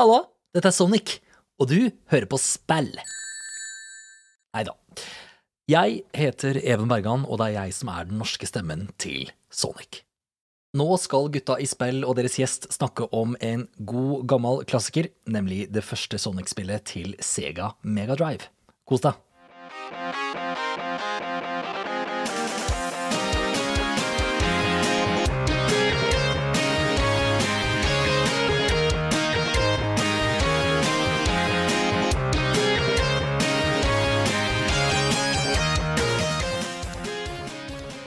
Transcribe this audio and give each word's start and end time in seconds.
Hallo, 0.00 0.22
dette 0.56 0.70
er 0.70 0.72
Sonic, 0.72 1.18
og 1.60 1.66
du 1.68 1.90
hører 2.08 2.24
på 2.24 2.38
spill. 2.40 2.88
Nei 4.56 4.62
da. 4.64 4.72
Jeg 5.68 5.98
heter 6.16 6.56
Even 6.62 6.88
Bergan, 6.88 7.26
og 7.28 7.36
det 7.36 7.50
er 7.50 7.56
jeg 7.58 7.74
som 7.76 7.90
er 7.92 8.08
den 8.08 8.16
norske 8.16 8.48
stemmen 8.48 8.86
til 8.96 9.28
Sonic. 9.52 10.00
Nå 10.72 10.86
skal 11.04 11.28
gutta 11.34 11.58
i 11.60 11.68
spill 11.68 12.00
og 12.08 12.16
deres 12.16 12.38
gjest 12.40 12.70
snakke 12.72 13.10
om 13.12 13.36
en 13.44 13.66
god, 13.76 14.24
gammel 14.32 14.64
klassiker, 14.64 15.10
nemlig 15.28 15.66
det 15.68 15.84
første 15.84 16.16
Sonic-spillet 16.16 16.88
til 16.94 17.12
Sega 17.20 17.74
Megadrive. 17.84 18.48
Kos 18.88 19.04
deg. 19.04 19.20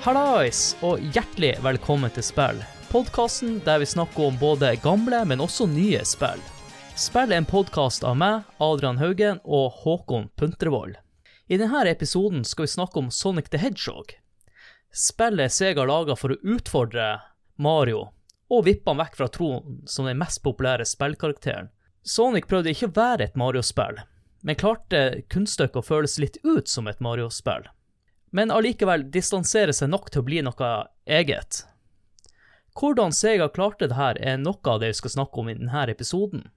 Hallais, 0.03 0.73
og 0.83 0.99
hjertelig 1.15 1.53
velkommen 1.63 2.11
til 2.11 2.25
Spill. 2.27 2.57
Podkasten 2.89 3.61
der 3.63 3.77
vi 3.79 3.85
snakker 3.87 4.25
om 4.25 4.35
både 4.35 4.73
gamle, 4.83 5.21
men 5.23 5.39
også 5.39 5.63
nye 5.71 6.01
spill. 6.03 6.41
Spill 6.99 7.31
er 7.31 7.39
en 7.39 7.47
podkast 7.47 8.03
av 8.03 8.17
meg, 8.19 8.41
Adrian 8.59 8.97
Haugen 8.99 9.37
og 9.47 9.77
Håkon 9.85 10.25
Puntervold. 10.35 10.97
I 11.47 11.55
denne 11.61 11.85
episoden 11.87 12.43
skal 12.43 12.65
vi 12.65 12.73
snakke 12.73 12.99
om 12.99 13.07
Sonic 13.15 13.47
the 13.53 13.61
Hedgehog. 13.61 14.11
Spillet 14.91 15.55
Sega 15.55 15.85
laga 15.87 16.17
for 16.19 16.35
å 16.35 16.39
utfordre 16.51 17.05
Mario, 17.55 18.09
og 18.51 18.65
vippe 18.67 18.91
han 18.91 18.99
vekk 18.99 19.15
fra 19.21 19.29
tronen 19.31 19.77
som 19.87 20.09
den 20.09 20.19
mest 20.19 20.41
populære 20.43 20.83
spillkarakteren. 20.83 21.69
Sonic 22.03 22.49
prøvde 22.51 22.75
ikke 22.75 22.91
å 22.91 22.97
være 22.99 23.29
et 23.29 23.39
Mario-spill, 23.39 24.03
men 24.43 24.59
klarte 24.59 25.23
kunststykket 25.31 25.79
å 25.79 25.85
føles 25.93 26.17
litt 26.19 26.41
ut 26.43 26.67
som 26.67 26.91
et 26.91 26.99
Mario-spill 26.99 27.71
men 28.33 28.51
allikevel 28.51 29.05
distansere 29.13 29.75
seg 29.75 29.91
nok 29.93 30.09
til 30.09 30.23
å 30.23 30.27
bli 30.27 30.41
noe 30.45 30.71
eget. 31.05 31.63
Hvordan 32.73 33.13
Sega 33.13 33.51
klarte 33.53 33.87
det 33.91 33.97
her, 33.99 34.17
er 34.17 34.39
noe 34.41 34.57
av 34.65 34.81
det 34.81 34.89
vi 34.95 34.99
skal 35.03 35.13
snakke 35.19 35.41
om 35.41 35.51
i 35.51 35.57
denne 35.59 35.85
episoden. 35.93 36.47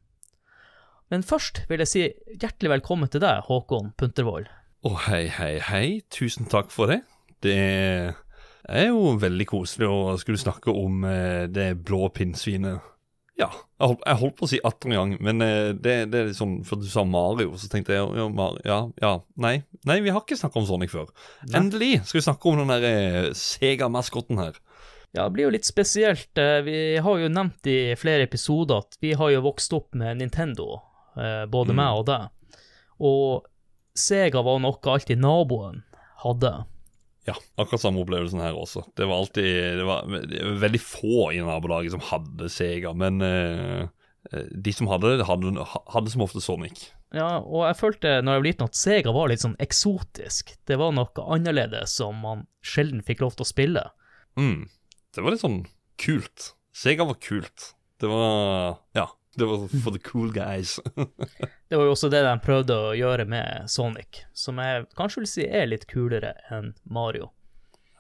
Men 1.12 1.22
først 1.22 1.66
vil 1.68 1.84
jeg 1.84 1.90
si 1.90 2.04
hjertelig 2.40 2.78
velkommen 2.78 3.10
til 3.12 3.22
deg, 3.22 3.44
Håkon 3.46 3.92
Puntervold. 4.00 4.48
Å, 4.48 4.88
oh, 4.88 4.96
hei, 5.06 5.26
hei, 5.30 5.56
hei. 5.62 5.86
Tusen 6.14 6.48
takk 6.50 6.72
for 6.72 6.90
det. 6.90 7.02
Det 7.44 7.56
er 7.56 8.88
jo 8.88 9.12
veldig 9.20 9.46
koselig 9.50 9.90
å 9.90 10.16
skulle 10.20 10.40
snakke 10.40 10.72
om 10.72 11.04
eh, 11.06 11.44
det 11.52 11.74
blå 11.86 12.08
pinnsvinet 12.14 12.95
ja, 13.36 13.50
jeg 13.52 13.90
holdt, 13.90 14.04
jeg 14.06 14.18
holdt, 14.22 14.34
på 14.38 14.46
å 14.46 14.48
si 14.48 14.58
atter 14.64 14.90
en 14.90 14.96
gang, 14.96 15.10
men 15.26 15.44
eh, 15.44 15.70
det, 15.76 15.96
det, 16.12 16.20
er 16.22 16.36
sånn 16.36 16.54
For 16.64 16.80
du 16.80 16.86
sa 16.88 17.02
Mario, 17.04 17.52
så 17.60 17.68
tenkte 17.68 17.92
jeg 17.92 18.06
ja, 18.16 18.28
ja, 18.64 18.78
ja 19.02 19.10
nei, 19.44 19.58
nei, 19.88 19.98
vi 20.04 20.14
har 20.14 20.22
ikke 20.24 20.38
snakka 20.40 20.62
om 20.62 20.68
Sonic 20.68 20.92
før. 20.92 21.10
Nei. 21.44 21.58
Endelig 21.60 21.90
skal 22.06 22.20
vi 22.20 22.24
snakke 22.24 22.48
om 22.48 22.62
den 22.62 22.72
der 22.72 22.86
eh, 22.88 23.18
Sega-maskotten 23.36 24.40
her. 24.40 24.56
Ja, 25.12 25.26
det 25.26 25.34
blir 25.36 25.46
jo 25.46 25.52
litt 25.52 25.68
spesielt. 25.68 26.32
Eh, 26.40 26.62
vi 26.64 26.78
har 27.04 27.20
jo 27.20 27.28
nevnt 27.32 27.68
i 27.68 27.78
flere 28.00 28.24
episoder 28.24 28.86
at 28.86 28.96
vi 29.04 29.12
har 29.20 29.34
jo 29.34 29.44
vokst 29.44 29.76
opp 29.76 29.92
med 29.96 30.22
Nintendo, 30.22 30.80
både 31.52 31.72
mm. 31.72 31.78
meg 31.78 32.00
og 32.00 32.08
deg. 32.08 32.56
Og 33.04 33.44
Sega 33.96 34.42
var 34.44 34.60
noe 34.60 34.92
alltid 34.92 35.20
naboen 35.20 35.82
hadde. 36.24 36.52
Ja, 37.26 37.34
akkurat 37.58 37.82
samme 37.82 38.02
opplevelsen 38.04 38.42
her 38.42 38.54
også. 38.54 38.84
Det 38.94 39.06
var 39.08 39.18
alltid 39.18 39.78
Det 39.80 39.86
var, 39.86 40.06
veldig 40.62 40.80
få 40.82 41.32
i 41.34 41.40
nabolaget 41.42 41.96
som 41.96 42.04
hadde 42.06 42.50
Sega, 42.52 42.92
men 42.94 43.18
uh, 43.18 43.88
de 44.50 44.74
som 44.74 44.88
hadde 44.90 45.16
det, 45.18 45.26
hadde, 45.26 45.66
hadde, 45.94 46.12
som 46.12 46.22
ofte 46.22 46.42
Sonic. 46.42 46.88
Ja, 47.14 47.38
og 47.40 47.66
jeg 47.68 47.78
følte 47.78 48.16
når 48.22 48.36
jeg 48.36 48.42
var 48.42 48.48
liten 48.48 48.68
at 48.68 48.78
Sega 48.78 49.14
var 49.14 49.30
litt 49.30 49.42
sånn 49.42 49.58
eksotisk. 49.62 50.54
Det 50.66 50.78
var 50.80 50.94
noe 50.94 51.26
annerledes 51.34 51.94
som 51.98 52.18
man 52.22 52.46
sjelden 52.66 53.02
fikk 53.06 53.22
lov 53.24 53.36
til 53.36 53.46
å 53.46 53.50
spille. 53.50 53.84
Mm. 54.38 54.66
Det 55.14 55.24
var 55.24 55.34
litt 55.34 55.44
sånn 55.44 55.62
kult. 56.02 56.52
Sega 56.76 57.06
var 57.08 57.18
kult. 57.22 57.72
Det 58.00 58.10
var 58.10 58.82
Ja. 58.94 59.08
Det 59.36 59.48
var 59.48 59.66
for 59.68 59.92
the 59.92 60.00
cool 60.00 60.32
guys. 60.32 60.78
det 61.68 61.76
var 61.76 61.84
jo 61.84 61.92
også 61.92 62.08
det 62.12 62.22
de 62.24 62.32
prøvde 62.44 62.76
å 62.76 62.94
gjøre 62.96 63.26
med 63.28 63.68
Sonic, 63.70 64.24
som 64.32 64.60
jeg 64.62 64.86
kanskje 64.96 65.22
vil 65.22 65.30
si 65.30 65.44
er 65.44 65.68
litt 65.68 65.84
kulere 65.90 66.32
enn 66.52 66.72
Mario. 66.84 67.30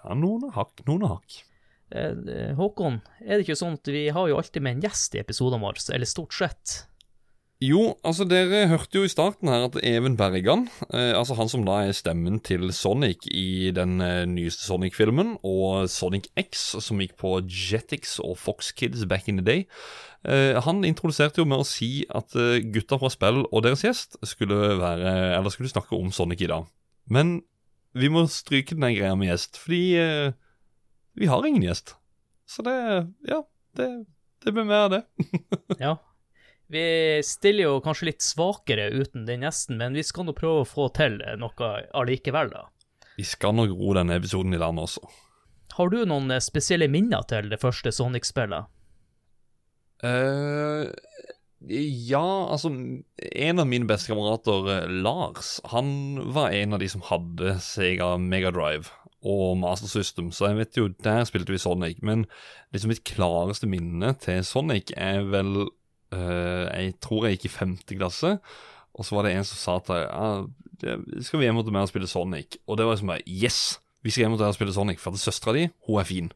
Ja, 0.02 0.16
noen 0.16 0.48
har 0.48 0.56
hakk, 0.62 0.80
noen 0.88 1.04
har 1.04 1.18
hakk. 1.18 1.38
Eh, 1.94 2.18
eh, 2.34 2.52
Håkon, 2.58 3.00
er 3.22 3.36
det 3.36 3.46
ikke 3.46 3.58
sånn 3.58 3.76
at 3.78 3.92
vi 3.92 4.08
har 4.14 4.30
jo 4.30 4.40
alltid 4.40 4.64
med 4.64 4.78
en 4.78 4.86
gjest 4.88 5.14
i 5.14 5.22
episodene 5.22 5.62
våre, 5.62 5.82
eller 5.94 6.08
stort 6.08 6.34
sett? 6.34 6.80
Jo, 7.64 7.94
altså 8.04 8.26
dere 8.28 8.66
hørte 8.68 8.98
jo 8.98 9.06
i 9.06 9.08
starten 9.08 9.48
her 9.48 9.62
at 9.64 9.78
Even 9.80 10.12
Bergan, 10.18 10.66
eh, 10.90 11.14
altså 11.16 11.38
han 11.38 11.48
som 11.48 11.62
da 11.64 11.78
er 11.86 11.94
stemmen 11.96 12.36
til 12.44 12.68
Sonic 12.76 13.24
i 13.32 13.72
den 13.72 13.96
eh, 14.04 14.26
nyeste 14.28 14.66
Sonic-filmen, 14.66 15.38
og 15.40 15.88
Sonic 15.88 16.28
X, 16.36 16.66
som 16.84 17.00
gikk 17.00 17.14
på 17.22 17.38
Jetix 17.48 18.18
og 18.20 18.36
Fox 18.36 18.74
Kids 18.76 19.06
back 19.08 19.30
in 19.32 19.40
the 19.40 19.46
day, 19.46 19.64
han 20.64 20.82
introduserte 20.88 21.42
jo 21.42 21.46
med 21.48 21.62
å 21.62 21.66
si 21.66 22.06
at 22.10 22.34
eh, 22.38 22.64
gutta 22.74 22.98
fra 22.98 23.10
spill 23.12 23.44
og 23.44 23.62
deres 23.66 23.84
gjest 23.84 24.16
skulle 24.26 24.74
være, 24.80 25.12
eller 25.36 25.54
skulle 25.54 25.70
snakke 25.70 25.94
om 25.94 26.10
Sonic 26.14 26.42
i 26.42 26.50
dag. 26.50 26.66
Men 27.06 27.38
vi 27.96 28.10
må 28.12 28.26
stryke 28.28 28.76
den 28.76 28.96
greia 28.96 29.14
med 29.16 29.30
gjest, 29.30 29.60
fordi 29.62 29.84
eh, 30.00 30.34
vi 31.16 31.30
har 31.30 31.46
ingen 31.46 31.64
gjest. 31.64 31.94
Så 32.46 32.64
det, 32.66 32.76
ja, 33.28 33.40
det, 33.78 33.88
det 34.44 34.52
blir 34.52 34.66
mer 34.68 34.86
av 34.86 34.92
det. 34.96 35.02
ja. 35.86 35.96
Vi 36.66 36.82
stiller 37.24 37.68
jo 37.68 37.80
kanskje 37.80 38.10
litt 38.10 38.24
svakere 38.26 38.88
uten 38.90 39.24
den 39.28 39.46
gjesten, 39.46 39.78
men 39.78 39.94
vi 39.94 40.02
skal 40.04 40.26
nå 40.26 40.34
prøve 40.36 40.64
å 40.64 40.68
få 40.68 40.88
til 40.98 41.20
noe 41.38 41.70
allikevel, 41.94 42.50
da. 42.50 42.66
Vi 43.16 43.24
skal 43.24 43.54
nok 43.56 43.72
ro 43.78 43.94
denne 43.96 44.18
episoden 44.18 44.52
i 44.52 44.60
land 44.60 44.82
også. 44.82 45.06
Har 45.76 45.92
du 45.92 46.02
noen 46.08 46.30
eh, 46.34 46.42
spesielle 46.42 46.88
minner 46.92 47.24
til 47.30 47.48
det 47.52 47.60
første 47.62 47.92
Sonic-spillet? 47.94 48.68
Uh, 50.04 50.90
ja, 51.66 52.26
altså 52.52 52.68
En 52.68 53.62
av 53.62 53.66
mine 53.66 53.88
bestekamerater, 53.88 54.66
kamerater, 54.66 54.92
Lars, 55.02 55.56
han 55.72 56.20
var 56.34 56.52
en 56.54 56.76
av 56.76 56.82
de 56.82 56.90
som 56.92 57.04
hadde 57.08 57.56
Sega 57.64 58.14
Megadrive 58.20 58.92
og 59.26 59.56
Master 59.58 59.90
System, 59.90 60.28
så 60.30 60.52
jeg 60.52 60.60
vet 60.60 60.76
jo, 60.78 60.90
der 61.02 61.24
spilte 61.26 61.50
vi 61.50 61.58
Sonic. 61.58 61.98
Men 62.04 62.28
liksom 62.76 62.92
mitt 62.92 63.02
klareste 63.08 63.66
minne 63.66 64.12
til 64.22 64.44
Sonic 64.46 64.92
er 64.96 65.24
vel 65.32 65.66
Uh, 66.14 66.70
jeg 66.70 66.94
tror 67.02 67.26
jeg 67.26 67.36
gikk 67.36 67.48
i 67.48 67.56
femte 67.56 67.96
klasse, 67.98 68.36
og 68.94 69.06
så 69.06 69.16
var 69.16 69.26
det 69.26 69.32
en 69.34 69.46
som 69.46 69.58
sa 69.58 69.72
til 69.82 69.96
meg 69.96 70.04
ja, 70.06 70.94
skal 71.24 71.40
vi 71.40 71.48
hjem 71.48 71.58
til 71.64 71.74
meg 71.74 71.86
og 71.86 71.90
spille 71.90 72.10
Sonic. 72.10 72.58
Og 72.66 72.78
det 72.78 72.86
var 72.86 72.96
liksom 72.96 73.10
bare 73.10 73.26
Yes! 73.26 73.80
Vi 74.04 74.12
skal 74.12 74.26
hjem 74.26 74.36
til 74.36 74.44
deg 74.44 74.52
og 74.52 74.58
spille 74.58 74.74
Sonic, 74.76 75.00
for 75.02 75.18
søstera 75.18 75.56
di, 75.56 75.66
hun 75.88 76.00
er 76.00 76.06
fin. 76.06 76.28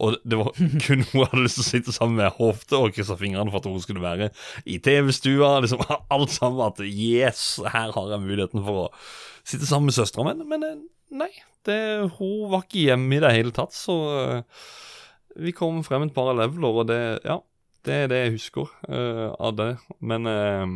Og 0.00 0.16
det 0.24 0.38
var 0.40 0.54
kun 0.86 1.04
hun 1.10 1.26
hadde 1.26 1.42
lyst 1.44 1.58
til 1.60 1.64
å 1.64 1.68
sitte 1.68 1.94
sammen 1.94 2.20
med. 2.20 2.38
hofte 2.38 2.80
og 2.80 2.96
krysse 2.96 3.16
fingrene 3.20 3.52
for 3.52 3.60
at 3.60 3.68
hun 3.68 3.84
skulle 3.84 4.04
være 4.04 4.30
i 4.64 4.78
TV-stua. 4.82 5.58
Liksom 5.64 5.84
alt 6.14 6.34
sammen. 6.34 6.64
At 6.66 6.80
yes, 6.86 7.60
her 7.66 7.92
har 7.94 8.10
jeg 8.14 8.24
muligheten 8.24 8.64
for 8.64 8.86
å 8.86 8.88
sitte 9.44 9.68
sammen 9.68 9.90
med 9.90 9.98
søstera. 9.98 10.26
Men, 10.30 10.44
men 10.48 10.66
eh, 10.66 10.82
nei, 11.22 11.32
det, 11.68 11.78
hun 12.18 12.50
var 12.52 12.66
ikke 12.66 12.88
hjemme 12.88 13.18
i 13.18 13.22
det 13.22 13.36
hele 13.36 13.54
tatt. 13.54 13.76
Så 13.76 13.96
uh, 14.08 14.68
vi 15.36 15.54
kom 15.56 15.82
frem 15.86 16.08
et 16.08 16.14
par 16.16 16.32
leveler, 16.36 16.82
og 16.82 16.88
det 16.90 17.02
Ja, 17.26 17.40
det 17.82 17.94
er 18.04 18.10
det 18.10 18.18
jeg 18.20 18.34
husker 18.36 18.68
uh, 18.86 19.32
av 19.42 19.56
det, 19.58 19.70
men 19.98 20.28
uh, 20.28 20.66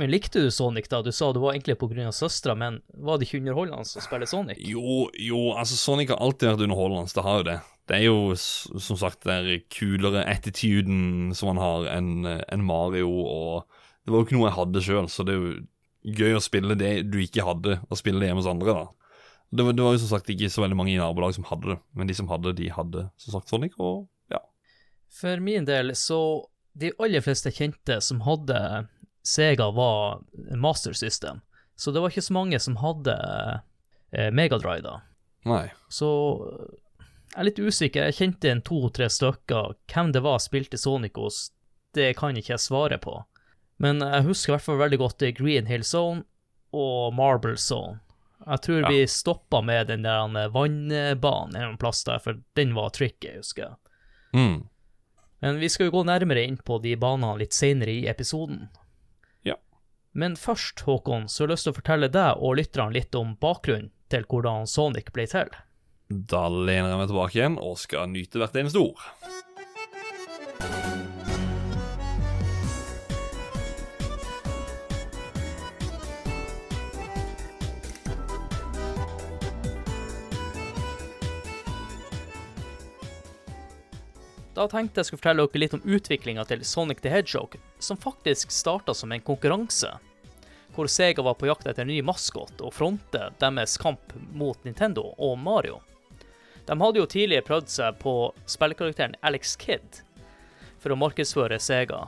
Men 0.00 0.08
likte 0.12 0.40
du 0.40 0.48
Sonic, 0.54 0.88
da? 0.88 1.02
Du 1.04 1.12
sa 1.12 1.28
det 1.32 1.42
var 1.42 1.52
egentlig 1.52 1.76
pga. 1.76 2.08
søstera, 2.12 2.54
men 2.56 2.80
var 2.94 3.18
det 3.18 3.28
ikke 3.28 3.42
underholdende 3.42 3.84
å 3.84 4.04
spille 4.06 4.28
Sonic? 4.28 4.62
Jo, 4.64 5.10
jo, 5.12 5.42
altså 5.52 5.76
Sonic 5.76 6.14
har 6.14 6.24
alltid 6.24 6.54
vært 6.54 6.66
underholdende, 6.68 7.12
det 7.12 7.26
har 7.26 7.42
jo 7.42 7.48
det. 7.50 7.58
Det 7.84 7.98
er 7.98 8.06
jo 8.06 8.32
som 8.36 8.96
sagt 8.96 9.26
den 9.28 9.60
kulere 9.72 10.24
attituden 10.24 11.34
som 11.36 11.52
han 11.52 11.60
har 11.60 11.88
enn 11.92 12.26
en 12.26 12.64
Mario, 12.64 13.10
og 13.10 13.66
det 14.04 14.12
var 14.12 14.22
jo 14.22 14.28
ikke 14.28 14.36
noe 14.38 14.48
jeg 14.48 14.58
hadde 14.58 14.84
sjøl, 14.86 15.08
så 15.12 15.26
det 15.26 15.34
er 15.34 15.42
jo 15.42 15.54
gøy 16.04 16.36
å 16.36 16.44
spille 16.44 16.76
det 16.80 16.94
du 17.12 17.18
ikke 17.20 17.44
hadde, 17.44 17.78
og 17.88 18.00
spille 18.00 18.20
det 18.20 18.30
hjemme 18.30 18.42
hos 18.44 18.50
andre, 18.50 18.76
da. 18.76 18.86
Det 19.54 19.62
var, 19.62 19.76
det 19.76 19.84
var, 19.84 19.94
jo 19.94 20.02
som 20.02 20.10
sagt 20.16 20.32
ikke 20.32 20.48
så 20.50 20.64
veldig 20.64 20.76
mange 20.80 20.94
i 20.94 20.98
nabolaget 20.98 21.38
som 21.38 21.46
hadde 21.46 21.74
det, 21.74 21.78
men 21.94 22.08
de 22.08 22.16
som 22.16 22.28
hadde, 22.32 22.56
de 22.58 22.72
hadde 22.74 23.06
som 23.20 23.36
sagt 23.36 23.52
Sonic, 23.52 23.76
og 23.78 24.08
ja. 24.32 24.40
For 25.12 25.40
min 25.44 25.68
del 25.68 25.92
så 25.98 26.20
de 26.74 26.90
aller 26.98 27.22
fleste 27.22 27.52
kjente 27.54 28.00
som 28.02 28.24
hadde 28.26 28.58
Sega, 29.24 29.70
var 29.72 30.24
Master 30.58 30.92
System. 30.92 31.40
Så 31.76 31.92
det 31.94 32.02
var 32.02 32.12
ikke 32.12 32.24
så 32.26 32.34
mange 32.36 32.58
som 32.60 32.76
hadde 32.76 33.14
eh, 34.12 34.30
Megadrive 34.34 34.82
da. 34.84 34.98
Nei. 35.48 35.64
Så 35.92 36.10
jeg 37.34 37.42
er 37.42 37.46
litt 37.48 37.58
usikker. 37.58 38.04
Jeg 38.06 38.14
kjente 38.14 38.50
en 38.50 38.62
to-tre 38.62 39.08
stykker. 39.10 39.74
Hvem 39.90 40.12
det 40.14 40.20
var 40.22 40.38
spilte 40.38 40.78
Sonic 40.78 41.18
hos, 41.18 41.48
det 41.94 42.12
kan 42.20 42.36
ikke 42.38 42.52
jeg 42.54 42.62
svare 42.62 42.98
på. 43.02 43.16
Men 43.82 43.98
jeg 43.98 44.26
husker 44.28 44.52
i 44.52 44.54
hvert 44.54 44.66
fall 44.68 44.78
veldig 44.78 45.00
godt 45.02 45.24
Green 45.34 45.66
Hill 45.66 45.82
Zone 45.82 46.22
og 46.70 47.16
Marble 47.18 47.56
Zone. 47.58 47.98
Jeg 48.44 48.62
tror 48.62 48.80
ja. 48.84 48.92
vi 48.92 49.00
stoppa 49.10 49.62
med 49.64 49.90
den 49.90 50.06
der 50.06 50.52
vannbanen 50.54 51.58
en 51.58 51.78
plass 51.80 52.04
der, 52.06 52.22
for 52.22 52.38
den 52.54 52.74
var 52.76 52.94
tricky, 52.94 53.32
husker 53.38 53.64
jeg. 53.64 53.76
Mm. 54.34 54.56
Men 55.42 55.58
vi 55.58 55.68
skal 55.72 55.88
jo 55.88 55.96
gå 55.96 56.04
nærmere 56.06 56.46
inn 56.46 56.60
på 56.62 56.78
de 56.84 56.94
banene 57.00 57.40
litt 57.40 57.56
senere 57.56 57.90
i 57.90 58.06
episoden. 58.10 58.68
Ja. 59.42 59.58
Men 60.12 60.36
først, 60.38 60.84
Håkon, 60.86 61.26
så 61.26 61.42
har 61.42 61.48
jeg 61.50 61.56
lyst 61.56 61.66
til 61.66 61.74
å 61.74 61.78
fortelle 61.80 62.12
deg 62.14 62.38
og 62.38 62.58
lytterne 62.60 62.94
litt 62.94 63.18
om 63.18 63.34
bakgrunnen 63.42 63.90
til 64.12 64.26
hvordan 64.30 64.68
Sonic 64.70 65.10
ble 65.16 65.26
til. 65.30 65.50
Da 66.08 66.48
lener 66.52 66.90
jeg 66.90 66.98
meg 67.00 67.08
tilbake 67.08 67.38
igjen 67.38 67.54
og 67.56 67.78
skal 67.80 68.10
nyte 68.12 68.40
hvert 68.40 68.56
eneste 68.60 68.82
ord. 68.82 69.00
Da 84.54 84.68
tenkte 84.70 85.00
jeg 85.00 85.08
skulle 85.08 85.18
fortelle 85.18 85.42
dere 85.48 85.60
litt 85.60 85.72
om 85.74 85.82
utviklinga 85.82 86.44
til 86.46 86.60
Sonic 86.68 87.00
the 87.02 87.10
Hedgehog, 87.10 87.56
som 87.82 87.98
faktisk 87.98 88.52
starta 88.54 88.94
som 88.94 89.10
en 89.12 89.24
konkurranse, 89.24 89.90
hvor 90.76 90.86
Sega 90.86 91.24
var 91.26 91.34
på 91.40 91.48
jakt 91.48 91.66
etter 91.66 91.82
en 91.82 91.90
ny 91.90 91.98
maskot 92.06 92.62
og 92.62 92.76
fronte 92.76 93.32
deres 93.40 93.74
kamp 93.80 94.14
mot 94.30 94.60
Nintendo 94.68 95.08
og 95.18 95.34
Mario. 95.42 95.80
De 96.66 96.80
hadde 96.80 97.00
jo 97.00 97.06
tidligere 97.06 97.44
prøvd 97.44 97.70
seg 97.70 97.98
på 98.00 98.14
spillekarakteren 98.48 99.16
Alex 99.20 99.56
Kidd 99.60 100.00
for 100.80 100.92
å 100.94 100.98
markedsføre 101.00 101.58
Sega, 101.60 102.06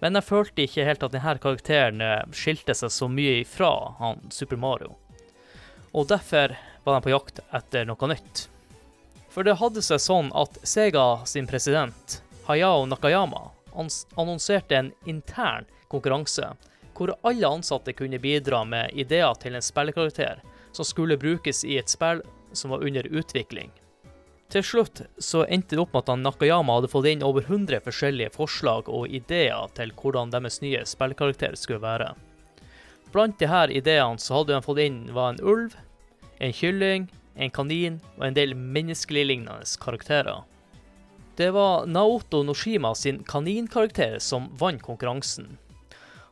men 0.00 0.16
jeg 0.16 0.26
følte 0.26 0.64
ikke 0.64 0.86
helt 0.86 1.02
at 1.04 1.12
denne 1.14 1.36
karakteren 1.42 2.00
eh, 2.04 2.22
skilte 2.34 2.74
seg 2.76 2.92
så 2.94 3.08
mye 3.10 3.40
ifra 3.42 3.72
han 3.98 4.22
Super 4.32 4.58
Mario. 4.60 4.96
Og 5.92 6.08
derfor 6.08 6.54
var 6.84 6.96
de 6.96 7.04
på 7.04 7.12
jakt 7.12 7.42
etter 7.52 7.84
noe 7.88 8.08
nytt. 8.10 8.46
For 9.30 9.46
det 9.46 9.58
hadde 9.60 9.82
seg 9.84 10.00
sånn 10.02 10.30
at 10.34 10.56
Sega 10.66 11.26
sin 11.28 11.46
president, 11.50 12.20
Hayao 12.48 12.86
Nakayama, 12.88 13.50
annonserte 14.18 14.78
en 14.78 14.90
intern 15.06 15.68
konkurranse 15.90 16.48
hvor 16.96 17.14
alle 17.24 17.48
ansatte 17.48 17.94
kunne 17.96 18.18
bidra 18.20 18.64
med 18.68 18.92
ideer 18.98 19.36
til 19.40 19.54
en 19.56 19.64
spillekarakter 19.64 20.42
som 20.72 20.84
skulle 20.84 21.16
brukes 21.20 21.62
i 21.64 21.78
et 21.80 21.88
spill 21.88 22.20
som 22.52 22.74
var 22.74 22.84
under 22.84 23.06
utvikling. 23.06 23.70
Til 24.50 24.64
slutt 24.66 25.04
så 25.22 25.44
endte 25.46 25.76
det 25.76 25.82
opp 25.84 25.92
med 25.94 26.02
at 26.02 26.08
han 26.10 26.24
Nakayama 26.26 26.80
hadde 26.80 26.90
fått 26.90 27.06
inn 27.06 27.22
over 27.22 27.44
100 27.46 27.84
forskjellige 27.84 28.32
forslag 28.34 28.88
og 28.90 29.12
ideer 29.14 29.70
til 29.76 29.92
hvordan 29.94 30.32
deres 30.34 30.58
nye 30.64 30.82
spillkarakter 30.88 31.54
skulle 31.54 31.84
være. 31.84 32.08
Blant 33.14 33.42
her 33.42 33.70
ideene 33.70 34.18
så 34.18 34.40
hadde 34.40 34.56
de 34.56 34.66
fått 34.66 34.82
inn 34.82 35.00
var 35.14 35.32
en 35.32 35.42
ulv, 35.52 35.78
en 36.42 36.54
kylling, 36.54 37.06
en 37.38 37.54
kanin 37.54 38.00
og 38.18 38.26
en 38.26 38.38
del 38.38 38.56
menneskelig 38.58 39.24
lignende 39.30 39.78
karakterer. 39.82 40.42
Det 41.38 41.52
var 41.54 41.86
Naoto 41.86 42.42
Noshima 42.42 42.90
sin 42.98 43.22
kaninkarakter 43.22 44.18
som 44.18 44.50
vant 44.58 44.82
konkurransen. 44.82 45.58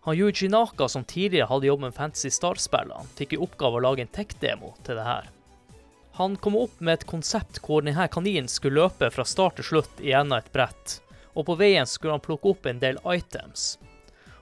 Han 0.03 0.19
Yuji 0.19 0.50
Naka, 0.50 0.88
som 0.88 1.05
tidligere 1.05 1.47
hadde 1.47 1.70
jobbet 1.70 1.93
med 1.93 1.94
Fantasy 1.94 2.35
Star-spillene, 2.35 3.06
fikk 3.15 3.35
i 3.37 3.43
oppgave 3.47 3.79
å 3.79 3.87
lage 3.87 4.03
en 4.03 4.15
tech-demo 4.15 4.75
til 4.82 4.99
det 4.99 5.06
her. 5.06 5.31
Han 6.19 6.37
kom 6.37 6.56
opp 6.56 6.81
med 6.81 6.97
et 6.97 7.05
konsept 7.06 7.61
hvor 7.62 7.85
denne 7.87 8.09
kaninen 8.11 8.49
skulle 8.50 8.81
løpe 8.81 9.06
fra 9.15 9.23
start 9.23 9.61
til 9.61 9.67
slutt 9.69 10.00
gjennom 10.03 10.41
et 10.41 10.49
brett, 10.50 10.97
og 11.38 11.44
på 11.47 11.55
veien 11.61 11.87
skulle 11.87 12.17
han 12.17 12.25
plukke 12.25 12.50
opp 12.50 12.65
en 12.67 12.81
del 12.82 12.99
items. 13.06 13.76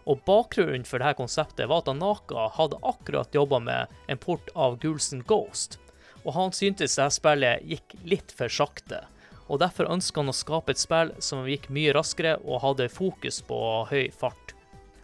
Og 0.08 0.22
bakgrunnen 0.24 0.86
for 0.88 1.04
dette 1.04 1.18
konseptet 1.18 1.68
var 1.68 1.82
at 1.82 1.98
Naka 1.98 2.46
hadde 2.56 2.78
akkurat 2.80 3.36
jobba 3.36 3.58
med 3.60 3.92
en 4.08 4.22
port 4.22 4.48
av 4.54 4.78
Gulsen 4.80 5.20
Ghost, 5.28 5.76
og 6.24 6.32
han 6.38 6.56
syntes 6.56 6.96
dette 6.96 7.18
spillet 7.18 7.68
gikk 7.68 7.98
litt 8.08 8.32
for 8.38 8.48
sakte. 8.48 9.02
Og 9.52 9.60
derfor 9.60 9.92
ønska 9.92 10.24
han 10.24 10.32
å 10.32 10.36
skape 10.40 10.72
et 10.72 10.80
spill 10.80 11.12
som 11.20 11.44
gikk 11.44 11.68
mye 11.68 11.92
raskere 11.92 12.38
og 12.40 12.62
hadde 12.64 12.88
fokus 12.88 13.42
på 13.44 13.60
høy 13.92 14.08
fart. 14.16 14.56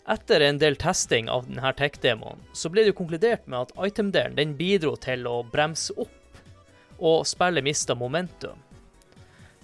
Etter 0.08 0.48
en 0.48 0.56
del 0.64 0.80
testing 0.80 1.28
av 1.28 1.44
denne 1.50 1.76
tech-demoen, 1.76 2.40
så 2.56 2.72
ble 2.72 2.88
det 2.88 2.96
konkludert 2.96 3.44
med 3.44 3.68
at 3.68 3.76
item-delen 3.92 4.56
bidro 4.56 4.96
til 4.96 5.28
å 5.28 5.42
bremse 5.52 5.92
opp, 6.00 6.16
og 7.02 7.26
spillet 7.26 7.64
mista 7.66 7.96
momentum. 7.98 8.58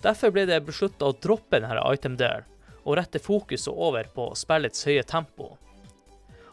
Derfor 0.02 0.32
ble 0.34 0.44
det 0.50 0.60
beslutta 0.66 1.08
å 1.08 1.16
droppe 1.22 1.60
denne 1.62 1.82
item-delen, 1.94 2.46
og 2.84 2.96
rette 2.96 3.20
fokuset 3.20 3.72
over 3.74 4.06
på 4.14 4.30
spillets 4.38 4.86
høye 4.88 5.02
tempo. 5.06 5.52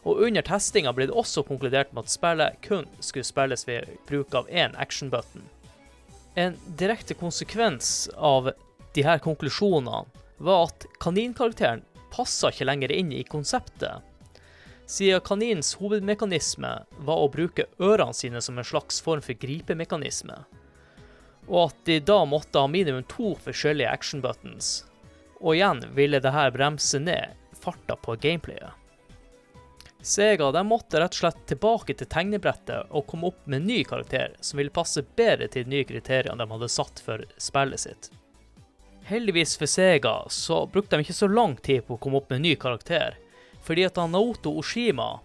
Og 0.06 0.22
under 0.28 0.44
testinga 0.46 0.92
ble 0.94 1.08
det 1.08 1.16
også 1.16 1.42
konkludert 1.46 1.94
med 1.94 2.04
at 2.04 2.12
spillet 2.12 2.58
kun 2.66 2.86
skulle 3.00 3.26
spilles 3.26 3.66
ved 3.66 3.88
bruk 4.06 4.34
av 4.38 4.50
én 4.50 4.76
action 4.78 5.10
button. 5.10 5.46
En 6.36 6.58
direkte 6.78 7.16
konsekvens 7.16 8.10
av 8.14 8.52
de 8.94 9.04
her 9.06 9.18
konklusjonene 9.24 10.04
var 10.36 10.68
at 10.68 10.84
kaninkarakteren 11.00 11.82
passa 12.12 12.52
ikke 12.52 12.68
lenger 12.68 12.92
inn 12.92 13.10
i 13.12 13.24
konseptet, 13.24 14.04
siden 14.86 15.20
kaninens 15.20 15.72
hovedmekanisme 15.80 16.70
var 17.08 17.22
å 17.22 17.30
bruke 17.32 17.66
ørene 17.82 18.14
sine 18.14 18.40
som 18.44 18.58
en 18.58 18.66
slags 18.66 19.00
form 19.02 19.22
for 19.24 19.34
gripemekanisme, 19.34 20.36
og 21.46 21.68
at 21.68 21.78
de 21.88 22.00
da 22.00 22.22
måtte 22.28 22.60
ha 22.60 22.70
minimum 22.70 23.04
to 23.10 23.34
forskjellige 23.44 23.90
action 23.90 24.22
buttons, 24.24 24.84
og 25.40 25.54
igjen 25.54 25.84
ville 25.94 26.20
det 26.22 26.34
her 26.34 26.50
bremse 26.54 26.98
ned 27.02 27.36
farta 27.60 27.96
på 27.96 28.16
gameplayet. 28.22 28.74
Sega 30.06 30.52
de 30.52 30.62
måtte 30.62 31.00
rett 31.00 31.16
og 31.16 31.18
slett 31.18 31.38
tilbake 31.50 31.96
til 31.98 32.06
tegnebrettet 32.06 32.92
og 32.94 33.08
komme 33.10 33.32
opp 33.32 33.40
med 33.46 33.58
en 33.58 33.66
ny 33.66 33.80
karakter 33.88 34.36
som 34.40 34.60
ville 34.60 34.74
passe 34.74 35.02
bedre 35.18 35.48
til 35.50 35.66
de 35.66 35.72
nye 35.72 35.88
kriteriene 35.88 36.38
de 36.38 36.46
hadde 36.52 36.68
satt 36.70 37.02
for 37.02 37.24
spillet 37.42 37.82
sitt. 37.82 38.10
Heldigvis 39.06 39.56
for 39.58 39.70
Sega 39.70 40.14
så 40.30 40.60
brukte 40.70 40.94
de 40.94 41.06
ikke 41.06 41.16
så 41.16 41.26
lang 41.30 41.56
tid 41.58 41.82
på 41.86 41.96
å 41.96 42.02
komme 42.02 42.20
opp 42.20 42.30
med 42.30 42.38
en 42.38 42.46
ny 42.46 42.54
karakter, 42.54 43.18
fordi 43.66 43.88
at 43.88 43.98
Naoto 43.98 44.54
Oshima 44.60 45.16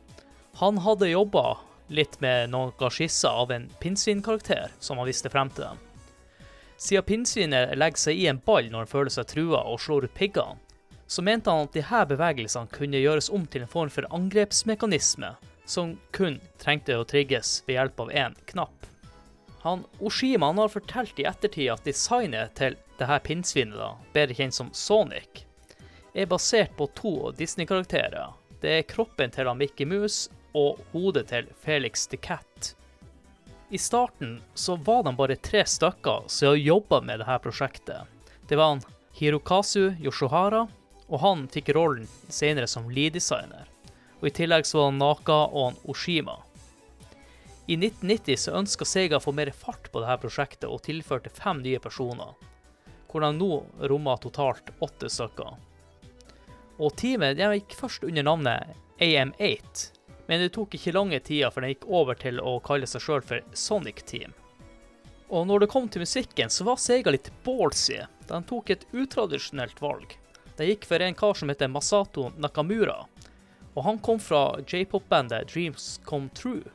han 0.58 0.82
hadde 0.82 1.12
jobba 1.14 1.60
litt 1.94 2.18
med 2.24 2.50
noen 2.50 2.94
skisser 2.94 3.30
av 3.44 3.54
en 3.54 3.70
pinnsvinkarakter 3.82 4.74
som 4.80 4.98
han 4.98 5.10
visste 5.10 5.30
frem 5.30 5.54
til 5.54 5.70
dem. 5.70 5.91
Siden 6.82 7.04
pinnsvinet 7.06 7.78
legger 7.78 8.02
seg 8.02 8.18
i 8.18 8.24
en 8.26 8.40
ball 8.42 8.72
når 8.72 8.88
han 8.88 8.90
føler 8.90 9.14
seg 9.14 9.28
trua 9.30 9.60
og 9.70 9.84
slår 9.84 10.08
ut 10.08 10.16
piggene, 10.18 10.58
så 11.06 11.22
mente 11.22 11.54
han 11.54 11.68
at 11.68 11.76
disse 11.76 12.00
bevegelsene 12.10 12.74
kunne 12.74 13.02
gjøres 13.04 13.30
om 13.30 13.44
til 13.46 13.62
en 13.62 13.70
form 13.70 13.92
for 13.94 14.08
angrepsmekanisme, 14.18 15.30
som 15.70 15.92
kun 16.16 16.40
trengte 16.64 16.98
å 16.98 17.06
trigges 17.06 17.60
ved 17.68 17.78
hjelp 17.78 18.02
av 18.02 18.12
én 18.24 18.38
knapp. 18.50 18.90
Han 19.62 19.86
Oshima 20.02 20.50
han 20.50 20.58
har 20.64 20.74
fortalt 20.74 21.22
i 21.22 21.28
ettertid 21.30 21.70
at 21.70 21.86
designet 21.86 22.56
til 22.58 22.80
dette 22.98 23.22
pinnsvinet, 23.30 24.02
bedre 24.16 24.40
kjent 24.42 24.58
som 24.58 24.74
Sonic, 24.74 25.46
er 26.18 26.26
basert 26.34 26.74
på 26.80 26.90
to 26.98 27.16
Disney-karakterer. 27.38 28.34
Det 28.58 28.78
er 28.80 28.90
kroppen 28.90 29.30
til 29.30 29.46
han 29.46 29.62
Mickey 29.62 29.86
Mouse 29.86 30.34
og 30.58 30.82
hodet 30.96 31.28
til 31.30 31.54
Felix 31.62 32.10
the 32.10 32.18
Cat. 32.18 32.74
I 33.72 33.78
starten 33.78 34.42
så 34.54 34.76
var 34.76 35.04
de 35.04 35.16
bare 35.16 35.36
tre 35.36 35.66
stykker 35.66 36.24
som 36.28 36.58
jobba 36.60 37.02
med 37.02 37.22
dette 37.22 37.38
prosjektet. 37.40 38.02
Det 38.48 38.58
var 38.60 38.74
han 38.74 38.82
Hirokazu 39.16 39.94
Yoshohara, 40.04 40.66
og 41.08 41.20
han 41.24 41.46
fikk 41.48 41.70
rollen 41.78 42.10
senere 42.28 42.68
som 42.68 42.90
lead-designer. 42.92 43.70
Og 44.20 44.28
I 44.28 44.34
tillegg 44.36 44.68
så 44.68 44.82
var 44.82 44.90
han 44.90 45.00
Naka 45.00 45.38
og 45.46 45.70
han 45.70 45.80
Oshima. 45.88 46.36
I 47.72 47.78
1990 47.80 48.42
så 48.44 48.58
ønska 48.60 48.86
Sega 48.86 49.22
å 49.22 49.24
få 49.24 49.32
mer 49.40 49.54
fart 49.56 49.88
på 49.94 50.04
dette 50.04 50.20
prosjektet 50.20 50.68
og 50.68 50.84
tilførte 50.84 51.32
fem 51.32 51.64
nye 51.64 51.80
personer, 51.80 52.36
hvor 53.08 53.24
de 53.24 53.32
nå 53.38 53.52
rommer 53.88 54.20
totalt 54.20 54.74
åtte 54.84 55.08
stykker. 55.08 55.56
Og 56.76 56.92
teamet 57.00 57.40
gikk 57.40 57.80
først 57.80 58.04
under 58.04 58.28
navnet 58.28 58.76
AM8, 59.00 60.01
men 60.28 60.42
det 60.42 60.54
tok 60.56 60.76
ikke 60.78 60.94
lange 60.96 61.20
tida 61.20 61.52
før 61.52 61.66
den 61.66 61.74
gikk 61.74 61.88
over 61.88 62.18
til 62.20 62.40
å 62.40 62.60
kalle 62.64 62.88
seg 62.90 63.04
sjøl 63.04 63.26
for 63.26 63.44
Sonic 63.58 64.04
Team. 64.10 64.34
Og 65.32 65.48
når 65.48 65.64
det 65.64 65.72
kom 65.72 65.88
til 65.88 66.04
musikken, 66.04 66.52
så 66.52 66.66
var 66.68 66.80
Sega 66.82 67.14
litt 67.14 67.32
ballsy. 67.46 68.02
De 68.28 68.42
tok 68.48 68.70
et 68.74 68.84
utradisjonelt 68.92 69.80
valg. 69.82 70.18
De 70.58 70.68
gikk 70.68 70.86
for 70.86 71.02
en 71.02 71.16
kar 71.16 71.38
som 71.40 71.50
heter 71.50 71.72
Masato 71.72 72.28
Nakamura, 72.38 73.06
og 73.74 73.86
han 73.86 74.02
kom 74.04 74.20
fra 74.20 74.60
j-pop-bandet 74.68 75.48
Dreams 75.54 76.02
Come 76.04 76.30
True. 76.36 76.68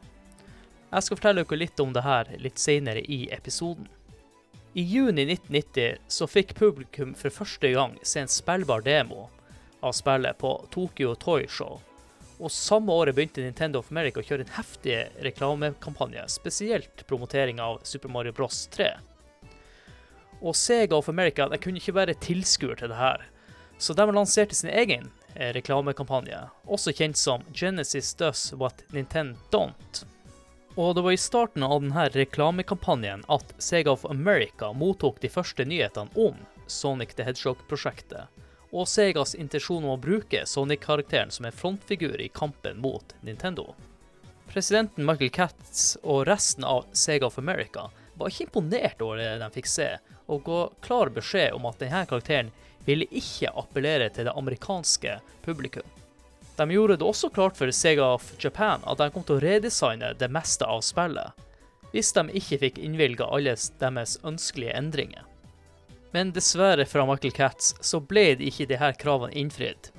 Jeg 0.90 1.04
skal 1.04 1.18
fortelle 1.18 1.44
dere 1.44 1.60
litt 1.60 1.80
om 1.82 1.92
det 1.92 2.06
her 2.06 2.32
litt 2.40 2.58
senere 2.62 3.02
i 3.04 3.26
episoden. 3.34 3.88
I 4.76 4.82
juni 4.82 5.24
1990 5.24 6.00
så 6.08 6.28
fikk 6.28 6.54
publikum 6.56 7.14
for 7.16 7.32
første 7.32 7.70
gang 7.72 7.94
se 8.02 8.20
en 8.20 8.32
spillbar 8.32 8.84
demo 8.84 9.28
av 9.80 9.92
spillet 9.96 10.36
på 10.38 10.52
Tokyo 10.72 11.14
Toy 11.14 11.46
Show. 11.48 11.80
Og 12.36 12.52
samme 12.52 12.92
året 12.92 13.16
begynte 13.16 13.40
Nintendo 13.40 13.80
of 13.80 13.90
America 13.90 14.20
å 14.20 14.26
kjøre 14.26 14.44
en 14.44 14.56
heftig 14.58 14.96
reklamekampanje, 15.24 16.26
spesielt 16.28 17.06
promotering 17.08 17.60
av 17.64 17.78
Super 17.82 18.12
Mario 18.12 18.34
Bros. 18.36 18.66
3. 18.74 18.90
Og 20.42 20.56
Sega 20.56 20.98
of 20.98 21.08
America 21.08 21.48
de 21.48 21.58
kunne 21.60 21.80
ikke 21.80 21.96
være 21.96 22.18
tilskuer 22.20 22.76
til 22.76 22.92
det 22.92 22.98
her, 23.00 23.24
så 23.78 23.96
de 23.96 24.04
lanserte 24.12 24.56
sin 24.56 24.68
egen 24.68 25.08
eh, 25.34 25.52
reklamekampanje, 25.56 26.42
også 26.68 26.92
kjent 26.96 27.16
som 27.16 27.44
Genesis 27.56 28.12
Does 28.20 28.50
What 28.52 28.84
Nintendo 28.92 29.40
Don't. 29.52 30.04
Og 30.76 30.92
det 30.94 31.06
var 31.06 31.16
i 31.16 31.20
starten 31.20 31.64
av 31.64 31.80
denne 31.80 32.08
reklamekampanjen 32.12 33.24
at 33.32 33.54
Sega 33.56 33.94
of 33.96 34.04
America 34.12 34.74
mottok 34.76 35.22
de 35.22 35.32
første 35.32 35.64
nyhetene 35.64 36.12
om 36.20 36.36
Sonic 36.68 37.14
the 37.16 37.24
Hedgehog-prosjektet, 37.24 38.28
og 38.70 38.88
Segas 38.88 39.34
intensjon 39.34 39.84
om 39.84 39.94
å 39.94 40.00
bruke 40.00 40.44
Sonic-karakteren 40.46 41.30
som 41.30 41.46
en 41.46 41.54
frontfigur 41.54 42.20
i 42.20 42.28
kampen 42.28 42.80
mot 42.82 43.14
Nintendo. 43.20 43.74
Presidenten 44.50 45.06
Michael 45.06 45.30
Katz 45.30 45.96
og 46.02 46.26
resten 46.28 46.64
av 46.64 46.86
Sega 46.92 47.26
of 47.26 47.38
America 47.38 47.88
var 48.16 48.30
ikke 48.30 48.46
imponert 48.48 49.02
over 49.04 49.20
det 49.20 49.34
de 49.42 49.50
fikk 49.58 49.68
se, 49.68 49.90
og 50.26 50.46
ga 50.46 50.62
klar 50.86 51.12
beskjed 51.12 51.54
om 51.56 51.66
at 51.68 51.78
denne 51.82 52.06
karakteren 52.08 52.52
ville 52.86 53.08
ikke 53.10 53.52
appellere 53.58 54.08
til 54.14 54.28
det 54.28 54.34
amerikanske 54.38 55.18
publikum. 55.44 55.86
De 56.56 56.70
gjorde 56.72 56.96
det 56.96 57.04
også 57.04 57.28
klart 57.34 57.58
for 57.58 57.70
Sega 57.74 58.14
of 58.14 58.30
Japan 58.40 58.84
at 58.88 59.00
de 59.02 59.10
kom 59.12 59.26
til 59.26 59.36
å 59.36 59.44
redesigne 59.44 60.14
det 60.16 60.30
meste 60.32 60.64
av 60.64 60.80
spillet, 60.86 61.34
hvis 61.92 62.14
de 62.16 62.24
ikke 62.40 62.60
fikk 62.64 62.78
innvilga 62.80 63.28
alle 63.28 63.56
deres 63.80 64.16
ønskelige 64.24 64.76
endringer. 64.78 65.26
Men 66.14 66.32
dessverre 66.32 66.86
fra 66.88 67.06
Michael 67.06 67.34
Katz 67.34 67.74
så 67.80 68.00
ble 68.00 68.34
det 68.38 68.50
ikke 68.50 68.68
de 68.70 68.80
her 68.80 68.96
kravene 68.98 69.34
innfridd. 69.36 69.90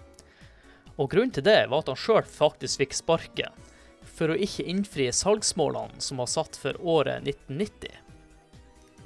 Og 0.97 1.11
grunnen 1.11 1.33
til 1.33 1.45
det 1.45 1.67
var 1.69 1.83
at 1.83 1.91
han 1.91 1.99
sjøl 1.99 2.23
faktisk 2.25 2.81
fikk 2.81 2.95
sparken, 2.97 3.65
for 4.01 4.33
å 4.33 4.39
ikke 4.39 4.65
innfri 4.65 5.11
salgsmålene 5.13 6.01
som 6.01 6.21
var 6.23 6.29
satt 6.31 6.57
for 6.57 6.79
året 6.81 7.27
1990. 7.27 7.91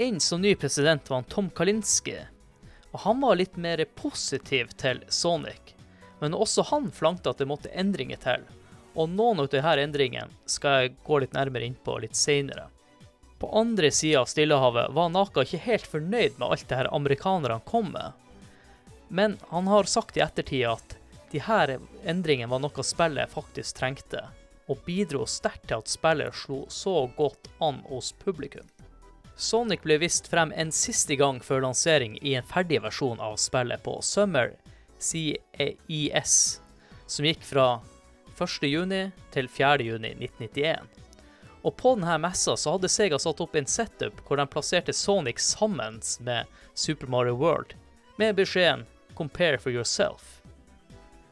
Inn 0.02 0.22
som 0.24 0.42
ny 0.42 0.56
president 0.56 1.10
var 1.10 1.20
han 1.20 1.30
Tom 1.30 1.50
Kalinski, 1.50 2.16
og 2.92 3.00
han 3.04 3.20
var 3.22 3.36
litt 3.40 3.58
mer 3.60 3.84
positiv 3.96 4.72
til 4.80 5.04
Sonic. 5.10 5.76
Men 6.20 6.36
også 6.38 6.64
han 6.70 6.92
flankte 6.94 7.34
at 7.34 7.42
det 7.42 7.50
måtte 7.50 7.72
endringer 7.76 8.20
til, 8.24 8.46
og 8.94 9.10
noen 9.12 9.42
av 9.42 9.50
disse 9.52 9.76
endringene 9.84 10.32
skal 10.50 10.78
jeg 10.78 10.96
gå 11.04 11.20
litt 11.24 11.36
nærmere 11.36 11.68
inn 11.68 11.78
på 11.84 11.98
litt 12.04 12.16
seinere. 12.16 12.68
På 13.42 13.50
andre 13.58 13.90
sida 13.92 14.20
av 14.22 14.26
Stillehavet 14.30 14.92
var 14.94 15.10
Naka 15.10 15.42
ikke 15.42 15.64
helt 15.66 15.88
fornøyd 15.90 16.36
med 16.38 16.44
alt 16.46 16.68
det 16.70 16.78
her 16.78 16.90
amerikanerne 16.94 17.58
kom 17.66 17.88
med. 17.96 18.12
Men 19.10 19.40
han 19.50 19.66
har 19.68 19.90
sagt 19.90 20.20
i 20.20 20.22
ettertid 20.22 20.68
at 20.70 20.94
de 21.32 21.42
her 21.42 21.74
endringene 22.06 22.52
var 22.52 22.62
noe 22.62 22.86
spillet 22.86 23.34
faktisk 23.34 23.80
trengte, 23.80 24.22
og 24.70 24.86
bidro 24.86 25.26
sterkt 25.26 25.66
til 25.72 25.82
at 25.82 25.90
spillet 25.90 26.38
slo 26.38 26.62
så 26.70 27.08
godt 27.18 27.50
an 27.58 27.82
hos 27.90 28.12
publikum. 28.22 28.70
Sonic 29.34 29.82
ble 29.90 29.98
vist 30.06 30.30
frem 30.30 30.54
en 30.54 30.70
siste 30.70 31.18
gang 31.18 31.42
før 31.42 31.66
lansering 31.66 32.20
i 32.22 32.36
en 32.38 32.46
ferdig 32.46 32.84
versjon 32.86 33.18
av 33.18 33.42
spillet 33.42 33.82
på 33.82 33.98
Summer 34.06 34.54
CES, 35.02 36.36
som 37.10 37.26
gikk 37.26 37.42
fra 37.42 37.72
1.6 38.38 39.10
til 39.34 39.50
4.6.1991. 39.50 40.86
Og 41.62 41.76
på 41.78 41.94
denne 41.96 42.18
messa 42.22 42.56
så 42.58 42.76
hadde 42.76 42.90
Sega 42.90 43.20
satt 43.22 43.42
opp 43.44 43.56
en 43.56 43.70
setup 43.70 44.22
hvor 44.26 44.40
de 44.40 44.48
plasserte 44.50 44.94
Sonic 44.94 45.42
sammen 45.44 46.00
med 46.20 46.50
Super 46.74 47.08
Mario 47.08 47.36
World, 47.38 47.76
med 48.18 48.36
beskjeden 48.36 48.86
'Compare 49.16 49.58
for 49.58 49.72
yourself'. 49.72 50.42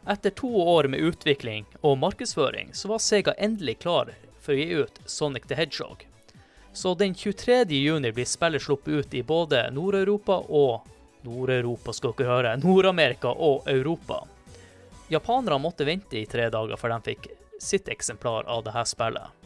Etter 0.08 0.30
to 0.30 0.50
år 0.62 0.88
med 0.88 1.00
utvikling 1.00 1.66
og 1.82 1.98
markedsføring, 1.98 2.70
så 2.74 2.88
var 2.88 2.98
Sega 2.98 3.34
endelig 3.38 3.80
klar 3.80 4.14
for 4.40 4.54
å 4.54 4.58
gi 4.58 4.84
ut 4.84 5.00
Sonic 5.06 5.48
the 5.48 5.56
Hedgehog. 5.56 6.06
Så 6.74 6.94
den 6.96 7.16
23. 7.16 7.66
juni 7.70 8.12
blir 8.12 8.26
spillet 8.26 8.62
sluppet 8.62 8.94
ut 8.94 9.14
i 9.14 9.24
både 9.24 9.72
Nord-Europa 9.72 10.38
og 10.50 10.88
Nord-Europa, 11.22 11.94
skal 11.94 12.14
dere 12.18 12.30
høre. 12.30 12.58
Nord-Amerika 12.58 13.34
og 13.34 13.68
Europa. 13.68 14.24
Japanerne 15.10 15.60
måtte 15.62 15.86
vente 15.86 16.20
i 16.20 16.26
tre 16.30 16.50
dager 16.54 16.78
før 16.78 16.96
de 16.96 17.02
fikk 17.12 17.28
sitt 17.60 17.90
eksemplar 17.90 18.46
av 18.48 18.64
dette 18.64 18.86
spillet. 18.86 19.39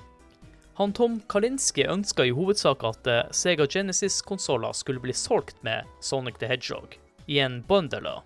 Han 0.75 0.94
Tom 0.94 1.22
Kalinski 1.30 1.86
ønska 1.86 2.25
i 2.25 2.32
hovedsak 2.34 2.84
at 2.84 3.08
eh, 3.08 3.25
Sega 3.32 3.68
Genesis-konsoller 3.70 4.74
skulle 4.74 5.00
bli 5.03 5.13
solgt 5.13 5.60
med 5.62 5.86
Sonic 6.01 6.39
the 6.42 6.48
Hedgehog 6.50 6.98
i 7.25 7.39
en 7.39 7.62
bundle, 7.68 8.22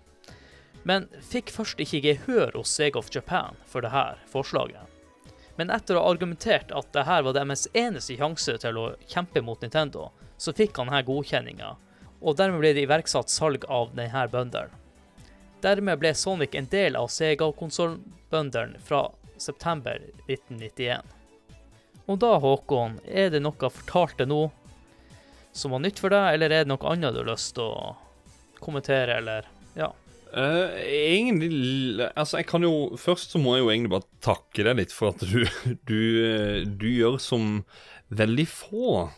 men 0.82 1.04
fikk 1.28 1.52
først 1.52 1.80
ikke 1.84 2.00
gehør 2.06 2.54
hos 2.56 2.72
Sega 2.72 3.02
of 3.02 3.10
Japan 3.12 3.58
for 3.68 3.84
dette 3.84 4.30
forslaget. 4.32 4.80
Men 5.60 5.68
etter 5.74 5.98
å 5.98 6.04
ha 6.06 6.14
argumentert 6.14 6.72
at 6.72 6.88
dette 6.94 7.18
var 7.26 7.36
deres 7.36 7.66
eneste 7.76 8.16
sjanse 8.16 8.56
til 8.62 8.80
å 8.80 8.86
kjempe 9.04 9.42
mot 9.44 9.60
Nintendo, 9.60 10.08
så 10.40 10.54
fikk 10.56 10.80
han 10.80 10.88
denne 10.88 11.04
godkjenninga, 11.04 11.74
og 12.22 12.38
dermed 12.40 12.62
ble 12.62 12.72
det 12.72 12.86
iverksatt 12.86 13.28
salg 13.28 13.66
av 13.68 13.92
denne 13.98 14.24
bundelen. 14.32 14.72
Dermed 15.60 16.00
ble 16.00 16.14
Sonic 16.14 16.54
en 16.54 16.70
del 16.72 16.96
av 16.96 17.10
Sega-konsollbundlen 17.12 18.76
fra 18.88 19.08
september 19.36 20.00
1991. 20.30 21.17
Og 22.08 22.18
da, 22.22 22.34
Håkon, 22.40 22.98
er 23.04 23.32
det 23.34 23.42
noe 23.44 23.70
fortalte 23.72 24.24
nå 24.28 24.46
som 25.52 25.74
var 25.74 25.82
nytt 25.82 26.00
for 26.00 26.12
deg, 26.12 26.34
eller 26.34 26.52
er 26.52 26.64
det 26.64 26.70
noe 26.70 26.90
annet 26.92 27.16
du 27.16 27.22
har 27.22 27.32
lyst 27.32 27.54
til 27.56 27.68
å 27.68 27.96
kommentere, 28.62 29.18
eller 29.20 29.48
ja? 29.78 29.90
Uh, 30.28 30.76
egentlig 30.84 32.04
Altså, 32.10 32.36
jeg 32.36 32.48
kan 32.50 32.60
jo 32.60 32.98
Først 33.00 33.32
så 33.32 33.40
må 33.40 33.54
jeg 33.54 33.62
jo 33.62 33.70
egentlig 33.72 33.92
bare 33.94 34.04
takke 34.20 34.66
deg 34.66 34.76
litt 34.76 34.92
for 34.92 35.14
at 35.14 35.22
du, 35.24 35.46
du, 35.88 36.02
du 36.68 36.84
gjør 36.90 37.16
som 37.22 37.62
veldig 38.12 38.44
få 38.48 39.08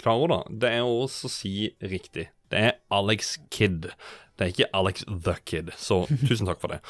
klarer, 0.00 0.32
da. 0.32 0.38
Det 0.48 0.72
er 0.78 0.84
å 0.84 1.02
også 1.06 1.30
si 1.32 1.52
riktig. 1.80 2.28
Det 2.52 2.64
er 2.70 2.74
Alex 2.92 3.36
Kid. 3.52 3.88
Det 4.36 4.44
er 4.44 4.52
ikke 4.52 4.72
Alex 4.76 5.06
the 5.08 5.36
Kid, 5.48 5.72
så 5.80 6.02
tusen 6.26 6.48
takk 6.48 6.60
for 6.60 6.76
det. 6.76 6.82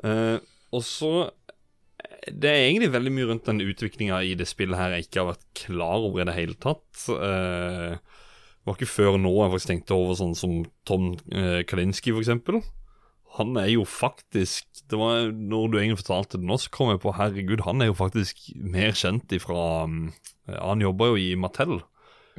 Uh, 0.00 0.40
og 0.72 0.84
så 0.84 1.12
det 2.26 2.50
er 2.50 2.64
egentlig 2.66 2.92
veldig 2.92 3.12
mye 3.14 3.28
rundt 3.30 3.48
den 3.48 3.62
utviklinga 3.64 4.20
i 4.26 4.34
det 4.38 4.48
spillet 4.50 4.78
her 4.78 4.96
jeg 4.96 5.06
ikke 5.06 5.22
har 5.22 5.30
vært 5.32 5.46
klar 5.62 6.06
over 6.06 6.22
i 6.22 6.26
det 6.28 6.36
hele 6.36 6.56
tatt. 6.60 6.86
Uh, 7.08 7.94
det 7.98 8.66
var 8.66 8.76
ikke 8.76 8.90
før 8.90 9.20
nå 9.20 9.32
jeg 9.32 9.52
faktisk 9.54 9.70
tenkte 9.72 9.96
over 9.96 10.18
sånn 10.18 10.34
som 10.38 10.58
Tom 10.88 11.12
uh, 11.32 11.60
Kalinski, 11.68 12.12
for 12.12 12.24
eksempel. 12.24 12.60
Han 13.38 13.54
er 13.60 13.70
jo 13.70 13.84
faktisk 13.86 14.66
det 14.88 14.96
var 14.96 15.28
Når 15.36 15.66
du 15.68 15.74
egentlig 15.76 16.00
fortalte 16.00 16.38
det 16.40 16.48
nå, 16.48 16.56
så 16.56 16.70
kom 16.72 16.88
jeg 16.94 17.02
på 17.02 17.12
herregud, 17.12 17.60
han 17.66 17.84
er 17.84 17.90
jo 17.90 17.98
faktisk 17.98 18.40
mer 18.56 18.96
kjent 18.96 19.34
ifra 19.36 19.84
um, 19.84 20.14
Han 20.48 20.80
jobber 20.80 21.12
jo 21.12 21.20
i 21.20 21.34
Mattel. 21.36 21.82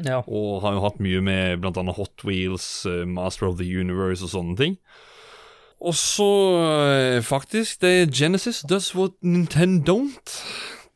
Ja. 0.01 0.24
Og 0.25 0.63
har 0.63 0.75
jo 0.75 0.83
hatt 0.86 0.98
mye 1.03 1.21
med 1.21 1.62
bl.a. 1.62 1.83
Hot 1.93 2.25
Wheels, 2.25 2.65
uh, 2.89 3.05
Master 3.05 3.50
of 3.51 3.59
the 3.62 3.67
Universe 3.69 4.25
og 4.25 4.33
sånne 4.33 4.57
ting. 4.59 4.79
Og 5.79 5.95
så 5.95 6.27
eh, 6.59 7.21
faktisk 7.24 7.81
Det 7.81 8.12
Genesis 8.12 8.63
does 8.67 8.91
what 8.95 9.15
Nintendo 9.24 9.93
don't. 9.93 10.36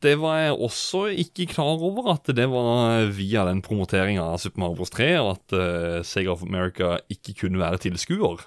Det 0.04 0.18
var 0.20 0.36
jeg 0.36 0.58
også 0.60 1.06
ikke 1.16 1.46
klar 1.54 1.80
over, 1.80 2.10
at 2.12 2.28
det 2.36 2.44
var 2.52 3.06
via 3.16 3.46
den 3.48 3.62
promoteringa 3.64 4.20
av 4.20 4.42
Super 4.42 4.60
Mario 4.60 4.76
Bros. 4.76 4.92
3 4.92 5.06
at 5.16 5.54
uh, 5.56 6.02
Sega 6.04 6.34
of 6.34 6.42
America 6.44 6.98
ikke 7.08 7.32
kunne 7.38 7.62
være 7.62 7.80
tilskuer. 7.86 8.44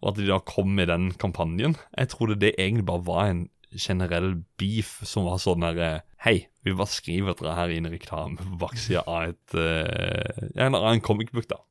Og 0.00 0.10
at 0.10 0.18
de 0.18 0.28
da 0.28 0.36
kom 0.44 0.74
med 0.76 0.90
den 0.92 1.08
kampanjen. 1.16 1.78
Jeg 1.96 2.12
trodde 2.12 2.36
det 2.42 2.52
egentlig 2.58 2.84
bare 2.90 3.06
var 3.06 3.30
en 3.30 3.46
generell 3.72 4.42
beef 4.60 4.98
som 5.08 5.24
var 5.24 5.40
sånn 5.40 5.64
der 5.64 6.02
Hei, 6.20 6.50
vi 6.66 6.76
bare 6.76 6.92
skriver 6.92 7.38
dere 7.38 7.56
her 7.56 7.72
i 7.72 7.80
reklame 7.80 8.36
på 8.36 8.60
baksida 8.60 9.06
av 9.08 9.32
et 9.32 9.56
uh, 9.56 10.48
en, 10.60 10.76
en 10.76 11.00
comic 11.00 11.32
book, 11.32 11.48
da. 11.48 11.62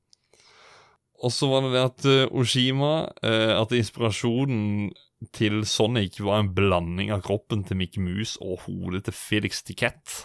Og 1.20 1.34
så 1.36 1.50
var 1.52 1.66
det 1.66 1.74
det 1.76 1.84
at 1.84 2.08
uh, 2.08 2.40
Oshima 2.40 2.94
uh, 3.26 3.54
At 3.60 3.76
inspirasjonen 3.76 4.92
til 5.36 5.66
Sonic 5.68 6.22
var 6.24 6.40
en 6.40 6.54
blanding 6.56 7.10
av 7.12 7.26
kroppen 7.26 7.66
til 7.68 7.76
Mickey 7.82 8.00
Mouse 8.00 8.40
og 8.40 8.62
hodet 8.64 9.04
til 9.04 9.16
Felix 9.18 9.60
Tiquette. 9.68 10.22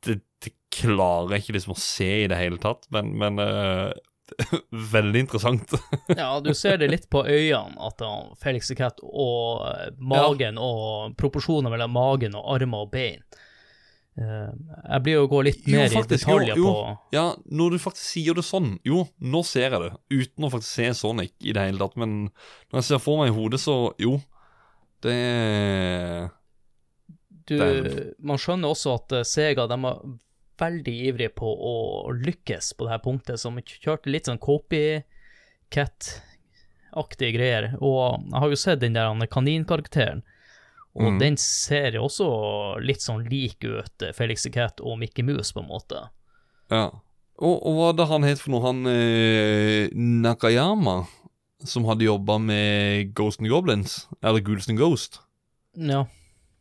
Det, 0.00 0.22
det, 0.40 0.54
klarer 0.70 1.34
jeg 1.34 1.42
ikke 1.42 1.54
liksom 1.58 1.74
å 1.74 1.82
se 1.82 2.08
i 2.22 2.28
det 2.30 2.38
hele 2.38 2.56
tatt, 2.62 2.86
men, 2.94 3.10
men 3.20 3.42
uh, 3.42 3.90
Veldig 4.94 5.24
interessant. 5.26 5.72
ja, 6.22 6.30
du 6.40 6.52
ser 6.54 6.78
det 6.78 6.88
litt 6.92 7.08
på 7.10 7.24
øynene, 7.26 7.74
at 7.84 8.00
uh, 8.06 8.30
Felix 8.40 8.70
Tiquette 8.70 9.04
og 9.04 9.66
magen 9.98 10.56
ja. 10.56 10.64
og 10.64 11.16
proporsjoner 11.20 11.74
mellom 11.74 11.92
magen 11.98 12.38
og 12.38 12.46
armer 12.54 12.86
og 12.86 12.92
bein 12.94 13.26
jeg 14.18 14.98
blir 15.04 15.14
jo 15.14 15.22
å 15.24 15.28
gå 15.30 15.40
litt 15.46 15.68
mer 15.70 15.86
jo, 15.86 15.92
faktisk, 15.94 16.26
i 16.26 16.28
detaljer 16.28 16.56
jo, 16.58 16.64
jo. 16.64 16.70
på 16.74 16.80
Ja, 17.14 17.26
når 17.46 17.70
du 17.72 17.78
faktisk 17.80 18.08
sier 18.10 18.34
det 18.36 18.42
sånn 18.44 18.78
Jo, 18.84 19.06
nå 19.22 19.42
ser 19.46 19.70
jeg 19.70 19.80
det, 19.84 19.92
uten 20.10 20.44
å 20.44 20.50
faktisk 20.52 20.72
se 20.74 20.94
Sonic 20.98 21.32
i 21.40 21.52
det 21.56 21.62
hele 21.68 21.78
tatt. 21.80 21.96
Men 22.00 22.10
når 22.28 22.76
jeg 22.80 22.86
ser 22.90 23.00
for 23.04 23.14
meg 23.20 23.28
i 23.30 23.36
hodet, 23.36 23.60
så 23.62 23.74
jo. 24.02 24.12
Det 25.00 25.20
Du, 27.48 27.54
det 27.56 27.68
Man 28.18 28.38
skjønner 28.40 28.68
også 28.74 28.88
at 28.98 29.08
eh, 29.16 29.28
Sega 29.28 29.62
de 29.70 29.76
var 29.80 29.96
veldig 30.60 30.96
ivrige 31.08 31.32
på 31.40 31.48
å 31.48 31.74
lykkes 32.12 32.66
på 32.76 32.84
det 32.84 32.92
her 32.92 33.04
punktet, 33.04 33.40
som 33.40 33.56
kjørte 33.56 34.12
litt 34.12 34.26
sånn 34.28 34.42
copycat-aktige 34.42 37.32
greier. 37.38 37.64
Og 37.80 38.20
jeg 38.26 38.38
har 38.42 38.48
jo 38.52 38.58
sett 38.60 38.82
den 38.82 38.96
der 38.98 39.08
kaninkarakteren. 39.32 40.20
Og 40.98 41.14
mm. 41.14 41.20
den 41.20 41.36
ser 41.38 41.94
jo 41.94 42.08
også 42.08 42.28
litt 42.82 43.04
sånn 43.04 43.22
lik 43.30 43.62
ut, 43.62 43.94
eh, 44.02 44.14
Felix 44.16 44.46
the 44.46 44.52
Cat 44.54 44.82
og 44.82 44.98
Mickey 44.98 45.22
Mouse, 45.26 45.54
på 45.54 45.62
en 45.62 45.70
måte. 45.70 46.02
Ja. 46.72 46.88
Og, 47.40 47.56
og 47.56 47.76
hva 47.76 47.90
det 47.96 48.08
han 48.10 48.26
het 48.26 48.42
for 48.42 48.54
noe? 48.54 48.64
Han 48.66 48.82
eh, 48.90 49.92
Nakayama, 49.94 51.04
som 51.66 51.86
hadde 51.88 52.08
jobba 52.08 52.40
med 52.42 53.14
Ghost 53.16 53.40
and 53.42 53.52
Goblins, 53.52 54.02
eller 54.20 54.42
Ghouls 54.44 54.68
and 54.68 54.80
Ghost. 54.80 55.20
Ja. 55.78 56.04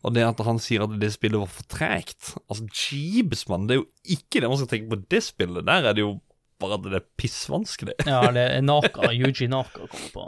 Og 0.06 0.16
det 0.16 0.24
at 0.24 0.40
han 0.48 0.62
sier 0.64 0.86
at 0.86 0.94
det 1.02 1.10
spillet 1.12 1.42
var 1.42 1.50
for 1.52 1.68
tregt 1.68 2.36
Altså, 2.46 2.68
jeebs, 2.70 3.48
mann. 3.50 3.68
Det 3.68 3.76
er 3.76 3.82
jo 3.82 3.90
ikke 4.16 4.40
det 4.40 4.52
man 4.52 4.60
skal 4.62 4.72
tenke 4.72 4.94
på 4.94 5.02
det 5.12 5.24
spillet. 5.26 5.66
Der 5.68 5.90
er 5.90 5.98
det 5.98 6.06
jo 6.06 6.14
bare 6.60 6.78
at 6.78 6.86
det 6.86 7.00
er 7.00 7.08
pissvanskelig. 7.20 7.96
Ja, 8.08 8.22
det 8.36 8.46
er 8.58 8.64
Naka, 8.66 9.12
Yuji 9.16 9.50
Naka 9.52 9.88
kommer 9.88 10.14
på. 10.14 10.26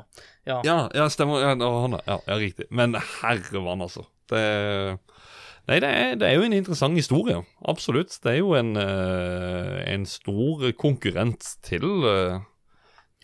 Ja. 0.47 0.61
Ja, 0.65 0.77
ja 0.95 1.07
stemmer. 1.11 1.43
Ja, 1.43 1.55
ja, 1.59 2.19
ja, 2.27 2.37
riktig. 2.39 2.67
Men 2.71 2.95
herre 2.95 3.63
vann, 3.63 3.83
altså. 3.85 4.07
Det 4.31 4.43
Nei, 5.69 5.77
det 5.77 5.89
er, 5.93 6.15
det 6.17 6.25
er 6.25 6.39
jo 6.39 6.45
en 6.47 6.55
interessant 6.57 6.97
historie. 6.97 7.37
Absolutt. 7.69 8.15
Det 8.23 8.31
er 8.33 8.39
jo 8.39 8.55
en, 8.57 8.73
eh, 8.81 9.77
en 9.93 10.07
stor 10.09 10.65
konkurrent 10.79 11.45
til, 11.63 11.85
eh, 12.09 12.41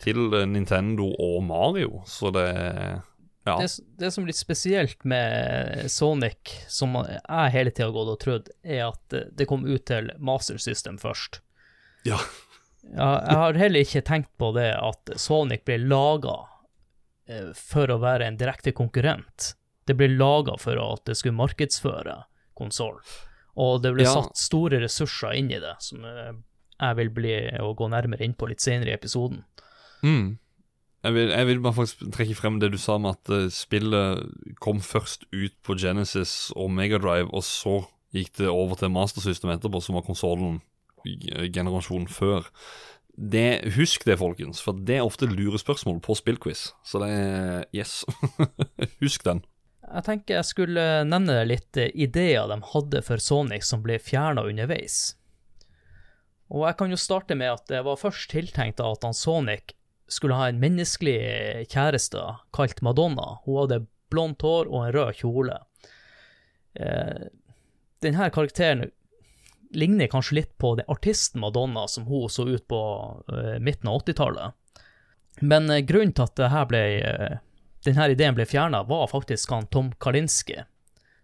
til 0.00 0.30
Nintendo 0.46 1.10
og 1.18 1.42
Mario, 1.44 2.02
så 2.06 2.32
det 2.32 2.48
Ja. 3.48 3.56
Det, 3.58 3.80
det 3.98 4.12
som 4.12 4.24
er 4.24 4.28
litt 4.28 4.36
spesielt 4.36 5.04
med 5.04 5.90
Sonic, 5.90 6.66
som 6.68 6.92
jeg 6.94 7.52
hele 7.54 7.70
tida 7.70 7.86
har 7.88 7.94
gått 7.96 8.10
og 8.12 8.20
trodd, 8.20 8.48
er 8.62 8.90
at 8.92 9.08
det 9.34 9.48
kom 9.48 9.64
ut 9.64 9.86
til 9.86 10.10
Master 10.18 10.58
System 10.58 10.98
først. 10.98 11.40
ja. 12.04 12.18
Ja, 12.96 13.08
jeg 13.26 13.36
har 13.36 13.58
heller 13.60 13.84
ikke 13.84 14.02
tenkt 14.06 14.30
på 14.40 14.52
det 14.56 14.70
at 14.80 15.10
Sonic 15.20 15.64
ble 15.68 15.76
laga 15.84 16.38
for 17.54 17.90
å 17.92 17.98
være 18.00 18.24
en 18.30 18.38
direkte 18.40 18.72
konkurrent. 18.72 19.52
Det 19.88 19.96
ble 19.96 20.08
laga 20.14 20.54
for 20.60 20.80
at 20.80 21.04
det 21.08 21.16
skulle 21.18 21.36
markedsføre 21.36 22.22
konsollen. 22.56 23.02
Og 23.58 23.82
det 23.82 23.92
ble 23.96 24.04
Ja. 24.06 24.14
satt 24.14 24.36
store 24.38 24.78
ressurser 24.80 25.34
inn 25.36 25.50
i 25.50 25.58
det, 25.60 25.74
som 25.82 26.04
eh, 26.04 26.32
jeg 26.80 26.96
vil 26.96 27.10
bli 27.10 27.34
å 27.58 27.74
gå 27.76 27.88
nærmere 27.90 28.24
inn 28.24 28.34
på 28.38 28.48
litt 28.48 28.60
senere 28.62 28.92
i 28.92 28.96
episoden. 28.96 29.44
Mm. 30.02 30.38
Jeg, 31.04 31.12
vil, 31.14 31.28
jeg 31.30 31.46
vil 31.46 31.60
bare 31.60 31.74
faktisk 31.74 32.12
trekke 32.14 32.36
frem 32.38 32.58
det 32.62 32.70
du 32.72 32.78
sa 32.78 32.96
med 33.02 33.16
at 33.18 33.32
eh, 33.34 33.48
spillet 33.50 34.24
kom 34.62 34.80
først 34.80 35.26
ut 35.34 35.54
på 35.66 35.76
Genesis 35.78 36.52
og 36.56 36.70
Megadrive, 36.70 37.28
og 37.34 37.42
så 37.44 37.80
gikk 38.14 38.32
det 38.38 38.48
over 38.48 38.78
til 38.80 38.88
Master 38.94 39.20
System 39.20 39.50
etterpå, 39.52 39.82
som 39.82 39.98
var 39.98 40.06
konsollen 40.06 40.60
generasjonen 41.54 42.08
før. 42.10 42.48
Det, 43.18 43.74
husk 43.74 44.04
det, 44.06 44.18
folkens, 44.20 44.60
for 44.62 44.78
det 44.78 45.00
er 45.00 45.06
ofte 45.06 45.26
lurespørsmål 45.26 45.98
på 46.04 46.14
spillquiz. 46.14 46.68
Så 46.86 47.00
det 47.02 47.08
er 47.10 47.64
Yes. 47.74 48.04
husk 49.02 49.24
den. 49.26 49.42
Jeg 49.88 50.04
tenker 50.04 50.36
jeg 50.36 50.46
skulle 50.46 50.84
nevne 51.08 51.40
litt 51.48 51.78
eh, 51.80 51.90
ideer 51.96 52.46
de 52.50 52.60
hadde 52.74 53.00
for 53.06 53.22
Sonic 53.22 53.64
som 53.66 53.82
ble 53.82 53.96
fjerna 53.98 54.44
underveis. 54.46 55.16
Og 56.52 56.66
jeg 56.68 56.78
kan 56.80 56.92
jo 56.92 57.00
starte 57.00 57.36
med 57.36 57.50
at 57.52 57.66
det 57.72 57.82
var 57.84 58.00
først 58.00 58.30
tiltenkt 58.32 58.80
at 58.84 59.04
han 59.04 59.16
Sonic 59.16 59.74
skulle 60.08 60.36
ha 60.38 60.48
en 60.48 60.60
menneskelig 60.60 61.68
kjæreste 61.72 62.20
kalt 62.56 62.80
Madonna. 62.84 63.38
Hun 63.44 63.62
hadde 63.62 63.82
blondt 64.12 64.44
hår 64.44 64.70
og 64.70 64.86
en 64.86 64.94
rød 64.96 65.18
kjole. 65.20 65.58
Eh, 66.78 67.28
denne 68.04 68.30
karakteren 68.32 68.88
ligner 69.70 70.06
kanskje 70.10 70.40
litt 70.40 70.54
på 70.58 70.74
den 70.78 70.88
artisten 70.88 71.40
Madonna 71.40 71.88
som 71.88 72.06
hun 72.06 72.28
så 72.28 72.46
ut 72.48 72.68
på 72.68 72.80
eh, 73.32 73.58
midten 73.60 73.88
av 73.88 74.02
80-tallet. 74.02 74.56
Men 75.40 75.70
eh, 75.70 75.84
grunnen 75.86 76.14
til 76.16 76.26
at 76.26 76.40
det 76.40 76.64
ble 76.70 76.82
eh, 76.98 77.38
denne 77.86 78.08
ideen 78.12 78.36
ble 78.36 78.46
fjerna, 78.48 78.82
var 78.82 79.06
faktisk 79.10 79.52
han 79.54 79.68
Tom 79.70 79.92
Kalinski. 80.00 80.62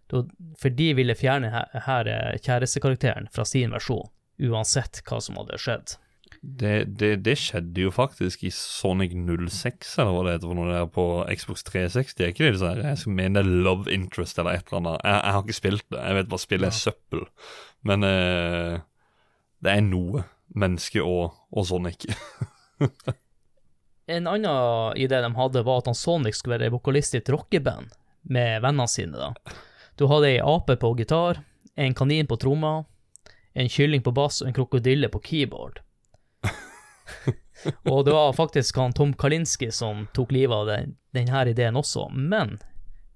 For 0.09 0.69
de 0.69 0.91
ville 0.97 1.15
fjerne 1.17 1.65
eh, 1.73 2.33
kjærestekarakteren 2.41 3.29
fra 3.33 3.45
sin 3.45 3.73
versjon, 3.75 4.09
uansett 4.39 5.01
hva 5.07 5.21
som 5.21 5.39
hadde 5.41 5.59
skjedd. 5.61 5.97
Det, 6.41 6.73
det, 6.99 7.11
det 7.25 7.35
skjedde 7.39 7.85
jo 7.85 7.91
faktisk 7.93 8.43
i 8.47 8.51
Sonic 8.53 9.15
06, 9.15 9.95
eller 10.01 10.13
hva 10.15 10.23
det 10.25 10.35
heter 10.35 10.51
for 10.51 10.59
noe 10.59 10.71
der 10.71 10.89
på 10.91 11.05
Xbox 11.31 11.65
360. 11.67 12.21
Er 12.21 12.33
ikke 12.33 12.47
det 12.47 12.61
sånn, 12.61 12.83
jeg 12.83 13.01
skal 13.01 13.17
mene 13.19 13.45
Love 13.45 13.91
Interest 13.93 14.39
eller 14.41 14.59
et 14.59 14.67
eller 14.67 14.81
annet. 14.81 15.03
Jeg, 15.03 15.17
jeg 15.17 15.35
har 15.35 15.43
ikke 15.43 15.59
spilt 15.59 15.85
det, 15.89 16.01
jeg 16.01 16.19
vet 16.19 16.31
bare 16.33 16.45
spillet 16.45 16.71
er 16.71 16.79
søppel. 16.79 17.27
Men 17.85 18.07
eh, 18.07 18.79
det 19.65 19.75
er 19.75 19.85
noe. 19.85 20.25
Menneske 20.55 21.01
og, 21.01 21.33
og 21.51 21.65
Sonic. 21.67 22.05
En 24.05 24.27
annen 24.29 24.97
idé 25.01 25.17
de 25.17 25.29
hadde, 25.33 25.63
var 25.65 25.79
at 25.81 25.87
han 25.89 25.97
Sonic 25.97 26.37
skulle 26.37 26.59
være 26.59 26.75
vokalist 26.75 27.15
i 27.15 27.23
et 27.23 27.29
rockeband 27.33 27.89
med 28.29 28.61
vennene 28.61 28.85
sine. 28.89 29.17
da. 29.17 29.55
Du 29.97 30.05
hadde 30.11 30.29
ei 30.29 30.41
ape 30.43 30.75
på 30.77 30.91
gitar, 30.99 31.41
en 31.75 31.95
kanin 31.97 32.29
på 32.29 32.37
tromma, 32.37 32.83
en 33.55 33.71
kylling 33.71 34.03
på 34.05 34.13
bass 34.13 34.43
og 34.43 34.51
en 34.51 34.57
krokodille 34.57 35.09
på 35.09 35.21
keyboard. 35.25 35.81
og 37.91 38.05
det 38.05 38.13
var 38.13 38.37
faktisk 38.37 38.77
han 38.81 38.93
Tom 38.93 39.13
Kalinski 39.13 39.71
som 39.71 40.07
tok 40.13 40.31
livet 40.35 40.55
av 40.55 40.65
den, 40.69 40.95
denne 41.15 41.49
ideen 41.49 41.75
også, 41.79 42.09
men 42.13 42.59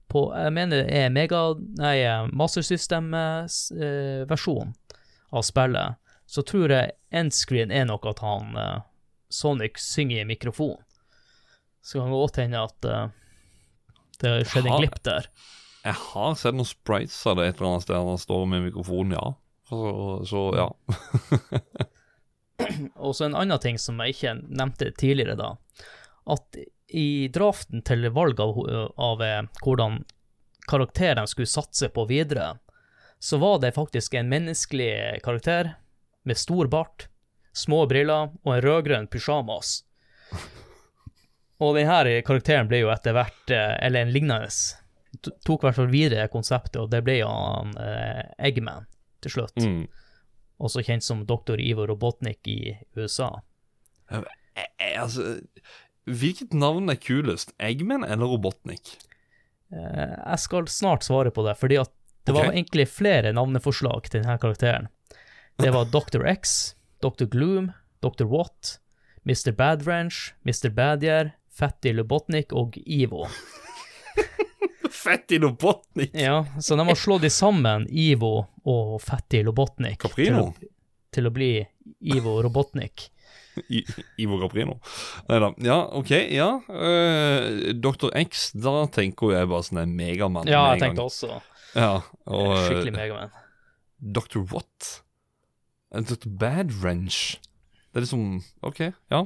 på, 0.10 0.34
jeg 0.34 0.54
mener 0.56 0.78
det 0.82 0.94
er 0.98 1.10
Mega, 1.14 1.54
nei, 1.78 1.98
Master 2.34 2.62
System-versjonen 2.66 4.74
av 5.30 5.42
spillet, 5.46 5.96
så 6.26 6.42
tror 6.46 6.70
jeg 6.74 6.92
endscreen 7.14 7.72
er 7.74 7.86
nok 7.90 8.06
at 8.10 8.20
han 8.26 8.58
eh, 8.58 8.80
Sonic 9.30 9.78
synger 9.82 10.22
i 10.24 10.30
mikrofon. 10.30 10.78
Så 11.86 12.00
kan 12.00 12.10
det 12.10 12.22
godt 12.22 12.38
hende 12.42 12.64
at 12.66 12.86
eh, 12.86 13.08
det 14.22 14.34
skjedde 14.50 14.70
en 14.70 14.82
glipp 14.82 15.00
der. 15.06 15.24
Jeg 15.86 15.96
har 16.10 16.32
sett 16.38 16.56
noen 16.58 16.68
sprites 16.68 17.22
av 17.30 17.34
det 17.40 17.46
et 17.48 17.56
eller 17.58 17.70
annet 17.72 17.86
sted 17.86 18.10
han 18.10 18.26
står 18.26 18.44
med 18.52 18.66
mikrofon, 18.68 19.08
ja. 19.16 19.28
Så, 19.70 19.80
så 20.26 20.42
ja. 20.58 20.68
Og 22.96 23.16
så 23.16 23.26
en 23.26 23.38
annen 23.38 23.60
ting 23.64 23.80
som 23.82 24.00
jeg 24.04 24.16
ikke 24.16 24.36
nevnte 24.48 24.92
tidligere, 24.98 25.38
da. 25.40 25.54
At 26.30 26.60
i 26.90 27.28
draften 27.34 27.84
til 27.86 28.08
valg 28.14 28.40
av, 28.42 28.58
av 28.98 29.22
eh, 29.24 29.44
hvordan 29.64 30.02
karakter 30.70 31.16
de 31.18 31.28
skulle 31.28 31.50
satse 31.50 31.90
på 31.94 32.06
videre, 32.10 32.58
så 33.20 33.38
var 33.42 33.60
det 33.60 33.76
faktisk 33.76 34.14
en 34.14 34.30
menneskelig 34.30 35.20
karakter 35.24 35.74
med 36.24 36.38
stor 36.38 36.70
bart, 36.72 37.08
små 37.54 37.86
briller 37.90 38.30
og 38.44 38.54
en 38.54 38.62
rødgrønn 38.64 39.10
pysjamas. 39.12 39.84
Og 41.60 41.76
denne 41.76 42.22
karakteren 42.24 42.70
ble 42.70 42.84
jo 42.84 42.92
etter 42.94 43.16
hvert, 43.18 43.52
eh, 43.52 43.76
eller 43.86 44.06
en 44.06 44.14
lignende, 44.16 44.48
tok 45.20 45.64
i 45.64 45.68
hvert 45.68 45.80
fall 45.82 45.92
videre 45.92 46.30
konseptet, 46.32 46.80
og 46.80 46.92
det 46.94 47.02
ble 47.04 47.20
jo 47.20 47.30
han 47.30 47.74
eh, 47.82 48.24
Eggman 48.50 48.88
til 49.24 49.40
slutt 49.40 49.58
Mm. 49.60 49.88
Også 50.60 50.84
kjent 50.86 51.06
som 51.06 51.26
Dr. 51.28 51.60
Ivo 51.64 51.88
Robotnik 51.90 52.48
i 52.52 52.76
USA. 52.98 53.32
Eh, 54.12 54.26
eh, 54.56 54.96
altså, 55.02 55.40
hvilket 56.10 56.56
navn 56.58 56.92
er 56.92 57.00
kulest? 57.00 57.54
Eggman 57.62 58.04
eller 58.04 58.32
Robotnik? 58.34 58.98
Eh, 59.72 60.16
jeg 60.18 60.44
skal 60.44 60.70
snart 60.72 61.08
svare 61.08 61.32
på 61.32 61.46
det, 61.48 61.56
fordi 61.60 61.80
at 61.82 61.94
det 62.28 62.36
var 62.36 62.52
egentlig 62.52 62.86
flere 62.92 63.32
navneforslag 63.34 64.10
til 64.10 64.22
denne 64.22 64.38
karakteren. 64.42 64.90
Det 65.60 65.72
var 65.74 65.90
Dr. 65.90 66.28
X, 66.30 66.76
Dr. 67.02 67.26
Gloom, 67.26 67.72
Dr. 68.04 68.28
Watt, 68.30 68.78
Mr. 69.26 69.52
Badwrench, 69.56 70.36
Mr. 70.46 70.70
Badger, 70.70 71.34
Fatty 71.50 71.92
Lubotnik 71.96 72.54
og 72.54 72.78
Ivo. 72.86 73.26
Fett 74.94 75.32
Lobotnik. 75.32 76.12
Ja, 76.14 76.46
så 76.62 76.76
de 76.76 76.88
har 76.88 76.98
slått 76.98 77.22
de 77.26 77.30
sammen, 77.34 77.88
Ivo 77.90 78.34
og 78.68 79.00
Fetti 79.04 79.44
Lobotnik, 79.46 80.04
til 80.16 80.38
å, 80.40 80.50
til 81.14 81.30
å 81.30 81.32
bli 81.34 81.54
Ivo 82.16 82.40
Robotnik. 82.46 83.10
I, 83.68 83.82
Ivo 84.24 84.40
Caprino. 84.40 84.78
Nei 85.28 85.40
da. 85.44 85.50
Ja, 85.66 85.78
OK, 86.00 86.14
ja. 86.32 86.48
Uh, 86.70 87.74
Dr. 87.76 88.12
X, 88.22 88.52
da 88.56 88.86
tenker 88.94 89.34
jeg 89.36 89.50
bare 89.52 89.68
sånn 89.68 89.82
en 89.82 89.96
megamann 89.98 90.48
Ja, 90.48 90.70
jeg 90.74 90.84
tenkte 90.86 91.08
også 91.10 91.42
Ja, 91.74 92.00
og 92.30 92.54
eh, 92.54 92.64
skikkelig 92.68 92.94
Megaman. 92.96 93.36
Dr. 94.00 94.46
What? 94.54 94.90
Eh, 95.92 96.06
Dr. 96.08 96.30
Bad 96.40 96.72
Wrench. 96.80 97.38
Det 97.90 98.00
er 98.00 98.06
liksom 98.08 98.40
OK, 98.66 98.86
ja. 99.12 99.26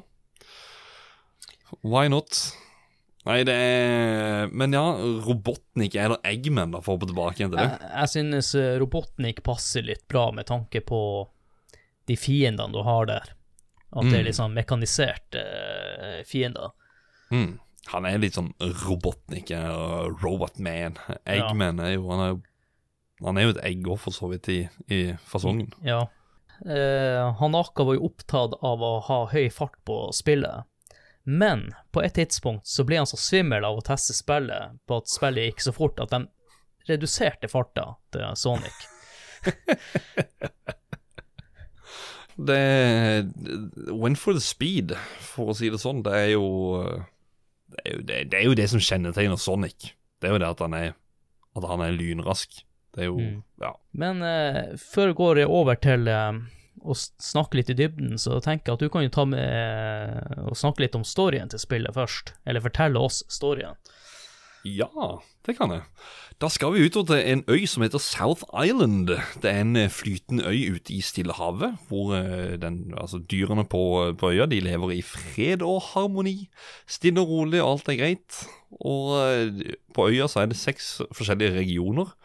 Why 1.81 2.09
not? 2.11 2.39
Nei, 3.23 3.37
det 3.47 3.53
er 3.55 4.49
Men 4.51 4.73
ja, 4.75 4.81
Robotnik 5.23 5.95
eller 5.95 6.19
Eggman, 6.27 6.73
da, 6.75 6.81
for 6.83 6.97
å 6.97 6.99
gå 6.99 7.07
tilbake 7.11 7.39
igjen 7.39 7.53
til 7.53 7.61
det. 7.61 7.67
Jeg, 7.69 7.91
jeg 7.93 8.11
synes 8.11 8.49
eh, 8.59 8.73
Robotnik 8.81 9.39
passer 9.45 9.85
litt 9.87 10.03
bra 10.11 10.25
med 10.35 10.49
tanke 10.49 10.81
på 10.83 10.99
de 12.11 12.17
fiendene 12.19 12.73
du 12.75 12.81
har 12.83 13.07
der. 13.07 13.29
At 13.93 14.07
det 14.09 14.17
er 14.17 14.23
Mm. 14.23 14.25
litt 14.27 14.35
sånn 14.39 14.55
mekaniserte 14.57 15.41
uh, 15.45 16.23
fiender. 16.27 16.71
Mm. 17.31 17.59
Han 17.93 18.05
er 18.09 18.17
litt 18.19 18.33
sånn 18.35 18.49
Robotnik, 18.83 19.51
og 19.53 20.19
Robotman. 20.23 20.97
Eggman 21.29 21.79
er 21.83 21.93
jo 21.93 22.09
Han 22.09 22.23
er 22.25 22.29
jo, 22.33 22.41
han 23.23 23.37
er 23.39 23.45
jo 23.47 23.53
et 23.53 23.61
egg 23.69 23.87
òg, 23.87 23.99
for 24.01 24.11
så 24.15 24.27
vidt, 24.31 24.49
i, 24.49 24.59
i 24.91 24.99
fasongen. 25.29 25.69
Ja. 25.85 26.01
Eh, 26.65 27.21
Hanaka 27.39 27.85
var 27.87 27.95
jo 27.97 28.07
opptatt 28.09 28.55
av 28.63 28.81
å 28.83 28.91
ha 29.07 29.19
høy 29.31 29.47
fart 29.53 29.77
på 29.87 29.97
spillet, 30.15 30.65
men 31.23 31.69
på 31.95 32.03
et 32.03 32.15
tidspunkt 32.17 32.67
så 32.67 32.83
ble 32.87 32.99
han 32.99 33.07
så 33.09 33.17
svimmel 33.19 33.63
av 33.67 33.79
å 33.79 33.85
teste 33.85 34.15
spillet 34.17 34.79
på 34.87 34.99
at 34.99 35.11
spillet 35.11 35.49
gikk 35.49 35.61
så 35.67 35.73
fort 35.75 36.01
at 36.03 36.11
de 36.11 36.25
reduserte 36.89 37.47
farta 37.51 37.93
til 38.11 38.25
Sonic. 38.39 38.77
Det 42.35 43.29
Went 43.93 44.17
for 44.17 44.33
the 44.33 44.41
speed, 44.41 44.95
for 45.21 45.51
å 45.51 45.57
si 45.57 45.69
det 45.69 45.79
sånn. 45.81 46.01
Det 46.05 46.13
er 46.17 46.29
jo 46.33 46.47
Det 47.69 47.83
er 47.83 47.93
jo 47.93 48.01
det, 48.01 48.17
det, 48.31 48.39
er 48.39 48.47
jo 48.47 48.57
det 48.57 48.67
som 48.71 48.81
kjennetegner 48.81 49.37
Sonic. 49.37 49.93
Det 50.17 50.29
er 50.29 50.35
jo 50.35 50.41
det 50.41 50.49
at 50.55 50.63
han 50.65 50.77
er 50.77 50.93
At 51.53 51.67
han 51.69 51.83
er 51.85 51.93
lynrask. 51.93 52.63
Det 52.93 53.05
er 53.05 53.11
jo 53.11 53.19
Mm. 53.21 53.43
Ja. 53.61 53.75
Men 53.91 54.21
uh, 54.21 54.77
før 54.77 55.37
jeg 55.37 55.47
over 55.47 55.75
til 55.75 56.07
eh, 56.07 56.33
s- 56.95 57.11
snakke 57.21 57.59
litt 57.59 57.69
i 57.69 57.77
dybden, 57.77 58.17
så 58.17 58.39
tenker 58.43 58.71
jeg 58.71 58.73
at 58.73 58.79
du 58.85 58.89
kan 58.89 59.03
jo 59.05 59.09
ta 59.13 59.25
med 59.25 60.47
og 60.49 60.55
snakke 60.57 60.83
litt 60.85 60.95
om 60.95 61.03
storyen 61.07 61.49
til 61.53 61.59
spillet 61.61 61.93
først. 61.95 62.33
Eller 62.45 62.63
fortelle 62.65 62.99
oss 62.99 63.23
storyen. 63.31 63.75
Ja, 64.63 64.87
det 65.43 65.57
kan 65.57 65.73
jeg. 65.75 65.81
Da 66.39 66.47
skal 66.47 66.71
vi 66.71 66.85
utover 66.87 67.09
til 67.19 67.31
en 67.33 67.41
øy 67.51 67.65
som 67.67 67.83
heter 67.83 67.99
South 67.99 68.45
Island. 68.55 69.09
Det 69.43 69.49
er 69.51 69.59
en 69.59 69.75
eh, 69.75 69.89
flytende 69.91 70.45
øy 70.47 70.77
ute 70.77 70.93
i 70.95 71.01
Stillehavet, 71.03 71.75
hvor 71.89 72.13
eh, 72.15 72.55
den, 72.61 72.93
altså, 72.97 73.19
dyrene 73.19 73.65
på, 73.67 73.81
på 74.19 74.31
øya 74.31 74.47
de 74.47 74.61
lever 74.63 74.95
i 74.95 75.01
fred 75.03 75.61
og 75.67 75.81
harmoni. 75.91 76.47
Stille 76.87 77.19
og 77.19 77.27
rolig, 77.27 77.59
og 77.61 77.73
alt 77.75 77.91
er 77.91 77.99
greit. 77.99 78.39
Og 78.79 79.11
eh, 79.19 79.75
på 79.93 80.07
øya 80.09 80.29
så 80.31 80.39
er 80.45 80.51
det 80.51 80.57
seks 80.59 81.01
forskjellige 81.11 81.57
regioner, 81.59 82.15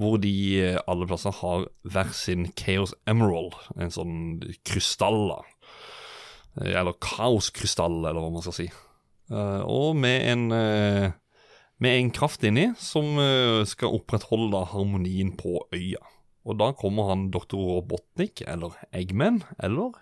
hvor 0.00 0.18
de 0.22 0.34
eh, 0.60 0.78
alle 0.90 1.06
plasser 1.08 1.34
har 1.40 1.66
hver 1.88 2.12
sin 2.16 2.48
Chaos 2.58 2.94
Emerald, 3.10 3.56
en 3.76 3.92
sånn 3.94 4.18
krystall, 4.66 5.22
da. 5.30 5.40
Eh, 6.60 6.74
Eller 6.80 6.96
kaoskrystall, 7.02 8.00
eller 8.02 8.20
hva 8.20 8.30
man 8.34 8.44
skal 8.46 8.56
si. 8.56 8.68
Eh, 9.30 9.62
og 9.64 9.94
med 10.00 10.30
en 10.32 10.46
med 11.80 11.96
en 11.96 12.10
kraft 12.12 12.42
inni 12.44 12.66
som 12.76 13.16
skal 13.64 13.94
opprettholde 13.96 14.66
harmonien 14.68 15.30
på 15.32 15.62
øya. 15.72 16.02
Og 16.44 16.58
da 16.60 16.74
kommer 16.76 17.08
han 17.08 17.30
doktor 17.32 17.62
Robotnik, 17.78 18.42
eller 18.44 18.76
Eggman, 18.92 19.40
eller 19.56 19.96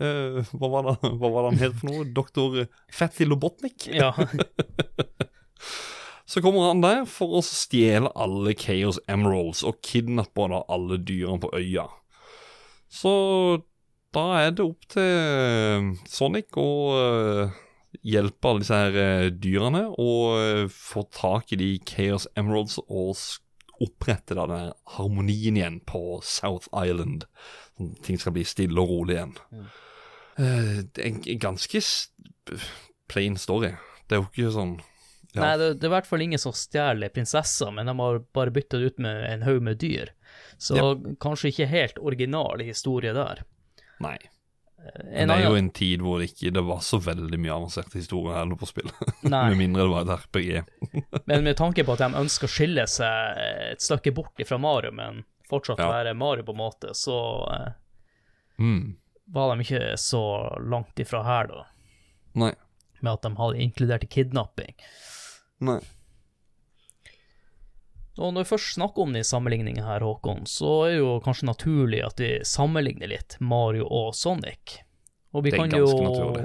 uh, 0.00 0.40
hva, 0.56 0.70
var 0.72 0.86
det, 0.88 1.10
hva 1.20 1.28
var 1.28 1.44
det 1.44 1.50
han 1.50 1.60
het 1.60 1.76
for 1.76 1.90
noe? 1.90 2.06
Doktor 2.16 2.56
Fatty 2.88 3.28
Lobotnik? 3.28 3.90
Ja. 3.92 4.14
Så 6.30 6.42
kommer 6.44 6.68
han 6.68 6.82
der 6.84 7.02
for 7.10 7.40
å 7.40 7.42
stjele 7.42 8.12
alle 8.14 8.54
Chaos 8.58 9.00
Emeralds 9.10 9.64
og 9.66 9.80
kidnappe 9.82 10.46
da 10.52 10.62
alle 10.70 11.00
dyrene 11.02 11.42
på 11.42 11.50
øya. 11.58 11.88
Så 12.90 13.12
da 14.14 14.24
er 14.38 14.54
det 14.54 14.66
opp 14.66 14.86
til 14.90 15.02
eh, 15.02 15.90
Sonic 16.10 16.56
å 16.58 16.70
uh, 16.94 17.58
hjelpe 18.06 18.50
alle 18.50 18.62
disse 18.62 18.78
her 18.78 18.96
uh, 18.98 19.26
dyrene 19.30 19.84
og 19.90 20.24
uh, 20.38 20.64
få 20.70 21.04
tak 21.14 21.54
i 21.54 21.58
de 21.58 21.70
Chaos 21.86 22.26
Emeralds 22.38 22.78
og 22.86 23.14
opprette 23.80 24.36
da 24.36 24.46
den 24.50 24.72
harmonien 24.96 25.58
igjen 25.58 25.80
på 25.88 26.20
South 26.26 26.68
Island. 26.76 27.26
Sånn 27.78 27.94
ting 28.04 28.20
skal 28.20 28.34
bli 28.36 28.44
stille 28.46 28.82
og 28.82 28.92
rolig 28.92 29.16
igjen. 29.16 29.34
Eh, 30.36 30.82
det 30.84 31.00
er 31.00 31.08
en 31.10 31.40
ganske 31.40 31.80
plain 33.10 33.38
story. 33.40 33.72
Det 34.06 34.16
er 34.16 34.22
jo 34.22 34.28
ikke 34.28 34.54
sånn 34.54 34.74
Ja. 35.34 35.40
Nei, 35.44 35.52
det, 35.60 35.66
det 35.78 35.84
er 35.86 35.90
i 35.92 35.94
hvert 35.94 36.06
fall 36.10 36.22
ingen 36.24 36.40
som 36.42 36.52
stjeler 36.52 37.12
prinsesser, 37.14 37.70
men 37.70 37.86
de 37.86 37.94
har 38.00 38.18
bare 38.34 38.50
bytta 38.50 38.78
det 38.80 38.90
ut 38.92 38.98
med 38.98 39.24
en 39.30 39.42
haug 39.46 39.62
med 39.62 39.78
dyr. 39.78 40.10
Så 40.58 40.76
Ja. 40.76 40.88
kanskje 41.22 41.52
ikke 41.52 41.68
helt 41.70 41.98
original 42.02 42.58
historie 42.66 43.12
der. 43.14 43.44
Nei. 44.00 44.16
En 44.80 45.28
Men 45.28 45.28
det 45.28 45.36
er 45.44 45.50
jo 45.50 45.56
en 45.60 45.70
tid 45.76 46.00
hvor 46.00 46.18
det 46.18 46.30
ikke 46.32 46.50
det 46.56 46.62
var 46.64 46.78
så 46.80 46.98
veldig 47.04 47.36
mye 47.38 47.52
avanserte 47.52 47.98
historier 48.00 48.38
heller 48.38 48.56
på 48.56 48.66
spill. 48.66 48.88
Med 49.22 49.56
mindre 49.60 49.84
det 49.84 49.90
var 49.92 50.06
et 50.08 50.24
RPG. 50.24 50.64
Men 51.28 51.44
med 51.44 51.56
tanke 51.60 51.84
på 51.84 51.92
at 51.92 52.00
de 52.00 52.08
ønsker 52.22 52.48
å 52.48 52.54
skille 52.54 52.86
seg 52.88 53.42
et 53.74 53.84
stykke 53.84 54.14
bort 54.16 54.40
fra 54.48 54.58
Mario, 54.58 54.90
men 54.96 55.22
fortsatt 55.50 55.78
Ja. 55.82 55.90
være 55.92 56.14
Mario 56.16 56.42
på 56.48 56.54
en 56.56 56.62
måte, 56.62 56.94
så 56.96 57.18
eh, 57.54 57.68
Mm. 58.58 58.96
var 59.28 59.54
de 59.56 59.62
ikke 59.64 59.92
så 60.00 60.24
langt 60.68 60.98
ifra 60.98 61.22
her, 61.24 61.46
da. 61.46 61.66
Nei. 62.34 62.52
Med 63.00 63.12
at 63.12 63.22
de 63.22 63.30
hadde 63.36 63.60
inkludert 63.64 64.08
kidnapping. 64.12 64.74
Nei. 65.60 65.80
Og 68.20 68.34
når 68.34 68.44
vi 68.44 68.50
først 68.50 68.74
snakker 68.76 69.06
om 69.06 69.14
de 69.16 69.22
sammenligningene 69.24 69.86
her, 69.86 70.04
Håkon, 70.04 70.44
så 70.48 70.70
er 70.84 70.90
det 70.92 71.00
jo 71.00 71.12
kanskje 71.24 71.48
naturlig 71.48 72.02
at 72.04 72.20
vi 72.20 72.30
sammenligner 72.44 73.08
litt 73.12 73.38
Mario 73.40 73.86
og 73.86 74.12
Sonic. 74.18 74.80
Og 75.32 75.44
vi 75.46 75.52
Det 75.52 75.60
er 75.60 75.62
kan 75.62 75.78
jo 75.78 75.86
naturlig. 75.86 76.44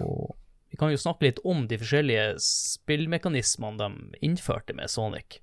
Vi 0.72 0.80
kan 0.80 0.92
jo 0.92 1.00
snakke 1.00 1.28
litt 1.28 1.40
om 1.48 1.66
de 1.68 1.80
forskjellige 1.80 2.36
spillmekanismene 2.44 3.80
de 3.80 4.20
innførte 4.28 4.76
med 4.76 4.92
Sonic. 4.92 5.40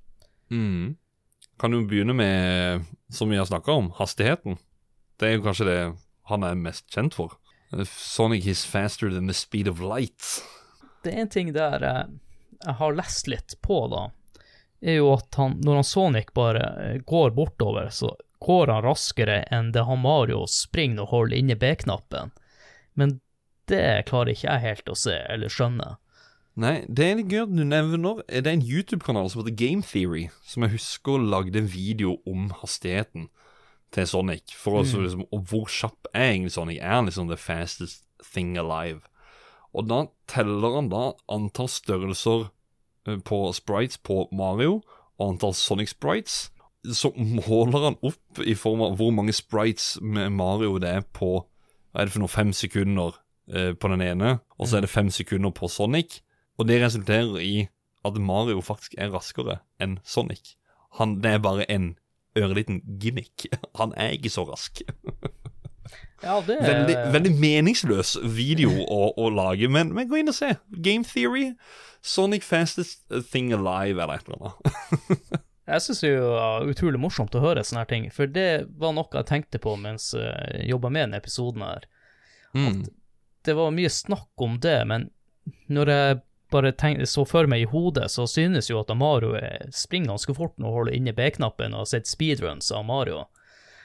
Mm. 0.52 0.96
Kan 1.60 1.72
du 1.72 1.82
begynne 1.88 2.14
med, 2.16 2.88
som 3.08 3.30
vi 3.30 3.38
har 3.40 3.48
snakka 3.48 3.72
om, 3.72 3.92
hastigheten? 3.96 4.58
Det 5.16 5.28
er 5.28 5.36
jo 5.38 5.44
kanskje 5.44 5.68
det 5.68 5.78
han 6.30 6.44
er 6.46 6.58
mest 6.58 6.88
kjent 6.92 7.16
for. 7.16 7.36
Sonic 7.88 8.46
is 8.46 8.64
faster 8.68 9.10
than 9.10 9.26
the 9.26 9.36
speed 9.36 9.68
of 9.68 9.80
light. 9.80 10.42
Det 11.02 11.12
er 11.14 11.24
en 11.24 11.32
ting 11.32 11.52
der 11.52 12.06
jeg, 12.64 12.76
har 12.78 12.98
lest 12.98 13.30
litt 13.30 13.56
på, 13.62 13.84
da, 13.92 14.08
er 14.82 14.98
jo 14.98 15.12
at 15.14 15.38
han, 15.38 15.58
når 15.62 15.80
han 15.80 15.88
Sonic 15.88 16.32
bare 16.34 16.62
eh, 16.82 17.00
går 17.06 17.34
bortover, 17.36 17.90
så 17.94 18.14
går 18.42 18.72
han 18.72 18.84
raskere 18.84 19.42
enn 19.54 19.70
det 19.74 19.84
han 19.86 20.02
Mario 20.02 20.44
springer 20.50 21.04
og 21.04 21.12
holder 21.14 21.38
inne 21.38 21.58
B-knappen. 21.58 22.32
Men 22.98 23.20
det 23.70 24.08
klarer 24.08 24.34
ikke 24.34 24.48
jeg 24.48 24.66
helt 24.66 24.90
å 24.90 24.98
se 24.98 25.14
eller 25.30 25.52
skjønne. 25.52 25.96
Nei, 26.60 26.82
det 26.84 27.04
er 27.06 27.14
litt 27.16 27.30
gøy 27.32 27.46
at 27.46 27.52
du 27.54 27.62
nevner 27.64 28.18
Det 28.28 28.42
er 28.44 28.56
en 28.58 28.66
YouTube-kanal 28.66 29.30
som 29.32 29.40
heter 29.40 29.54
Game 29.56 29.86
Theory, 29.86 30.26
som 30.44 30.66
jeg 30.66 30.74
husker 30.74 31.22
lagde 31.22 31.62
en 31.62 31.70
video 31.70 32.18
om 32.28 32.50
hastigheten 32.60 33.30
til 33.94 34.08
Sonic. 34.08 34.52
For 34.58 34.82
mm. 34.82 34.90
så 34.90 35.00
liksom, 35.00 35.24
Og 35.32 35.46
hvor 35.48 35.70
kjapp 35.70 36.10
er 36.12 36.34
egentlig 36.34 36.52
Sonic? 36.52 36.82
Er 36.82 36.98
han 36.98 37.08
liksom 37.08 37.30
the 37.30 37.40
fastest 37.40 38.04
thing 38.34 38.58
alive? 38.58 39.00
Og 39.72 39.88
da 39.88 40.04
teller 40.30 40.76
han 40.76 40.90
da 40.92 41.12
antall 41.32 41.70
størrelser 41.72 42.48
eh, 43.08 43.18
på 43.24 43.44
sprites 43.56 44.00
på 44.04 44.26
Mario, 44.32 44.80
og 45.18 45.34
antall 45.34 45.54
Sonic 45.56 45.94
sprites. 45.94 46.50
Så 46.82 47.12
måler 47.16 47.88
han 47.90 47.98
opp 48.02 48.42
i 48.42 48.56
form 48.58 48.82
av 48.84 48.96
hvor 48.98 49.12
mange 49.14 49.34
sprites 49.36 49.94
med 50.02 50.34
Mario 50.34 50.80
det 50.82 50.96
er 50.98 51.04
på 51.14 51.44
Hva 51.92 52.02
er 52.02 52.08
det 52.08 52.14
for 52.14 52.24
noe? 52.24 52.32
Fem 52.32 52.50
sekunder 52.56 53.18
eh, 53.52 53.72
på 53.76 53.90
den 53.92 54.02
ene, 54.04 54.38
og 54.56 54.68
så 54.68 54.78
er 54.78 54.86
det 54.86 54.92
fem 54.92 55.10
sekunder 55.12 55.52
på 55.54 55.68
Sonic. 55.68 56.20
Og 56.58 56.68
det 56.68 56.80
resulterer 56.82 57.36
i 57.40 57.68
at 58.04 58.18
Mario 58.18 58.62
faktisk 58.64 58.96
er 58.98 59.12
raskere 59.12 59.60
enn 59.80 59.98
Sonic. 60.04 60.56
Han, 60.98 61.20
det 61.24 61.36
er 61.36 61.44
bare 61.44 61.68
en 61.70 61.94
ørliten 62.36 62.82
gimmick. 63.00 63.46
Han 63.80 63.94
er 63.96 64.16
ikke 64.16 64.32
så 64.32 64.44
rask. 64.48 64.82
Ja, 66.22 66.36
det 66.46 66.56
er 66.60 66.66
Veldig, 66.68 66.96
veldig 67.16 67.32
meningsløs 67.42 68.12
video 68.30 68.70
å, 68.86 69.00
å 69.18 69.30
lage, 69.34 69.66
men, 69.68 69.90
men 69.96 70.06
gå 70.10 70.20
inn 70.20 70.30
og 70.30 70.36
se. 70.36 70.52
Game 70.70 71.02
Theory. 71.08 71.48
Sonic 72.02 72.42
fastest 72.46 73.02
thing 73.32 73.52
alive, 73.54 73.98
eller 74.02 74.20
et 74.20 74.28
eller 74.30 74.52
annet. 74.52 75.40
Jeg 75.72 75.82
syns 75.84 76.00
det 76.02 76.12
var 76.18 76.66
utrolig 76.66 76.98
morsomt 76.98 77.34
å 77.38 77.42
høre 77.42 77.62
sånne 77.64 77.84
her 77.84 77.90
ting, 77.90 78.06
for 78.14 78.26
det 78.26 78.48
var 78.82 78.90
noe 78.96 79.06
jeg 79.14 79.28
tenkte 79.28 79.60
på 79.62 79.76
mens 79.78 80.08
jeg 80.18 80.64
jobba 80.66 80.90
med 80.90 81.04
denne 81.06 81.20
episoden 81.22 81.62
her. 81.62 81.84
Mm. 82.58 82.80
Det 83.46 83.54
var 83.54 83.70
mye 83.74 83.92
snakk 83.94 84.42
om 84.42 84.56
det, 84.60 84.74
men 84.90 85.06
når 85.70 85.92
jeg 85.94 86.18
bare 86.52 86.72
tenkte, 86.76 87.06
så 87.08 87.22
for 87.30 87.46
meg 87.48 87.62
i 87.62 87.68
hodet, 87.70 88.10
så 88.12 88.26
synes 88.28 88.68
jo 88.72 88.80
at 88.82 88.90
Mario 88.98 89.36
er- 89.38 89.70
springer 89.72 90.10
ganske 90.12 90.34
fort 90.36 90.58
når 90.58 90.66
hun 90.66 90.76
holder 90.80 90.98
inne 90.98 91.14
B-knappen 91.16 91.72
og 91.78 91.84
har 91.86 91.92
sett 91.94 92.10
speedruns 92.10 92.72
av 92.74 92.82
Mario. 92.90 93.22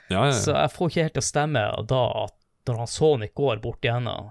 Ja, 0.10 0.26
ja, 0.30 0.34
Så 0.34 0.54
jeg 0.56 0.72
får 0.72 0.90
ikke 0.92 1.04
helt 1.08 1.16
til 1.18 1.24
å 1.26 1.30
stemme 1.32 1.64
da 1.90 2.04
at 2.26 2.36
når 2.68 2.78
han 2.84 2.88
Sonic 2.92 3.34
går 3.36 3.62
bort 3.64 3.84
igjennom, 3.86 4.30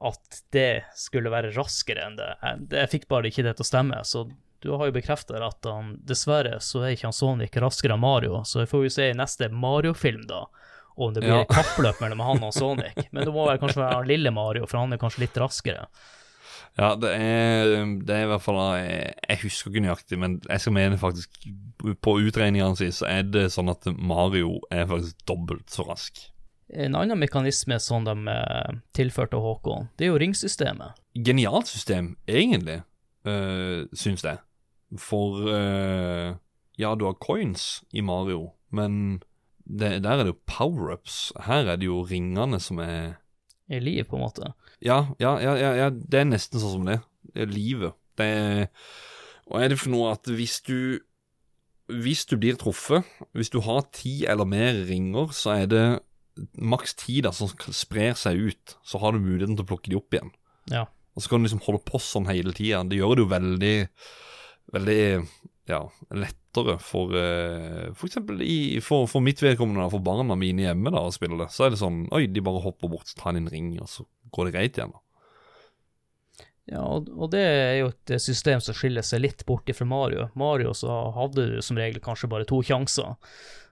at 0.00 0.42
det 0.54 0.84
skulle 0.96 1.30
være 1.32 1.50
raskere 1.56 2.04
enn 2.06 2.16
det. 2.20 2.28
Jeg, 2.42 2.68
jeg 2.76 2.90
fikk 2.92 3.08
bare 3.10 3.28
ikke 3.30 3.42
det 3.46 3.56
til 3.58 3.64
å 3.66 3.68
stemme, 3.68 3.98
så 4.06 4.26
du 4.62 4.70
har 4.74 4.88
jo 4.88 4.94
bekreftet 4.94 5.42
at 5.42 5.66
han, 5.70 5.96
dessverre 6.06 6.58
så 6.62 6.82
er 6.86 6.94
ikke 6.94 7.08
han 7.08 7.16
Sonic 7.16 7.56
raskere 7.62 7.94
enn 7.96 8.02
Mario, 8.02 8.40
så 8.46 8.62
vi 8.62 8.68
får 8.70 8.84
jo 8.86 8.92
se 8.94 9.08
i 9.10 9.16
neste 9.18 9.48
Mario-film 9.54 10.24
da, 10.30 10.44
om 10.98 11.12
det 11.14 11.22
blir 11.22 11.34
Ja. 11.36 11.44
kappløp 11.50 12.00
mellom 12.02 12.20
han 12.26 12.42
og 12.48 12.54
Sonic. 12.54 12.96
Men 13.12 13.24
det 13.26 13.34
må 13.34 13.44
vel 13.46 13.58
kanskje 13.62 13.82
være 13.82 14.00
han 14.00 14.08
lille 14.10 14.32
Mario, 14.34 14.66
for 14.66 14.80
han 14.82 14.92
er 14.94 14.98
kanskje 15.02 15.24
litt 15.26 15.36
raskere. 15.38 15.84
Ja 16.78 16.88
det, 17.00 17.10
er, 17.10 17.74
det 18.06 18.14
er 18.14 18.24
i 18.24 18.30
hvert 18.30 18.44
fall 18.44 18.58
Jeg, 18.78 19.14
jeg 19.28 19.40
husker 19.42 19.70
ikke 19.72 19.84
nøyaktig, 19.84 20.18
men 20.22 20.38
jeg 20.46 20.62
skal 20.62 20.76
mene 20.76 21.00
faktisk 21.00 21.48
På 22.04 22.16
utregningene 22.22 22.78
sine 22.78 22.94
så 22.94 23.08
er 23.10 23.28
det 23.28 23.48
sånn 23.54 23.72
at 23.72 23.88
Mario 23.96 24.58
er 24.70 24.88
faktisk 24.90 25.22
dobbelt 25.28 25.70
så 25.74 25.86
rask. 25.88 26.20
En 26.68 26.96
annen 26.98 27.16
mekanisme 27.16 27.78
som 27.80 28.04
de 28.04 28.14
eh, 28.28 28.72
tilførte 28.96 29.38
Håkon, 29.40 29.88
det 29.96 30.04
er 30.04 30.10
jo 30.10 30.18
ringsystemet. 30.20 30.98
Genialt 31.16 31.70
system, 31.70 32.10
egentlig, 32.28 32.82
øh, 33.24 33.86
syns 33.96 34.26
jeg. 34.26 34.42
For 35.00 35.48
øh, 35.48 36.34
ja, 36.78 36.94
du 36.94 37.06
har 37.08 37.16
coins 37.24 37.82
i 37.90 38.04
Mario, 38.04 38.50
men 38.70 39.22
det, 39.64 40.02
der 40.04 40.10
er 40.10 40.24
det 40.24 40.34
jo 40.34 40.40
power-ups. 40.46 41.32
Her 41.44 41.72
er 41.72 41.80
det 41.80 41.88
jo 41.88 42.02
ringene 42.08 42.60
som 42.60 42.80
er 42.84 43.16
I 43.68 43.80
liv, 43.80 44.04
på 44.08 44.16
en 44.16 44.24
måte. 44.24 44.52
Ja, 44.84 45.08
ja, 45.18 45.34
ja, 45.42 45.54
ja, 45.74 45.88
det 45.90 46.20
er 46.20 46.28
nesten 46.28 46.60
sånn 46.62 46.76
som 46.76 46.88
det. 46.88 47.00
Det 47.34 47.44
er 47.44 47.52
livet. 47.52 47.96
Det 48.18 48.26
er 48.26 48.66
Og 49.48 49.62
er 49.62 49.70
det 49.72 49.78
for 49.80 49.92
noe 49.94 50.12
at 50.12 50.26
hvis 50.26 50.60
du 50.66 51.00
Hvis 51.88 52.26
du 52.28 52.36
blir 52.36 52.58
truffet, 52.60 53.06
hvis 53.32 53.48
du 53.48 53.62
har 53.64 53.86
ti 53.96 54.26
eller 54.28 54.44
mer 54.44 54.76
ringer, 54.84 55.32
så 55.32 55.54
er 55.62 55.66
det 55.66 55.84
maks 56.60 56.92
ti 56.94 57.22
da 57.24 57.32
som 57.32 57.48
sprer 57.48 58.12
seg 58.12 58.36
ut. 58.36 58.74
Så 58.84 59.00
har 59.00 59.12
du 59.12 59.18
muligheten 59.18 59.56
til 59.56 59.64
å 59.64 59.70
plukke 59.70 59.88
de 59.88 59.96
opp 59.96 60.12
igjen. 60.12 60.28
Ja. 60.68 60.84
Og 61.16 61.24
så 61.24 61.32
kan 61.32 61.40
du 61.40 61.48
liksom 61.48 61.64
holde 61.64 61.80
på 61.88 61.96
sånn 61.96 62.28
hele 62.28 62.52
tida. 62.52 62.84
Det 62.84 63.00
gjør 63.00 63.16
det 63.16 63.24
jo 63.24 63.32
veldig 63.32 63.76
Veldig 64.68 65.02
ja, 65.64 65.78
lett 66.12 66.47
lettere 66.58 66.82
for 66.82 67.14
eh, 67.16 67.88
eksempel 68.06 68.42
for, 68.84 69.08
for 69.10 69.24
mitt 69.24 69.42
vedkommende, 69.42 69.90
for 69.92 70.04
barna 70.04 70.36
mine 70.38 70.66
hjemme 70.66 70.92
da, 70.94 71.04
å 71.06 71.14
spille 71.14 71.38
det. 71.40 71.50
Så 71.54 71.66
er 71.66 71.74
det 71.74 71.82
sånn 71.82 72.06
Oi, 72.14 72.26
de 72.30 72.44
bare 72.44 72.62
hopper 72.64 72.92
bort, 72.92 73.14
tar 73.18 73.36
en 73.38 73.50
ring, 73.50 73.74
og 73.82 73.90
så 73.90 74.06
går 74.34 74.48
det 74.48 74.56
greit 74.56 74.80
igjen. 74.80 74.94
da. 74.94 75.04
Ja, 76.68 76.82
og, 76.84 77.30
det 77.32 77.40
er 77.40 77.78
jo 77.78 77.92
et 77.94 78.18
system 78.20 78.60
som 78.60 78.76
skiller 78.76 79.04
seg 79.06 79.22
litt 79.24 79.46
bort 79.48 79.70
fra 79.72 79.86
Mario. 79.88 80.26
Mario 80.36 80.74
så 80.76 80.98
hadde 81.16 81.46
du 81.48 81.62
som 81.64 81.78
regel 81.80 82.02
kanskje 82.04 82.28
bare 82.28 82.48
to 82.48 82.60
sjanser, 82.60 83.14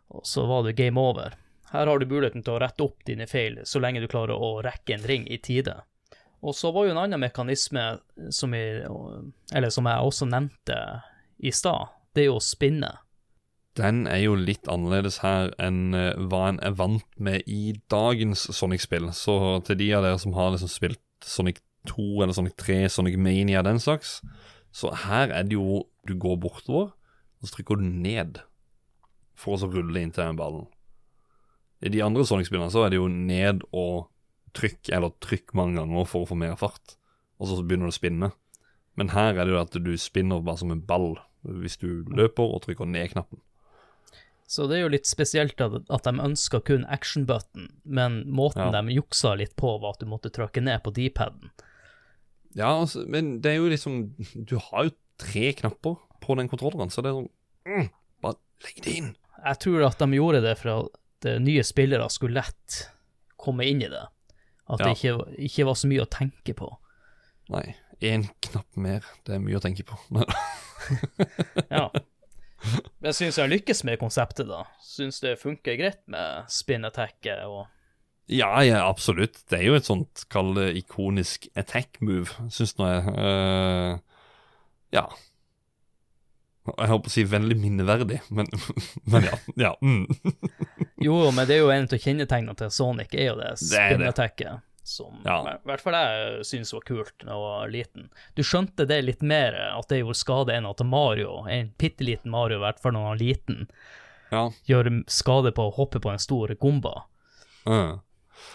og 0.09 0.25
så 0.25 0.47
var 0.49 0.65
det 0.65 0.79
game 0.79 1.01
over. 1.01 1.37
Her 1.75 1.91
har 1.91 2.01
du 2.01 2.07
muligheten 2.09 2.45
til 2.47 2.55
å 2.55 2.63
rette 2.63 2.87
opp 2.87 3.05
dine 3.05 3.27
feil 3.29 3.59
så 3.69 3.83
lenge 3.83 4.01
du 4.01 4.09
klarer 4.09 4.39
å 4.39 4.63
rekke 4.65 4.97
en 4.97 5.05
ring 5.05 5.27
i 5.29 5.37
tide. 5.43 5.75
Og 6.47 6.57
så 6.57 6.71
var 6.73 6.87
jo 6.87 6.95
en 6.95 7.03
annen 7.03 7.21
mekanisme 7.21 7.85
som, 8.33 8.55
eller 8.55 9.73
som 9.75 9.89
jeg 9.91 10.09
også 10.09 10.29
nevnte 10.31 10.79
i 11.37 11.53
stad, 11.53 11.91
det 12.17 12.25
er 12.25 12.31
jo 12.31 12.39
å 12.41 12.45
spinne. 12.45 12.95
Den 13.77 14.07
er 14.09 14.23
jo 14.23 14.37
litt 14.41 14.69
annerledes 14.73 15.21
her 15.21 15.51
enn 15.61 15.93
eh, 15.97 16.17
hva 16.31 16.47
en 16.49 16.61
er 16.65 16.77
vant 16.79 17.07
med 17.21 17.45
i 17.45 17.77
dagens 17.93 18.47
Sonic-spill. 18.57 19.11
Så 19.13 19.37
til 19.69 19.77
de 19.83 19.91
av 19.99 20.07
dere 20.07 20.21
som 20.23 20.33
har 20.37 20.55
liksom 20.55 20.73
spilt 20.73 21.03
Sonic 21.25 21.61
2 21.91 22.23
eller 22.25 22.33
Sonic 22.37 22.57
3, 22.63 22.79
Sonic 22.93 23.19
Mania 23.21 23.63
den 23.67 23.81
slags, 23.83 24.23
så 24.73 24.93
her 25.07 25.33
er 25.33 25.45
det 25.47 25.57
jo 25.57 25.85
Du 26.07 26.15
går 26.15 26.37
bortover, 26.39 26.93
og 27.43 27.49
så 27.49 27.57
trykker 27.57 27.81
du 27.81 27.83
ned 27.83 28.37
for 29.35 29.57
å 29.57 29.59
så 29.59 29.67
rulle 29.67 29.99
inntil 29.99 30.23
den 30.23 30.39
ballen. 30.39 30.69
I 31.83 31.91
de 31.91 31.99
andre 32.05 32.23
Sonic-spillene 32.25 32.71
så 32.71 32.85
er 32.87 32.93
det 32.95 33.01
jo 33.01 33.09
ned 33.11 33.65
og 33.75 34.07
trykk, 34.55 34.93
eller 34.95 35.17
trykk 35.19 35.51
mange 35.59 35.81
ganger 35.81 36.07
for 36.07 36.23
å 36.23 36.29
få 36.31 36.39
mer 36.39 36.55
fart, 36.61 36.95
og 37.43 37.51
så 37.51 37.59
begynner 37.59 37.91
du 37.91 37.93
å 37.93 37.99
spinne. 37.99 38.31
Men 38.95 39.11
her 39.13 39.35
er 39.35 39.43
det 39.43 39.57
jo 39.57 39.61
at 39.61 39.75
du 39.75 39.93
spinner 39.99 40.47
bare 40.47 40.63
som 40.63 40.71
en 40.71 40.85
ball 40.87 41.17
hvis 41.63 41.79
du 41.81 42.05
løper 42.11 42.43
og 42.57 42.63
trykker 42.67 42.89
ned-knappen. 42.89 43.41
Så 44.47 44.69
det 44.71 44.77
er 44.79 44.85
jo 44.85 44.93
litt 44.95 45.09
spesielt 45.11 45.59
at, 45.61 46.05
de 46.07 46.13
ønska 46.23 46.61
kun 46.63 46.85
action 46.87 47.25
button, 47.27 47.67
men 47.83 48.23
måten 48.31 48.69
Ja. 48.73 48.83
de 48.83 48.95
juksa 48.95 49.35
litt 49.35 49.57
på, 49.59 49.73
var 49.83 49.97
at 49.97 50.01
du 50.01 50.07
måtte 50.07 50.31
trykke 50.31 50.63
ned 50.63 50.85
på 50.85 50.93
D-paden. 50.95 51.51
Ja, 52.55 52.71
altså, 52.81 53.03
men 53.11 53.41
det 53.43 53.51
er 53.51 53.57
jo 53.59 53.69
liksom 53.69 54.15
Du 54.49 54.57
har 54.57 54.87
jo 54.87 54.95
tre 55.21 55.53
knapper 55.53 55.99
på 56.23 56.37
den 56.39 56.49
kontrolleren, 56.49 56.89
så 56.91 57.03
det 57.03 57.11
er 57.11 57.19
sånn 57.19 57.29
mm, 57.69 57.89
Bare 58.23 58.39
legg 58.65 58.79
det 58.87 58.95
inn. 58.97 59.11
Jeg 59.45 59.59
tror 59.61 59.85
at 59.85 59.99
de 60.01 60.09
gjorde 60.17 60.41
det 60.47 60.55
for 60.63 60.71
at 60.87 61.27
eh, 61.29 61.41
nye 61.43 61.63
spillere 61.67 62.07
skulle 62.11 62.39
lett 62.41 62.79
komme 63.37 63.67
inn 63.69 63.83
i 63.85 63.91
det. 63.93 64.07
At 64.73 64.81
det 64.81 64.95
ikke, 64.97 65.19
ikke 65.51 65.67
var 65.69 65.77
så 65.79 65.91
mye 65.91 66.07
å 66.07 66.11
tenke 66.11 66.55
på. 66.57 66.71
Nei, 67.53 67.77
én 68.05 68.27
knapp 68.45 68.79
mer. 68.81 69.07
Det 69.27 69.37
er 69.37 69.43
mye 69.43 69.59
å 69.59 69.65
tenke 69.65 69.87
på. 69.89 69.99
Ja. 71.67 71.89
Men 73.01 73.09
jeg 73.09 73.17
syns 73.17 73.39
jeg 73.39 73.43
har 73.43 73.51
lykkes 73.51 73.81
med 73.89 73.99
konseptet, 73.99 74.47
da. 74.47 74.61
Syns 74.85 75.19
det 75.25 75.33
funker 75.41 75.75
greit 75.79 75.99
med 76.11 76.47
spin 76.53 76.87
attacket 76.87 77.43
og 77.49 77.65
ja, 78.27 78.65
ja, 78.65 78.81
absolutt. 78.89 79.39
Det 79.51 79.61
er 79.61 79.69
jo 79.69 79.77
et 79.79 79.87
sånt, 79.87 80.25
kall 80.33 80.51
det 80.57 80.73
ikonisk 80.81 81.47
attack 81.55 82.01
move, 82.03 82.35
syns 82.51 82.75
nå 82.75 82.89
jeg. 82.91 83.13
Uh, 83.15 84.25
ja. 84.95 85.05
Jeg 86.67 86.91
holdt 86.91 87.05
på 87.07 87.13
å 87.13 87.15
si 87.15 87.23
veldig 87.31 87.55
minneverdig, 87.61 88.19
men, 88.35 88.51
men 89.13 89.29
ja. 89.29 89.39
ja 89.69 89.73
mm. 89.79 90.09
Jo, 91.07 91.21
men 91.31 91.47
det 91.47 91.61
er 91.61 91.63
jo 91.63 91.71
en 91.71 91.87
av 91.87 92.03
kjennetegnene 92.03 92.59
til 92.59 92.73
Sonic, 92.75 93.15
er 93.15 93.31
jo 93.31 93.39
det 93.39 93.53
Det 93.71 94.51
Som 94.87 95.17
Ja. 95.27 95.41
i 95.57 95.67
hvert 95.67 95.83
fall 95.83 95.97
jeg 95.99 96.45
syntes 96.47 96.71
var 96.73 96.85
kult 96.87 97.13
da 97.19 97.33
jeg 97.33 97.43
var 97.43 97.69
liten. 97.73 98.05
Du 98.39 98.43
skjønte 98.47 98.87
det 98.87 99.01
litt 99.05 99.23
mer, 99.27 99.57
at 99.75 99.89
det 99.91 99.99
gjorde 99.99 100.15
skade 100.21 100.55
enn 100.55 100.69
at 100.71 100.83
Mario, 100.87 101.41
en 101.51 101.73
bitte 101.79 102.07
liten 102.07 102.31
Mario, 102.31 102.61
i 102.61 102.63
hvert 102.63 102.79
fall 102.79 102.95
når 102.95 103.09
han 103.09 103.17
er 103.17 103.25
liten, 103.25 103.67
ja. 104.31 104.45
gjør 104.71 104.93
skade 105.11 105.51
på 105.57 105.67
å 105.67 105.75
hoppe 105.75 105.99
på 105.99 106.13
en 106.13 106.23
stor 106.23 106.55
gomba. 106.55 107.03
Uh. 107.67 107.99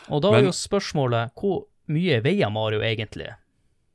Og 0.08 0.22
da 0.24 0.32
Men- 0.32 0.39
er 0.39 0.48
jo 0.48 0.56
spørsmålet 0.56 1.34
hvor 1.36 1.65
mye 1.91 2.22
veier 2.24 2.50
Mario 2.50 2.80
egentlig? 2.80 3.34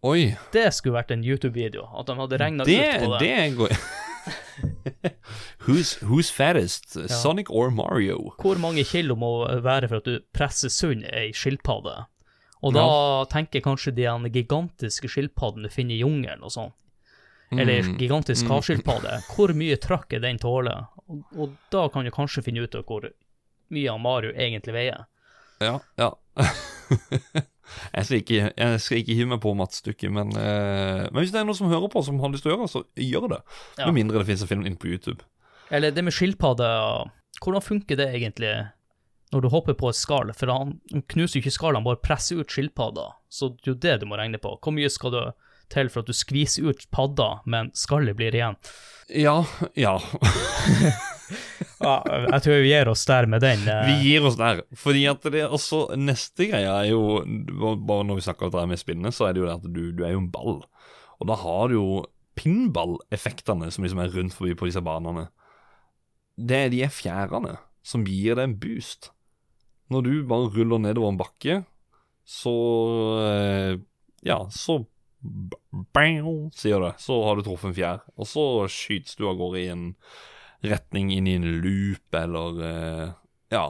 Oi. 0.05 0.37
Det 0.53 0.69
skulle 0.75 0.99
vært 1.03 1.11
en 1.11 1.25
YouTube-video, 1.25 1.89
at 1.99 2.07
de 2.07 2.15
hadde 2.15 2.39
regna 2.39 2.65
ut 2.65 2.69
på 2.69 3.19
det. 3.19 3.21
det 3.25 3.57
går 3.57 3.73
who's, 5.67 5.97
who's 6.03 6.31
fattest? 6.31 6.97
Sonic 7.11 7.51
or 7.51 7.71
Mario? 7.71 8.33
Hvor 8.39 8.59
mange 8.59 8.85
kilo 8.85 9.17
må 9.17 9.47
være 9.63 9.89
for 9.89 9.97
at 9.97 10.05
du 10.05 10.21
presser 10.35 10.69
sund 10.69 11.05
ei 11.13 11.33
skilpadde? 11.33 12.07
Og 12.67 12.75
da 12.75 12.89
tenker 13.31 13.61
jeg 13.61 13.67
kanskje 13.67 13.95
de 13.95 14.09
gigantiske 14.35 15.11
skilpaddene 15.13 15.69
du 15.69 15.73
finner 15.73 15.97
i 15.97 16.03
jungelen 16.03 16.45
og 16.47 16.53
sånn. 16.55 16.75
Eller 17.55 17.85
Mm, 17.85 17.99
gigantisk 18.01 18.49
havskilpadde. 18.51 19.21
Hvor 19.31 19.53
mye 19.55 19.77
trøkk 19.79 20.17
er 20.17 20.25
den 20.25 20.39
tåler? 20.43 20.89
Og, 21.07 21.23
og 21.39 21.53
da 21.71 21.87
kan 21.95 22.05
du 22.05 22.11
kanskje 22.11 22.43
finne 22.43 22.65
ut 22.65 22.75
av 22.75 22.83
hvor 22.89 23.07
mye 23.71 23.99
Mario 24.03 24.33
egentlig 24.35 24.75
veier. 24.75 25.05
Ja, 25.63 25.79
ja. 25.97 26.11
jeg, 27.95 28.05
skal 28.05 28.19
ikke, 28.19 28.51
jeg 28.51 28.81
skal 28.83 29.01
ikke 29.01 29.15
hive 29.15 29.31
meg 29.31 29.41
på 29.45 29.55
matstykket, 29.57 30.11
men, 30.13 30.35
eh, 30.37 31.07
men 31.07 31.21
hvis 31.23 31.33
det 31.35 31.41
er 31.41 31.47
noen 31.49 31.59
som 31.59 31.71
hører 31.71 31.91
på 31.93 32.03
som 32.05 32.19
har 32.21 32.35
lyst 32.35 32.45
til 32.47 32.53
å 32.53 32.57
gjøre 32.57 32.67
det, 32.67 32.73
så 32.75 32.83
gjør 33.07 33.29
det. 33.37 33.41
Ja. 33.79 33.87
Med 33.87 33.99
mindre 34.01 34.21
det 34.21 34.29
finnes 34.31 34.43
en 34.43 34.51
film 34.51 34.67
inne 34.67 34.81
på 34.83 34.91
YouTube. 34.91 35.23
Eller 35.71 35.95
det 35.95 36.05
med 36.07 36.15
skilpadde, 36.15 36.67
hvordan 37.43 37.65
funker 37.65 37.99
det 37.99 38.11
egentlig 38.19 38.53
når 39.35 39.43
du 39.43 39.49
hopper 39.51 39.75
på 39.75 39.89
et 39.91 39.99
skall? 39.99 40.31
For 40.37 40.51
han 40.53 40.77
knuser 41.11 41.39
jo 41.39 41.45
ikke 41.45 41.55
skallet, 41.57 41.81
han 41.81 41.87
bare 41.89 42.03
presser 42.05 42.39
ut 42.43 42.53
skilpadda. 42.53 43.09
Så 43.29 43.51
det 43.57 43.67
er 43.67 43.73
jo 43.73 43.81
det 43.87 43.97
du 44.03 44.07
må 44.11 44.19
regne 44.21 44.39
på. 44.43 44.55
Hvor 44.63 44.75
mye 44.77 44.91
skal 44.93 45.15
du 45.15 45.21
til 45.73 45.89
for 45.91 46.05
at 46.05 46.11
du 46.11 46.15
skviser 46.15 46.69
ut 46.71 46.85
padda, 46.95 47.41
men 47.51 47.73
skallet 47.75 48.15
blir 48.19 48.35
igjen? 48.39 48.59
Ja, 49.11 49.41
ja. 49.75 49.97
Ja, 51.77 51.97
jeg 52.07 52.39
tror 52.45 52.61
vi 52.63 52.69
gir 52.71 52.89
oss 52.89 53.03
der 53.09 53.27
med 53.27 53.43
den. 53.43 53.65
eh. 53.69 53.89
Vi 53.89 53.95
gir 54.13 54.25
oss 54.29 54.37
der. 54.39 54.61
Fordi 54.79 55.03
at 55.11 55.25
det 55.27 55.41
er 55.43 55.53
også 55.53 55.81
Neste 55.99 56.47
greia 56.53 56.77
er 56.85 56.93
jo 56.93 57.01
Bare 57.27 58.05
når 58.07 58.21
vi 58.21 58.25
snakker 58.29 58.47
om 58.47 58.53
det 58.55 58.63
med 58.71 58.79
spinnet, 58.81 59.15
så 59.15 59.27
er 59.27 59.35
det 59.35 59.43
jo 59.43 59.49
det 59.49 59.57
at 59.59 59.67
du, 59.75 59.81
du 59.93 60.05
er 60.07 60.15
jo 60.15 60.23
en 60.23 60.31
ball. 60.31 60.61
Og 61.19 61.29
da 61.29 61.37
har 61.41 61.69
du 61.69 61.75
jo 61.77 61.89
pinball-effektene 62.39 63.71
som 63.73 63.85
liksom 63.85 64.01
er 64.03 64.15
rundt 64.15 64.35
forbi 64.37 64.55
på 64.59 64.69
disse 64.69 64.83
banene. 64.85 65.27
Det 66.37 66.57
er 66.67 66.73
de 66.73 66.83
fjærene 66.93 67.57
som 67.87 68.05
gir 68.07 68.37
deg 68.37 68.45
en 68.51 68.57
boost. 68.61 69.11
Når 69.93 70.03
du 70.07 70.13
bare 70.27 70.51
ruller 70.55 70.81
nedover 70.83 71.13
en 71.13 71.21
bakke, 71.21 71.61
så 72.27 72.53
eh, 73.23 73.77
Ja, 74.27 74.41
så 74.51 74.81
bang, 75.95 76.21
sier 76.55 76.81
det. 76.83 76.95
Så 77.03 77.17
har 77.25 77.37
du 77.39 77.43
truffet 77.47 77.71
en 77.71 77.77
fjær. 77.77 78.01
Og 78.19 78.27
så 78.31 78.43
skytes 78.71 79.17
du 79.19 79.25
av 79.31 79.39
gårde 79.39 79.63
i 79.63 79.69
en 79.73 79.87
retning 80.67 81.11
inn 81.15 81.27
i 81.31 81.37
en 81.39 81.47
loop, 81.63 82.15
eller 82.19 82.63
eh, 82.67 83.09
Ja. 83.55 83.67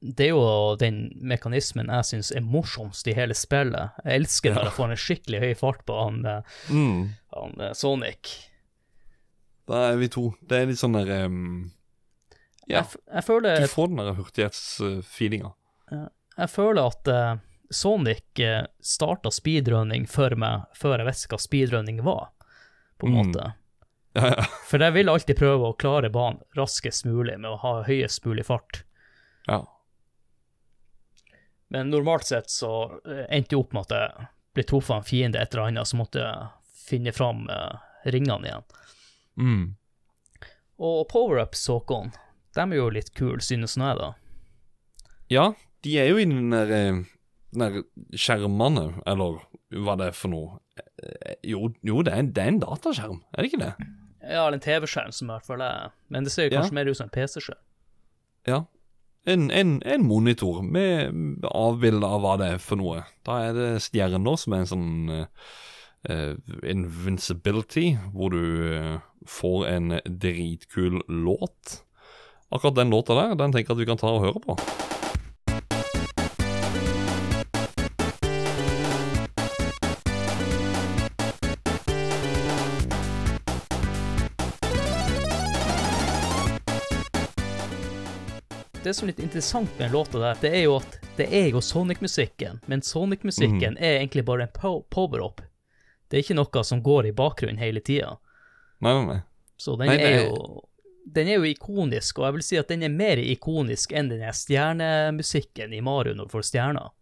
Det 0.00 0.30
er 0.30 0.32
jo 0.32 0.76
den 0.80 1.10
mekanismen 1.28 1.90
jeg 1.92 2.06
syns 2.08 2.30
er 2.32 2.40
morsomst 2.40 3.06
i 3.10 3.14
hele 3.18 3.34
spillet. 3.36 3.92
Jeg 4.00 4.22
elsker 4.22 4.54
når 4.56 4.70
jeg 4.70 4.76
får 4.78 4.92
en 4.94 5.00
skikkelig 5.02 5.40
høy 5.42 5.50
fart 5.60 5.82
på 5.86 5.98
han, 5.98 6.22
eh, 6.24 6.54
Mm. 6.72 7.02
han 7.36 7.74
Sonic. 7.76 8.30
Da 9.68 9.90
er 9.92 9.98
vi 10.00 10.08
to. 10.08 10.30
Det 10.42 10.56
er 10.62 10.66
litt 10.70 10.80
sånn 10.80 10.96
der 10.96 11.12
ehm, 11.18 11.70
Ja. 12.70 12.82
Jeg, 12.84 13.00
jeg, 13.10 13.24
føler, 13.26 13.60
Du 13.64 13.70
får 13.72 13.88
den 13.90 14.00
der 14.02 14.16
hurtighetsfeelinga. 14.18 15.50
jeg 16.38 16.50
føler 16.52 16.86
at 16.92 17.08
uh, 17.10 17.38
Sonic 17.70 18.40
uh, 18.44 18.66
starta 18.82 19.30
speedrunning 19.34 20.06
for 20.10 20.34
meg 20.38 20.68
før 20.78 20.98
jeg 21.02 21.08
visste 21.10 21.30
hva 21.32 21.38
speedrunning 21.42 22.02
var, 22.06 22.30
på 22.98 23.08
en 23.10 23.16
Mm. 23.16 23.18
måte. 23.26 23.48
Ja, 24.14 24.26
ja. 24.36 24.44
For 24.66 24.82
jeg 24.82 24.92
vil 24.96 25.08
alltid 25.12 25.38
prøve 25.38 25.68
å 25.70 25.76
klare 25.78 26.08
banen 26.10 26.40
raskest 26.58 27.04
mulig 27.06 27.36
med 27.38 27.50
å 27.52 27.58
ha 27.62 27.74
høyest 27.86 28.24
mulig 28.26 28.46
fart. 28.48 28.82
ja. 29.46 29.60
Men 31.72 31.90
normalt 31.90 32.24
sett 32.26 32.50
så 32.50 32.70
eh, 33.06 33.26
endte 33.30 33.54
jeg 33.54 33.60
opp 33.62 33.72
med 33.76 33.86
at 33.86 33.92
jeg 33.94 34.26
ble 34.58 34.64
truffet 34.66 34.90
av 34.90 34.96
en 35.02 35.06
fiende 35.06 35.38
et 35.38 35.52
eller 35.54 35.68
annet, 35.68 35.86
så 35.86 35.98
måtte 36.00 36.18
jeg 36.24 36.48
finne 36.88 37.12
fram 37.14 37.44
eh, 37.50 37.76
ringene 38.10 38.48
igjen. 38.50 38.64
Mm. 39.38 39.62
Og 40.82 41.04
power-ups, 41.12 41.62
Håkon, 41.70 42.10
de 42.56 42.60
er 42.66 42.76
jo 42.80 42.88
litt 42.90 43.12
kule, 43.14 43.40
synes 43.44 43.76
nå 43.78 43.86
jeg, 43.92 43.98
da. 44.00 44.10
ja, 45.30 45.44
de 45.84 45.94
er 45.98 46.08
jo 46.10 46.16
i 46.18 46.24
den 46.28 46.50
der, 46.52 46.70
eh, 46.74 47.02
der 47.56 47.80
skjermene, 48.18 49.02
eller 49.06 49.38
hva 49.70 49.94
det 50.00 50.10
er 50.10 50.16
for 50.18 50.32
noe. 50.32 50.58
Eh, 50.80 51.36
Jo, 51.52 51.70
jo 51.86 52.02
det, 52.02 52.12
er, 52.12 52.22
det 52.34 52.42
er 52.42 52.48
en 52.54 52.60
dataskjerm, 52.60 53.22
er 53.32 53.42
det 53.42 53.52
ikke 53.52 53.62
det? 53.64 53.72
Ja, 54.20 54.42
eller 54.46 54.58
en 54.58 54.64
TV-skjerm, 54.66 55.12
som 55.16 55.30
i 55.30 55.32
hvert 55.32 55.46
fall 55.46 55.62
er 55.64 55.90
Men 56.12 56.24
det 56.26 56.32
ser 56.34 56.44
jo 56.48 56.50
Ja. 56.52 56.60
kanskje 56.60 56.74
mer 56.76 56.90
ut 56.90 56.96
som 56.98 57.06
en 57.08 57.14
PC-skjerm. 57.14 57.62
Ja. 58.46 58.58
En, 59.26 59.50
en, 59.50 59.82
en 59.84 60.04
monitor 60.06 60.62
med 60.64 61.44
avbilde 61.44 62.06
av 62.06 62.20
hva 62.24 62.34
det 62.40 62.46
er 62.54 62.58
for 62.62 62.76
noe. 62.80 63.02
Da 63.24 63.38
er 63.48 63.52
det 63.56 63.82
stjerner 63.84 64.36
som 64.40 64.52
er 64.56 64.62
en 64.64 64.70
sånn 64.70 65.26
eh, 66.08 66.34
invincibility, 66.64 67.94
hvor 68.14 68.30
du 68.32 69.00
får 69.28 69.66
en 69.68 69.90
dritkul 70.06 71.00
låt. 71.08 71.82
Akkurat 72.52 72.74
den 72.74 72.90
låta 72.90 73.14
der 73.14 73.34
den 73.34 73.52
tenker 73.52 73.70
jeg 73.70 73.76
at 73.76 73.80
vi 73.80 73.86
kan 73.86 73.98
ta 73.98 74.08
og 74.10 74.24
høre 74.24 74.40
på. 74.42 74.56
Det 88.82 88.94
som 88.96 89.06
er 89.06 89.12
litt 89.12 89.20
interessant 89.22 89.70
med 89.76 89.84
den 89.84 89.92
låta 89.92 90.18
der, 90.18 90.40
det 90.42 90.50
er 90.50 90.64
jo 90.64 90.80
at 90.80 90.96
det 91.20 91.28
er 91.30 91.52
jo 91.52 91.60
Sonic-musikken, 91.62 92.58
men 92.66 92.82
Sonic-musikken 92.82 93.76
mm. 93.76 93.78
er 93.78 94.00
egentlig 94.00 94.24
bare 94.26 94.48
en 94.48 94.82
power-up. 94.90 95.44
Det 96.08 96.18
er 96.18 96.24
ikke 96.24 96.38
noe 96.40 96.64
som 96.66 96.82
går 96.82 97.12
i 97.12 97.14
bakgrunnen 97.14 97.62
hele 97.62 97.78
tida. 97.78 98.16
Nei, 98.82 98.96
nei, 98.96 99.06
nei. 99.06 99.20
Så 99.60 99.76
den 99.78 99.92
nei, 99.92 100.00
er 100.02 100.24
jo 100.24 100.64
den 101.10 101.28
er 101.30 101.40
jo 101.40 101.48
ikonisk, 101.48 102.20
og 102.20 102.28
jeg 102.28 102.36
vil 102.36 102.46
si 102.46 102.58
at 102.60 102.70
den 102.70 102.86
er 102.86 102.94
mer 102.94 103.20
ikonisk 103.22 103.94
enn 103.96 104.10
den 104.12 104.22
er 104.22 104.36
stjernemusikken 104.36 105.74
i 105.74 105.82
Mario 105.84 106.14
når 106.16 106.28
du 106.28 106.34
får 106.36 106.48
stjerner. 106.52 106.92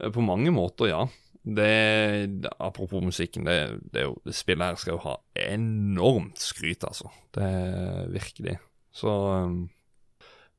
Eh, 0.00 0.10
På 0.14 0.24
mange 0.24 0.52
måter, 0.54 0.90
ja. 0.92 1.04
Det, 1.44 2.48
Apropos 2.56 3.04
musikken, 3.04 3.44
det, 3.44 3.80
det, 3.92 4.06
det 4.24 4.36
spillet 4.36 4.64
her 4.70 4.80
skal 4.80 4.94
jo 4.94 5.02
ha 5.04 5.16
enormt 5.50 6.40
skryt, 6.40 6.86
altså. 6.86 7.10
Det 7.36 7.44
er 7.44 8.12
virkelig. 8.14 8.58
Så 8.94 9.10
um, 9.10 9.58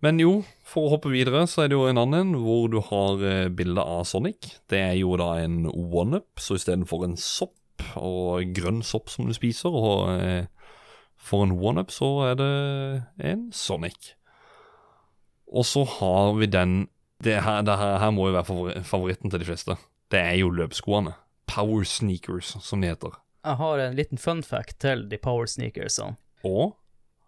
Men 0.03 0.19
jo, 0.21 0.43
for 0.67 0.85
å 0.85 0.95
hoppe 0.97 1.09
videre, 1.13 1.45
så 1.49 1.63
er 1.63 1.71
det 1.71 1.79
jo 1.79 1.88
en 1.89 2.01
annen 2.01 2.35
hvor 2.43 2.67
du 2.69 2.81
har 2.91 3.23
eh, 3.25 3.47
bilde 3.49 3.81
av 3.81 4.03
Sonic. 4.05 4.51
Det 4.69 4.81
er 4.91 4.97
jo 4.99 5.15
da 5.17 5.31
en 5.41 5.63
one-up, 5.71 6.35
så 6.38 6.59
istedenfor 6.59 7.07
en 7.07 7.17
sopp 7.17 7.55
og 7.99 8.53
grønn 8.55 8.83
sopp 8.85 9.09
som 9.11 9.25
du 9.27 9.33
spiser, 9.35 9.73
og 9.73 10.11
eh, 10.19 10.45
for 11.25 11.45
en 11.45 11.55
one-up 11.57 11.93
så 11.93 12.11
er 12.29 12.38
det 12.39 12.51
en 13.31 13.47
Sonic. 13.53 14.13
Og 15.49 15.65
så 15.65 15.85
har 15.97 16.35
vi 16.38 16.49
den 16.51 16.85
det 17.23 17.39
her, 17.41 17.61
det 17.65 17.77
her, 17.79 17.97
her 18.01 18.11
må 18.13 18.27
jo 18.29 18.35
være 18.35 18.83
favoritten 18.85 19.31
til 19.31 19.41
de 19.41 19.47
fleste. 19.47 19.77
Det 20.11 20.19
er 20.19 20.35
jo 20.41 20.51
løpsskoene. 20.53 21.15
Power 21.49 21.85
sneakers, 21.88 22.55
som 22.61 22.81
de 22.81 22.91
heter. 22.91 23.15
Jeg 23.45 23.59
har 23.61 23.81
en 23.81 23.95
liten 23.97 24.17
fun 24.17 24.41
fact 24.43 24.79
til 24.81 25.05
de 25.09 25.17
power 25.21 25.47
sneakersene. 25.49 26.17
Og 26.45 26.75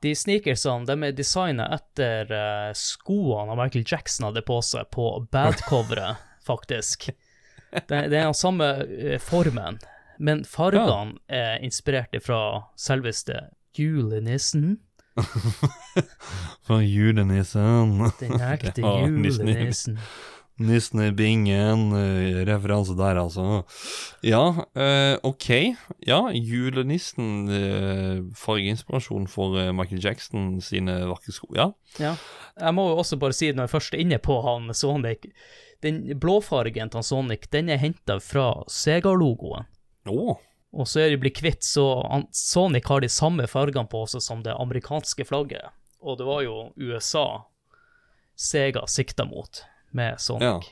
De 0.03 0.13
sneakersene 0.13 0.85
de 0.85 1.07
er 1.07 1.13
designa 1.17 1.65
etter 1.73 2.29
eh, 2.29 2.73
skoene 2.77 3.55
Michael 3.57 3.85
Jackson 3.87 4.27
hadde 4.27 4.43
på 4.45 4.59
seg 4.61 4.89
på 4.93 5.07
Bad-coveret, 5.33 6.21
faktisk. 6.49 7.09
Det, 7.71 7.87
det 7.89 8.17
er 8.19 8.27
den 8.27 8.37
samme 8.37 8.67
eh, 8.85 9.17
formen, 9.21 9.79
men 10.17 10.43
fargene 10.45 11.17
er 11.29 11.63
inspirert 11.65 12.13
fra 12.25 12.41
selveste 12.77 13.47
julenissen. 13.79 14.77
fra 16.67 16.81
julenissen 16.83 18.11
Den 18.19 18.41
ekte 18.41 18.81
Ja, 18.85 19.07
julenissen. 19.07 19.97
Nissen 20.57 21.01
i 21.03 21.11
bingen, 21.13 21.91
eh, 21.93 22.39
referanse 22.49 22.95
der, 22.97 23.19
altså. 23.21 23.63
Ja, 24.25 24.65
eh, 24.73 25.17
OK. 25.21 25.75
Ja, 26.01 26.31
julenissen. 26.33 27.49
Eh, 27.49 28.23
fargeinspirasjon 28.33 29.27
for 29.29 29.53
Michael 29.71 30.01
Jackson 30.01 30.57
sine 30.61 31.03
vakre 31.11 31.35
sko. 31.35 31.51
Ja. 31.53 31.69
Ja. 32.01 32.15
Jeg 32.57 32.73
må 32.73 32.87
jo 32.89 32.97
også 32.97 33.19
bare 33.21 33.37
si, 33.37 33.51
når 33.51 33.67
jeg 33.67 33.75
først 33.75 33.93
er 33.93 34.01
inne 34.01 34.17
på 34.17 34.39
han 34.41 34.73
Sonic 34.73 35.29
Den 35.85 36.01
blåfargen 36.17 36.89
til 36.89 37.05
Sonic, 37.05 37.45
den 37.53 37.69
er 37.69 37.77
henta 37.77 38.17
fra 38.17 38.63
Sega-logoen. 38.65 39.69
Å. 40.09 40.39
Og 40.75 40.87
så 40.89 41.05
er 41.05 41.13
de 41.13 41.19
blitt 41.21 41.37
kvitt, 41.39 41.63
så 41.63 41.85
Sonic 42.35 42.89
har 42.91 43.01
de 43.01 43.09
samme 43.11 43.47
fargene 43.47 43.87
på 43.89 44.03
seg 44.11 44.23
som 44.23 44.43
det 44.43 44.55
amerikanske 44.59 45.25
flagget. 45.27 45.71
Og 46.03 46.19
det 46.19 46.27
var 46.27 46.43
jo 46.45 46.57
USA 46.75 47.45
Sega 48.37 48.83
sikta 48.91 49.25
mot 49.25 49.63
med 49.97 50.19
Sonic. 50.21 50.67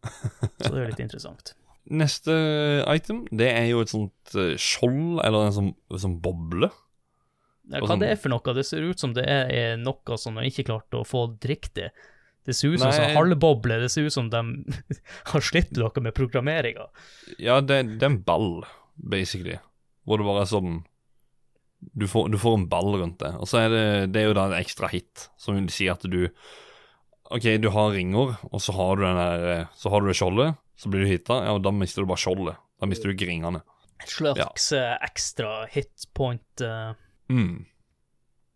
så 0.58 0.72
det 0.72 0.80
er 0.80 0.88
litt 0.90 1.02
interessant. 1.04 1.52
Neste 1.90 2.34
item, 2.90 3.24
det 3.34 3.50
er 3.52 3.68
jo 3.70 3.82
et 3.84 3.92
sånt 3.92 4.34
eh, 4.38 4.54
skjold, 4.60 5.20
eller 5.24 5.48
en 5.48 5.54
sånn, 5.56 5.70
sånn 5.90 6.16
boble. 6.22 6.70
Ja, 7.70 7.78
hva 7.78 7.92
sånn- 7.92 8.02
det 8.02 8.10
er 8.14 8.18
for 8.18 8.32
noe? 8.32 8.54
Det 8.56 8.64
ser 8.66 8.86
ut 8.86 9.02
som 9.02 9.14
det 9.14 9.26
er, 9.26 9.76
noe 9.78 10.18
som 10.18 10.38
de 10.38 10.46
ikke 10.50 10.66
klarte 10.70 10.98
å 11.00 11.06
få 11.06 11.26
riktig. 11.46 11.90
Det 12.46 12.56
ser 12.56 12.72
ut 12.72 12.80
som 12.80 12.88
en 12.90 12.96
sånn 12.96 13.16
halvboble, 13.18 13.76
det 13.82 13.90
ser 13.92 14.08
ut 14.08 14.14
som 14.14 14.30
de 14.32 14.42
har 15.32 15.44
slitt 15.44 15.74
noe 15.78 16.02
med 16.02 16.16
programmeringa. 16.16 16.88
Ja, 17.38 17.60
det, 17.60 17.82
det 18.00 18.06
er 18.06 18.12
en 18.14 18.22
ball, 18.26 18.64
basically. 19.02 19.58
Hvor 20.04 20.20
det 20.20 20.28
bare 20.28 20.44
er 20.44 20.50
sånn 20.50 20.80
du 21.80 22.04
får, 22.08 22.28
du 22.28 22.38
får 22.38 22.58
en 22.58 22.68
ball 22.68 22.94
rundt 23.00 23.20
det. 23.22 23.32
Og 23.40 23.48
så 23.48 23.64
er 23.64 23.70
det, 23.72 23.84
det 24.14 24.22
er 24.22 24.30
jo 24.30 24.36
da 24.36 24.48
en 24.50 24.58
ekstra 24.58 24.90
hit, 24.92 25.30
som 25.40 25.56
vil 25.56 25.70
si 25.72 25.88
at 25.88 26.04
du 26.04 26.26
OK, 27.30 27.46
du 27.62 27.70
har 27.70 27.92
ringer, 27.94 28.34
og 28.50 28.62
så 28.62 28.74
har 28.74 28.98
du 28.98 29.04
den 29.04 29.18
der 29.20 29.44
eh, 29.52 29.66
Så 29.78 29.92
har 29.92 30.02
du 30.02 30.08
det 30.10 30.16
skjoldet, 30.18 30.58
så 30.76 30.90
blir 30.90 31.04
du 31.04 31.12
hitta, 31.12 31.36
ja, 31.46 31.54
og 31.54 31.62
da 31.62 31.70
mister 31.74 32.02
du 32.02 32.10
bare 32.10 32.20
skjoldet. 32.20 32.58
Da 32.80 32.88
mister 32.90 33.06
du 33.06 33.14
ikke 33.14 33.28
ringene. 33.30 33.62
Et 34.02 34.10
slags 34.10 34.70
eh, 34.74 34.96
ekstra 35.06 35.52
hitpoint. 35.70 36.64
Uh... 36.64 36.96
Mm. 37.30 37.66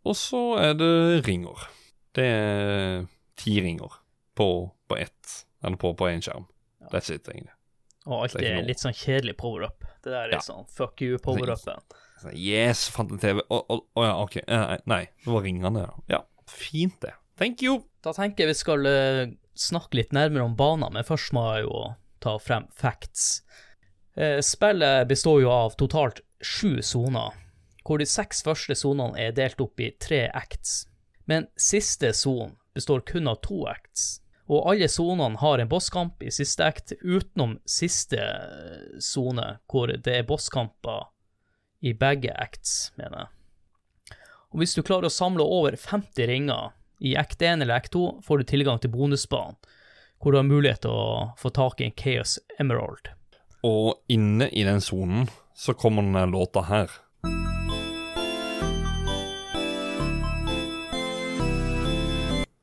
Og 0.04 0.16
så 0.18 0.42
er 0.60 0.74
det 0.76 1.22
ringer. 1.28 1.68
Det 2.16 2.24
er 2.26 3.04
ti 3.40 3.60
ringer 3.62 4.00
på, 4.34 4.48
på 4.90 4.98
ett, 4.98 5.36
eller 5.62 5.78
på, 5.80 5.94
på 5.94 6.10
én 6.10 6.24
skjerm. 6.24 6.48
That's 6.90 7.14
it, 7.14 7.28
egentlig. 7.30 7.54
Og 8.06 8.22
alltid 8.26 8.40
Det 8.44 8.50
er 8.52 8.66
litt 8.68 8.80
sånn 8.82 8.92
kjedelig 8.96 9.36
power-up. 9.40 9.84
Det 10.04 10.12
der 10.12 10.26
er 10.28 10.32
Ja. 10.36 10.38
sånn 10.44 10.66
fuck 10.68 11.00
you 11.00 11.18
power-upen. 11.18 11.80
Så, 12.20 12.32
Yes, 12.36 12.88
fant 12.88 13.10
en 13.10 13.18
TV. 13.18 13.40
Å 13.50 13.82
ja, 13.96 14.22
OK. 14.22 14.36
Nei, 14.86 15.08
det 15.24 15.32
var 15.32 15.42
ringene, 15.42 15.80
ja. 15.86 15.94
Ja, 16.08 16.20
fint 16.46 17.00
det. 17.00 17.14
Thank 17.36 17.62
you. 17.62 17.84
Da 18.02 18.12
tenker 18.12 18.44
jeg 18.44 18.48
vi 18.48 18.54
skal 18.54 18.86
eh, 18.86 19.26
snakke 19.56 19.94
litt 19.98 20.12
nærmere 20.12 20.44
om 20.44 20.54
baner, 20.56 20.90
men 20.92 21.02
først 21.04 21.32
må 21.32 21.42
jeg 21.56 21.64
jo 21.66 21.94
ta 22.20 22.36
frem 22.38 22.68
facts. 22.72 23.42
Eh, 24.16 24.38
spillet 24.40 25.08
består 25.08 25.40
jo 25.42 25.50
av 25.50 25.74
totalt 25.76 26.20
sju 26.40 26.80
soner, 26.82 27.32
hvor 27.84 27.98
de 27.98 28.06
seks 28.06 28.42
første 28.42 28.76
sonene 28.78 29.18
er 29.18 29.32
delt 29.32 29.60
opp 29.60 29.80
i 29.80 29.90
tre 29.98 30.28
acts. 30.32 30.86
Men 31.26 31.48
siste 31.56 32.12
son 32.14 32.56
består 32.76 33.00
kun 33.04 33.28
av 33.28 33.40
to 33.42 33.66
acts, 33.66 34.20
og 34.50 34.66
alle 34.72 34.88
sonene 34.92 35.40
har 35.40 35.60
en 35.60 35.70
bosskamp 35.70 36.22
i 36.22 36.32
siste 36.34 36.64
act, 36.66 36.92
utenom 37.00 37.56
siste 37.68 38.20
eh, 38.20 38.98
sone, 39.00 39.54
hvor 39.70 39.92
det 39.92 40.18
er 40.18 40.26
bosskamper 40.28 41.08
i 41.84 41.94
begge 41.96 42.32
acts, 42.36 42.92
mener 43.00 43.24
jeg. 43.24 44.18
Og 44.54 44.60
hvis 44.62 44.76
du 44.76 44.84
klarer 44.86 45.08
å 45.08 45.12
samle 45.12 45.44
over 45.44 45.76
50 45.80 46.28
ringer 46.30 46.74
i 47.04 47.16
act 47.18 47.42
1 47.42 47.64
eller 47.64 47.80
act 47.80 47.92
2, 47.96 48.04
får 48.24 48.40
du 48.40 48.44
tilgang 48.52 48.78
til 48.80 48.92
bonusbanen, 48.94 49.56
hvor 50.22 50.32
du 50.32 50.38
har 50.38 50.46
mulighet 50.46 50.84
til 50.84 50.94
å 50.94 51.32
få 51.40 51.50
tak 51.52 51.80
i 51.80 51.88
en 51.88 51.96
Chaos 51.98 52.38
Emerald. 52.60 53.10
Og 53.64 53.96
inne 54.12 54.48
i 54.52 54.64
den 54.64 54.80
sonen 54.84 55.26
så 55.56 55.74
kommer 55.76 56.04
denne 56.04 56.28
låta 56.30 56.64
her. 56.68 56.92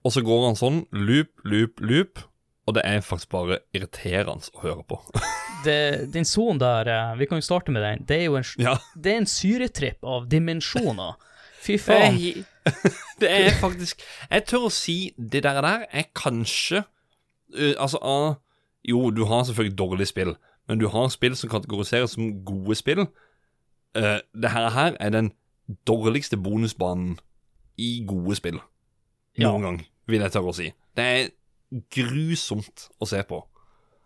Og 0.01 0.13
så 0.15 0.23
går 0.25 0.45
han 0.47 0.57
sånn, 0.57 0.83
loop, 0.95 1.43
loop, 1.45 1.81
loop, 1.85 2.21
og 2.69 2.77
det 2.77 2.83
er 2.87 3.03
faktisk 3.05 3.31
bare 3.33 3.59
irriterende 3.75 4.49
å 4.55 4.65
høre 4.65 4.85
på. 4.87 5.01
Det, 5.61 6.07
den 6.09 6.25
sonen 6.25 6.57
der, 6.57 6.87
eh, 6.89 7.09
vi 7.19 7.27
kan 7.29 7.37
jo 7.37 7.45
starte 7.45 7.69
med 7.69 7.83
den, 7.85 7.99
det 8.09 8.15
er 8.15 8.23
jo 8.31 8.37
en, 8.39 8.45
ja, 8.57 8.71
det 8.97 9.11
er 9.11 9.19
en 9.19 9.27
syretripp 9.29 10.07
av 10.09 10.23
dimensjoner. 10.25 11.19
Fy 11.61 11.75
faen. 11.77 12.17
det 13.21 13.29
er 13.29 13.59
faktisk 13.59 14.01
Jeg 14.31 14.45
tør 14.49 14.65
å 14.65 14.71
si 14.73 14.95
det 15.17 15.43
der 15.45 15.59
der 15.61 15.85
er 15.85 16.07
kanskje 16.17 16.81
uh, 16.81 17.73
Altså, 17.77 18.01
uh, 18.01 18.41
jo, 18.81 19.11
du 19.13 19.27
har 19.29 19.43
selvfølgelig 19.45 19.77
dårlige 19.77 20.09
spill, 20.09 20.33
men 20.65 20.81
du 20.81 20.87
har 20.89 21.13
spill 21.13 21.37
som 21.37 21.53
kategoriseres 21.53 22.17
som 22.17 22.33
gode 22.45 22.79
spill. 22.79 23.05
Uh, 23.93 24.17
det 24.33 24.55
her, 24.55 24.69
her 24.73 24.97
er 24.97 25.13
den 25.13 25.31
dårligste 25.85 26.41
bonusbanen 26.41 27.19
i 27.77 27.99
gode 28.07 28.41
spill. 28.41 28.57
Ja. 29.37 29.51
Noen 29.51 29.67
gang, 29.67 29.81
vil 30.07 30.21
jeg 30.25 30.31
tørre 30.33 30.51
å 30.53 30.55
si. 30.57 30.69
Det 30.97 31.05
er 31.17 31.29
grusomt 31.95 32.87
å 32.99 33.07
se 33.09 33.21
på. 33.27 33.41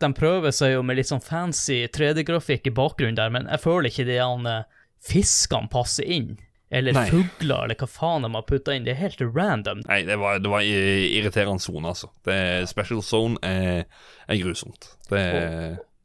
De 0.04 0.10
prøver 0.14 0.52
seg 0.54 0.74
jo 0.76 0.82
med 0.84 0.98
litt 1.00 1.08
sånn 1.10 1.24
fancy 1.24 1.86
3D-grafikk 1.96 2.68
i 2.68 2.74
bakgrunnen 2.76 3.16
der, 3.18 3.32
men 3.32 3.48
jeg 3.48 3.64
føler 3.64 3.90
ikke 3.90 4.06
de 4.10 4.18
han 4.20 4.50
eh, 4.50 4.66
fiskene 5.06 5.72
passer 5.72 6.04
inn. 6.18 6.36
Eller 6.76 6.96
Nei. 6.98 7.06
fugler, 7.08 7.62
eller 7.68 7.78
hva 7.80 7.88
faen 7.88 8.26
de 8.26 8.32
har 8.34 8.44
putta 8.50 8.74
inn. 8.76 8.84
Det 8.88 8.96
er 8.96 9.00
helt 9.06 9.22
random. 9.22 9.84
Nei, 9.88 10.02
det 10.04 10.18
var, 10.20 10.42
det 10.44 10.50
var 10.52 10.66
irriterende 10.66 11.62
sone, 11.64 11.88
altså. 11.94 12.10
Det, 12.26 12.38
special 12.68 13.04
zone 13.06 13.40
er, 13.46 13.86
er 14.28 14.42
grusomt. 14.42 14.90
Det 15.08 15.22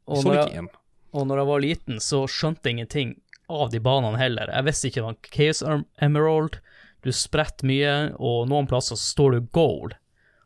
Og 0.05 0.21
Så 0.21 0.29
når 0.29 0.37
jeg, 0.37 0.51
igjen. 0.53 0.69
og 1.17 1.27
når 1.27 1.41
jeg 1.41 1.49
var 1.49 1.63
liten, 1.65 1.99
så 2.03 2.23
skjønte 2.29 2.69
jeg 2.69 2.77
ingenting 2.77 3.15
av 3.51 3.73
de 3.73 3.81
banene 3.83 4.21
heller. 4.21 4.53
Jeg 4.53 4.67
visste 4.69 4.87
ikke 4.91 5.03
var 5.09 5.17
Chaos 5.33 5.63
Em- 5.67 5.87
Emerald, 6.07 6.61
du 7.03 7.11
spretter 7.11 7.65
mye, 7.65 7.93
og 8.19 8.47
noen 8.49 8.67
plasser 8.69 8.95
så 8.95 9.13
står 9.15 9.31
du 9.31 9.41
goal, 9.53 9.91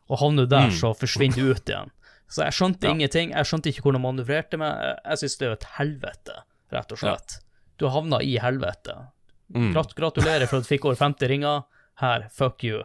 og 0.08 0.18
havner 0.18 0.46
du 0.46 0.54
der, 0.54 0.68
Mm. 0.70 0.76
så 0.78 0.94
forsvinner 0.96 1.34
du 1.36 1.50
ut 1.52 1.64
igjen. 1.68 1.90
Så 2.28 2.42
jeg 2.44 2.52
skjønte 2.52 2.84
Ja. 2.88 2.90
ingenting, 2.94 3.30
jeg 3.30 3.44
skjønte 3.46 3.68
ikke 3.70 3.82
hvordan 3.82 4.00
man 4.02 4.16
manøvrerte 4.16 4.58
meg. 4.58 4.72
Jeg- 4.80 4.98
Jeg 5.04 5.18
synes 5.18 5.38
det 5.38 5.46
er 5.48 5.52
et 5.52 5.66
helvete, 5.78 6.34
rett 6.72 6.92
og 6.92 6.98
slett. 6.98 7.38
Du 7.78 7.88
havna 7.88 8.18
i 8.22 8.36
helvete. 8.38 9.08
Mm. 9.54 9.72
Gratulerer 9.74 10.48
for 10.48 10.56
at 10.58 10.64
du 10.64 10.68
fikk 10.76 10.84
over 10.84 10.96
50 10.96 11.28
ringer. 11.28 11.64
Her, 11.96 12.28
fuck 12.30 12.64
you. 12.64 12.82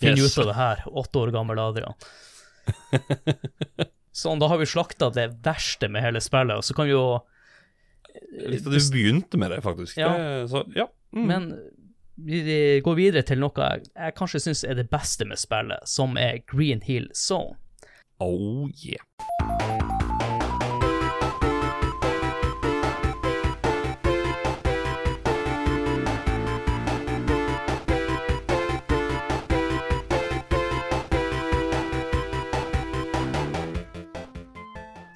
Finn 0.00 0.16
Yes. 0.16 0.36
ut 0.36 0.42
av 0.42 0.46
det 0.46 0.54
her, 0.56 0.76
åtte 0.90 1.14
år 1.20 1.30
gammel 1.32 1.58
Adrian. 1.58 1.94
Sånn, 4.12 4.38
da 4.38 4.48
har 4.48 4.58
vi 4.58 4.64
slakta 4.68 5.10
det 5.14 5.42
verste 5.42 5.88
med 5.90 6.02
hele 6.04 6.20
spillet, 6.20 6.58
og 6.58 6.62
så 6.66 6.74
kan 6.76 6.86
vi 6.86 6.92
jo 6.92 7.20
Litt 8.32 8.66
at 8.66 8.72
du 8.72 8.78
begynte 8.92 9.38
med 9.40 9.50
det, 9.54 9.62
faktisk. 9.64 9.96
Ja. 9.96 10.10
Det, 10.12 10.50
så, 10.50 10.62
ja. 10.76 10.84
Mm. 11.16 11.26
Men 11.26 11.46
vi 12.16 12.80
går 12.84 12.94
videre 12.98 13.22
til 13.26 13.40
noe 13.40 13.56
jeg, 13.56 13.88
jeg 13.96 14.16
kanskje 14.18 14.42
syns 14.44 14.64
er 14.64 14.76
det 14.78 14.90
beste 14.92 15.24
med 15.28 15.40
spillet, 15.40 15.88
som 15.88 16.18
er 16.20 16.42
Green 16.46 16.82
Hill 16.84 17.08
Zone. 17.16 17.56
Oh 18.20 18.68
yeah. 18.84 19.02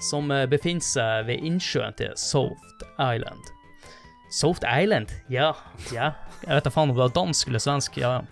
Som 0.07 0.31
eh, 0.31 0.47
befinner 0.47 0.87
seg 0.87 1.27
ved 1.27 1.43
innsjøen 1.43 1.95
til 1.99 2.15
Soft 2.15 2.87
Island. 2.95 3.56
Soft 4.33 4.65
Island? 4.67 5.13
Ja, 5.31 5.53
ja. 5.95 6.13
Jeg 6.43 6.51
vet 6.59 6.67
da 6.67 6.73
faen 6.75 6.91
om 6.91 6.97
det 6.97 7.03
var 7.05 7.15
dansk 7.15 7.49
eller 7.51 7.63
svensk. 7.63 7.99
Ja, 8.03 8.19
ja. 8.19 8.23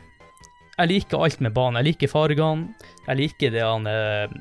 Jeg 0.80 0.89
liker 0.93 1.22
alt 1.26 1.41
med 1.43 1.53
banen. 1.53 1.80
Jeg 1.82 1.91
liker 1.91 2.11
fargene. 2.11 2.74
Jeg 3.07 3.20
liker 3.20 3.53
det 3.53 3.63
han 3.65 3.86
uh, 3.89 4.34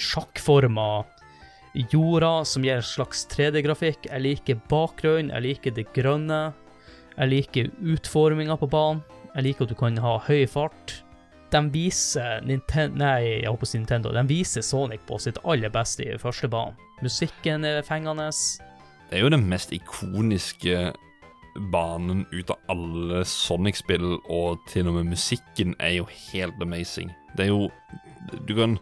sjakkforma 0.00 0.88
jorda 1.90 2.44
som 2.46 2.64
gir 2.64 2.78
en 2.78 2.86
slags 2.86 3.24
3D-grafikk. 3.32 4.08
Jeg 4.10 4.24
liker 4.24 4.60
bakgrunnen. 4.70 5.32
Jeg 5.34 5.46
liker 5.48 5.74
det 5.76 5.88
grønne. 5.96 6.42
Jeg 7.16 7.30
liker 7.32 7.72
utforminga 7.94 8.56
på 8.60 8.68
banen. 8.72 9.02
Jeg 9.34 9.48
liker 9.48 9.66
at 9.66 9.72
du 9.72 9.78
kan 9.78 9.96
ha 10.04 10.18
høy 10.28 10.44
fart. 10.50 11.00
De 11.54 11.60
viser 11.70 12.42
Ninten 12.42 12.96
Nei, 12.98 13.20
jeg 13.44 13.50
håper 13.50 13.66
å 13.66 13.70
si 13.70 13.78
Nintendo. 13.78 14.10
De 14.14 14.24
viser 14.26 14.64
Sonic 14.66 15.04
på 15.06 15.20
sitt 15.22 15.38
aller 15.46 15.70
beste 15.70 16.02
i 16.02 16.18
første 16.18 16.50
banen. 16.50 16.74
Musikken 17.04 17.66
er 17.68 17.84
fengende. 17.86 18.26
Det 19.10 19.20
er 19.20 19.22
jo 19.22 19.30
den 19.30 19.46
mest 19.46 19.70
ikoniske 19.74 20.90
banen 21.70 22.24
ut 22.32 22.50
av 22.50 22.58
alle 22.72 23.22
Sonic-spill, 23.28 24.16
og 24.26 24.64
til 24.70 24.90
og 24.90 24.98
med 24.98 25.12
musikken 25.12 25.76
er 25.78 26.00
jo 26.00 26.08
helt 26.32 26.58
amazing. 26.62 27.12
Det 27.36 27.46
er 27.46 27.52
jo 27.52 27.70
Du 28.48 28.54
kan 28.56 28.78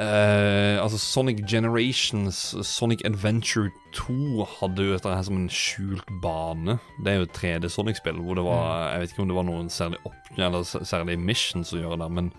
eh, 0.00 0.78
Altså, 0.82 0.98
Sonic 0.98 1.44
Generations, 1.48 2.36
Sonic 2.66 3.04
Adventure 3.04 3.70
2 3.92 4.46
hadde 4.58 4.88
jo 4.88 4.96
dette 4.96 5.12
her 5.14 5.26
som 5.26 5.38
en 5.38 5.50
skjult 5.52 6.08
bane. 6.22 6.78
Det 7.04 7.12
er 7.12 7.20
jo 7.20 7.28
et 7.28 7.36
3D 7.38 7.70
Sonic-spill 7.72 8.18
hvor 8.24 8.38
det 8.38 8.46
var 8.46 8.92
Jeg 8.92 9.04
vet 9.04 9.14
ikke 9.14 9.24
om 9.26 9.32
det 9.32 9.38
var 9.38 9.48
noen 9.48 9.70
særlig 9.72 10.00
opp, 10.08 10.32
eller 10.36 10.64
særlig 10.64 11.18
missions 11.20 11.74
å 11.74 11.80
gjøre 11.82 12.00
der, 12.02 12.16
men 12.20 12.32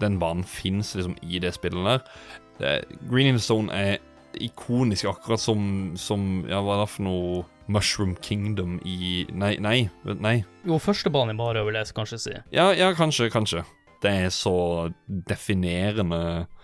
den 0.00 0.16
banen 0.18 0.44
fins 0.48 0.94
liksom 0.96 1.18
i 1.22 1.40
det 1.42 1.52
spillet 1.58 1.84
der. 1.84 2.06
Det, 2.58 2.72
Green 3.10 3.28
Hill 3.28 3.42
Stone 3.42 3.72
er 3.76 3.98
ikonisk, 4.40 5.04
akkurat 5.10 5.40
som, 5.40 5.92
som 6.00 6.46
Ja, 6.48 6.62
hva 6.64 6.78
er 6.78 6.86
det 6.86 6.92
for 6.94 7.04
noe 7.04 7.42
Mushroom 7.72 8.14
Kingdom 8.24 8.78
i 8.88 9.26
Nei, 9.32 9.56
nei. 9.60 9.90
nei. 10.18 10.38
Jo, 10.64 10.78
første 10.82 11.12
banen 11.12 11.36
i 11.36 11.38
Mario 11.38 11.66
vil 11.68 11.76
jeg 11.78 11.92
kanskje 11.96 12.18
si. 12.20 12.34
Ja, 12.54 12.70
ja, 12.76 12.92
kanskje, 12.96 13.28
kanskje. 13.32 13.64
Det 14.02 14.10
er 14.24 14.32
så 14.34 14.54
definerende 15.06 16.22
uh, 16.42 16.61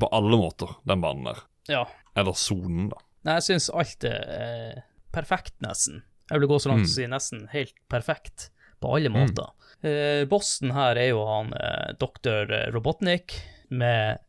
på 0.00 0.08
alle 0.14 0.38
måter, 0.40 0.74
den 0.88 1.00
banen 1.04 1.24
der. 1.30 1.40
Ja. 1.68 1.82
Eller 2.18 2.36
sonen, 2.38 2.88
da. 2.92 3.00
Nei, 3.26 3.34
jeg 3.40 3.46
syns 3.48 3.68
alt 3.74 4.04
er 4.08 4.20
eh, 4.38 4.82
perfekt, 5.14 5.56
nesten. 5.64 6.02
Jeg 6.30 6.42
vil 6.42 6.50
gå 6.50 6.58
så 6.60 6.70
langt 6.72 6.86
som 6.88 6.92
å 6.92 6.96
si 6.98 7.06
nesten 7.10 7.46
helt 7.54 7.74
perfekt, 7.90 8.50
på 8.80 8.92
alle 8.94 9.10
måter. 9.10 9.48
Eh, 9.82 10.22
bossen 10.30 10.70
her 10.76 10.98
er 11.00 11.10
jo 11.10 11.24
han 11.26 11.52
eh, 11.56 11.94
doktor 11.98 12.46
Robotnik 12.74 13.34
med 13.74 14.20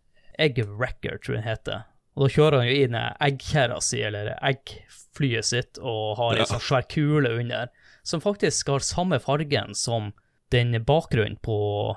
Egg 0.42 0.62
Wrecker, 0.66 1.20
tror 1.22 1.36
jeg 1.38 1.44
han 1.44 1.50
heter. 1.52 1.84
Og 2.18 2.26
da 2.26 2.30
kjører 2.34 2.58
han 2.64 2.68
jo 2.72 2.80
inn 2.88 2.96
eggkjerra 3.00 3.78
si, 3.86 4.02
eller 4.04 4.32
eggflyet 4.42 5.46
sitt, 5.46 5.78
og 5.80 6.18
har 6.20 6.34
en 6.34 6.42
Ja. 6.44 6.48
sånn 6.50 6.66
svær 6.66 6.88
kule 6.90 7.30
under, 7.40 7.70
som 8.04 8.22
faktisk 8.24 8.72
har 8.74 8.80
samme 8.84 9.20
fargen 9.22 9.76
som 9.78 10.12
den 10.52 10.74
bakgrunnen 10.84 11.38
på, 11.46 11.96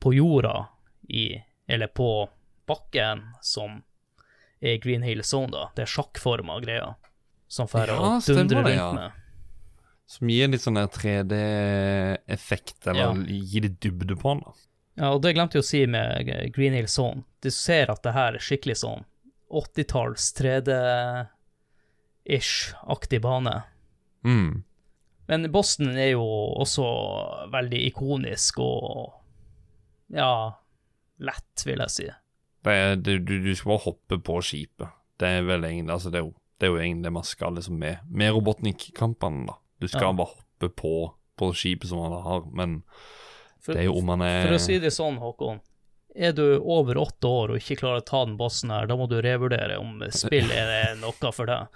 på 0.00 0.14
jorda 0.16 0.68
i 1.08 1.42
Eller 1.68 1.86
på 1.86 2.28
bakken 2.70 3.24
som 3.44 3.80
er 4.62 4.78
Green 4.82 5.02
Hill 5.06 5.22
Zone, 5.26 5.50
da. 5.54 5.66
Det 5.76 5.82
er 5.86 5.90
sjakkforma 5.94 6.58
greier. 6.64 6.94
Som 7.50 7.66
får 7.70 7.88
Ja, 7.90 7.96
å 7.98 8.20
dundre 8.36 8.62
rundt 8.62 8.76
ja. 8.76 8.92
med. 8.94 9.12
Som 10.10 10.28
gir 10.30 10.48
litt 10.50 10.62
sånn 10.62 10.74
der 10.78 10.88
3D-effekt, 10.90 12.86
eller 12.86 13.00
Ja. 13.00 13.12
gir 13.26 13.62
litt 13.66 13.80
dybde 13.82 14.16
på 14.18 14.34
den. 14.34 14.40
da. 14.46 14.52
Ja, 15.00 15.10
og 15.14 15.22
det 15.22 15.34
glemte 15.36 15.54
jeg 15.58 15.62
å 15.64 15.66
si 15.70 15.86
med 15.86 16.26
Green 16.52 16.74
Hill 16.74 16.88
Zone. 16.90 17.24
Du 17.40 17.50
ser 17.50 17.90
at 17.90 18.02
det 18.02 18.12
her 18.12 18.34
er 18.34 18.42
skikkelig 18.42 18.76
sånn 18.82 19.04
80-talls 19.50 20.32
3D-ish-aktig 22.26 23.20
bane. 23.22 23.62
Mm. 24.24 24.62
Men 25.30 25.46
Boston 25.52 25.96
er 25.96 26.10
jo 26.12 26.24
også 26.60 26.84
veldig 27.52 27.80
ikonisk 27.88 28.58
og 28.62 29.12
ja, 30.10 30.52
lett, 31.22 31.64
vil 31.64 31.78
jeg 31.86 31.90
si. 31.94 32.08
Er, 32.68 32.96
du, 32.96 33.14
du 33.18 33.54
skal 33.56 33.70
bare 33.72 33.84
hoppe 33.86 34.18
på 34.20 34.40
skipet. 34.44 34.90
Det 35.20 35.28
er 35.28 35.42
vel 35.48 35.64
egentlig 35.64 35.94
Altså, 35.94 36.10
det 36.12 36.20
er 36.20 36.26
jo, 36.26 36.34
det 36.60 36.66
er 36.68 36.72
jo 36.74 36.80
egentlig 36.82 37.04
det 37.08 37.12
man 37.16 37.24
skal 37.24 37.54
liksom 37.56 37.78
med, 37.80 37.98
med 38.10 38.34
Robotnik-kampene, 38.36 39.46
da. 39.48 39.56
Du 39.80 39.88
skal 39.88 40.10
Ja. 40.10 40.12
bare 40.12 40.34
hoppe 40.34 40.68
på, 40.76 40.92
på 41.40 41.50
skipet 41.56 41.88
som 41.88 41.98
man 42.02 42.12
har, 42.22 42.44
men 42.52 42.82
For, 43.64 43.72
det 43.72 43.80
er 43.80 43.88
jo 43.88 43.96
om 43.98 44.04
man 44.12 44.20
er 44.26 44.42
for 44.44 44.58
å 44.58 44.60
si 44.60 44.78
det 44.82 44.92
sånn, 44.92 45.16
Håkon. 45.22 45.60
Er 46.16 46.32
du 46.34 46.58
over 46.58 46.98
åtte 46.98 47.28
år 47.30 47.52
og 47.54 47.60
ikke 47.60 47.76
klarer 47.80 48.02
å 48.02 48.06
ta 48.08 48.24
den 48.26 48.36
bossen 48.36 48.72
her, 48.74 48.88
da 48.90 48.96
må 48.98 49.06
du 49.08 49.20
revurdere 49.22 49.76
om 49.78 50.00
spill 50.10 50.50
er 50.50 50.96
noe 50.98 51.32
for 51.32 51.46
deg. 51.46 51.68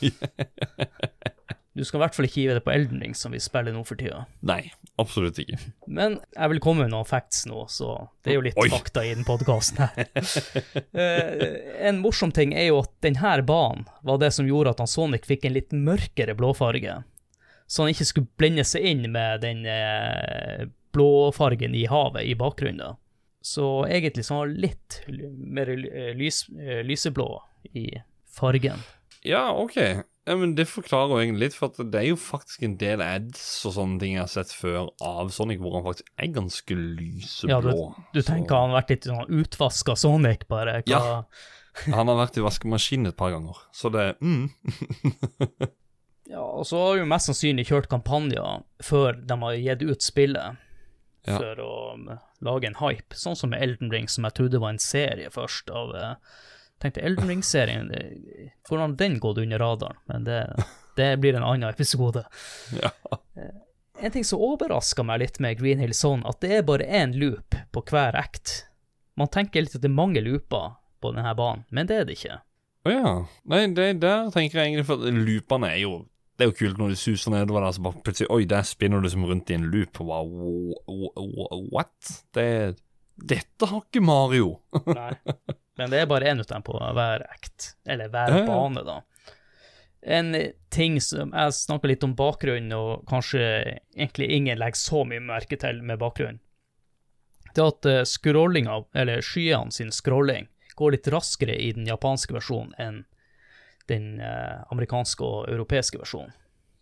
Du 1.72 1.84
skal 1.86 2.00
i 2.00 2.02
hvert 2.02 2.16
fall 2.16 2.26
ikke 2.26 2.40
hive 2.40 2.54
det 2.56 2.62
på 2.66 2.72
Elden 2.74 3.02
Ring, 3.02 3.12
som 3.14 3.30
vi 3.30 3.38
spiller 3.42 3.70
nå 3.74 3.84
for 3.86 3.98
tida. 3.98 4.24
Nei, 4.46 4.72
absolutt 4.98 5.38
ikke. 5.38 5.58
Men 5.98 6.16
jeg 6.34 6.52
vil 6.52 6.62
komme 6.64 6.84
med 6.84 6.92
noen 6.94 7.06
facts 7.06 7.44
nå, 7.46 7.62
så 7.70 7.92
det 8.24 8.32
er 8.32 8.38
jo 8.40 8.44
litt 8.48 8.58
Oi. 8.58 8.66
fakta 8.72 9.04
i 9.06 9.12
den 9.14 9.26
podkasten 9.26 9.84
her. 9.84 10.10
uh, 10.10 11.46
en 11.88 12.02
morsom 12.02 12.34
ting 12.34 12.56
er 12.58 12.72
jo 12.72 12.80
at 12.82 12.90
denne 13.06 13.36
banen 13.46 13.86
var 14.06 14.18
det 14.22 14.32
som 14.34 14.50
gjorde 14.50 14.74
at 14.74 14.82
han 14.82 14.90
Sonic 14.90 15.30
fikk 15.30 15.46
en 15.46 15.54
litt 15.54 15.70
mørkere 15.70 16.34
blåfarge. 16.38 16.98
Så 17.70 17.84
han 17.84 17.94
ikke 17.94 18.08
skulle 18.08 18.34
blende 18.40 18.66
seg 18.66 18.90
inn 18.90 19.06
med 19.14 19.46
den 19.46 19.62
uh, 19.62 20.66
blåfargen 20.90 21.78
i 21.78 21.86
havet 21.86 22.26
i 22.26 22.34
bakgrunnen. 22.34 22.98
Så 23.46 23.86
egentlig 23.86 24.26
så 24.26 24.40
var 24.40 24.48
han 24.50 24.58
litt 24.66 25.02
mer 25.38 25.70
lys, 26.18 26.48
uh, 26.50 26.80
lyseblå 26.82 27.30
i 27.78 27.92
fargen. 28.34 28.82
Ja, 29.22 29.52
OK. 29.54 29.78
Ja, 30.30 30.36
men 30.38 30.52
Det 30.54 30.68
forklarer 30.70 31.10
jo 31.10 31.22
egentlig 31.24 31.48
litt, 31.48 31.56
for 31.58 31.74
det 31.74 31.98
er 31.98 32.06
jo 32.12 32.18
faktisk 32.20 32.62
en 32.62 32.76
del 32.78 33.02
ads 33.02 33.40
og 33.66 33.74
sånne 33.74 33.98
ting 33.98 34.12
jeg 34.14 34.22
har 34.22 34.30
sett 34.30 34.52
før 34.54 34.92
av 35.02 35.32
Sonic, 35.34 35.58
hvor 35.58 35.74
han 35.74 35.86
faktisk 35.88 36.12
er 36.22 36.30
ganske 36.36 36.76
lyseblå. 36.78 37.56
Ja, 37.56 37.62
du, 37.64 38.04
du 38.14 38.20
tenker 38.22 38.54
han 38.60 38.70
har 38.70 38.78
vært 38.84 38.92
litt 38.94 39.08
sånn 39.10 39.40
utvaska 39.40 39.96
Sonic, 39.98 40.46
bare? 40.50 40.80
Hva? 40.84 40.92
Ja. 40.94 41.16
Han 41.94 42.10
har 42.10 42.16
vært 42.18 42.34
i 42.36 42.42
vaskemaskinen 42.42 43.08
et 43.12 43.16
par 43.16 43.30
ganger, 43.30 43.56
så 43.72 43.88
det 43.94 44.02
mm. 44.20 44.48
Ja, 46.30 46.42
og 46.42 46.66
så 46.66 46.80
har 46.82 46.98
jo 46.98 47.06
mest 47.10 47.30
sannsynlig 47.30 47.68
kjørt 47.68 47.88
kampanjer 47.90 48.64
før 48.84 49.16
de 49.18 49.36
har 49.42 49.56
gitt 49.58 49.84
ut 49.86 50.04
spillet, 50.04 50.58
Ja. 51.28 51.36
for 51.36 51.58
å 51.62 51.72
lage 52.46 52.68
en 52.70 52.78
hype, 52.80 53.16
sånn 53.18 53.36
som 53.38 53.50
med 53.52 53.62
Elden 53.62 53.90
Ring, 53.92 54.06
som 54.08 54.24
jeg 54.24 54.38
trodde 54.38 54.60
var 54.62 54.74
en 54.74 54.82
serie 54.82 55.30
først 55.30 55.70
av 55.74 55.94
eh, 55.98 56.14
tenkte 56.80 57.02
Elden 57.04 57.28
Ring-serien, 57.28 57.90
hvordan 58.68 58.96
den 59.00 59.18
gått 59.22 59.38
under 59.42 59.58
radaren? 59.62 59.96
Men 60.08 60.24
det, 60.24 60.40
det 60.96 61.10
blir 61.22 61.36
en 61.38 61.44
annen 61.46 61.68
episode. 61.70 62.24
Ja. 62.80 62.90
En 64.00 64.10
ting 64.14 64.24
som 64.24 64.40
overrasker 64.40 65.04
meg 65.04 65.20
litt 65.20 65.40
med 65.44 65.58
Green 65.60 65.80
Hill 65.82 65.92
Zone, 65.94 66.24
at 66.28 66.40
det 66.40 66.54
er 66.56 66.62
bare 66.64 66.86
én 66.88 67.12
loop 67.20 67.56
på 67.72 67.82
hver 67.90 68.16
act. 68.16 68.62
Man 69.20 69.28
tenker 69.28 69.60
litt 69.66 69.74
at 69.76 69.82
det 69.84 69.90
er 69.90 69.96
mange 69.98 70.22
looper 70.24 70.70
på 71.04 71.12
denne 71.12 71.34
banen, 71.36 71.66
men 71.68 71.88
det 71.88 71.98
er 72.00 72.06
det 72.08 72.16
ikke. 72.16 72.38
Å 72.88 72.94
ja. 72.94 73.10
Nei, 73.52 73.66
det 73.76 73.90
der 74.00 74.30
tenker 74.32 74.56
jeg 74.62 74.70
egentlig 74.70 74.86
For 74.88 75.02
loopene 75.12 75.68
er 75.68 75.82
jo 75.82 75.90
Det 76.38 76.46
er 76.46 76.48
jo 76.48 76.54
kult 76.56 76.78
når 76.80 76.94
du 76.94 76.96
suser 76.96 77.34
nedover 77.34 77.60
der, 77.66 77.74
så 77.76 77.82
bare 77.84 78.00
plutselig 78.06 78.30
Oi, 78.32 78.46
der 78.48 78.64
spinner 78.64 79.02
du 79.04 79.08
som 79.12 79.26
rundt 79.28 79.52
i 79.52 79.58
en 79.58 79.66
loop. 79.68 80.00
Og 80.00 80.08
bare 80.08 80.24
wow, 80.30 80.70
wh- 80.88 81.20
wh- 81.36 81.66
What? 81.74 82.12
Det 82.32 82.46
Dette 83.20 83.68
har 83.68 83.82
ikke 83.84 84.00
Mario. 84.00 84.54
Nei. 84.88 85.10
Men 85.80 85.92
det 85.92 86.02
er 86.02 86.08
bare 86.10 86.28
én 86.28 86.42
av 86.42 86.48
dem 86.50 86.64
på 86.66 86.76
hver 86.76 87.24
act, 87.30 87.70
eller 87.88 88.10
hver 88.12 88.34
Ja, 88.34 88.42
ja. 88.42 88.46
bane, 88.50 88.82
da. 88.84 88.98
En 90.00 90.32
ting 90.72 90.98
som 91.04 91.32
Jeg 91.36 91.52
snakka 91.56 91.88
litt 91.88 92.04
om 92.04 92.14
bakgrunnen, 92.16 92.72
og 92.76 93.06
kanskje 93.08 93.40
egentlig 93.96 94.30
ingen 94.36 94.60
legger 94.60 94.80
så 94.80 95.04
mye 95.08 95.20
merke 95.24 95.56
til 95.60 95.80
med 95.84 96.00
bakgrunnen. 96.00 96.40
Det 97.54 97.62
er 97.64 97.70
at 97.72 97.88
eh, 97.88 98.02
scrollinga, 98.06 98.76
eller 98.94 99.24
skyene 99.24 99.72
sin 99.74 99.90
scrolling, 99.92 100.48
går 100.76 100.94
litt 100.94 101.08
raskere 101.12 101.56
i 101.56 101.72
den 101.76 101.88
japanske 101.88 102.36
versjonen 102.36 102.76
enn 102.78 103.00
den 103.90 104.20
eh, 104.22 104.60
amerikanske 104.70 105.24
og 105.24 105.48
europeiske 105.50 105.98
versjonen. 106.00 106.36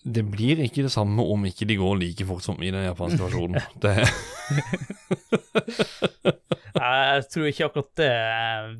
Det 0.05 0.23
blir 0.31 0.61
ikke 0.63 0.85
det 0.87 0.93
samme 0.95 1.25
om 1.27 1.47
ikke 1.49 1.67
de 1.67 1.79
går 1.81 1.97
like 1.99 2.27
fort 2.29 2.45
som 2.45 2.61
i 2.63 2.71
den 2.75 2.85
japanske 2.87 3.23
versjonen. 3.23 3.63
Det 3.83 3.95
Jeg 6.75 7.25
tror 7.33 7.49
ikke 7.49 7.69
akkurat 7.69 7.95
det 8.01 8.13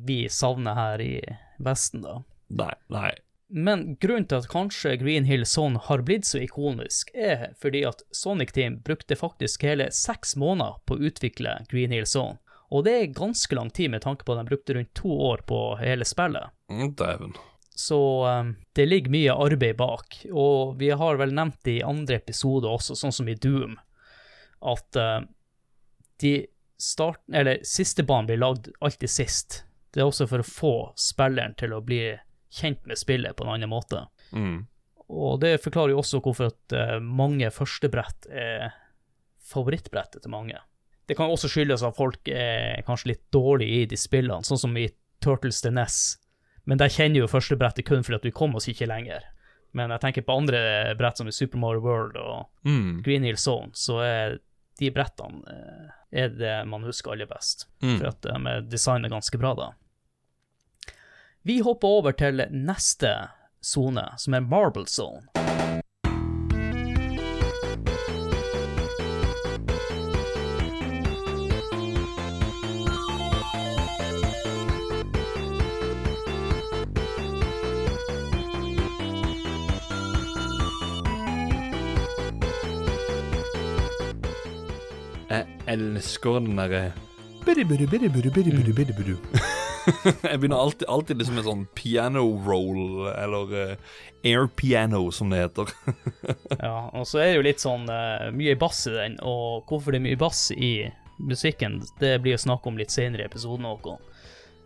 vi 0.07 0.19
savner 0.31 0.77
her 0.77 1.01
i 1.03 1.15
Vesten, 1.63 2.03
da. 2.05 2.21
Nei, 2.49 2.73
nei. 2.93 3.11
Men 3.49 3.95
grunnen 3.97 4.27
til 4.29 4.43
at 4.43 4.49
kanskje 4.51 4.93
Green 5.01 5.25
Hill 5.25 5.45
Zone 5.49 5.81
har 5.81 6.03
blitt 6.05 6.27
så 6.29 6.37
ikonisk, 6.43 7.09
er 7.17 7.55
fordi 7.61 7.81
at 7.89 8.03
Sonic 8.13 8.53
Team 8.53 8.77
brukte 8.85 9.17
faktisk 9.17 9.65
hele 9.65 9.89
seks 9.95 10.35
måneder 10.37 10.77
på 10.85 10.95
å 10.95 11.09
utvikle 11.09 11.55
Green 11.71 11.95
Hill 11.95 12.05
Zone. 12.05 12.37
Og 12.69 12.85
det 12.85 12.93
er 12.93 13.15
ganske 13.17 13.55
lang 13.57 13.71
tid 13.73 13.89
med 13.89 14.05
tanke 14.05 14.25
på 14.25 14.35
at 14.35 14.43
de 14.43 14.51
brukte 14.51 14.75
rundt 14.77 14.93
to 14.97 15.09
år 15.09 15.41
på 15.49 15.59
hele 15.81 16.05
spillet. 16.05 16.53
Mm, 16.69 16.93
Dæven. 16.93 17.33
Så 17.73 17.97
um, 18.27 18.53
det 18.77 18.85
ligger 18.85 19.13
mye 19.15 19.33
arbeid 19.33 19.77
bak, 19.79 20.19
og 20.29 20.77
vi 20.77 20.91
har 20.93 21.17
vel 21.17 21.33
nevnt 21.33 21.61
det 21.65 21.79
i 21.79 21.85
andre 21.85 22.19
episoder 22.19 22.69
også, 22.69 22.97
sånn 22.99 23.15
som 23.15 23.29
i 23.31 23.37
Doom, 23.39 23.77
at 24.61 24.99
uh, 24.99 25.23
de 26.21 26.33
start, 26.79 27.21
eller 27.33 27.59
siste 27.67 28.03
banen 28.07 28.29
blir 28.29 28.39
lagd 28.41 28.69
alltid 28.79 29.11
sist. 29.11 29.63
Det 29.93 30.01
er 30.01 30.07
også 30.09 30.27
for 30.29 30.43
å 30.43 30.47
få 30.47 30.73
spilleren 30.99 31.55
til 31.59 31.73
å 31.75 31.81
bli 31.83 32.03
kjent 32.53 32.85
med 32.89 32.97
spillet 32.97 33.35
på 33.37 33.45
en 33.45 33.53
annen 33.55 33.71
måte. 33.71 34.05
Mm. 34.31 34.63
Og 35.09 35.39
det 35.41 35.57
forklarer 35.63 35.95
jo 35.95 36.01
også 36.03 36.21
hvorfor 36.21 36.51
at 36.51 36.75
uh, 36.77 36.97
mange 37.01 37.49
førstebrett 37.53 38.29
er 38.29 38.69
favorittbrettet 39.49 40.21
til 40.23 40.33
mange. 40.33 40.59
Det 41.09 41.17
kan 41.17 41.31
også 41.33 41.49
skyldes 41.49 41.81
at 41.85 41.97
folk 41.97 42.29
er 42.29 42.83
kanskje 42.85 43.15
litt 43.15 43.23
dårlige 43.33 43.81
i 43.81 43.87
de 43.89 43.97
spillene, 43.97 44.45
sånn 44.45 44.61
som 44.61 44.75
i 44.77 44.85
Turtles 45.23 45.63
the 45.65 45.71
Ness. 45.73 46.19
Men 46.69 46.77
der 46.77 46.93
kjenner 46.93 47.23
jo 47.23 47.31
førstebrettet 47.31 47.87
kun 47.87 48.05
fordi 48.05 48.19
at 48.19 48.27
vi 48.29 48.35
kom 48.35 48.53
oss 48.59 48.69
ikke 48.69 48.87
lenger. 48.89 49.25
Men 49.73 49.89
jeg 49.93 50.03
tenker 50.03 50.25
på 50.25 50.35
andre 50.37 50.59
brett 50.97 51.17
som 51.17 51.29
i 51.29 51.33
Super 51.33 51.61
Mario 51.61 51.81
World 51.85 52.17
og 52.21 52.45
Mm. 52.67 53.01
Green 53.01 53.23
Hill 53.23 53.37
Zone, 53.37 53.71
så 53.73 53.97
er 54.03 54.37
de 54.79 54.91
brettene 54.93 55.41
eh, 55.49 55.98
er 56.11 56.31
det 56.33 56.55
man 56.69 56.85
husker 56.87 57.13
aller 57.13 57.29
best. 57.29 57.67
Mm. 57.83 57.97
For 57.99 58.09
at 58.11 58.21
de 58.25 58.53
er 58.53 58.65
designet 58.69 59.11
ganske 59.13 59.37
bra, 59.41 59.53
da. 59.57 59.69
Vi 61.47 61.59
hopper 61.63 61.99
over 61.99 62.15
til 62.17 62.43
neste 62.51 63.13
sone, 63.61 64.03
som 64.17 64.35
er 64.35 64.43
Marble 64.45 64.87
Zone. 64.87 65.25
Elsker 85.69 86.41
den 86.41 86.59
derre 86.59 86.89
biddy, 87.45 87.63
biddy. 87.63 89.15
Jeg 90.23 90.39
begynner 90.39 90.59
alltid, 90.59 90.87
alltid 90.87 91.17
liksom 91.17 91.37
med 91.39 91.47
sånn 91.47 91.65
piano 91.77 92.23
roll, 92.45 93.07
eller 93.09 93.53
uh, 93.53 93.95
air 94.27 94.47
piano, 94.59 95.07
som 95.11 95.31
det 95.33 95.43
heter. 95.45 95.71
Ja, 96.59 96.89
og 96.93 97.07
så 97.07 97.21
er 97.21 97.31
det 97.31 97.37
jo 97.37 97.45
litt 97.47 97.63
sånn 97.63 97.87
uh, 97.89 98.29
mye 98.35 98.57
bass 98.59 98.83
i 98.89 98.95
den, 98.95 99.17
og 99.25 99.69
hvorfor 99.69 99.95
det 99.95 100.01
er 100.01 100.07
mye 100.09 100.19
bass 100.19 100.49
i 100.53 100.89
musikken, 101.19 101.79
det 101.99 102.17
blir 102.23 102.37
jo 102.37 102.43
snakk 102.45 102.67
om 102.67 102.77
litt 102.79 102.93
senere 102.93 103.25
i 103.25 103.29
episoden 103.29 103.67
også. 103.69 103.97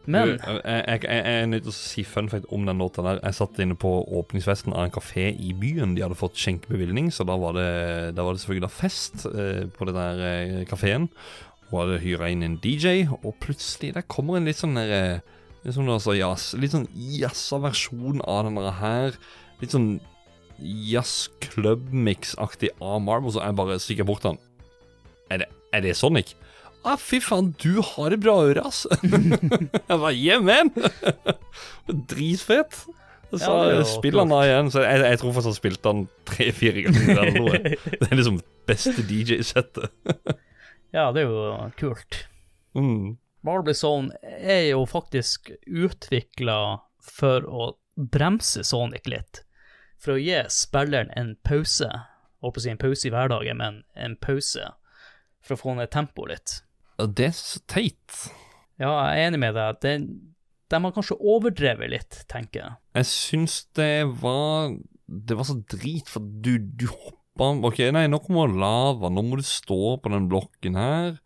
Men 0.05 0.33
jeg, 0.35 1.03
er 1.07 1.45
nødt 1.47 1.63
til 1.63 1.71
å 1.71 1.75
si 1.75 2.03
fun 2.07 2.27
fact 2.31 2.49
om 2.51 2.65
den 2.67 2.81
låta 2.81 3.03
der. 3.05 3.21
Jeg 3.23 3.37
satt 3.37 3.59
inne 3.63 3.77
på 3.79 3.91
åpningsfesten 4.19 4.75
av 4.75 4.87
en 4.87 4.93
kafé 4.93 5.29
i 5.31 5.53
byen. 5.55 5.95
De 5.95 6.03
hadde 6.03 6.17
fått 6.19 6.39
skjenkebevilgning, 6.39 7.07
så 7.13 7.25
da 7.27 7.37
var 7.39 7.55
det, 7.55 7.69
da 8.17 8.25
var 8.25 8.35
det 8.35 8.43
selvfølgelig 8.43 8.65
da 8.65 8.73
fest 8.73 9.27
eh, 9.31 9.63
på 9.71 9.87
den 9.87 9.99
der 9.99 10.23
eh, 10.27 10.57
kafeen. 10.67 11.07
Hun 11.69 11.79
hadde 11.79 12.01
hyra 12.03 12.31
inn 12.33 12.43
en 12.45 12.59
DJ, 12.63 13.05
og 13.21 13.37
plutselig 13.43 13.93
der 13.95 14.07
kommer 14.11 14.37
en 14.37 14.49
litt 14.49 14.59
sånn 14.59 14.75
der 14.79 14.97
eh, 14.97 15.31
Litt 15.63 15.77
sånn, 15.77 15.87
altså, 15.87 16.11
jazz, 16.11 16.49
litt 16.59 16.73
sånn 16.75 17.61
versjon 17.63 18.17
av 18.27 18.41
den 18.43 18.57
der 18.59 18.73
her. 18.81 19.13
Litt 19.61 19.71
sånn 19.71 19.93
jazz 20.59 21.29
club-mix-aktig 21.39 22.73
av 22.83 22.99
Marble, 23.05 23.31
så 23.31 23.45
jeg 23.45 23.55
bare 23.55 23.77
stikker 23.79 24.07
bort 24.09 24.25
den. 24.27 24.41
Er 25.31 25.45
det, 25.45 25.47
er 25.71 25.85
det 25.85 25.95
Sonic? 25.95 26.33
Ah, 26.83 26.97
fy 26.99 27.21
faen, 27.23 27.53
du 27.63 27.79
har 27.79 28.11
det 28.11 28.19
bra 28.23 28.35
øre, 28.43 28.65
ass. 28.67 28.83
jeg 29.89 29.99
var 30.01 30.11
yeah, 30.11 30.43
man. 30.43 30.71
Dritfett. 32.11 32.83
Så 33.33 33.49
Ja, 33.49 33.79
er 33.79 33.85
spiller 33.87 34.25
han 34.25 34.33
da 34.33 34.41
igjen. 34.45 34.71
Så 34.73 34.83
jeg, 34.83 34.99
jeg 35.07 35.19
tror 35.21 35.37
han 35.39 35.55
spilte 35.55 35.93
han 35.93 36.03
tre-fire 36.29 36.83
ganger. 36.85 37.07
eller 37.13 37.39
noe. 37.39 37.61
Det 38.01 38.09
er 38.09 38.19
liksom 38.19 38.41
beste 38.69 39.05
DJ-settet. 39.09 39.89
ja, 40.93 41.07
det 41.15 41.23
er 41.23 41.31
jo 41.31 41.55
kult. 41.79 42.19
Mm. 42.77 43.15
Marble 43.43 43.73
Zone 43.75 44.13
er 44.21 44.69
jo 44.69 44.83
faktisk 44.87 45.49
utvikla 45.65 46.59
for 47.03 47.47
å 47.47 47.71
bremse 47.95 48.63
Sonic 48.63 49.09
litt. 49.09 49.41
For 49.99 50.15
å 50.15 50.21
gi 50.21 50.37
spilleren 50.51 51.11
en 51.17 51.33
pause. 51.47 51.89
Holdt 52.43 52.57
på 52.57 52.61
å 52.61 52.65
si 52.65 52.71
en 52.71 52.81
pause 52.81 53.07
i 53.07 53.11
hverdagen, 53.13 53.59
men 53.59 53.81
en 53.95 54.15
pause. 54.19 54.69
For 55.43 55.55
å 55.55 55.59
få 55.59 55.75
ned 55.79 55.91
tempoet 55.95 56.35
litt. 56.35 56.55
Og 57.03 57.11
det 57.17 57.31
er 57.31 57.35
så 57.35 57.59
teit. 57.67 58.21
Ja, 58.79 58.93
jeg 59.11 59.25
er 59.25 59.27
enig 59.27 59.41
med 59.43 59.57
deg. 59.57 59.81
Det, 59.83 59.93
de 60.71 60.79
har 60.85 60.95
kanskje 60.95 61.19
overdrevet 61.19 61.91
litt, 61.91 62.21
tenker 62.31 62.61
jeg. 62.61 62.77
Jeg 62.99 63.09
syns 63.09 63.57
det 63.77 64.05
var 64.21 64.73
Det 65.05 65.35
var 65.37 65.47
så 65.49 65.57
drit, 65.69 66.07
for 66.09 66.23
du, 66.23 66.55
du 66.57 66.87
hoppa 66.87 67.19
OK, 67.67 67.81
nei, 67.93 68.05
nå 68.07 68.21
kommer 68.23 68.51
lava. 68.51 69.11
Nå 69.11 69.23
må 69.25 69.39
du 69.39 69.45
stå 69.45 69.97
på 69.99 70.13
den 70.13 70.29
blokken 70.31 70.79
her. 70.79 71.17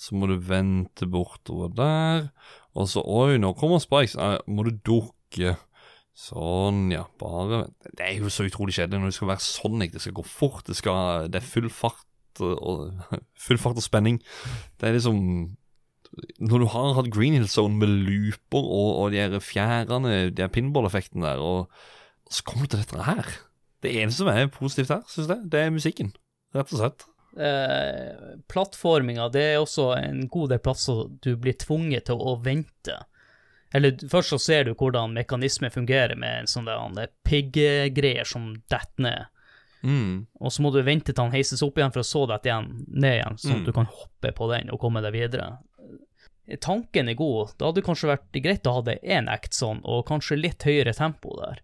Så 0.00 0.16
må 0.18 0.26
du 0.26 0.38
vente 0.42 1.06
bortover 1.06 1.70
der. 1.76 2.30
Og 2.74 2.88
så 2.90 3.04
Oi, 3.04 3.36
nå 3.38 3.52
kommer 3.58 3.82
Spikes. 3.82 4.16
Nei, 4.18 4.36
må 4.50 4.66
du 4.66 4.72
dukke. 4.74 5.54
Sånn, 6.18 6.88
ja. 6.92 7.04
Bare. 7.20 7.66
Det 7.84 8.08
er 8.08 8.18
jo 8.18 8.32
så 8.32 8.48
utrolig 8.48 8.74
kjedelig 8.76 9.00
når 9.00 9.12
det 9.12 9.18
skal 9.20 9.30
være 9.30 9.46
sånn. 9.46 9.84
Det 9.92 10.02
skal 10.02 10.16
gå 10.18 10.26
fort. 10.26 10.64
Det, 10.66 10.76
skal, 10.80 11.28
det 11.32 11.40
er 11.40 11.52
full 11.52 11.70
fart 11.72 12.08
og, 12.40 13.02
full 13.44 13.60
fart 13.60 13.80
og 13.80 13.84
spenning. 13.84 14.20
Det 14.80 14.88
er 14.88 14.96
liksom 14.96 15.18
Når 16.40 16.58
du 16.58 16.66
har 16.66 16.94
hatt 16.94 17.12
Green 17.12 17.32
Hill 17.32 17.48
Zone 17.48 17.76
med 17.76 17.88
looper 17.88 18.60
og, 18.60 18.90
og 19.00 19.12
de 19.12 19.22
her 19.22 19.38
fjærene, 19.40 20.30
de 20.30 20.42
her 20.42 20.52
pinball-effektene 20.52 21.24
der, 21.24 21.40
og 21.40 21.70
så 22.30 22.44
kommer 22.44 22.66
du 22.66 22.76
til 22.76 22.84
dette 22.84 23.06
her. 23.06 23.30
Det 23.82 23.94
eneste 23.96 24.22
som 24.22 24.28
er 24.28 24.52
positivt 24.52 24.92
her, 24.92 25.02
syns 25.08 25.28
jeg, 25.28 25.48
det 25.52 25.60
er 25.60 25.72
musikken. 25.72 26.12
Rett 26.54 26.72
og 26.72 26.78
slett. 26.82 27.06
Eh, 27.32 28.36
plattforminga, 28.52 29.30
det 29.32 29.42
er 29.54 29.62
også 29.62 29.94
en 29.96 30.26
god 30.28 30.52
del 30.52 30.60
plasser 30.60 31.06
du 31.24 31.32
blir 31.40 31.56
tvunget 31.56 32.10
til 32.10 32.20
å 32.20 32.36
vente. 32.44 32.98
Eller 33.72 33.96
først 33.96 34.34
så 34.34 34.38
ser 34.38 34.66
du 34.68 34.74
hvordan 34.76 35.14
mekanismen 35.16 35.72
fungerer 35.72 36.12
med 36.20 36.42
en 36.42 36.50
sånn 36.50 36.68
der 36.68 37.12
pigggreier 37.24 38.28
som 38.28 38.52
detter 38.68 39.06
ned. 39.06 39.30
Mm. 39.82 40.26
Og 40.40 40.52
så 40.52 40.62
må 40.62 40.70
du 40.72 40.80
vente 40.86 41.12
til 41.12 41.22
han 41.24 41.32
heises 41.34 41.62
opp 41.62 41.78
igjen 41.78 41.92
for 41.92 42.02
å 42.04 42.06
så 42.06 42.22
dette 42.30 42.46
igjen, 42.50 42.68
ned 42.88 43.16
igjen, 43.18 43.38
sånn 43.42 43.52
at 43.56 43.62
Mm. 43.62 43.64
du 43.66 43.72
kan 43.72 43.86
hoppe 43.86 44.32
på 44.32 44.48
den 44.52 44.70
og 44.70 44.80
komme 44.80 45.02
deg 45.02 45.12
videre. 45.12 45.58
Tanken 46.60 47.08
er 47.08 47.14
god. 47.14 47.54
Det 47.58 47.66
hadde 47.66 47.82
kanskje 47.86 48.10
vært 48.10 48.42
greit 48.42 48.66
å 48.66 48.74
ha 48.74 48.82
det 48.82 48.98
én 49.02 49.28
act 49.30 49.54
sånn, 49.54 49.80
og 49.84 50.06
kanskje 50.06 50.40
litt 50.40 50.62
høyere 50.66 50.92
tempo 50.94 51.34
der. 51.40 51.60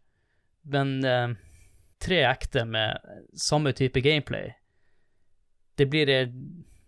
Men 0.65 1.05
eh, 1.05 1.35
tre 2.01 2.25
acter 2.25 2.65
med 2.65 2.99
samme 3.35 3.73
type 3.73 4.01
gameplay, 4.01 4.55
det 5.77 5.87
blir, 5.91 6.09
eh, 6.09 6.29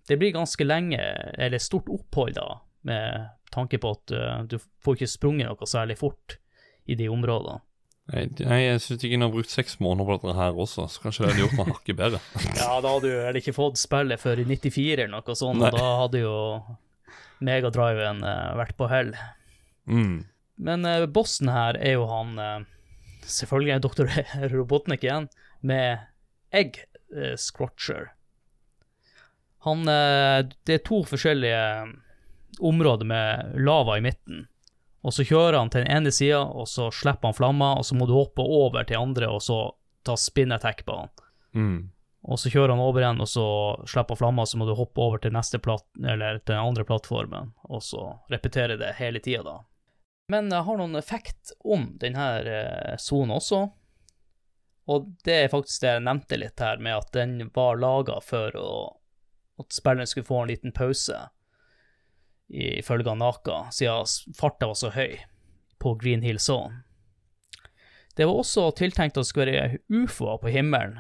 det 0.09 0.19
blir 0.19 0.33
ganske 0.33 0.65
lenge, 0.65 1.01
eller 1.39 1.59
stort 1.59 1.89
opphold 1.89 2.35
da, 2.35 2.61
med 2.83 3.29
tanke 3.53 3.79
på 3.79 3.91
at 3.91 4.13
uh, 4.15 4.43
du 4.47 4.57
får 4.81 4.97
ikke 4.97 5.07
sprunget 5.11 5.47
noe 5.51 5.67
særlig 5.69 5.99
fort 5.99 6.39
i 6.87 6.95
de 6.95 7.09
områdene. 7.11 7.61
Nei, 8.11 8.25
nei, 8.43 8.59
jeg 8.65 8.81
syns 8.83 9.05
ikke 9.05 9.15
han 9.15 9.23
har 9.23 9.33
brukt 9.35 9.53
seks 9.53 9.77
måneder 9.79 10.09
på 10.09 10.17
dette 10.19 10.35
her 10.35 10.57
også, 10.59 10.89
så 10.91 11.03
kanskje 11.05 11.23
det 11.23 11.31
hadde 11.31 11.43
gjort 11.45 11.59
meg 11.61 11.69
hakket 11.71 11.99
bedre. 12.01 12.21
Ja, 12.59 12.71
da 12.83 12.95
hadde 12.97 13.07
du 13.07 13.19
vel 13.23 13.39
ikke 13.39 13.55
fått 13.55 13.79
spillet 13.79 14.23
før 14.23 14.43
i 14.43 14.47
94 14.49 14.87
eller 14.97 15.13
noe 15.15 15.37
sånt, 15.39 15.63
Nei. 15.63 15.71
og 15.71 15.79
da 15.79 15.93
hadde 16.03 16.23
jo 16.25 16.35
Megadriven 17.47 18.25
uh, 18.27 18.51
vært 18.59 18.75
på 18.77 18.89
hell. 18.91 19.15
Mm. 19.87 20.17
Men 20.61 20.89
uh, 20.89 21.07
bossen 21.09 21.53
her 21.53 21.79
er 21.79 21.97
jo 21.97 22.05
han 22.11 22.37
uh, 22.37 22.69
Selvfølgelig 23.31 23.73
er 23.75 23.83
doktor 23.85 24.11
Robotnik 24.53 25.05
igjen, 25.07 25.29
med 25.63 26.03
Egg 26.57 26.83
uh, 27.15 27.37
Scrotcher. 27.39 28.11
Han 29.69 29.87
uh, 29.87 30.43
Det 30.67 30.81
er 30.81 30.87
to 30.89 31.03
forskjellige 31.07 31.63
områder 32.59 33.07
med 33.07 33.61
lava 33.63 34.01
i 34.01 34.05
midten. 34.05 34.49
Og 35.01 35.15
så 35.17 35.25
kjører 35.25 35.57
han 35.59 35.71
til 35.73 35.85
den 35.85 35.93
ene 35.97 36.13
sida, 36.13 36.43
og 36.45 36.69
så 36.69 36.91
slipper 36.93 37.31
han 37.31 37.37
flamma, 37.37 37.73
og 37.79 37.87
så 37.89 37.97
må 37.97 38.09
du 38.09 38.13
hoppe 38.19 38.45
over 38.45 38.85
til 38.85 39.01
andre, 39.01 39.31
og 39.33 39.41
så 39.43 39.63
ta 40.05 40.17
spin 40.21 40.53
attack 40.53 40.85
på 40.85 40.99
han. 40.99 41.11
Mm. 41.57 41.81
Og 42.29 42.37
så 42.41 42.53
kjører 42.53 42.75
han 42.75 42.85
over 42.85 43.01
igjen, 43.01 43.23
og 43.25 43.29
så 43.33 43.47
slipper 43.89 44.21
han 44.27 44.39
og 44.43 44.49
så 44.49 44.61
må 44.61 44.69
du 44.69 44.75
hoppe 44.77 45.01
over 45.01 45.23
til 45.23 45.33
platt, 45.65 45.87
eller 46.05 46.39
til 46.43 46.53
den 46.53 46.61
andre 46.61 46.85
plattformen, 46.85 47.53
og 47.65 47.83
så 47.83 48.05
repetere 48.29 48.77
det 48.77 48.95
hele 49.01 49.23
tida, 49.25 49.43
da. 49.43 49.59
Men 50.31 50.53
jeg 50.53 50.63
har 50.63 50.79
noen 50.79 50.95
effekt 50.95 51.51
om 51.65 51.89
denne 51.99 52.97
sonen 53.03 53.35
også. 53.35 53.65
Og 54.91 55.09
det 55.27 55.35
er 55.35 55.51
faktisk 55.51 55.83
det 55.83 55.91
jeg 55.91 56.05
nevnte 56.07 56.39
litt 56.39 56.63
her, 56.63 56.79
med 56.79 57.01
at 57.01 57.11
den 57.17 57.51
var 57.55 57.81
laga 57.81 58.21
for 58.23 58.55
å, 58.59 58.71
at 59.59 59.75
spilleren 59.75 60.07
skulle 60.07 60.29
få 60.29 60.45
en 60.45 60.53
liten 60.53 60.75
pause. 60.77 61.19
Ifølge 62.51 63.15
Naka, 63.15 63.65
siden 63.73 64.35
farta 64.37 64.71
var 64.71 64.79
så 64.79 64.91
høy 64.95 65.19
på 65.81 65.95
Green 66.01 66.23
Hill 66.23 66.39
Zone. 66.39 66.83
Det 68.17 68.27
var 68.27 68.43
også 68.43 68.67
tiltenkt 68.77 69.17
at 69.17 69.23
det 69.23 69.31
skulle 69.31 69.55
være 69.55 69.79
ufoer 69.89 70.41
på 70.43 70.53
himmelen, 70.53 70.99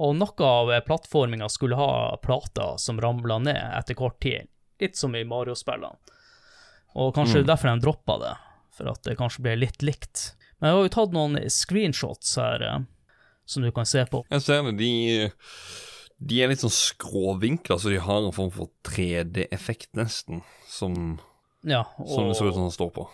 og 0.00 0.16
noe 0.16 0.46
av 0.48 0.72
plattforminga 0.86 1.48
skulle 1.52 1.76
ha 1.76 2.16
plater 2.24 2.78
som 2.80 3.00
ramla 3.00 3.38
ned 3.38 3.60
etter 3.78 3.96
kort 3.96 4.18
tid, 4.24 4.48
litt 4.80 4.96
som 4.96 5.14
i 5.16 5.24
Mario-spillene. 5.28 5.96
Og 6.98 7.12
kanskje 7.14 7.42
er 7.42 7.48
derfor 7.48 7.70
de 7.70 7.84
droppa 7.84 8.16
det, 8.18 8.32
for 8.74 8.90
at 8.90 9.04
det 9.06 9.18
kanskje 9.20 9.44
ble 9.44 9.58
litt 9.60 9.84
likt. 9.84 10.32
Men 10.58 10.70
jeg 10.70 10.76
har 10.76 10.86
jo 10.86 10.94
tatt 10.96 11.14
noen 11.14 11.36
screenshots 11.52 12.32
her 12.40 12.64
eh, 12.66 12.80
som 13.48 13.62
du 13.64 13.70
kan 13.76 13.86
se 13.88 14.02
på. 14.10 14.24
Jeg 14.32 14.44
ser 14.44 14.66
det, 14.66 14.74
de, 14.80 14.90
de 16.20 16.42
er 16.42 16.50
litt 16.52 16.60
sånn 16.60 16.72
skråvinkla, 16.74 17.78
så 17.80 17.92
de 17.92 18.00
har 18.04 18.20
en 18.20 18.34
form 18.36 18.52
for 18.52 18.68
3D-effekt 18.84 19.94
nesten, 19.96 20.42
som, 20.68 21.18
Ja, 21.64 21.86
som 21.96 22.28
det 22.28 22.36
ser 22.36 22.50
ut 22.50 22.56
som 22.58 22.66
den 22.66 22.74
står 22.74 22.90
på. 22.96 23.06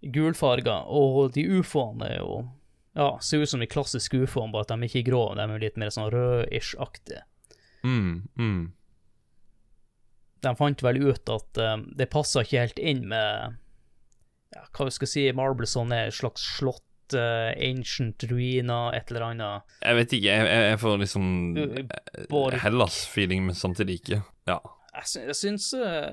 Gulfarga, 0.00 0.82
Og 0.88 1.32
de 1.32 1.44
ufoene 1.60 2.08
er 2.08 2.18
jo 2.20 2.48
Ja, 2.96 3.18
ser 3.20 3.40
ut 3.40 3.48
som 3.48 3.60
de 3.60 3.68
klassiske 3.70 4.18
ufoene, 4.20 4.52
bare 4.52 4.66
at 4.68 4.72
de 4.74 4.88
ikke 4.88 5.00
er 5.00 5.08
grå, 5.08 5.22
de 5.38 5.46
er 5.46 5.62
litt 5.62 5.80
mer 5.80 5.92
sånn 5.94 6.10
rød-ish-aktige. 6.12 7.22
Mm, 7.86 8.28
mm. 8.36 8.62
De 10.44 10.54
fant 10.56 10.82
vel 10.82 10.98
ut 11.04 11.32
at 11.32 11.60
um, 11.60 11.84
det 11.96 12.10
passa 12.12 12.42
ikke 12.44 12.64
helt 12.64 12.80
inn 12.82 13.06
med 13.08 13.56
ja, 14.56 14.64
hva 14.74 14.88
vi 14.88 14.94
skal 14.96 15.10
si, 15.12 15.24
Marbleson 15.36 15.92
er 15.94 16.08
et 16.08 16.16
slags 16.16 16.42
slott, 16.58 16.84
eh, 17.14 17.50
ancient 17.70 18.24
ruiner, 18.30 18.94
et 18.96 19.10
eller 19.10 19.26
annet. 19.30 19.62
Jeg 19.82 19.98
vet 19.98 20.12
ikke, 20.18 20.26
jeg, 20.26 20.46
jeg, 20.50 20.66
jeg 20.70 20.80
får 20.82 20.98
liksom 21.04 21.30
Uh, 22.30 22.58
Hellas-feeling, 22.62 23.46
men 23.46 23.54
samtidig 23.58 24.00
ikke. 24.00 24.20
Ja. 24.50 24.58
Jeg, 24.94 25.26
jeg 25.28 25.36
syns 25.38 25.68
uh, 25.78 26.10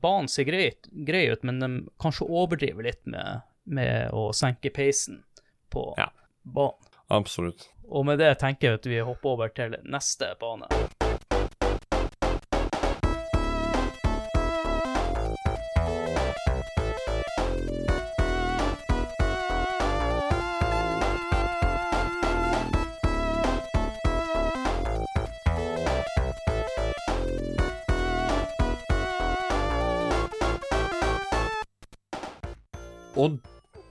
banen 0.00 0.28
ser 0.32 0.46
grei, 0.48 0.70
grei 1.06 1.26
ut, 1.32 1.44
men 1.44 1.60
de 1.60 1.70
kanskje 2.00 2.26
overdriver 2.28 2.86
litt 2.88 3.02
med, 3.06 3.44
med 3.64 4.10
å 4.16 4.30
senke 4.36 4.72
peisen 4.74 5.22
på 5.72 5.90
Ja. 6.00 6.10
banen. 6.42 6.80
Absolutt. 7.12 7.68
Og 7.84 8.06
med 8.08 8.16
det 8.18 8.30
tenker 8.40 8.70
jeg 8.70 8.78
at 8.80 8.86
vi 8.88 9.00
hopper 9.04 9.34
over 9.34 9.50
til 9.52 9.74
neste 9.84 10.30
bane. 10.40 10.64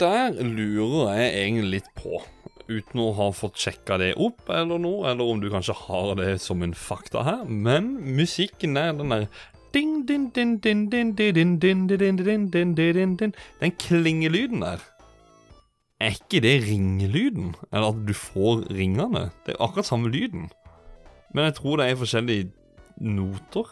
der 0.02 0.38
lurer 0.40 1.14
jeg 1.18 1.34
egentlig 1.44 1.72
litt 1.78 1.90
på, 1.98 2.22
uten 2.70 3.02
å 3.04 3.10
ha 3.18 3.30
fått 3.36 3.60
sjekka 3.60 3.98
det 4.02 4.14
opp 4.22 4.50
eller 4.50 4.82
noe, 4.82 5.10
eller 5.12 5.30
om 5.30 5.42
du 5.42 5.50
kanskje 5.52 5.76
har 5.86 6.14
det 6.20 6.38
som 6.42 6.64
en 6.64 6.76
fakta 6.78 7.26
her, 7.28 7.44
men 7.46 7.96
musikken 8.18 8.78
er 8.80 8.94
den 8.98 9.14
der 9.14 9.28
Den 13.62 13.72
klingelyden 13.82 14.62
der. 14.62 14.84
Er 16.04 16.14
ikke 16.14 16.44
det 16.44 16.60
ringelyden? 16.68 17.56
Eller 17.72 17.88
at 17.90 18.02
du 18.06 18.14
får 18.14 18.68
ringene? 18.70 19.32
Det 19.46 19.56
er 19.56 19.64
akkurat 19.64 19.88
samme 19.88 20.12
lyden. 20.14 20.52
Men 21.34 21.48
jeg 21.50 21.56
tror 21.58 21.80
det 21.80 21.88
er 21.90 21.98
forskjellige 21.98 22.52
noter. 23.02 23.72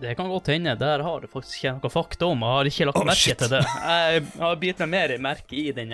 Det 0.00 0.12
kan 0.16 0.28
godt 0.30 0.46
hende. 0.52 0.76
Der 0.78 1.02
har 1.02 1.20
du 1.20 1.26
faktisk 1.26 1.64
ikke 1.64 1.72
noe 1.82 1.90
fakta 1.90 2.26
om. 2.30 2.38
Jeg 2.44 2.48
har 2.54 2.64
ikke 2.70 2.84
lagt 2.86 2.98
Oh, 3.00 3.04
merke 3.08 3.18
shit. 3.18 3.38
til 3.40 3.48
det. 3.50 3.64
Jeg 3.66 4.22
har 4.38 4.56
bitt 4.60 4.78
meg 4.84 4.88
mer 4.92 5.14
merke 5.18 5.56
i 5.58 5.72
den 5.74 5.90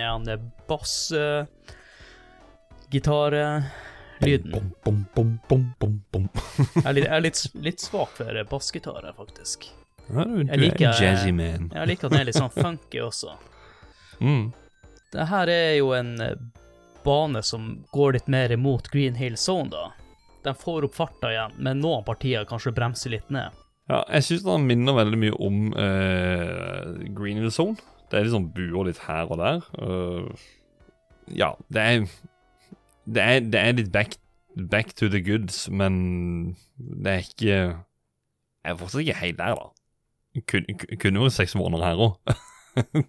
bassgitarlyden. 0.69 3.63
bom. 6.11 6.29
Jeg 6.75 6.85
er 6.85 6.93
litt, 6.93 7.05
jeg 7.05 7.15
er 7.17 7.21
litt, 7.25 7.41
litt 7.65 7.79
svak 7.83 8.09
for 8.15 8.43
bassgitarer, 8.49 9.13
faktisk. 9.17 9.65
Jeg 10.07 10.59
liker- 10.59 10.89
er 10.93 11.01
jazzy 11.01 11.31
man. 11.33 11.69
Jeg 11.73 11.87
liker 11.87 12.05
at 12.07 12.11
den 12.13 12.21
er 12.21 12.25
litt 12.29 12.35
sånn 12.37 12.51
funky 12.53 12.99
også. 13.01 13.33
Mm. 14.21 14.53
Det 15.11 15.25
her 15.27 15.47
er 15.49 15.73
jo 15.79 15.89
en 15.97 16.13
eh, 16.21 16.35
bane 17.03 17.41
som 17.43 17.83
går 17.93 18.13
litt 18.13 18.27
mer 18.27 18.51
imot 18.51 18.89
Green 18.91 19.15
Hill 19.15 19.35
Zone, 19.37 19.69
da. 19.69 19.91
Den 20.43 20.53
får 20.55 20.83
opp 20.85 20.93
farta 20.95 21.31
igjen, 21.33 21.51
men 21.57 21.79
noen 21.81 22.03
partier 22.05 22.45
kanskje 22.45 22.71
bremser 22.75 23.09
litt 23.15 23.29
ned. 23.33 23.49
Ja, 23.89 23.99
jeg 24.09 24.23
syns 24.25 24.43
den 24.47 24.63
minner 24.65 24.95
veldig 24.97 25.17
mye 25.21 25.35
om 25.45 25.57
uh, 25.77 26.95
Green 27.17 27.37
Hill 27.41 27.51
Zone. 27.53 27.75
Det 28.09 28.17
er 28.19 28.25
liksom 28.27 28.47
buer 28.55 28.87
litt 28.87 29.01
her 29.05 29.29
og 29.29 29.37
der. 29.41 29.65
Uh, 29.77 30.31
ja, 31.33 31.51
det 31.73 31.81
er, 31.81 32.07
det 33.05 33.21
er 33.25 33.39
Det 33.51 33.61
er 33.61 33.77
litt 33.77 33.91
back, 33.93 34.17
back 34.71 34.93
to 34.97 35.09
the 35.09 35.21
goods, 35.25 35.67
men 35.69 36.55
det 36.77 37.11
er 37.11 37.23
ikke 37.25 37.45
Jeg 37.53 38.73
er 38.73 38.77
fortsatt 38.79 39.01
ikke 39.05 39.19
helt 39.21 39.37
der, 39.41 39.55
da. 39.61 39.71
Kun, 40.49 40.65
kun- 40.81 40.97
kunne 40.99 41.21
jo 41.23 41.29
seks 41.31 41.53
måneder 41.55 41.85
her 41.85 42.01
òg. 42.09 42.35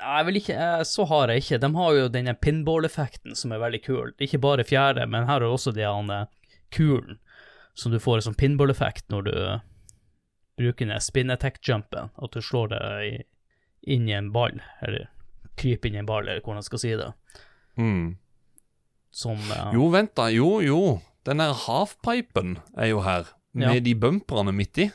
Nei, 0.00 0.22
vil 0.26 0.40
ikke, 0.40 0.56
eh, 0.58 0.80
så 0.88 1.04
har 1.06 1.30
jeg 1.30 1.44
ikke. 1.44 1.58
De 1.62 1.68
har 1.76 1.98
jo 1.98 2.08
denne 2.12 2.34
pinball-effekten 2.34 3.36
som 3.38 3.52
er 3.54 3.60
veldig 3.62 3.82
kul. 3.84 4.14
Ikke 4.24 4.40
bare 4.42 4.64
fjerde, 4.66 5.04
men 5.06 5.28
her 5.28 5.44
er 5.44 5.52
også 5.52 5.74
de 5.76 5.84
eh, 5.86 6.24
kulen 6.74 7.20
som 7.78 7.92
du 7.92 8.00
får 8.02 8.24
som 8.26 8.34
pinball-effekt 8.36 9.06
når 9.12 9.28
du 9.28 9.32
eh, 9.36 9.60
bruker 10.62 10.88
den 10.88 11.00
spin 11.04 11.30
attack-jumpen, 11.34 12.10
at 12.22 12.32
du 12.34 12.40
slår 12.42 12.72
deg 12.72 13.24
inn 13.90 14.08
i 14.08 14.14
en 14.16 14.30
ball, 14.34 14.60
eller 14.86 15.08
kryper 15.58 15.90
inn 15.90 15.98
i 15.98 16.02
en 16.02 16.08
ball, 16.08 16.24
eller 16.28 16.40
hvordan 16.44 16.62
jeg 16.62 16.70
skal 16.70 16.82
si 16.82 16.92
det. 17.00 17.10
Mm. 17.76 18.16
Som 19.12 19.40
uh, 19.50 19.70
Jo, 19.74 19.88
vent, 19.92 20.14
da. 20.16 20.28
Jo, 20.32 20.60
jo. 20.64 20.80
Den 21.26 21.38
der 21.42 21.52
halfpipen 21.66 22.56
er 22.76 22.88
jo 22.92 23.02
her, 23.04 23.28
med 23.52 23.74
Ja. 23.76 23.80
de 23.84 23.94
bumperne 23.94 24.52
midt 24.56 24.78
i. 24.86 24.90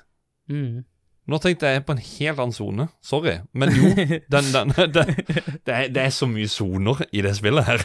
mm. 0.49 0.85
Nå 1.27 1.37
tenkte 1.43 1.67
jeg 1.67 1.83
på 1.83 1.91
en 1.91 1.99
helt 1.99 2.39
annen 2.39 2.55
sone. 2.55 2.85
Sorry. 3.03 3.33
Men 3.51 3.73
jo, 3.75 3.89
den, 4.33 4.51
den, 4.53 4.71
den, 4.77 4.91
det, 4.95 5.73
er, 5.73 5.89
det 5.91 6.03
er 6.05 6.13
så 6.15 6.29
mye 6.31 6.47
soner 6.51 7.03
i 7.11 7.23
det 7.25 7.33
spillet 7.35 7.67
her. 7.67 7.83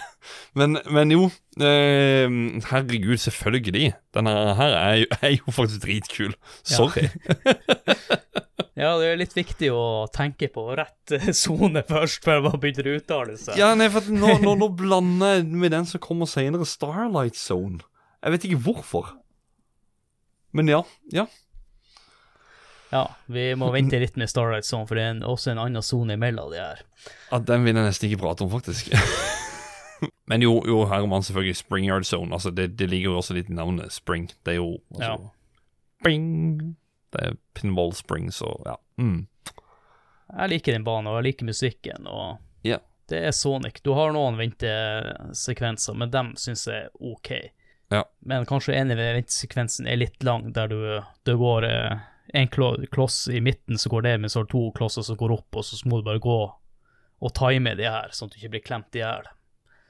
Men, 0.59 0.79
men 0.95 1.11
jo, 1.11 1.27
eh, 1.59 2.31
herregud, 2.71 3.19
selvfølgelig. 3.25 3.93
Denne 4.15 4.37
her 4.61 4.77
er 4.79 5.01
jo, 5.03 5.11
er 5.19 5.35
jo 5.35 5.55
faktisk 5.59 5.83
dritkul. 5.89 6.37
Sorry. 6.63 7.09
Ja, 8.73 8.95
det 8.97 9.11
er 9.11 9.19
litt 9.21 9.35
viktig 9.37 9.69
å 9.77 10.07
tenke 10.11 10.49
på 10.51 10.63
rett 10.79 11.13
sone 11.37 11.83
først, 11.87 12.23
før 12.25 12.41
man 12.47 12.57
begynner 12.61 12.89
å 12.89 12.95
uttale 12.97 13.35
seg. 13.37 13.59
Ja, 13.61 13.75
nei, 13.77 13.91
for 13.93 14.07
nå, 14.09 14.39
nå, 14.41 14.55
nå 14.59 14.69
blander 14.79 15.37
jeg 15.37 15.45
med 15.61 15.75
den 15.75 15.85
som 15.89 16.01
kommer 16.03 16.31
senere, 16.31 16.65
Starlight 16.67 17.37
Zone. 17.37 17.83
Jeg 18.25 18.35
vet 18.35 18.47
ikke 18.49 18.63
hvorfor. 18.65 19.13
Men 20.57 20.73
ja. 20.73 20.81
Ja. 21.13 21.27
Ja, 22.93 23.07
vi 23.33 23.47
må 23.57 23.71
vente 23.73 23.97
litt 24.03 24.17
med 24.21 24.29
Starlight 24.29 24.67
Zone, 24.69 24.85
for 24.87 24.99
det 24.99 25.05
er 25.07 25.15
en, 25.15 25.23
også 25.25 25.51
en 25.55 25.61
annen 25.63 25.83
sone 25.85 26.13
imellom 26.19 26.51
de 26.53 26.59
her. 26.61 26.83
ja 27.31 27.39
den 27.49 27.65
vil 27.65 27.75
jeg 27.79 27.87
nesten 27.89 28.11
ikke 28.11 28.21
prate 28.21 28.45
om, 28.45 28.51
faktisk. 28.53 28.93
Men 30.31 30.43
jo, 30.43 30.59
jo 30.67 30.83
her 30.91 31.01
er 31.05 31.07
man 31.09 31.23
selvfølgelig 31.25 31.57
Springyard 31.57 32.05
Zone. 32.05 32.35
Altså, 32.35 32.51
det, 32.51 32.73
det 32.79 32.89
ligger 32.91 33.13
jo 33.13 33.17
også 33.21 33.35
litt 33.37 33.49
i 33.51 33.55
navnet 33.57 33.93
Spring. 33.95 34.27
Det 34.45 34.55
er 34.57 34.61
jo 34.61 34.75
altså, 34.93 35.09
Ja. 35.09 35.17
Bing. 36.05 36.27
Det 37.15 37.21
er 37.29 37.37
Pinball 37.55 37.93
Spring, 37.95 38.31
så 38.35 38.49
ja. 38.67 38.75
Mm. 38.99 39.27
Jeg 40.33 40.49
liker 40.51 40.73
den 40.75 40.85
banen, 40.85 41.07
og 41.13 41.21
jeg 41.21 41.29
liker 41.31 41.47
musikken, 41.49 42.07
og 42.11 42.39
Ja. 42.67 42.79
det 43.09 43.21
er 43.29 43.35
Sonic. 43.37 43.83
Du 43.85 43.93
har 43.95 44.13
noen 44.13 44.37
ventesekvenser, 44.41 45.95
men 45.95 46.11
dem 46.11 46.33
syns 46.41 46.67
jeg 46.67 46.87
er 46.87 46.91
OK. 47.01 47.31
Ja. 47.93 48.05
Men 48.25 48.47
kanskje 48.49 48.75
en 48.75 48.91
av 48.95 48.99
ventesekvensen 49.01 49.87
er 49.87 50.01
litt 50.01 50.23
lang, 50.25 50.51
der 50.57 50.69
du, 50.73 50.79
du 51.29 51.35
går 51.39 51.67
eh, 51.69 51.99
en 52.33 52.49
kloss 52.49 53.29
i 53.29 53.41
midten, 53.45 53.79
så 53.79 53.91
går 53.93 54.03
det, 54.07 54.17
men 54.19 54.31
så 54.33 54.41
har 54.41 54.49
du 54.49 54.55
to 54.55 54.65
klosser 54.77 55.05
som 55.07 55.19
går 55.21 55.35
opp, 55.37 55.59
og 55.61 55.65
så 55.65 55.79
må 55.89 56.01
du 56.01 56.07
bare 56.09 56.23
gå 56.23 56.41
og 57.23 57.35
time 57.39 57.77
de 57.79 57.87
her, 57.87 58.11
sånn 58.11 58.31
at 58.31 58.35
du 58.35 58.41
ikke 58.41 58.55
blir 58.57 58.65
klemt 58.67 58.99
i 58.99 59.03
hjel, 59.05 59.29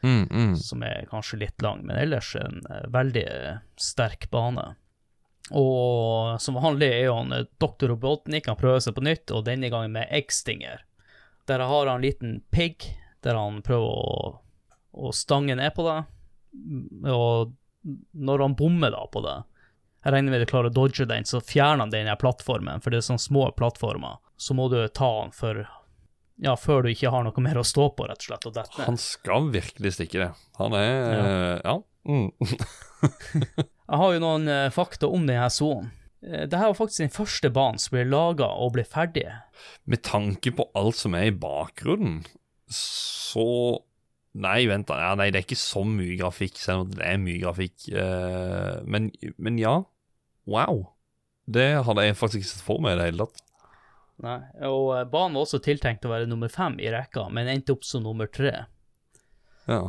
Mm, 0.02 0.28
mm. 0.30 0.56
som 0.56 0.82
er 0.82 1.06
kanskje 1.10 1.38
litt 1.44 1.62
lang, 1.62 1.84
men 1.86 1.96
ellers 1.96 2.34
en 2.34 2.64
eh, 2.70 2.88
veldig 2.90 3.22
eh, 3.22 3.58
sterk 3.78 4.26
bane. 4.32 4.72
Og 5.54 6.40
som 6.42 6.58
vanlig 6.58 6.88
er 6.90 7.04
jo 7.06 7.18
han 7.20 7.30
doktor 7.30 7.86
Dr. 7.86 7.92
Robotnik, 7.92 8.48
han 8.50 8.58
prøver 8.58 8.82
seg 8.82 8.96
på 8.96 9.04
nytt, 9.06 9.30
og 9.30 9.46
denne 9.46 9.70
gangen 9.70 9.94
med 9.94 10.10
Eggstinger. 10.10 10.82
Der 11.46 11.62
har 11.62 11.86
han 11.86 12.00
en 12.00 12.06
liten 12.06 12.40
pigg, 12.50 12.88
der 13.22 13.38
han 13.38 13.62
prøver 13.62 13.86
å, 13.86 14.42
å 14.90 15.14
stange 15.14 15.54
ned 15.58 15.70
på 15.76 15.86
deg. 15.86 16.10
Og 17.06 17.54
når 18.12 18.46
han 18.46 18.58
bommer 18.58 18.94
da 18.94 19.06
på 19.10 19.22
det, 19.22 19.38
jeg 20.02 20.14
regner 20.14 20.34
med 20.34 20.42
du 20.42 20.48
klarer 20.50 20.70
å 20.72 20.74
dodge 20.74 21.06
den, 21.06 21.26
så 21.28 21.40
fjerner 21.44 21.84
han 21.84 21.92
den 21.94 22.10
i 22.10 22.16
plattformen, 22.18 22.82
for 22.82 22.90
det 22.90 23.00
er 23.00 23.06
sånne 23.06 23.22
små 23.22 23.46
plattformer. 23.56 24.18
Så 24.40 24.56
må 24.58 24.66
du 24.72 24.80
ta 24.88 25.08
han 25.20 25.32
for 25.36 25.64
Ja, 26.42 26.56
før 26.58 26.82
du 26.82 26.90
ikke 26.90 27.12
har 27.12 27.22
noe 27.22 27.44
mer 27.44 27.60
å 27.60 27.66
stå 27.66 27.90
på, 27.94 28.08
rett 28.10 28.24
og 28.24 28.26
slett, 28.26 28.46
og 28.48 28.54
dette 28.56 28.78
ned. 28.78 28.86
Han 28.88 28.98
skal 28.98 29.50
virkelig 29.54 29.92
stikke 29.94 30.24
det. 30.24 30.30
Han 30.58 30.74
er 30.74 30.88
Ja. 30.90 31.26
ja. 31.62 31.76
Mm. 32.08 32.30
Jeg 33.92 34.00
har 34.00 34.14
jo 34.14 34.22
noen 34.22 34.48
eh, 34.50 34.70
fakta 34.74 35.10
om 35.10 35.26
denne 35.28 35.50
sonen. 35.52 35.92
Dette 36.22 36.54
var 36.54 36.74
faktisk 36.78 37.02
den 37.02 37.10
første 37.14 37.50
banen 37.50 37.80
som 37.82 37.96
ble 37.96 38.04
laga 38.06 38.46
og 38.62 38.76
ble 38.76 38.84
ferdig. 38.86 39.24
Med 39.90 40.04
tanke 40.06 40.52
på 40.54 40.68
alt 40.78 40.98
som 41.00 41.16
er 41.18 41.32
i 41.32 41.34
bakgrunnen, 41.34 42.20
så 42.72 43.82
Nei, 44.32 44.62
vent 44.64 44.86
da. 44.88 44.96
Ja, 44.96 45.08
nei, 45.18 45.26
det 45.28 45.42
er 45.42 45.44
ikke 45.44 45.58
så 45.60 45.82
mye 45.84 46.14
grafikk, 46.16 46.56
selv 46.56 46.86
om 46.86 46.92
det 46.94 47.02
er 47.04 47.18
mye 47.20 47.40
grafikk. 47.42 47.84
eh, 47.92 48.78
men, 48.88 49.10
men 49.36 49.58
ja. 49.60 49.74
Wow. 50.44 50.92
Det 51.44 51.84
hadde 51.86 52.04
jeg 52.06 52.18
faktisk 52.18 52.42
ikke 52.42 52.52
sett 52.52 52.66
for 52.66 52.82
meg 52.82 52.96
i 52.96 53.00
det 53.00 53.08
hele 53.10 53.26
tatt. 53.26 53.42
Nei, 54.22 54.38
og 54.68 54.92
eh, 54.94 55.06
banen 55.10 55.38
var 55.38 55.46
også 55.46 55.62
tiltenkt 55.64 56.04
å 56.06 56.12
være 56.12 56.28
nummer 56.30 56.52
fem 56.52 56.76
i 56.82 56.90
rekka, 56.92 57.26
men 57.34 57.50
endte 57.50 57.74
opp 57.74 57.86
som 57.86 58.04
nummer 58.06 58.30
tre. 58.30 58.66
Ja. 59.66 59.82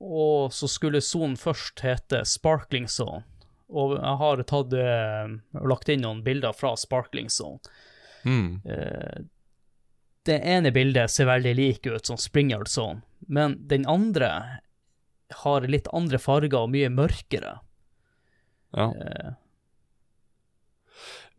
Og 0.00 0.54
så 0.56 0.68
skulle 0.70 1.02
sonen 1.04 1.36
først 1.40 1.82
hete 1.84 2.22
Sparkling 2.28 2.88
Zone. 2.88 3.26
Og 3.70 3.98
jeg 3.98 4.16
har 4.22 4.40
tatt 4.50 4.72
og 4.74 5.66
lagt 5.70 5.90
inn 5.92 6.02
noen 6.02 6.24
bilder 6.26 6.56
fra 6.56 6.72
Sparkling 6.80 7.28
Zone. 7.30 7.60
Mm. 8.24 8.62
Eh, 8.64 9.20
det 10.28 10.40
ene 10.44 10.72
bildet 10.74 11.12
ser 11.12 11.28
veldig 11.30 11.52
lik 11.56 11.86
ut 11.86 12.06
som 12.06 12.18
Springyard 12.20 12.68
Zone, 12.68 13.00
men 13.28 13.56
den 13.68 13.86
andre 13.88 14.32
har 15.44 15.68
litt 15.70 15.88
andre 15.96 16.18
farger 16.20 16.64
og 16.64 16.72
mye 16.74 16.90
mørkere. 16.92 17.54
ja. 18.76 18.90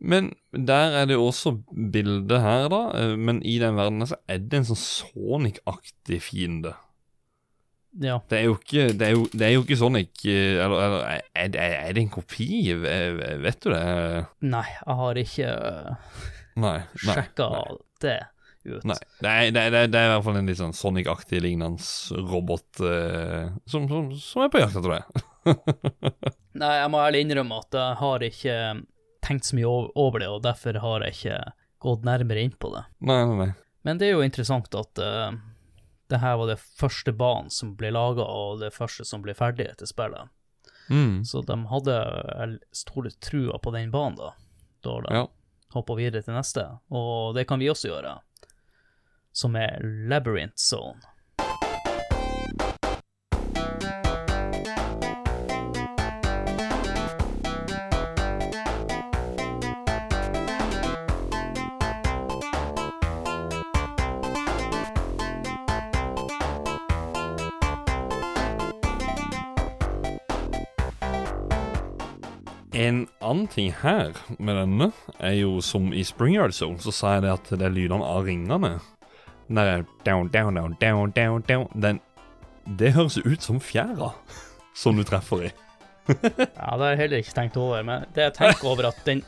Men 0.02 0.32
der 0.50 0.96
er 0.98 1.06
det 1.06 1.14
jo 1.14 1.28
også 1.28 1.52
bilde 1.94 2.40
her, 2.42 2.64
da. 2.72 2.80
eh, 2.98 3.12
Men 3.16 3.38
i 3.46 3.58
den 3.62 3.76
verdenen 3.78 4.08
så 4.10 4.16
er 4.26 4.40
det 4.42 4.58
en 4.58 4.66
sånn 4.72 4.80
Sonic-aktig 4.82 6.18
fiende. 6.26 6.72
ja. 8.02 8.16
Det 8.30 8.38
er 8.40 8.44
jo 8.48 8.56
ikke, 8.58 8.88
det 8.98 9.06
er 9.06 9.14
jo, 9.14 9.26
det 9.32 9.46
er 9.46 9.52
jo 9.54 9.62
ikke 9.62 9.76
Sonic 9.78 10.24
eh, 10.26 10.58
Eller, 10.64 10.82
eller 10.88 11.06
er, 11.60 11.74
er 11.86 11.92
det 11.92 12.02
en 12.02 12.12
kopi? 12.14 12.48
Eh, 12.72 13.38
Vet 13.44 13.60
du 13.62 13.70
det? 13.70 13.82
Nei, 14.48 14.64
jeg 14.80 14.96
har 15.02 15.20
ikke 15.22 15.50
uh, 15.54 16.20
Nei. 16.56 16.78
nei, 17.06 17.16
sjekka 17.16 17.48
nei. 17.52 17.76
det 18.02 18.16
ut. 18.62 18.84
Nei, 18.86 18.96
det 19.20 19.30
er, 19.30 19.50
det, 19.54 19.62
er, 19.62 19.86
det 19.90 19.98
er 20.00 20.06
i 20.06 20.10
hvert 20.14 20.24
fall 20.26 20.36
en 20.38 20.46
litt 20.50 20.58
sånn 20.60 20.74
Sonic-aktig 20.76 21.40
lignende 21.42 22.22
robot 22.30 22.82
uh, 22.82 23.52
som, 23.66 23.86
som, 23.90 24.10
som 24.22 24.44
er 24.44 24.50
på 24.54 24.60
jakt 24.62 24.76
etter 24.78 24.96
det. 24.98 25.22
Nei, 26.62 26.74
jeg 26.78 26.90
må 26.92 27.00
ærlig 27.02 27.22
innrømme 27.24 27.58
at 27.62 27.74
jeg 27.78 27.96
har 28.02 28.24
ikke 28.28 28.56
tenkt 29.22 29.46
så 29.48 29.56
mye 29.58 29.70
over 29.94 30.18
det, 30.22 30.28
og 30.28 30.42
derfor 30.44 30.78
har 30.82 31.04
jeg 31.06 31.16
ikke 31.16 31.38
gått 31.82 32.04
nærmere 32.06 32.42
inn 32.46 32.54
på 32.58 32.70
det. 32.74 32.84
Nei, 33.00 33.20
nei, 33.26 33.36
nei. 33.46 33.50
Men 33.86 33.98
det 33.98 34.08
er 34.08 34.16
jo 34.16 34.22
interessant 34.26 34.74
at 34.78 34.98
uh, 35.02 35.32
det 36.12 36.20
her 36.22 36.36
var 36.38 36.50
det 36.52 36.58
første 36.60 37.12
banen 37.16 37.50
som 37.50 37.72
ble 37.78 37.90
laga, 37.94 38.22
og 38.26 38.60
det 38.62 38.72
første 38.74 39.06
som 39.08 39.22
ble 39.24 39.34
ferdig 39.34 39.66
etter 39.70 39.88
spillet. 39.90 40.30
Mm. 40.90 41.22
Så 41.24 41.40
de 41.46 41.56
hadde 41.70 41.96
store 42.76 43.10
trua 43.22 43.58
på 43.62 43.72
den 43.74 43.90
banen, 43.94 44.18
da. 44.18 44.32
Da 44.82 44.98
de 45.06 45.14
Ja. 45.14 45.26
hoppa 45.74 45.94
videre 45.96 46.22
til 46.22 46.34
neste. 46.34 46.66
Og 46.90 47.34
det 47.34 47.46
kan 47.48 47.58
vi 47.62 47.70
også 47.70 47.88
gjøre, 47.88 48.16
som 49.32 49.56
er 49.56 49.78
Labyrinth 49.82 50.58
Zone. 50.60 51.00
En 72.82 73.02
annen 73.22 73.46
ting 73.46 73.68
her 73.82 74.10
med 74.42 74.56
denne 74.58 74.88
er 75.22 75.36
jo 75.36 75.60
som 75.62 75.92
i 75.94 76.02
Springyard 76.06 76.54
Zone, 76.56 76.80
så 76.82 76.90
sa 76.94 77.16
jeg 77.16 77.26
det 77.26 77.34
at 77.36 77.50
det 77.60 77.66
er 77.68 77.74
lydene 77.74 78.06
av 78.06 78.26
ringene. 78.26 78.72
Den 79.46 79.60
der 79.60 79.84
down, 80.06 80.30
down, 80.32 80.56
down, 80.56 80.74
down, 80.80 81.12
down, 81.12 81.42
down 81.46 81.68
Den 81.74 82.00
Det 82.78 82.92
høres 82.96 83.18
ut 83.18 83.42
som 83.42 83.60
fjæra 83.60 84.12
som 84.74 84.96
du 84.96 85.04
treffer 85.06 85.48
i. 85.48 85.52
Ja, 86.12 86.74
det 86.74 86.82
har 86.82 86.88
jeg 86.90 87.00
heller 87.04 87.22
ikke 87.22 87.34
tenkt 87.36 87.56
over, 87.60 87.84
men 87.86 88.06
det 88.16 88.24
jeg 88.24 88.34
tenker 88.40 88.70
over 88.72 88.88
at 88.90 88.98
den 89.06 89.22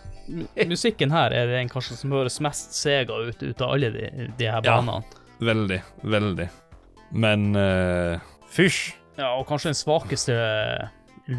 musikken 0.70 1.12
her 1.14 1.34
er 1.36 1.50
den 1.52 1.70
kanskje 1.70 1.98
som 2.00 2.14
høres 2.16 2.40
mest 2.42 2.74
sega 2.74 3.14
ut, 3.28 3.42
ut 3.42 3.62
av 3.62 3.76
alle 3.76 3.92
de, 3.94 4.08
de 4.38 4.50
her 4.50 4.66
Ja. 4.66 4.80
Veldig, 5.44 5.80
veldig. 6.02 6.48
Men 7.14 7.50
uh, 7.54 8.18
fysj. 8.50 8.94
Ja, 9.18 9.34
og 9.36 9.46
kanskje 9.46 9.70
den 9.70 9.78
svakeste 9.78 10.36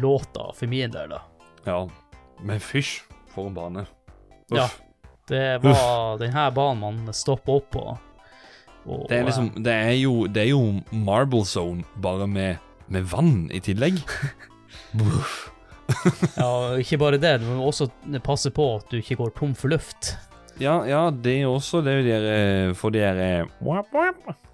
låta 0.00 0.52
for 0.56 0.70
min 0.70 0.92
del, 0.94 1.12
da. 1.12 1.20
Ja, 1.66 1.80
men 2.42 2.60
fysj 2.60 3.02
for 3.32 3.48
en 3.50 3.54
bane. 3.56 3.86
Uff. 4.50 4.58
Ja. 4.58 4.68
Det 5.26 5.58
var 5.64 6.18
denne 6.20 6.44
banen 6.54 6.82
man 7.04 7.14
stoppa 7.16 7.56
opp 7.58 7.70
på. 7.74 7.84
Og, 8.86 9.08
Det 9.10 9.16
er 9.18 9.24
liksom 9.26 9.48
Det 9.58 9.72
er 9.74 9.96
jo, 9.98 10.26
det 10.30 10.44
er 10.44 10.50
jo 10.52 10.80
Marble 10.92 11.44
Zone, 11.44 11.82
bare 12.02 12.28
med, 12.30 12.56
med 12.88 13.02
vann 13.10 13.50
i 13.50 13.60
tillegg. 13.60 13.98
Ja, 16.36 16.46
og 16.46 16.80
ikke 16.82 16.98
bare 16.98 17.18
det, 17.22 17.36
du 17.42 17.46
må 17.46 17.68
også 17.68 17.86
passe 18.24 18.50
på 18.50 18.64
at 18.74 18.88
du 18.90 18.96
ikke 18.98 19.18
går 19.20 19.30
tom 19.36 19.52
for 19.54 19.70
luft. 19.70 20.16
Ja, 20.58 20.80
ja, 20.88 21.10
det 21.10 21.36
er 21.42 21.50
også 21.50 21.82
det 21.84 21.98
de 22.06 22.14
er, 22.16 22.26
eh, 22.32 22.72
for 22.74 22.90
de 22.90 23.02
er 23.04 23.20
eh, 23.20 23.44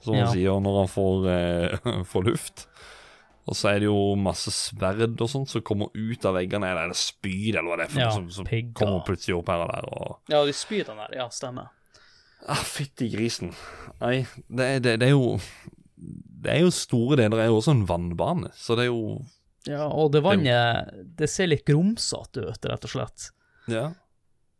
Som 0.02 0.14
han 0.14 0.26
Ja. 0.26 0.32
sier 0.32 0.60
når 0.60 0.78
han 0.80 0.88
får, 0.88 1.26
uh, 1.86 2.04
får 2.12 2.22
luft. 2.26 2.66
Og 3.50 3.56
så 3.58 3.72
er 3.72 3.80
det 3.82 3.88
jo 3.88 4.14
masse 4.14 4.52
sverd 4.54 5.16
og 5.20 5.28
sånt 5.28 5.50
som 5.50 5.62
kommer 5.66 5.88
ut 5.94 6.24
av 6.28 6.36
veggene, 6.36 6.68
eller 6.70 6.84
er 6.84 6.92
det 6.92 6.98
spyd, 7.00 7.56
eller 7.56 7.66
hva 7.72 7.76
det 7.80 7.86
er 7.88 7.90
for 7.92 8.00
Ja, 8.04 8.10
som, 8.14 8.28
som 8.30 8.46
pigger. 8.46 8.72
kommer 8.78 9.02
plutselig 9.06 9.34
opp 9.40 9.48
her 9.50 9.64
og 9.64 9.72
der. 9.72 9.88
Og 9.90 10.30
Ja, 10.30 10.44
de 10.46 10.52
spydene 10.54 11.08
der, 11.08 11.16
ja, 11.18 11.26
stemmer. 11.34 11.70
ah, 12.46 12.62
Fytti 12.62 13.08
grisen. 13.10 13.50
Nei, 14.00 14.26
det, 14.48 14.68
det, 14.86 14.96
det 15.02 15.08
er 15.08 15.16
jo 15.16 15.40
Det 16.42 16.50
er 16.54 16.60
jo 16.64 16.70
store 16.74 17.16
deler 17.18 17.36
det 17.38 17.44
er 17.44 17.50
jo 17.52 17.58
også 17.60 17.74
en 17.74 17.84
vannbane, 17.86 18.50
så 18.58 18.74
det 18.78 18.86
er 18.86 18.92
jo 18.92 19.24
Ja, 19.66 19.88
og 19.90 20.12
det 20.14 20.22
vannet, 20.24 20.94
det 21.18 21.28
ser 21.30 21.46
litt 21.50 21.64
grumsete 21.66 22.46
ut, 22.48 22.64
rett 22.66 22.86
og 22.86 22.90
slett. 22.94 23.28
Ja. 23.70 23.88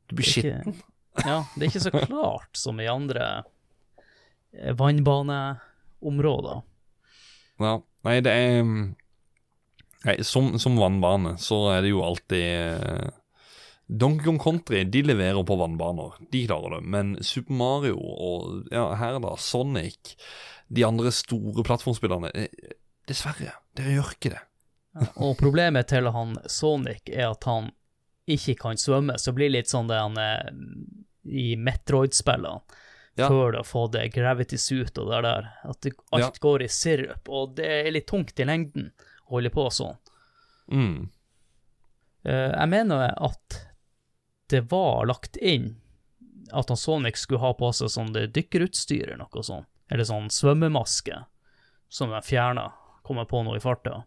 Du 0.08 0.14
blir 0.18 0.26
skitten. 0.26 0.74
ikke- 0.74 1.26
Ja, 1.26 1.40
det 1.56 1.62
er 1.66 1.70
ikke 1.70 1.82
så 1.86 1.90
klart 2.06 2.56
som 2.56 2.78
i 2.80 2.86
andre 2.86 3.44
eh, 4.54 4.72
vannbaneområder. 4.78 6.62
Ja. 7.60 7.80
Nei, 8.06 8.18
det 8.24 8.32
er 8.34 8.62
Nei, 10.02 10.16
som, 10.26 10.56
som 10.58 10.78
vannbane 10.80 11.36
så 11.38 11.68
er 11.76 11.84
det 11.84 11.92
jo 11.92 12.00
alltid 12.02 12.42
eh, 12.42 13.10
Donkey 13.86 14.24
Kong 14.24 14.40
Country 14.42 14.84
de 14.84 15.02
leverer 15.02 15.44
på 15.46 15.56
vannbaner, 15.56 16.16
de 16.32 16.46
klarer 16.46 16.76
det. 16.76 16.80
Men 16.90 17.12
Super 17.22 17.54
Mario 17.54 17.98
og 18.00 18.72
ja, 18.72 18.88
her 18.98 19.20
da, 19.22 19.36
Sonic, 19.38 20.16
de 20.72 20.86
andre 20.86 21.12
store 21.14 21.64
plattformspillerne 21.66 22.32
eh, 22.34 22.72
Dessverre, 23.06 23.54
dere 23.76 23.96
gjør 23.96 24.10
ikke 24.16 24.34
det. 24.34 24.42
Og 25.24 25.36
problemet 25.40 25.88
til 25.90 26.10
han 26.14 26.36
Sonic 26.50 27.10
er 27.10 27.30
at 27.32 27.46
han 27.48 27.70
ikke 28.30 28.54
kan 28.60 28.78
svømme, 28.78 29.18
så 29.18 29.34
blir 29.34 29.50
det 29.50 29.56
litt 29.56 29.72
sånn 29.72 29.90
det 29.90 29.98
han 29.98 30.18
er 30.20 30.50
i 31.26 31.52
Metroid-spillene. 31.58 32.62
Ja. 33.20 33.28
Før 33.28 33.52
du 33.52 33.58
har 33.58 33.66
fått 33.68 33.92
det 33.92 34.06
gravity 34.14 34.56
suit 34.56 34.96
og 34.98 35.10
det 35.10 35.18
der. 35.26 35.50
At 35.68 35.80
det, 35.84 35.92
alt 36.12 36.22
Ja. 36.24 36.30
går 36.40 36.62
i 36.64 36.68
sirup, 36.72 37.28
og 37.28 37.56
det 37.56 37.66
er 37.68 37.90
litt 37.92 38.06
tungt 38.08 38.38
i 38.40 38.44
lengden 38.48 38.92
å 39.26 39.36
holde 39.36 39.50
på 39.52 39.66
sånn. 39.70 39.98
Mm. 40.72 41.10
Eh, 42.24 42.52
jeg 42.54 42.68
mener 42.68 43.12
at 43.16 43.58
det 44.48 44.62
var 44.70 45.06
lagt 45.06 45.36
inn 45.36 45.76
at 46.52 46.68
han 46.68 46.76
Sonic 46.76 47.16
skulle 47.16 47.40
ha 47.40 47.52
på 47.56 47.68
seg 47.72 47.88
sånn 47.92 48.12
det 48.12 48.32
dykkerutstyr 48.36 49.06
eller 49.12 49.22
noe 49.26 49.42
sånt. 49.44 49.68
Eller 49.92 50.04
sånn 50.08 50.28
svømmemaske 50.32 51.24
som 51.92 52.10
de 52.10 52.20
fjerna, 52.24 52.72
kommer 53.04 53.24
på 53.28 53.42
nå 53.44 53.56
i 53.56 53.60
farta. 53.60 54.04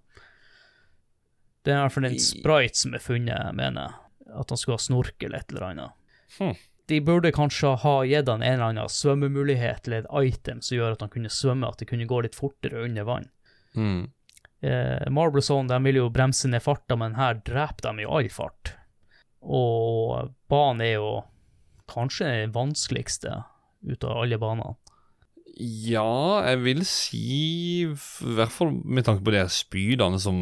Det 1.66 1.74
er 1.74 1.78
i 1.78 1.82
hvert 1.84 1.94
fall 1.94 2.06
en 2.06 2.20
sprite 2.22 2.78
som 2.80 2.94
er 2.98 3.04
funnet, 3.04 3.54
mener 3.58 3.82
jeg. 3.90 4.34
At 4.40 4.50
han 4.50 4.58
skulle 4.58 4.78
ha 4.80 4.82
snorkel 4.82 5.36
et 5.38 5.52
eller 5.52 5.68
annet. 5.70 5.92
Hm. 6.40 6.56
De 6.88 7.00
burde 7.02 7.32
kanskje 7.34 7.72
ha 7.82 7.96
gitt 8.06 8.30
han 8.30 8.44
en 8.44 8.54
eller 8.54 8.72
annen 8.72 8.92
svømmemulighet 8.92 9.88
eller 9.88 10.06
et 10.06 10.36
item 10.36 10.62
som 10.62 10.78
gjør 10.78 10.94
at 10.94 11.02
han 11.02 11.14
kunne 11.14 11.32
svømme, 11.34 11.70
at 11.70 11.82
det 11.82 11.90
kunne 11.90 12.06
gå 12.10 12.20
litt 12.22 12.38
fortere 12.38 12.84
under 12.86 13.08
vann. 13.08 13.30
Mm. 13.76 14.04
Eh, 14.62 15.10
Marble 15.10 15.42
Zone 15.42 15.70
de 15.70 15.80
vil 15.84 16.00
jo 16.04 16.12
bremse 16.14 16.50
ned 16.50 16.64
farta, 16.64 16.98
men 16.98 17.18
her 17.18 17.42
dreper 17.46 17.90
de 17.90 18.06
jo 18.06 18.14
all 18.20 18.30
fart. 18.34 18.76
Og 19.42 20.32
banen 20.50 20.86
er 20.86 20.96
jo 20.96 21.10
kanskje 21.92 22.30
den 22.30 22.56
vanskeligste 22.56 23.44
ut 23.86 24.04
av 24.06 24.24
alle 24.24 24.40
banene. 24.42 24.78
Ja, 25.56 26.44
jeg 26.50 26.60
vil 26.66 26.82
si 26.88 27.20
I 27.86 28.34
hvert 28.36 28.52
fall 28.52 28.74
med 28.84 29.06
tanke 29.08 29.24
på 29.24 29.32
de 29.36 29.44
spydene 29.52 30.20
som 30.20 30.42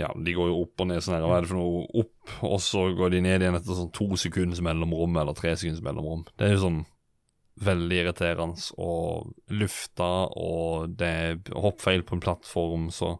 Ja, 0.00 0.08
de 0.16 0.32
går 0.36 0.48
jo 0.48 0.62
opp 0.62 0.80
og 0.80 0.88
ned 0.88 1.02
sånn 1.04 1.16
her. 1.18 1.26
Hva 1.28 1.38
er 1.38 1.44
det 1.44 1.50
for 1.50 1.60
noe? 1.60 1.84
Opp, 2.02 2.32
og 2.44 2.58
så 2.64 2.86
går 2.96 3.14
de 3.14 3.22
ned 3.24 3.44
igjen 3.44 3.56
etter 3.56 3.76
sånn 3.76 3.92
to 3.96 4.08
sekunders 4.20 4.60
mellomrom, 4.64 5.16
eller 5.16 5.36
tre 5.36 5.54
sekunders 5.56 5.84
mellomrom. 5.84 6.26
Det 6.36 6.46
er 6.46 6.52
jo 6.52 6.64
sånn 6.66 6.80
veldig 7.64 7.96
irriterende. 8.02 8.66
Og 8.76 9.32
lufta, 9.56 10.10
og 10.36 10.98
det 11.00 11.10
er 11.24 11.40
hoppfeil 11.64 12.04
på 12.04 12.18
en 12.18 12.24
plattform, 12.26 12.90
så 12.92 13.16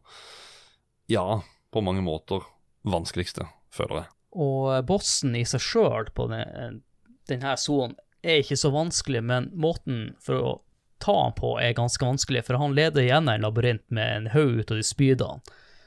Ja, 1.10 1.40
på 1.72 1.80
mange 1.82 2.04
måter 2.06 2.44
vanskeligste, 2.86 3.48
føler 3.72 4.02
jeg. 4.02 4.12
Og 4.36 4.68
eh, 4.76 4.84
bossen 4.86 5.34
i 5.40 5.46
seg 5.48 5.64
sjøl 5.64 6.12
på 6.14 6.28
den, 6.30 6.82
denne 7.26 7.56
sonen 7.58 7.96
er 8.22 8.44
ikke 8.44 8.60
så 8.60 8.70
vanskelig, 8.74 9.24
men 9.24 9.48
måten 9.56 10.12
for 10.22 10.44
å 10.44 10.52
ta 11.00 11.14
han 11.24 11.32
på 11.36 11.54
er 11.62 11.74
ganske 11.76 12.04
vanskelig, 12.06 12.44
for 12.46 12.58
han 12.60 12.74
leder 12.76 13.06
gjennom 13.06 13.34
en 13.34 13.44
labyrint 13.46 13.84
med 13.90 14.16
en 14.16 14.26
haug 14.34 14.60
ut 14.60 14.70
av 14.74 14.80
de 14.80 14.84
spydene. 14.86 15.40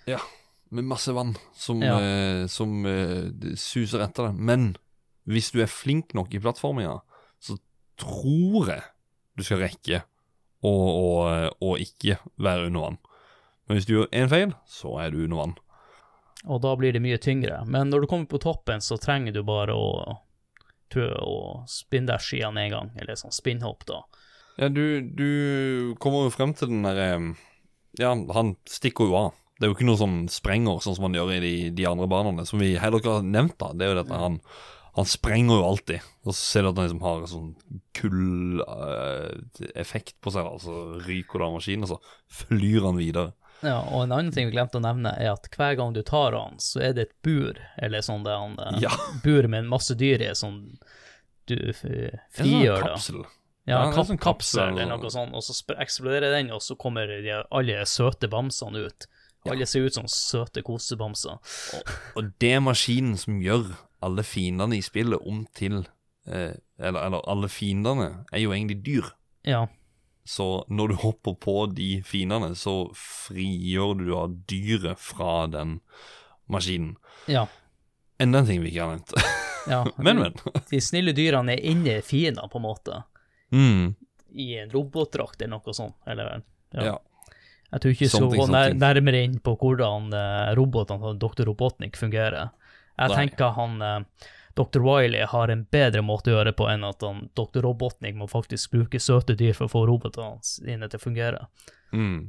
Ja, 0.10 0.20
med 0.74 0.88
masse 0.90 1.14
vann 1.16 1.36
som, 1.56 1.82
Ja. 1.86 2.00
eh, 2.02 2.48
som 2.52 2.86
eh, 2.86 3.30
suser 3.56 4.02
etter 4.04 4.28
deg. 4.32 4.36
Men 4.40 4.72
hvis 5.30 5.52
du 5.54 5.62
er 5.64 5.70
flink 5.72 6.14
nok 6.18 6.34
i 6.36 6.42
plattforminga, 6.44 7.00
så 7.40 7.58
tror 8.02 8.68
jeg 8.74 8.84
du 9.38 9.44
skal 9.46 9.62
rekke 9.64 10.02
å, 10.64 10.72
å, 10.74 11.52
å 11.62 11.76
ikke 11.78 12.18
være 12.38 12.68
under 12.72 12.88
vann. 12.90 12.98
Men 13.68 13.78
hvis 13.78 13.88
du 13.88 13.94
gjør 13.96 14.10
én 14.12 14.30
feil, 14.32 14.52
så 14.68 14.98
er 15.00 15.12
du 15.14 15.24
under 15.24 15.38
vann. 15.40 15.56
Og 16.44 16.60
da 16.66 16.74
blir 16.76 16.92
det 16.92 17.00
mye 17.06 17.18
tyngre. 17.24 17.62
Men 17.66 17.88
når 17.90 18.04
du 18.04 18.08
kommer 18.12 18.28
på 18.28 18.42
toppen, 18.44 18.82
så 18.84 18.98
trenger 19.00 19.32
du 19.38 19.44
bare 19.48 19.72
å 19.78 19.88
å 20.94 21.64
spinne 21.66 22.06
deg 22.12 22.22
skiene 22.22 22.68
en 22.68 22.70
gang, 22.70 22.90
eller 23.02 23.16
sånn 23.18 23.34
spinnhopp, 23.34 23.82
da. 23.90 24.04
Ja, 24.62 24.68
du, 24.70 25.02
du 25.02 25.96
kommer 26.02 26.28
jo 26.28 26.34
frem 26.36 26.54
til 26.54 26.70
den 26.70 26.84
derre 26.86 27.08
Ja, 28.00 28.12
han 28.36 28.56
stikker 28.70 29.06
jo 29.10 29.16
av. 29.18 29.32
Det 29.58 29.66
er 29.66 29.72
jo 29.72 29.76
ikke 29.78 29.86
noe 29.88 29.98
som 30.02 30.14
sprenger, 30.34 30.80
sånn 30.84 30.96
som 30.98 31.06
han 31.08 31.16
gjør 31.18 31.32
i 31.38 31.40
de, 31.44 31.54
de 31.78 31.86
andre 31.90 32.08
banene, 32.10 32.46
som 32.50 32.60
vi 32.62 32.74
heller 32.82 33.00
ikke 33.02 33.18
har 33.20 33.26
nevnt. 33.26 33.58
da 33.62 33.72
Det 33.74 33.86
er 33.86 33.92
jo 33.94 34.00
dette 34.04 34.18
han 34.20 34.40
Han 34.98 35.06
sprenger 35.10 35.58
jo 35.62 35.66
alltid. 35.72 36.00
Og 36.26 36.34
så 36.36 36.40
ser 36.42 36.62
du 36.66 36.70
at 36.70 36.78
han 36.78 36.86
liksom 36.88 37.02
har 37.06 37.18
en 37.24 37.32
sånn 37.32 37.54
kull-effekt 39.04 40.16
på 40.22 40.32
seg, 40.34 40.46
Altså 40.50 41.00
ryker 41.06 41.40
det 41.42 41.48
av 41.48 41.54
maskinen, 41.58 41.84
og 41.86 41.90
så 41.96 42.00
flyr 42.44 42.82
han 42.88 42.98
videre. 43.00 43.32
Ja, 43.64 43.78
og 43.96 44.04
en 44.04 44.12
annen 44.12 44.34
ting 44.36 44.50
vi 44.50 44.56
glemte 44.58 44.78
å 44.80 44.84
nevne, 44.84 45.14
er 45.18 45.32
at 45.38 45.48
hver 45.56 45.78
gang 45.80 45.94
du 45.96 46.02
tar 46.06 46.36
han, 46.36 46.58
så 46.60 46.82
er 46.84 46.92
det 46.98 47.04
et 47.08 47.16
bur, 47.24 47.56
eller 47.80 48.04
sånn 48.04 48.26
det 48.26 48.34
han 48.36 48.58
eh, 48.60 48.82
Ja. 48.84 48.92
Bur 49.24 49.48
med 49.48 49.64
en 49.64 49.70
masse 49.72 49.96
dyr 49.96 50.20
i, 50.26 50.34
som 50.36 50.58
du 51.48 51.56
f- 51.72 51.86
frigjør, 52.36 52.82
da. 52.84 52.88
Kapsel. 52.94 53.24
Ja, 53.66 53.86
Ja, 53.86 53.92
kap 53.96 54.08
sånn 54.10 54.20
kapsel 54.20 54.74
eller 54.74 54.98
noe 54.98 55.10
sånt, 55.12 55.32
og 55.34 55.44
så 55.46 55.56
eksploderer 55.80 56.34
den, 56.36 56.52
og 56.52 56.60
så 56.62 56.76
kommer 56.76 57.08
de, 57.08 57.44
alle 57.50 57.86
søte 57.88 58.28
bamsene 58.28 58.82
ut. 58.90 59.08
Alle 59.48 59.66
ser 59.68 59.86
ut 59.88 59.96
som 59.96 60.08
søte 60.08 60.62
kosebamser. 60.64 61.40
Og 62.16 62.32
det 62.40 62.52
er 62.58 62.64
maskinen 62.64 63.18
som 63.20 63.42
gjør 63.44 63.74
alle 64.04 64.24
fiendene 64.28 64.78
i 64.78 64.84
spillet 64.84 65.20
om 65.28 65.46
til 65.56 65.82
eh, 66.28 66.56
eller, 66.80 67.00
eller 67.08 67.24
alle 67.30 67.50
fiendene 67.52 68.26
er 68.32 68.44
jo 68.44 68.54
egentlig 68.56 68.82
dyr. 68.84 69.10
Ja, 69.48 69.66
Så 70.26 70.64
når 70.72 70.88
du 70.88 70.96
hopper 71.04 71.36
på 71.36 71.56
de 71.76 72.02
fiendene, 72.08 72.54
så 72.56 72.92
frigjør 72.96 73.98
du 74.00 74.14
av 74.16 74.36
dyret 74.48 75.00
fra 75.00 75.48
den 75.52 75.82
maskinen. 76.48 76.96
ja, 77.28 77.48
Enda 78.20 78.40
en 78.40 78.46
ting 78.48 78.62
vi 78.64 78.72
ikke 78.72 78.86
har 78.86 78.96
nevnt. 78.96 79.14
ja. 79.68 79.82
men, 80.06 80.20
men. 80.20 80.36
De 80.70 80.80
snille 80.80 81.12
dyrene 81.16 81.58
er 81.58 81.66
inni 81.66 81.98
fiendene, 82.06 82.48
på 82.48 82.62
en 82.62 82.68
måte. 82.68 83.02
Mm, 83.54 83.94
I 84.34 84.48
en 84.64 84.72
robotdrakt 84.74 85.42
eller 85.42 85.56
noe 85.58 85.76
sånt. 85.78 85.98
Eller, 86.10 86.42
ja. 86.74 86.86
ja. 86.90 86.96
Jeg 87.74 87.82
tror 87.82 87.96
ikke 87.96 88.10
Something, 88.10 88.42
gå 88.42 88.48
nær, 88.54 88.76
nærmere 88.78 89.24
inn 89.26 89.40
på 89.42 89.56
hvordan 89.58 90.12
uh, 90.14 90.54
robotene 90.58 91.02
til 91.08 91.20
Dr. 91.22 91.48
Robotnik 91.50 91.98
fungerer. 91.98 92.52
Jeg 92.94 93.10
Nei. 93.10 93.16
tenker 93.18 93.56
han 93.58 93.80
eh, 93.82 94.28
Dr. 94.54 94.84
Wiley 94.86 95.24
har 95.26 95.50
en 95.50 95.64
bedre 95.74 96.04
måte 96.06 96.30
å 96.30 96.36
gjøre 96.36 96.52
det 96.52 96.58
på 96.60 96.68
enn 96.70 96.84
at 96.86 97.02
han, 97.02 97.24
Dr. 97.34 97.64
Robotnik 97.66 98.14
må 98.20 98.28
faktisk 98.30 98.76
bruke 98.76 99.02
søte 99.02 99.34
dyr 99.34 99.56
for 99.58 99.66
å 99.66 99.72
få 99.72 99.82
robotene 99.90 100.46
sine 100.46 100.86
til 100.86 101.02
å 101.02 101.02
fungere. 101.02 101.48
Mm. 101.90 102.20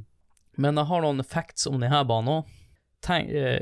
Men 0.57 0.81
jeg 0.81 0.89
har 0.89 1.05
noen 1.05 1.21
facts 1.21 1.69
om 1.69 1.77
denne 1.77 2.01
banen 2.09 2.39
òg. 2.39 2.55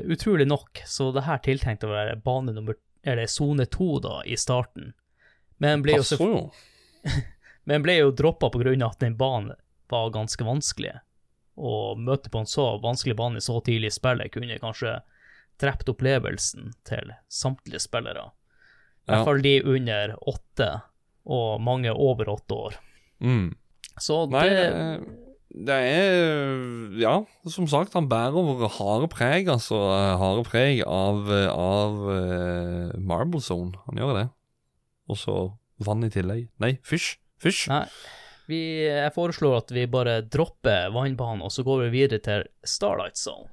utrolig 0.08 0.48
nok, 0.48 0.80
så 0.88 1.10
det 1.12 1.26
her 1.28 1.44
tiltenkt 1.44 1.84
å 1.84 1.92
være 1.92 2.16
bane 2.24 2.56
nummer 2.56 2.80
eller 3.04 3.26
sone 3.28 3.66
to 3.66 3.98
da, 4.00 4.22
i 4.24 4.36
starten. 4.40 4.94
Men 5.60 5.82
ble 5.84 5.98
så, 6.00 6.16
Passer 6.16 6.24
jo. 6.32 6.50
Men 7.64 7.82
ble 7.84 7.98
jo 7.98 8.12
droppa 8.12 8.50
av 8.50 8.66
at 8.88 9.00
den 9.00 9.16
banen 9.16 9.54
var 9.90 10.10
ganske 10.14 10.44
vanskelig. 10.44 10.94
Å 11.56 11.94
møte 11.96 12.30
på 12.30 12.40
en 12.42 12.50
så 12.50 12.78
vanskelig 12.82 13.16
bane 13.16 13.40
så 13.40 13.60
tidlig 13.62 13.92
i 13.92 13.94
spillet 13.94 14.32
kunne 14.34 14.58
kanskje 14.58 14.96
drept 15.62 15.88
opplevelsen 15.88 16.72
til 16.88 17.12
samtlige 17.30 17.80
spillere. 17.84 18.30
I 19.04 19.12
hvert 19.12 19.28
fall 19.28 19.42
de 19.44 19.58
under 19.62 20.16
åtte, 20.26 20.70
og 21.24 21.60
mange 21.62 21.92
over 21.92 22.32
åtte 22.32 22.56
år. 22.56 22.78
Mm. 23.20 23.52
Så 24.00 24.24
det 24.32 24.42
det, 24.50 24.64
det 25.54 25.76
er 25.76 26.96
Ja, 26.98 27.14
som 27.46 27.68
sagt, 27.70 27.94
han 27.94 28.08
bærer 28.10 28.34
over 28.40 28.68
harde 28.80 29.08
preg, 29.12 29.46
altså. 29.48 29.76
eh, 29.94 30.14
Harde 30.18 30.42
preg 30.48 30.82
av, 30.82 31.28
av 31.52 32.00
eh, 32.16 32.96
Marble 32.98 33.40
Zone. 33.44 33.78
Han 33.86 34.00
gjør 34.00 34.18
det. 34.18 34.26
Og 35.08 35.20
så 35.20 35.36
vann 35.84 36.02
i 36.06 36.10
tillegg. 36.10 36.48
Nei, 36.58 36.74
fysj. 36.82 37.14
Fysj. 37.42 37.66
Nei. 37.72 37.86
Vi, 38.50 38.60
jeg 38.84 39.12
foreslår 39.14 39.56
at 39.62 39.72
vi 39.72 39.86
bare 39.88 40.18
dropper 40.28 40.92
vannbanen, 40.92 41.42
og 41.44 41.52
så 41.52 41.64
går 41.64 41.86
vi 41.86 41.92
videre 41.94 42.20
til 42.24 42.44
Starlight 42.68 43.16
Zone. 43.16 43.48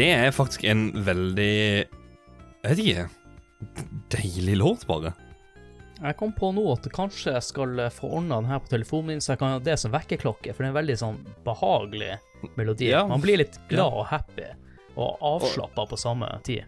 Det 0.00 0.06
er 0.16 0.30
faktisk 0.32 0.62
en 0.64 0.86
veldig 1.04 1.54
Jeg 1.84 2.70
vet 2.70 2.78
ikke. 2.80 3.08
Deilig 4.14 4.54
låt, 4.56 4.86
bare. 4.88 5.12
Jeg 6.00 6.16
kom 6.16 6.30
på 6.32 6.48
nå 6.56 6.62
at 6.72 6.86
kanskje 6.96 7.34
jeg 7.34 7.44
skal 7.44 7.82
få 7.92 8.08
ordna 8.16 8.38
den 8.40 8.48
her 8.48 8.62
på 8.64 8.72
telefonen 8.72 9.10
min, 9.12 9.20
så 9.20 9.34
jeg 9.34 9.42
kan 9.42 9.52
ha 9.52 9.58
det 9.60 9.76
som 9.82 9.92
vekkerklokke, 9.92 10.54
for 10.54 10.64
det 10.64 10.70
er 10.70 10.72
en 10.72 10.78
veldig 10.78 10.96
sånn 11.02 11.18
behagelig 11.44 12.14
melodi. 12.56 12.88
Ja. 12.94 13.02
Man 13.10 13.20
blir 13.20 13.42
litt 13.42 13.60
glad 13.68 13.98
og 14.00 14.08
happy, 14.08 14.48
og 14.96 15.20
avslappa 15.34 15.84
på 15.90 16.00
samme 16.00 16.30
tid. 16.48 16.64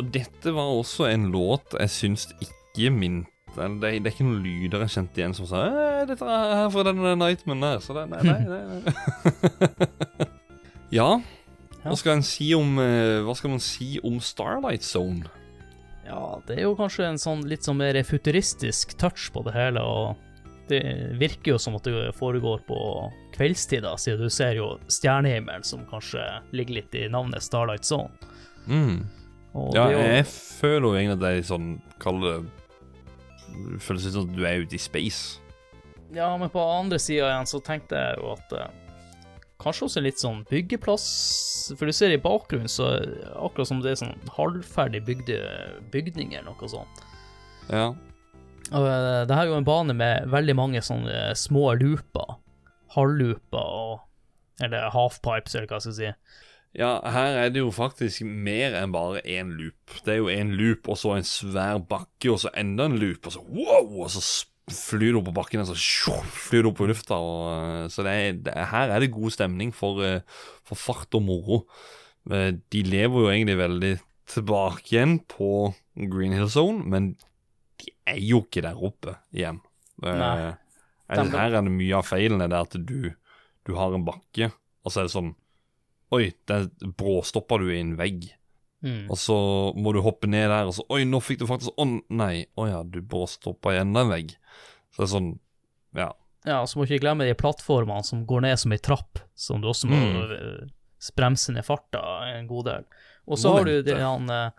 Og 0.00 0.08
dette 0.16 0.56
var 0.56 0.72
også 0.72 1.10
en 1.10 1.28
låt 1.34 1.76
jeg 1.76 1.92
syns 1.92 2.26
ikke 2.40 2.88
minte 2.94 3.30
det, 3.54 3.92
det 4.02 4.08
er 4.08 4.10
ikke 4.10 4.24
noen 4.26 4.40
lyder 4.42 4.82
jeg 4.82 4.94
kjente 4.96 5.20
igjen 5.20 5.36
som 5.36 5.46
sa 5.46 5.60
«Eh, 5.68 6.00
'Dette 6.08 6.26
er 6.26 6.72
fra 6.74 6.82
den 6.88 7.04
Nightman 7.20 7.60
der', 7.62 7.84
så 7.84 7.94
det 7.94 8.08
Nei, 8.10 8.24
nei, 8.26 8.40
nei. 8.50 8.80
nei. 8.82 10.32
Ja. 10.98 11.20
Hva 11.84 11.96
skal 12.00 12.22
si 12.24 12.50
om 12.56 12.78
eh, 12.80 13.20
Hva 13.24 13.34
skal 13.36 13.54
man 13.54 13.62
si 13.62 13.98
om 14.04 14.20
Starlight 14.22 14.84
Zone? 14.86 15.28
Ja, 16.06 16.40
det 16.48 16.58
er 16.58 16.66
jo 16.66 16.76
kanskje 16.76 17.06
en 17.08 17.20
sånn 17.20 17.44
litt 17.48 17.64
sånn 17.64 17.78
mer 17.80 17.96
futuristisk 18.04 18.96
touch 19.00 19.30
på 19.32 19.40
det 19.46 19.54
hele, 19.56 19.80
og 19.80 20.16
det 20.68 20.82
virker 21.20 21.54
jo 21.54 21.60
som 21.60 21.76
at 21.76 21.86
det 21.88 22.12
foregår 22.16 22.60
på 22.68 22.78
kveldstida, 23.36 23.94
siden 24.00 24.28
du 24.28 24.32
ser 24.32 24.56
jo 24.58 24.74
stjernehimmelen, 24.92 25.64
som 25.64 25.84
kanskje 25.88 26.22
ligger 26.56 26.80
litt 26.80 26.96
i 26.96 27.06
navnet 27.12 27.44
Starlight 27.44 27.88
Zone. 27.88 28.12
Mm. 28.68 29.04
Ja, 29.72 29.86
det 29.88 29.94
jo, 29.94 30.04
jeg 30.04 30.28
føler 30.28 30.86
jo 30.86 30.94
egentlig 30.98 31.16
at 31.16 31.22
det 31.22 31.28
er 31.30 31.44
sånn 31.46 31.66
Kall 32.02 32.16
det 32.24 32.30
Det 33.54 33.76
føles 33.84 34.06
litt 34.08 34.16
som 34.16 34.24
at 34.26 34.32
du 34.34 34.40
er 34.48 34.64
ute 34.64 34.74
i 34.74 34.80
space. 34.82 35.38
ja, 36.14 36.32
men 36.36 36.50
på 36.50 36.62
andre 36.62 36.98
sida 36.98 37.28
igjen 37.28 37.46
så 37.46 37.60
tenkte 37.62 38.00
jeg 38.00 38.18
jo 38.18 38.32
at 38.34 38.56
eh, 38.58 38.72
Kanskje 39.62 39.86
også 39.86 40.02
litt 40.02 40.18
sånn 40.20 40.42
byggeplass, 40.50 41.04
for 41.78 41.86
du 41.86 41.94
ser 41.94 42.14
i 42.14 42.20
bakgrunnen 42.20 42.70
så 42.70 42.88
akkurat 43.38 43.70
som 43.70 43.82
det 43.84 43.92
er 43.92 44.00
sånn 44.00 44.32
halvferdig 44.34 45.04
bygde 45.06 45.38
bygninger 45.94 46.40
eller 46.40 46.50
noe 46.50 46.70
sånt. 46.70 47.04
Ja. 47.70 47.92
Og 48.72 48.88
eh, 48.88 49.20
det 49.28 49.36
her 49.36 49.44
er 49.44 49.52
jo 49.52 49.60
en 49.60 49.68
bane 49.68 49.94
med 49.96 50.26
veldig 50.32 50.56
mange 50.58 50.82
sånne 50.84 51.30
små 51.38 51.70
looper. 51.80 52.40
Halvlooper 52.94 53.78
og 53.82 54.02
Eller 54.62 54.92
halfpipes, 54.94 55.56
eller 55.56 55.66
hva 55.66 55.80
jeg 55.80 55.82
skal 55.82 55.94
si. 55.96 56.10
Ja, 56.78 57.00
her 57.10 57.36
er 57.38 57.48
det 57.50 57.58
jo 57.58 57.72
faktisk 57.74 58.22
mer 58.22 58.74
enn 58.78 58.92
bare 58.94 59.18
én 59.26 59.50
loop. 59.58 59.96
Det 60.06 60.12
er 60.14 60.20
jo 60.20 60.30
én 60.30 60.52
loop, 60.54 60.86
og 60.90 60.98
så 60.98 61.16
en 61.16 61.26
svær 61.26 61.80
bakke, 61.82 62.30
og 62.30 62.38
så 62.42 62.52
enda 62.58 62.86
en 62.86 62.94
loop, 62.98 63.26
og 63.26 63.34
så 63.34 63.42
wow! 63.46 64.04
Og 64.04 64.12
så 64.14 64.22
flyr 64.70 65.18
opp 65.18 65.26
på 65.28 65.34
bakken, 65.36 65.60
og 65.60 65.68
så 65.68 65.76
sjo, 65.76 66.14
flyr 66.24 66.68
opp 66.70 66.80
i 66.80 66.86
lufta. 66.88 67.18
Og, 67.20 67.44
eh, 67.52 67.88
så 67.92 68.04
det 68.06 68.14
er, 68.16 68.32
det 68.46 68.54
er, 68.56 68.64
her 68.70 68.94
er 68.94 69.00
det 69.04 69.10
god 69.12 69.34
stemning 69.34 69.72
for, 69.76 70.00
eh, 70.04 70.20
for 70.64 70.74
fart 70.80 71.14
og 71.18 71.22
moro. 71.26 71.58
Eh, 72.30 72.52
De 72.72 72.82
lever 72.82 73.20
jo 73.26 73.28
egentlig 73.32 73.58
veldig 73.60 73.92
tilbake 74.26 74.94
igjen 74.94 75.18
på 75.28 75.74
Green 76.08 76.32
Hill 76.32 76.48
Zone, 76.48 76.84
men 76.88 77.10
de 77.82 77.90
er 78.08 78.16
jo 78.24 78.40
ikke 78.46 78.62
der 78.64 78.80
oppe 78.80 79.18
igjen. 79.34 79.60
Nei. 80.02 80.14
her- 81.10 81.16
De- 81.28 81.36
her 81.36 81.52
er 81.54 81.62
det 81.62 81.70
mye 81.70 81.94
av 81.98 82.06
feilen 82.08 82.40
er 82.42 82.48
det 82.48 82.56
at 82.64 82.78
du, 82.86 83.14
du 83.66 83.74
har 83.76 83.92
en 83.94 84.04
bakke, 84.06 84.48
og 84.84 84.90
så 84.92 85.00
er 85.02 85.04
det 85.04 85.12
sånn 85.12 85.34
Oi, 86.12 86.32
der 86.46 86.68
bråstoppa 86.96 87.58
du 87.58 87.68
i 87.72 87.80
en 87.80 87.96
vegg. 87.98 88.30
Mm. 88.84 89.06
Og 89.08 89.16
så 89.16 89.34
må 89.80 89.94
du 89.96 90.02
hoppe 90.04 90.28
ned 90.28 90.50
der, 90.52 90.66
og 90.68 90.74
så 90.76 90.84
Oi, 90.92 91.06
nå 91.08 91.16
fikk 91.24 91.38
du 91.40 91.46
faktisk 91.48 91.72
Å 91.80 91.86
nei. 92.12 92.44
Å 92.60 92.66
ja, 92.68 92.82
du 92.84 92.98
bråstoppa 93.00 93.72
i 93.72 93.78
enda 93.80 94.02
en 94.04 94.10
vegg. 94.12 94.34
Så 94.92 95.00
det 95.02 95.06
er 95.08 95.12
sånn 95.14 95.30
Ja. 95.96 96.10
Ja, 96.44 96.58
så 96.68 96.76
må 96.76 96.84
du 96.84 96.92
ikke 96.92 97.06
glemme 97.06 97.24
de 97.24 97.32
plattformene 97.40 98.04
som 98.04 98.26
går 98.28 98.42
ned 98.44 98.58
som 98.60 98.74
ei 98.76 98.78
trapp, 98.84 99.22
som 99.34 99.62
du 99.62 99.68
også 99.70 99.88
må 99.88 99.96
Mm. 99.96 100.34
eh, 100.34 100.68
bremse 101.16 101.52
ned 101.56 101.64
farta 101.64 102.02
en 102.36 102.46
god 102.46 102.64
del. 102.68 102.84
Og 103.26 103.38
så 103.40 103.54
har 103.56 103.64
du 103.64 103.82
de 103.82 103.94
han, 103.96 104.28
eh, 104.28 104.50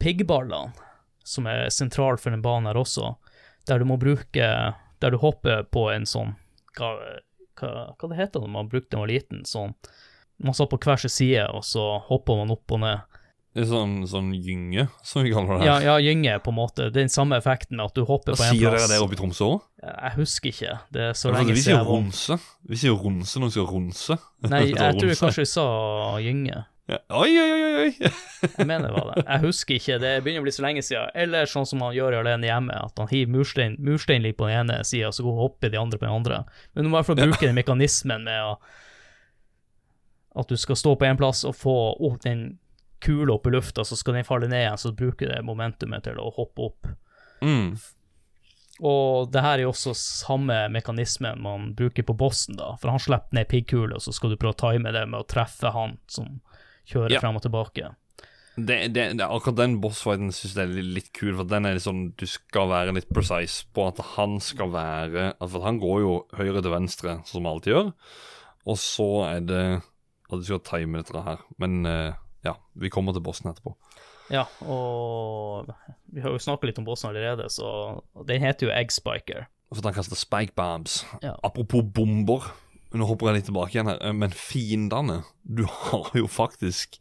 piggballene, 0.00 0.72
som 1.24 1.46
er 1.46 1.68
sentral 1.68 2.16
for 2.16 2.30
den 2.32 2.40
banen 2.42 2.66
her 2.70 2.80
også, 2.80 3.16
der 3.66 3.78
du 3.78 3.84
må 3.84 3.98
bruke 4.00 4.74
Der 5.00 5.10
du 5.10 5.18
hopper 5.18 5.62
på 5.70 5.90
en 5.94 6.02
sånn 6.08 6.32
Hva, 6.76 6.88
hva, 7.60 7.94
hva 7.98 8.08
det 8.08 8.16
heter 8.18 8.40
når 8.40 8.48
man 8.50 8.68
brukte 8.72 8.90
den 8.96 9.00
var 9.04 9.10
liten? 9.12 9.44
Sånn 9.46 9.74
Man 10.40 10.54
satt 10.54 10.70
på 10.70 10.78
hver 10.78 10.96
sin 10.98 11.10
side, 11.10 11.44
og 11.52 11.62
så 11.66 12.00
hopper 12.08 12.36
man 12.38 12.50
opp 12.54 12.70
og 12.72 12.80
ned. 12.80 13.00
Sånn, 13.56 14.02
sånn 14.06 14.28
gynge, 14.36 14.84
som 15.02 15.24
vi 15.24 15.32
kaller 15.32 15.58
det. 15.58 15.66
Ja, 15.66 15.78
ja, 15.82 15.94
gynge, 16.04 16.36
på 16.44 16.52
en 16.52 16.58
måte. 16.60 16.90
Det 16.92 17.00
den 17.00 17.10
samme 17.10 17.38
effekten 17.40 17.78
med 17.80 17.88
at 17.88 17.96
du 17.96 18.04
hopper 18.04 18.36
på 18.36 18.36
en 18.36 18.38
plass. 18.38 18.54
Sier 18.54 18.74
dere 18.76 18.90
det 18.90 18.98
oppe 19.02 19.16
i 19.16 19.18
Tromsø 19.18 19.48
òg? 19.48 19.62
Jeg 19.82 20.14
husker 20.18 20.52
ikke. 20.52 20.74
Det 20.94 21.06
er 21.08 21.16
så 21.18 21.32
lenge 21.34 21.56
siden 21.56 21.86
ronse. 21.88 22.36
Vi 22.68 22.78
sier 22.78 22.94
ronse 22.94 23.40
når 23.40 23.50
vi 23.50 23.56
skal 23.56 23.70
ronse. 23.72 24.18
Nei, 24.52 24.62
jeg 24.68 24.98
tror 25.00 25.10
jeg 25.10 25.20
kanskje 25.22 25.46
vi 25.46 25.50
sa 25.50 25.64
gynge. 26.22 26.60
Ja. 26.88 27.00
Oi, 27.18 27.32
oi, 27.36 27.48
oi, 27.52 27.72
oi! 27.82 28.12
Jeg 28.58 28.64
mener 28.64 28.86
det 28.88 28.94
var 28.94 29.10
det. 29.10 29.24
Jeg 29.26 29.42
husker 29.42 29.76
ikke, 29.76 29.96
det 30.00 30.12
begynner 30.24 30.40
å 30.40 30.46
bli 30.46 30.54
så 30.56 30.62
lenge 30.64 30.84
siden. 30.86 31.10
Eller 31.20 31.50
sånn 31.50 31.66
som 31.68 31.82
han 31.84 31.92
gjør 31.92 32.16
alene 32.22 32.48
hjemme, 32.48 32.78
at 32.80 33.02
han 33.02 33.10
hiver 33.10 33.34
murstein, 33.34 33.74
murstein 33.84 34.24
litt 34.24 34.38
på 34.38 34.48
den 34.48 34.62
ene 34.62 34.78
sida, 34.88 35.10
så 35.12 35.26
går 35.26 35.34
han 35.36 35.42
hopper 35.42 35.74
de 35.74 35.80
andre 35.82 36.00
på 36.00 36.06
den 36.06 36.14
andre. 36.14 36.38
Men 36.72 36.86
du 36.86 36.88
må 36.88 36.96
i 36.96 36.98
hvert 37.02 37.10
fall 37.10 37.20
bruke 37.20 37.44
den 37.44 37.58
mekanismen 37.58 38.24
med 38.24 38.40
å 38.40 38.54
At 40.38 40.48
du 40.48 40.56
skal 40.56 40.78
stå 40.80 40.94
på 40.96 41.04
én 41.08 41.20
plass 41.20 41.44
og 41.44 41.56
få 41.58 41.76
opp 42.08 42.22
den 42.24 42.60
kula 43.04 43.36
opp 43.36 43.46
i 43.46 43.52
lufta, 43.54 43.84
så 43.84 43.96
skal 43.96 44.18
den 44.18 44.26
falle 44.26 44.48
ned 44.50 44.64
igjen, 44.64 44.80
så 44.80 44.94
bruker 44.96 45.30
det 45.30 45.44
momentumet 45.46 46.04
til 46.06 46.18
å 46.20 46.30
hoppe 46.34 46.68
opp. 46.70 46.90
Mm. 47.44 47.76
Og 48.78 49.30
det 49.34 49.42
her 49.42 49.56
er 49.58 49.64
jo 49.64 49.72
også 49.72 49.94
samme 49.98 50.56
mekanismen 50.70 51.40
man 51.42 51.72
bruker 51.78 52.06
på 52.06 52.14
bossen, 52.18 52.58
da. 52.58 52.76
For 52.78 52.92
han 52.94 53.02
slipper 53.02 53.34
ned 53.34 53.48
piggkule, 53.50 53.96
og 53.96 54.04
så 54.04 54.14
skal 54.14 54.30
du 54.34 54.38
prøve 54.38 54.54
å 54.54 54.60
time 54.68 54.92
det 54.94 55.02
med 55.10 55.18
å 55.22 55.26
treffe 55.26 55.72
han 55.74 55.96
som 56.10 56.38
kjører 56.88 57.16
Ja. 57.16 57.22
frem 57.24 57.38
og 57.38 57.42
tilbake. 57.42 57.90
Det, 58.58 58.88
det, 58.90 59.04
det, 59.18 59.22
akkurat 59.22 59.56
den 59.60 59.76
bossfighten 59.82 60.32
syns 60.34 60.56
jeg 60.56 60.66
er 60.66 60.82
litt, 60.82 61.12
kul, 61.14 61.30
for 61.38 61.46
den 61.46 61.66
er 61.66 61.76
litt 61.76 61.84
sånn 61.84 62.08
Du 62.18 62.24
skal 62.26 62.66
være 62.66 62.94
litt 62.96 63.06
precise 63.14 63.68
på 63.70 63.84
at 63.86 64.00
han 64.16 64.40
skal 64.42 64.72
være 64.74 65.28
For 65.46 65.62
han 65.62 65.78
går 65.78 66.00
jo 66.02 66.14
høyre 66.34 66.62
til 66.64 66.74
venstre, 66.74 67.20
som 67.28 67.44
han 67.44 67.52
alltid 67.52 67.74
gjør. 67.76 67.92
Og 68.66 68.80
så 68.82 69.06
er 69.28 69.44
det 69.46 69.62
at 69.78 70.34
du 70.34 70.42
skal 70.44 70.64
time 70.66 70.98
dette 70.98 71.22
her. 71.22 71.44
Men 71.62 71.86
eh, 71.86 72.18
ja, 72.46 72.54
vi 72.78 72.90
kommer 72.92 73.16
til 73.16 73.24
bossen 73.24 73.50
etterpå. 73.50 73.74
Ja, 74.32 74.44
og 74.68 75.70
vi 76.12 76.20
har 76.20 76.34
jo 76.34 76.40
snakka 76.42 76.68
litt 76.68 76.80
om 76.80 76.86
bossen 76.88 77.10
allerede, 77.10 77.48
så 77.52 78.00
den 78.28 78.44
heter 78.44 78.68
jo 78.68 78.74
Eggspiker. 78.74 79.48
For 79.72 79.84
han 79.84 79.96
kaster 79.96 80.16
spike 80.16 80.56
bombs. 80.56 81.02
Ja. 81.24 81.34
Apropos 81.44 81.84
bomber. 81.84 82.50
Nå 82.96 83.04
hopper 83.04 83.28
jeg 83.28 83.40
litt 83.40 83.48
tilbake 83.50 83.74
igjen 83.74 83.90
her, 83.90 84.00
men 84.16 84.32
fiendene 84.32 85.18
Du 85.44 85.66
har 85.68 86.08
jo 86.16 86.24
faktisk 86.30 86.96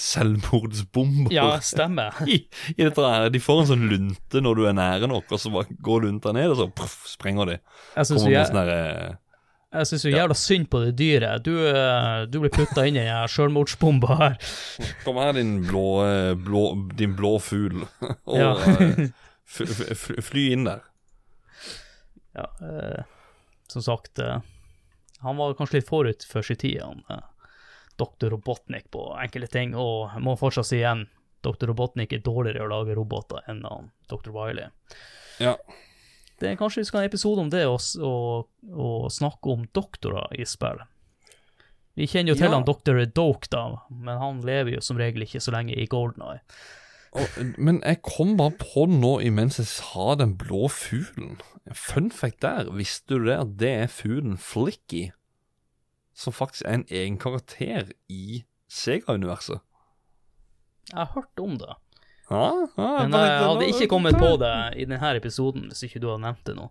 selvmordsbomber. 0.00 1.32
Ja, 1.34 1.60
stemmer. 1.60 2.14
I, 2.30 2.38
i 2.76 2.86
her. 2.86 3.26
De 3.34 3.40
får 3.42 3.64
en 3.64 3.70
sånn 3.74 3.88
lunte 3.90 4.40
når 4.40 4.56
du 4.56 4.62
er 4.70 4.78
nære 4.78 5.10
nok, 5.10 5.26
og 5.34 5.42
så 5.42 5.52
bare 5.52 5.76
går 5.84 6.06
lunta 6.06 6.32
ned, 6.36 6.54
og 6.54 6.60
så 6.60 6.68
puff, 6.72 6.96
sprenger 7.10 7.50
de. 7.50 7.58
Jeg 7.98 8.08
syns 8.08 8.24
jeg 9.74 9.86
synes 9.90 10.04
jo 10.06 10.12
jævla 10.14 10.34
synd 10.38 10.68
på 10.70 10.80
det 10.84 10.92
dyret. 10.98 11.42
Du, 11.44 11.52
eh, 11.68 12.24
du 12.30 12.38
blir 12.42 12.52
putta 12.54 12.84
inn 12.88 12.96
i 13.00 13.04
den 13.06 13.28
sjølmordsbomba 13.30 14.16
her. 14.20 14.36
Kom 15.04 15.18
her, 15.20 15.32
din 15.36 15.56
blå, 15.66 15.84
eh, 16.06 16.32
blå, 16.38 16.64
din 16.98 17.16
blå 17.18 17.34
fugl. 17.42 17.84
og 18.30 18.38
Ja. 18.38 18.52
eh, 18.70 19.94
fly 20.24 20.46
inn 20.56 20.64
der. 20.70 20.82
Ja, 22.34 22.48
eh, 22.62 23.02
som 23.68 23.82
sagt, 23.82 24.18
eh, 24.18 24.40
han 25.22 25.36
var 25.36 25.54
kanskje 25.54 25.80
litt 25.80 25.88
forut 25.88 26.24
for 26.28 26.42
sin 26.42 26.56
tid, 26.58 26.80
han 26.82 27.02
eh, 27.10 27.22
Dr. 27.96 28.30
Robotnik 28.34 28.88
på 28.90 29.04
enkelte 29.22 29.52
ting, 29.54 29.74
og 29.78 30.10
jeg 30.16 30.22
må 30.26 30.34
fortsatt 30.38 30.66
si 30.66 30.80
igjen, 30.80 31.04
Dr. 31.46 31.68
Robotnik 31.70 32.12
er 32.16 32.22
dårligere 32.24 32.64
å 32.66 32.70
lage 32.72 32.96
roboter 32.96 33.44
enn 33.52 33.60
han 33.68 33.90
Dr. 34.10 34.32
Wiley. 34.34 34.66
Ja. 35.38 35.54
Det 36.40 36.50
er 36.50 36.56
Kanskje 36.58 36.82
vi 36.82 36.88
skal 36.88 36.98
ha 37.00 37.04
en 37.04 37.10
episode 37.12 37.40
om 37.44 37.50
det, 37.52 37.62
og, 37.70 37.80
og, 38.02 38.48
og 38.74 39.10
snakke 39.14 39.52
om 39.54 39.66
doktorer 39.76 40.32
i 40.38 40.46
spill. 40.48 40.80
Vi 41.94 42.08
kjenner 42.10 42.32
jo 42.34 42.38
til 42.40 42.48
Ja. 42.50 42.54
han 42.56 42.66
doktor 42.66 42.98
Doke, 43.06 43.46
da, 43.52 43.60
men 43.90 44.18
han 44.18 44.40
lever 44.42 44.74
jo 44.74 44.80
som 44.82 44.98
regel 44.98 45.22
ikke 45.22 45.40
så 45.40 45.54
lenge 45.54 45.76
i 45.78 45.86
Golden 45.86 46.22
Eye. 46.26 46.40
Men 47.62 47.78
jeg 47.84 48.00
kom 48.02 48.32
bare 48.36 48.56
på 48.58 48.88
nå 48.90 49.20
imens 49.22 49.60
jeg 49.60 49.68
sa 49.70 50.16
den 50.18 50.32
blå 50.36 50.66
fuglen. 50.66 51.36
Fun 51.70 52.10
fact 52.10 52.42
der, 52.42 52.66
visste 52.74 53.14
du 53.14 53.28
det 53.28 53.36
at 53.38 53.52
det 53.60 53.70
er 53.84 53.86
fuglen 53.86 54.34
Flicky? 54.36 55.12
Som 56.14 56.34
faktisk 56.34 56.66
er 56.66 56.80
en 56.80 56.86
egen 56.90 57.18
karakter 57.22 57.92
i 58.10 58.42
Sega-universet. 58.66 59.62
Jeg 60.90 60.98
har 60.98 61.12
hørt 61.14 61.38
om 61.40 61.54
det, 61.62 61.78
Ja, 62.30 62.44
ja, 62.76 62.90
men 63.04 63.16
jeg 63.18 63.40
hadde 63.42 63.66
ikke 63.72 63.88
kommet 63.90 64.16
på 64.18 64.30
det 64.40 64.54
i 64.80 64.86
denne 64.88 65.10
episoden 65.18 65.68
hvis 65.70 65.84
ikke 65.88 66.00
du 66.00 66.08
hadde 66.08 66.24
nevnt 66.24 66.46
det 66.48 66.56
nå. 66.56 66.70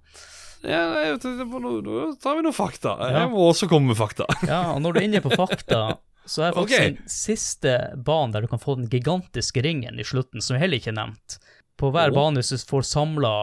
Ja, 0.63 0.83
Nå 1.19 2.15
tar 2.23 2.37
vi 2.37 2.45
noen 2.45 2.55
fakta. 2.55 2.95
Jeg 3.11 3.29
må 3.33 3.49
også 3.49 3.67
komme 3.71 3.91
med 3.91 3.99
fakta. 3.99 4.27
Ja, 4.47 4.73
og 4.73 4.81
når 4.83 4.95
du 4.95 5.01
er 5.01 5.07
inne 5.09 5.21
på 5.23 5.33
fakta, 5.35 5.81
så 6.25 6.47
er 6.47 6.55
faktisk 6.55 6.79
okay. 6.79 6.93
den 6.95 7.11
siste 7.11 7.73
banen 7.99 8.31
der 8.35 8.45
du 8.45 8.51
kan 8.51 8.61
få 8.63 8.77
den 8.79 8.87
gigantiske 8.91 9.63
ringen 9.65 9.99
i 9.99 10.07
slutten, 10.07 10.41
som 10.41 10.57
heller 10.59 10.79
ikke 10.79 10.93
er 10.93 10.99
nevnt. 11.01 11.37
På 11.79 11.89
hver 11.91 12.13
oh. 12.13 12.15
bane, 12.15 12.39
hvis 12.39 12.53
du 12.53 12.69
får 12.69 12.85
samla 12.87 13.33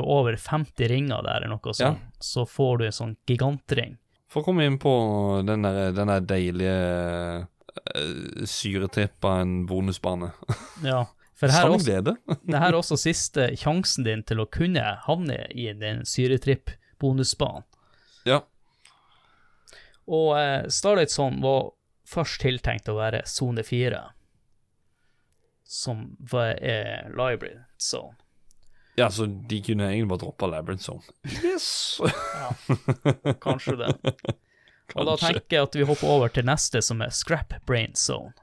over 0.00 0.36
50 0.38 0.88
ringer 0.88 1.24
der, 1.26 1.42
eller 1.42 1.56
noe 1.56 1.74
sånt, 1.76 2.04
så 2.22 2.46
får 2.48 2.78
du 2.78 2.86
en 2.86 3.00
sånn 3.00 3.16
gigantring. 3.28 3.98
For 4.32 4.40
å 4.40 4.46
komme 4.46 4.64
inn 4.64 4.78
på 4.80 4.92
den 5.44 5.66
der, 5.66 5.90
den 5.92 6.08
der 6.08 6.22
deilige 6.24 6.76
uh, 7.42 8.44
syretrippa 8.48 9.40
en 9.42 9.64
bonusbane. 9.68 10.32
Ja. 10.86 11.04
For 11.42 11.50
her 11.50 11.66
er, 11.66 11.72
Sann 11.74 11.82
glede. 11.82 12.16
det 12.46 12.58
her 12.62 12.70
er 12.70 12.78
også 12.78 12.96
siste 13.00 13.48
sjansen 13.58 14.06
din 14.06 14.22
til 14.22 14.38
å 14.38 14.46
kunne 14.46 14.84
havne 15.08 15.40
i 15.50 15.66
den 15.74 16.04
syretripp-bonusbanen. 16.06 17.66
Ja. 18.28 18.44
Og 20.06 20.36
eh, 20.38 20.68
Starlight 20.70 21.10
Zone 21.10 21.42
var 21.42 21.72
først 22.06 22.44
tiltenkt 22.44 22.90
å 22.90 22.94
være 23.00 23.24
sone 23.26 23.64
4, 23.66 23.98
som 25.66 26.12
var, 26.30 26.54
er 26.62 27.08
library 27.10 27.56
zone. 27.80 28.14
ja, 29.00 29.08
så 29.10 29.26
de 29.26 29.58
kunne 29.64 29.88
egentlig 29.88 30.10
bare 30.12 30.22
droppa 30.26 30.46
Labyrinth 30.52 30.84
Zone. 30.84 31.02
Yes! 31.42 31.98
Kanskje 33.40 33.78
det. 33.80 33.94
Og 34.94 35.08
da 35.08 35.16
tenker 35.16 35.56
jeg 35.56 35.64
at 35.64 35.78
vi 35.78 35.86
hopper 35.88 36.10
over 36.12 36.32
til 36.34 36.44
neste, 36.44 36.82
som 36.84 37.00
er 37.00 37.14
Scrap 37.14 37.56
Brain 37.66 37.96
Zone. 37.96 38.34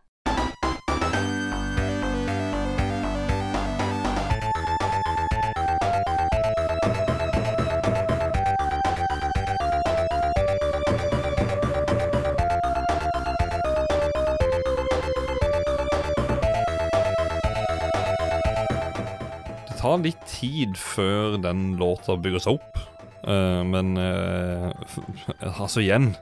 Tar 19.89 20.05
litt 20.05 20.25
tid 20.29 20.77
før 20.77 21.39
den 21.41 21.73
låta 21.79 22.17
bygger 22.19 22.43
seg 22.43 22.59
opp. 22.59 22.77
Uh, 23.25 23.65
men 23.67 23.97
uh, 23.99 24.69
altså 25.63 25.81
igjen 25.83 26.13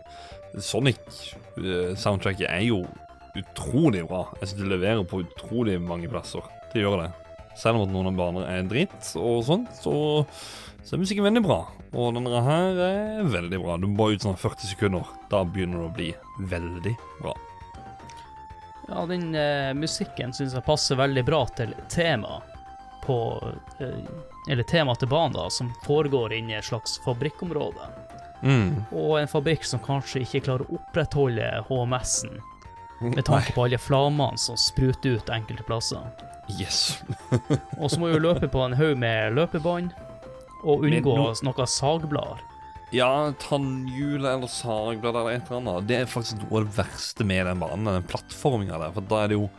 Sonic-soundtracket 0.58 2.48
er 2.48 2.64
jo 2.70 2.86
utrolig 3.38 4.06
bra. 4.08 4.24
Jeg 4.40 4.50
synes 4.50 4.64
det 4.64 4.72
leverer 4.72 5.04
på 5.06 5.22
utrolig 5.26 5.76
mange 5.84 6.10
plasser. 6.10 6.46
Det 6.72 6.82
gjør 6.82 7.04
det. 7.04 7.12
Selv 7.58 7.78
om 7.78 7.86
at 7.86 7.94
noen 7.94 8.10
av 8.10 8.18
baner 8.18 8.48
er 8.50 8.70
dritt 8.70 9.12
og 9.20 9.44
sånt, 9.46 9.70
så, 9.78 9.94
så 10.86 10.96
er 10.96 11.04
musikken 11.04 11.28
veldig 11.28 11.44
bra. 11.46 11.60
Og 11.98 12.18
denne 12.18 12.42
her 12.48 12.82
er 12.88 13.30
veldig 13.30 13.62
bra. 13.62 13.78
Du 13.82 13.90
må 13.92 14.12
ut 14.14 14.26
sånn 14.26 14.40
40 14.40 14.72
sekunder. 14.72 15.14
Da 15.30 15.44
begynner 15.46 15.84
det 15.84 15.90
å 15.90 15.96
bli 15.98 16.10
veldig 16.54 16.96
bra. 17.22 17.36
Ja, 18.88 19.04
den 19.10 19.34
eh, 19.36 19.74
musikken 19.78 20.32
syns 20.34 20.56
jeg 20.56 20.66
passer 20.66 20.98
veldig 20.98 21.26
bra 21.28 21.44
til 21.58 21.76
temaet 21.92 22.57
på 23.08 23.18
eh, 23.80 24.04
Eller 24.52 24.64
temaet 24.68 25.02
til 25.02 25.10
banen, 25.12 25.36
da, 25.36 25.48
som 25.52 25.72
foregår 25.86 26.36
inne 26.38 26.56
i 26.56 26.60
et 26.60 26.68
slags 26.68 26.98
fabrikkområde. 27.04 27.90
Mm. 28.44 28.86
Og 28.92 29.18
en 29.20 29.32
fabrikk 29.32 29.66
som 29.66 29.82
kanskje 29.84 30.22
ikke 30.24 30.44
klarer 30.46 30.68
å 30.68 30.78
opprettholde 30.78 31.50
HMS-en, 31.68 32.38
med 33.16 33.24
tanke 33.28 33.56
på 33.56 33.68
alle 33.68 33.80
flammene 33.82 34.40
som 34.42 34.60
spruter 34.60 35.18
ut 35.18 35.32
enkelte 35.34 35.66
plasser. 35.68 36.06
Yes. 36.60 37.00
Og 37.82 37.92
så 37.92 38.00
må 38.00 38.12
vi 38.14 38.22
løpe 38.24 38.48
på 38.52 38.62
en 38.64 38.78
haug 38.78 38.96
med 39.00 39.36
løpebånd, 39.36 39.96
og 40.64 40.86
unngå 40.88 41.18
no 41.18 41.32
noe 41.46 41.68
sagblader. 41.70 42.44
Ja, 42.96 43.34
tannhjul 43.44 44.24
eller 44.26 44.48
sagblad 44.48 45.12
eller 45.12 45.34
et 45.36 45.50
eller 45.50 45.60
annet. 45.60 45.88
Det 45.90 45.98
er 46.00 46.08
faktisk 46.08 46.40
noe 46.40 46.62
av 46.62 46.70
det 46.70 46.78
verste 46.78 47.26
med 47.28 47.44
den 47.50 47.60
banen, 47.60 47.90
den 47.90 48.08
plattforminga 48.08 48.80
der. 48.80 48.94
For 48.96 49.10
da 49.12 49.24
er 49.24 49.34
det 49.34 49.40
jo 49.42 49.50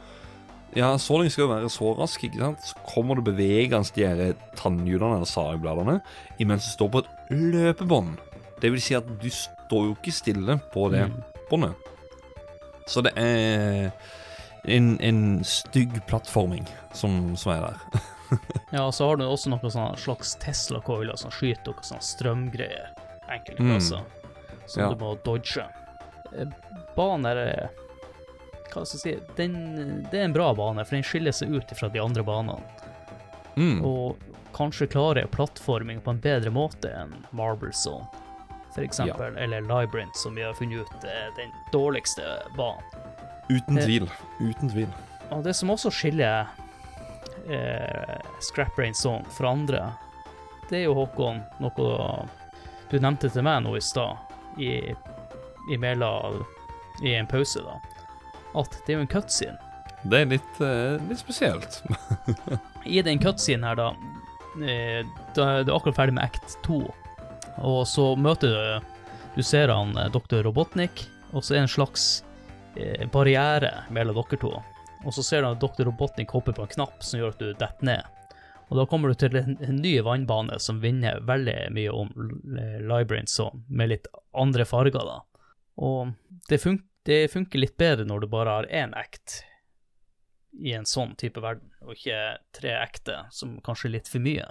Ja, 0.79 0.93
Såling 1.01 1.31
skal 1.33 1.47
jo 1.47 1.51
være 1.51 1.71
så 1.73 1.91
rask, 1.99 2.23
ikke 2.29 2.39
sant. 2.39 2.63
Så 2.71 2.77
kommer 2.87 3.19
det 3.19 3.25
bevegende 3.33 3.95
de 3.97 4.05
her 4.07 4.35
tannhjulene 4.59 5.17
eller 5.19 5.27
sagbladene 5.29 5.97
imens 6.39 6.69
du 6.69 6.75
står 6.77 6.93
på 6.95 7.03
et 7.03 7.11
løpebånd. 7.35 8.15
Det 8.63 8.71
vil 8.75 8.83
si 8.83 8.95
at 8.99 9.07
du 9.23 9.29
står 9.33 9.89
jo 9.89 9.97
ikke 9.97 10.15
stille 10.15 10.59
på 10.73 10.89
det 10.93 11.07
Mm. 11.09 11.19
båndet. 11.51 11.75
Så 12.87 13.03
det 13.05 13.13
er 13.17 13.91
en, 14.65 14.99
en 15.01 15.45
stygg 15.45 15.99
plattforming 16.07 16.67
som, 16.95 17.37
som 17.37 17.53
er 17.53 17.61
der. 17.69 18.01
Ja, 18.73 18.91
så 18.93 19.07
har 19.09 19.17
du 19.17 19.25
også 19.25 19.49
sånne 19.57 19.97
slags 19.97 20.35
Tesla-coiler 20.43 21.17
som 21.17 21.31
skyter 21.33 21.73
noen 21.73 21.87
sånn 21.87 22.03
strømgreier 22.05 22.91
enkelte 23.33 23.63
Mm. 23.65 23.81
som 23.81 24.83
Ja. 24.83 24.91
du 24.93 24.97
må 25.01 25.15
dodge. 25.25 25.65
Eh, 26.37 26.45
Banen 26.97 27.25
er 27.27 27.71
Hva 28.73 28.85
skal 28.85 28.99
jeg 28.99 29.19
si 29.19 29.35
den, 29.37 30.07
Det 30.11 30.21
er 30.21 30.25
en 30.29 30.33
bra 30.37 30.51
bane, 30.55 30.85
for 30.85 30.97
den 30.99 31.07
skiller 31.07 31.33
seg 31.33 31.55
ut 31.55 31.73
fra 31.79 31.89
de 31.89 32.01
andre 32.03 32.23
banene. 32.27 32.61
Mm. 33.57 33.81
Og 33.85 34.17
kanskje 34.55 34.87
klarer 34.91 35.27
plattforming 35.33 36.01
på 36.05 36.11
en 36.15 36.21
bedre 36.23 36.51
måte 36.55 36.91
enn 36.95 37.15
Marble 37.37 37.73
Zone, 37.73 38.07
for 38.75 38.85
eksempel. 38.85 39.37
Eller 39.39 39.61
Librant, 39.67 40.17
som 40.17 40.35
vi 40.35 40.43
har 40.47 40.55
funnet 40.55 40.85
ut 40.87 41.05
er 41.05 41.33
den 41.37 41.51
dårligste 41.73 42.23
banen. 42.57 42.83
Uten 43.49 43.79
Eh. 43.79 43.85
tvil. 43.85 44.11
Uten 44.41 44.71
tvil. 44.71 44.89
Og 45.31 45.45
det 45.45 45.57
som 45.57 45.71
også 45.71 45.91
skiller 45.91 46.47
eh, 47.49 48.19
Scrap 48.41 48.77
Brain 48.77 48.95
Zone 48.95 49.25
fra 49.31 49.51
andre, 49.51 49.93
det 50.69 50.79
er 50.79 50.85
jo 50.85 50.95
Håkon 50.95 51.43
noe 51.61 52.29
du 52.91 52.99
nevnte 52.99 53.29
til 53.33 53.45
meg 53.45 53.63
nå 53.65 53.75
i 53.77 53.81
stad, 53.85 54.17
i, 54.59 54.95
i 55.73 55.77
I 55.77 57.15
en 57.15 57.27
pause, 57.27 57.61
da. 57.63 57.77
At 58.57 58.79
det 58.87 58.95
er 58.95 58.99
jo 58.99 59.05
en 59.05 59.11
cutscene. 59.13 59.59
Det 60.09 60.21
er 60.21 60.31
litt, 60.31 60.61
eh, 60.63 60.97
litt 61.09 61.21
spesielt. 61.21 61.81
I 62.87 63.03
den 63.03 63.19
cutscenen 63.19 63.67
her, 63.67 63.79
da, 63.79 63.89
eh, 64.63 65.03
da 65.35 65.49
Du 65.65 65.73
er 65.73 65.77
akkurat 65.77 65.99
ferdig 65.99 66.15
med 66.17 66.25
act 66.25 66.55
2, 66.67 66.79
og 67.67 67.81
så 67.91 68.13
møter 68.17 68.55
du 68.55 68.95
Du 69.37 69.43
ser 69.43 69.73
han 69.75 69.97
eh, 69.99 70.11
Dr. 70.15 70.43
Robotnik, 70.47 71.09
og 71.33 71.43
så 71.43 71.55
er 71.55 71.59
det 71.59 71.65
en 71.67 71.75
slags 71.75 72.07
eh, 72.77 73.07
barriere 73.13 73.85
mellom 73.91 74.17
dere 74.23 74.41
to. 74.41 74.55
Og 75.05 75.15
så 75.15 75.23
ser 75.23 75.43
du 75.43 75.51
at 75.51 75.61
Dr. 75.63 75.85
Robotnik 75.91 76.31
hopper 76.35 76.57
på 76.57 76.65
en 76.65 76.73
knapp 76.73 77.03
som 77.05 77.21
gjør 77.21 77.35
at 77.35 77.43
du 77.43 77.51
detter 77.53 77.87
ned. 77.87 78.15
Og 78.69 78.77
da 78.77 78.85
kommer 78.89 79.09
du 79.09 79.17
til 79.17 79.37
en, 79.39 79.57
en 79.65 79.79
ny 79.81 79.95
vannbane 80.05 80.59
som 80.61 80.81
vinner 80.83 81.23
veldig 81.25 81.71
mye 81.73 81.93
om 81.95 82.11
Librains 82.85 83.39
med 83.69 83.95
litt 83.95 84.11
andre 84.37 84.67
farger, 84.69 84.99
da. 84.99 85.23
Og 85.79 86.13
det, 86.51 86.59
fun 86.61 86.83
det 87.09 87.23
funker 87.33 87.63
litt 87.63 87.79
bedre 87.81 88.05
når 88.09 88.25
du 88.25 88.31
bare 88.31 88.59
har 88.59 88.69
én 88.69 88.95
act 88.97 89.43
i 90.59 90.75
en 90.77 90.87
sånn 90.89 91.15
type 91.19 91.41
verden, 91.41 91.71
og 91.85 91.95
ikke 91.95 92.39
tre 92.57 92.75
ekte, 92.83 93.23
som 93.35 93.59
kanskje 93.65 93.89
er 93.89 93.95
litt 93.99 94.11
for 94.11 94.25
mye. 94.25 94.47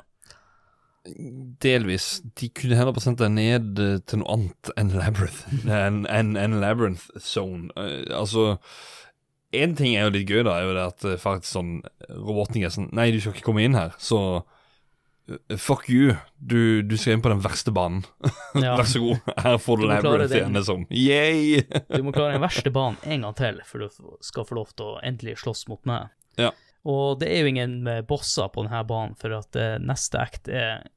Delvis. 1.64 2.22
De 2.40 2.50
kunne 2.52 2.76
heller 2.76 2.96
bare 2.96 3.06
sendt 3.06 3.22
deg 3.22 3.34
ned 3.36 3.80
eh, 3.80 3.98
til 4.08 4.22
noe 4.22 4.34
annet 4.34 4.72
enn 4.80 4.94
Labyrinth. 4.96 5.44
En, 5.88 6.04
en, 6.12 6.34
en 6.40 6.60
Labyrinth 6.62 7.08
Zone. 7.24 7.70
Eh, 7.80 8.10
altså 8.16 8.58
En 9.56 9.78
ting 9.80 9.96
er 9.96 10.08
jo 10.08 10.16
litt 10.18 10.28
gøy, 10.28 10.42
da, 10.44 10.58
er 10.58 10.68
jo 10.68 10.76
det 10.76 10.86
at 10.90 11.06
eh, 11.08 11.20
faktisk 11.22 11.54
sånn 11.54 11.72
Robotnik 12.10 12.68
er 12.68 12.74
sånn 12.74 12.90
Nei, 12.98 13.12
du 13.16 13.22
skal 13.24 13.38
ikke 13.38 13.48
komme 13.48 13.64
inn 13.64 13.78
her, 13.78 13.96
så 14.02 14.20
Fuck 15.58 15.90
you. 15.90 16.16
Du, 16.38 16.82
du 16.82 16.96
skal 16.98 17.18
inn 17.18 17.22
på 17.22 17.30
den 17.30 17.42
verste 17.44 17.72
banen. 17.76 18.04
Ja, 18.58 18.78
Vær 18.80 18.88
så 18.88 19.02
god. 19.04 19.34
Her 19.44 19.58
får 19.62 19.82
du, 19.82 19.88
Du 19.88 20.36
igjen, 20.36 20.54
liksom. 20.56 20.86
Yay! 20.90 21.66
du 21.96 22.04
må 22.06 22.14
klare 22.16 22.38
den 22.38 22.46
verste 22.46 22.72
banen 22.74 22.98
en 23.04 23.28
gang 23.28 23.36
til 23.38 23.60
før 23.68 23.86
du 23.86 24.14
skal 24.24 24.48
få 24.48 24.58
lov 24.58 24.72
til 24.74 24.94
å 24.94 25.02
endelig 25.06 25.38
slåss 25.44 25.68
mot 25.72 25.84
meg. 25.90 26.14
Ja. 26.40 26.54
Og 26.88 27.20
det 27.20 27.30
er 27.34 27.44
jo 27.44 27.52
ingen 27.52 27.82
eh, 27.90 28.04
bosser 28.08 28.48
på 28.54 28.64
denne 28.64 28.84
banen, 28.88 29.18
for 29.20 29.36
at 29.36 29.58
eh, 29.60 29.76
neste 29.84 30.22
act 30.22 30.48
er 30.48 30.88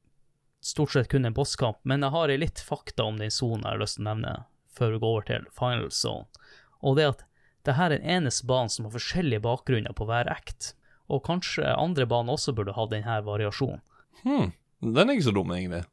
stort 0.63 0.93
sett 0.93 1.09
kun 1.11 1.27
en 1.27 1.35
bosskamp, 1.35 1.81
men 1.83 2.05
jeg 2.05 2.13
har 2.13 2.33
litt 2.39 2.61
fakta 2.63 3.09
om 3.09 3.19
den 3.19 3.33
sonen 3.33 3.65
jeg 3.65 3.73
har 3.73 3.81
lyst 3.81 3.97
til 3.97 4.05
å 4.05 4.09
nevne, 4.11 4.35
før 4.71 4.95
vi 4.95 5.01
går 5.01 5.15
over 5.15 5.27
til 5.27 5.47
final 5.57 5.89
zone. 5.91 6.47
Og 6.81 6.95
det 6.97 7.09
at 7.09 7.25
det 7.67 7.75
her 7.77 7.91
er 7.91 7.99
den 7.99 8.09
eneste 8.15 8.47
banen 8.49 8.71
som 8.73 8.87
har 8.87 8.95
forskjellige 8.95 9.43
bakgrunner 9.43 9.93
på 9.97 10.07
hver 10.09 10.29
act, 10.31 10.73
og 11.11 11.25
kanskje 11.27 11.67
andre 11.75 12.07
baner 12.09 12.37
også 12.37 12.55
burde 12.55 12.77
ha 12.77 12.87
denne 12.89 13.19
variasjonen. 13.27 13.83
Hmm. 14.23 14.51
Den 14.81 15.09
er 15.09 15.15
ikke 15.15 15.29
så 15.29 15.35
dum, 15.35 15.51
egentlig. 15.55 15.83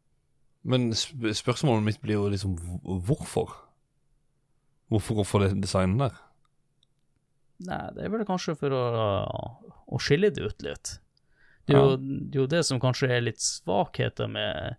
Men 0.69 0.91
sp 0.97 1.33
spørsmålet 1.39 1.87
mitt 1.87 2.01
blir 2.03 2.19
jo 2.19 2.29
liksom 2.33 2.57
hvorfor? 2.59 3.05
hvorfor? 3.09 3.57
Hvorfor 4.89 5.25
få 5.25 5.43
det 5.43 5.53
designet 5.61 6.01
der? 6.01 6.17
Nei, 7.69 7.85
det 7.95 8.05
er 8.07 8.13
vel 8.13 8.25
kanskje 8.27 8.55
for 8.57 8.73
å, 8.73 8.83
å 9.85 10.01
skille 10.01 10.31
det 10.33 10.45
ut 10.47 10.65
litt. 10.65 10.93
Det 11.69 11.77
er, 11.77 11.81
jo, 11.83 11.97
det 11.99 12.39
er 12.39 12.41
jo 12.41 12.51
det 12.55 12.63
som 12.65 12.81
kanskje 12.81 13.11
er 13.13 13.27
litt 13.27 13.43
svakheter 13.45 14.31
med, 14.33 14.79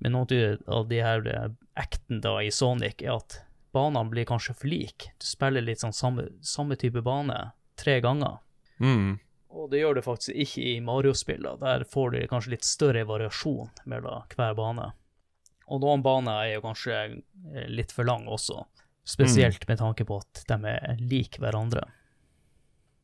med 0.00 0.14
noen 0.14 0.62
av 0.72 0.86
de 0.88 1.02
her 1.04 1.26
eh, 1.28 1.48
acten 1.76 2.22
da 2.24 2.38
i 2.40 2.48
Sonic, 2.54 3.02
er 3.04 3.18
at 3.18 3.42
banene 3.76 4.08
blir 4.08 4.28
kanskje 4.28 4.54
for 4.56 4.70
like. 4.72 5.10
Du 5.20 5.28
spiller 5.28 5.64
litt 5.64 5.82
sånn 5.82 5.92
samme, 5.96 6.30
samme 6.40 6.78
type 6.80 7.02
bane 7.04 7.36
tre 7.76 7.98
ganger. 8.04 8.38
Mm. 8.80 9.18
Og 9.52 9.68
det 9.70 9.82
gjør 9.82 9.98
det 9.98 10.04
faktisk 10.06 10.36
ikke 10.44 10.62
i 10.70 10.76
Mario-spillene. 10.84 11.60
Der 11.60 11.84
får 11.88 12.14
du 12.14 12.20
kanskje 12.30 12.54
litt 12.54 12.64
større 12.66 13.04
variasjon 13.08 13.68
mellom 13.84 14.24
hver 14.32 14.54
bane. 14.56 14.92
Og 15.68 15.82
noen 15.82 16.04
baner 16.04 16.46
er 16.46 16.54
jo 16.56 16.64
kanskje 16.64 16.96
eh, 16.96 17.68
litt 17.68 17.92
for 17.92 18.08
lang 18.08 18.26
også, 18.28 18.64
spesielt 19.08 19.66
med 19.68 19.80
tanke 19.80 20.06
på 20.08 20.18
at 20.20 20.44
de 20.48 20.58
er 20.72 21.00
lik 21.00 21.38
hverandre. 21.40 21.84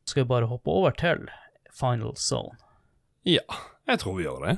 Skal 0.08 0.24
vi 0.24 0.32
bare 0.32 0.48
hoppe 0.48 0.72
over 0.72 0.96
til 0.96 1.28
Final 1.76 2.16
Zone. 2.16 2.56
Ja, 3.28 3.44
jeg 3.88 4.00
tror 4.00 4.16
vi 4.16 4.24
gjør 4.24 4.48
det. 4.48 4.56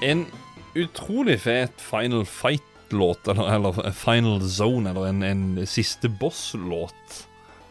En 0.00 0.24
utrolig 0.74 1.38
fet 1.40 1.80
Final 1.82 2.24
Fight-låt, 2.26 3.28
eller, 3.28 3.48
eller 3.54 3.90
Final 3.96 4.40
Zone, 4.48 4.90
eller 4.90 5.06
en, 5.10 5.22
en 5.26 5.66
siste 5.66 6.08
boss-låt. 6.08 7.26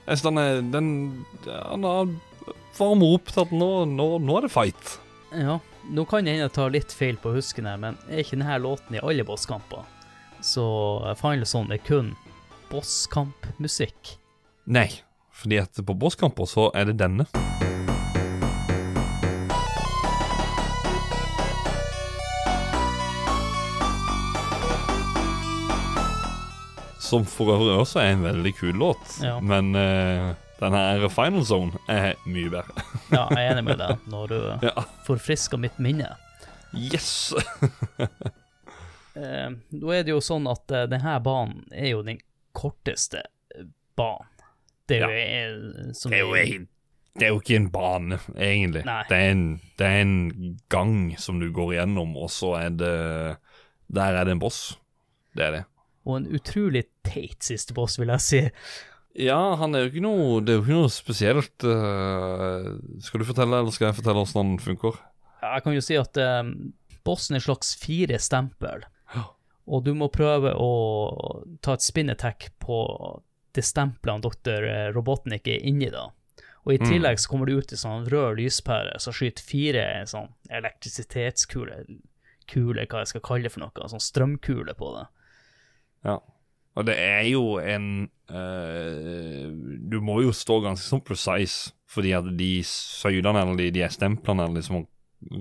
Jeg 0.09 0.17
synes 0.17 0.25
den, 0.27 0.37
er- 0.41 0.61
den, 0.73 0.89
den 1.45 1.83
har 1.85 2.09
varmer 2.79 3.15
opp 3.17 3.29
til 3.33 3.43
at 3.45 3.51
nå, 3.53 3.69
nå, 3.91 4.07
nå 4.23 4.37
er 4.39 4.47
det 4.47 4.51
fight. 4.53 4.95
Ja, 5.35 5.59
nå 5.89 6.05
kan 6.09 6.25
det 6.25 6.33
hende 6.33 6.47
jeg 6.47 6.55
tar 6.55 6.71
litt 6.73 6.93
feil 6.95 7.17
på 7.21 7.33
husken 7.35 7.67
her, 7.69 7.77
men 7.81 7.97
er 8.09 8.23
ikke 8.23 8.39
denne 8.39 8.57
låten 8.63 8.97
i 8.97 9.03
alle 9.03 9.25
bosskamper? 9.27 9.83
Så 10.41 10.63
eh, 11.05 11.15
Final 11.19 11.45
Zone 11.49 11.75
er 11.75 11.83
kun 11.85 12.13
bosskampmusikk. 12.71 14.15
Nei, 14.69 14.87
fordi 15.35 15.59
at 15.61 15.79
på 15.85 15.95
bosskamper 15.97 16.47
så 16.49 16.69
er 16.77 16.89
det 16.91 16.99
denne. 17.01 17.25
Som 27.09 27.25
for 27.25 27.49
øvrig 27.55 27.75
også 27.81 27.99
er 28.03 28.11
en 28.13 28.23
veldig 28.27 28.51
kul 28.59 28.75
låt, 28.77 29.17
Ja. 29.25 29.39
men 29.41 29.71
uh, 29.75 30.31
denne 30.59 30.77
her 30.83 31.07
Final 31.09 31.45
Zone 31.47 31.79
er 31.89 32.13
mye 32.29 32.49
bedre. 32.53 32.83
Ja, 33.15 33.23
jeg 33.33 33.45
er 33.47 33.53
enig 33.55 33.63
med 33.65 33.79
deg 33.81 34.03
når 34.11 34.27
du 34.33 34.39
ja. 34.69 34.83
forfrisker 35.07 35.57
mitt 35.61 35.79
minne. 35.81 36.11
Yes! 36.77 37.33
uh, 39.17 39.49
nå 39.79 39.93
er 39.95 40.03
det 40.05 40.13
jo 40.13 40.21
sånn 40.23 40.45
at 40.51 40.69
uh, 40.75 40.83
denne 40.91 41.15
banen 41.25 41.63
er 41.73 41.93
jo 41.95 42.03
den 42.05 42.19
korteste 42.55 43.23
banen. 43.97 44.27
Det 44.89 44.97
er 45.05 45.11
eh, 45.13 45.89
som 45.93 46.09
Det 46.09 46.17
er 46.17 46.23
jo, 46.25 46.33
en- 46.33 46.63
det 47.19 47.25
er 47.27 47.33
jo 47.35 47.39
ikke 47.43 47.57
en 47.59 47.67
bane, 47.69 48.17
egentlig. 48.41 48.81
Det 49.09 49.17
er, 49.17 49.27
en, 49.35 49.43
det 49.77 49.85
er 49.85 49.99
en 50.01 50.15
gang 50.73 50.93
som 51.21 51.37
du 51.41 51.51
går 51.53 51.75
igjennom, 51.75 52.15
og 52.17 52.31
så 52.33 52.55
er 52.57 52.69
det 52.73 52.93
Der 53.93 54.17
er 54.17 54.25
det 54.25 54.33
en 54.33 54.41
boss. 54.41 54.77
Det 55.37 55.45
er 55.45 55.51
det. 55.59 55.63
Og 56.07 56.17
en 56.17 56.27
utrolig 56.37 56.85
teit 57.03 57.43
siste 57.43 57.73
boss, 57.75 57.97
vil 57.99 58.07
jeg 58.13 58.21
si. 58.25 58.41
Ja, 59.19 59.55
han 59.59 59.73
er 59.75 59.83
jo 59.83 59.89
ikke 59.89 60.03
noe 60.05 60.41
Det 60.45 60.53
er 60.53 60.59
jo 60.59 60.63
ikke 60.63 60.77
noe 60.77 60.91
spesielt. 60.93 61.63
eh, 61.65 62.69
skal 63.03 63.19
du 63.19 63.25
fortelle, 63.27 63.59
eller 63.59 63.71
skal 63.75 63.89
jeg 63.89 63.97
fortelle 63.99 64.21
hvordan 64.23 64.53
han 64.53 64.59
funker? 64.63 64.99
Jeg 65.41 65.63
kan 65.65 65.73
jo 65.75 65.81
si 65.81 65.97
at 65.99 66.17
eh, 66.17 66.43
bossen 67.07 67.35
er 67.35 67.39
en 67.41 67.47
slags 67.47 67.73
fire 67.79 68.19
stempel, 68.19 68.85
og 69.69 69.83
du 69.85 69.93
må 69.93 70.07
prøve 70.11 70.51
å 70.55 70.69
ta 71.61 71.73
et 71.73 71.83
spinnetek 71.85 72.49
på 72.59 72.79
det 73.53 73.63
stempelet 73.65 74.21
doktor 74.23 74.65
Robotnik 74.95 75.47
er 75.47 75.63
inni 75.65 75.89
da. 75.93 76.07
Og 76.65 76.73
i 76.73 76.77
Mm. 76.77 76.85
tillegg 76.89 77.19
så 77.19 77.29
kommer 77.31 77.45
det 77.47 77.55
ut 77.55 77.71
en 77.71 77.77
sånn 77.81 78.07
rød 78.11 78.37
lyspære 78.37 78.99
som 78.99 79.13
skyter 79.13 79.41
fire 79.45 79.85
sånn 80.05 80.27
elektrisitetskuler, 80.49 81.85
kule, 82.49 82.85
hva 82.89 83.01
jeg 83.03 83.07
skal 83.13 83.21
kalle 83.25 83.43
det 83.47 83.51
for 83.53 83.63
noe, 83.63 83.89
sånn 83.89 84.01
strømkule 84.03 84.73
på 84.77 84.91
det. 84.97 85.05
Ja. 86.07 86.19
Og 86.79 86.85
det 86.87 86.95
er 87.01 87.25
jo 87.27 87.57
en 87.59 88.07
uh, 88.31 89.49
Du 89.91 89.99
må 90.05 90.21
jo 90.23 90.31
stå 90.35 90.61
ganske 90.63 90.85
sånn 90.85 91.03
precise, 91.03 91.73
fordi 91.89 92.13
at 92.15 92.29
de 92.39 92.51
søylene 92.63 93.41
eller 93.41 93.59
de, 93.59 93.71
de 93.79 93.89
stemplene 93.91 94.45
eller 94.45 94.61
liksom, 94.61 94.85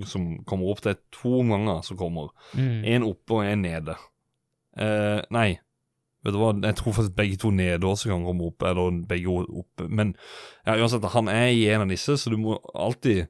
som 0.09 0.29
kommer 0.49 0.73
opp, 0.73 0.81
det 0.83 0.95
er 0.95 1.01
to 1.15 1.39
ganger 1.47 1.83
som 1.85 1.99
kommer. 1.99 2.33
Mm. 2.57 2.77
En 2.95 3.09
oppe 3.11 3.37
og 3.37 3.45
en 3.45 3.65
nede. 3.67 3.95
Uh, 4.79 5.21
nei, 5.33 5.59
Vet 6.25 6.35
du 6.35 6.39
hva, 6.41 6.51
Jeg 6.51 6.75
tror 6.75 6.95
faktisk 6.95 7.15
begge 7.15 7.37
to 7.39 7.49
nede 7.55 7.87
også 7.87 8.09
kan 8.11 8.25
komme 8.27 8.49
opp, 8.49 8.63
eller 8.67 8.97
begge 9.07 9.31
oppe. 9.31 9.87
Men 9.87 10.15
ja, 10.65 10.75
uansett, 10.75 11.05
han 11.13 11.31
er 11.31 11.53
i 11.53 11.67
en 11.71 11.85
av 11.85 11.93
disse, 11.93 12.17
så 12.19 12.31
du 12.31 12.35
må 12.41 12.57
alltid 12.75 13.29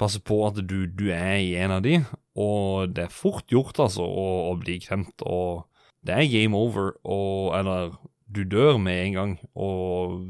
passe 0.00 0.20
på 0.24 0.40
at 0.46 0.60
du, 0.60 0.84
du 0.86 1.06
er 1.14 1.38
i 1.40 1.54
en 1.56 1.78
av 1.78 1.82
de. 1.84 2.02
Og 2.36 2.92
det 2.92 3.06
er 3.06 3.14
fort 3.14 3.48
gjort, 3.52 3.80
altså, 3.80 4.04
å, 4.04 4.26
å 4.50 4.56
bli 4.60 4.76
klemt. 4.84 5.24
Og 5.24 5.64
det 6.04 6.14
er 6.18 6.30
game 6.32 6.56
over, 6.56 6.92
og 7.04 7.54
Eller 7.58 7.92
du 8.32 8.42
dør 8.44 8.78
med 8.80 9.06
en 9.06 9.12
gang. 9.14 9.32
Og 9.54 10.20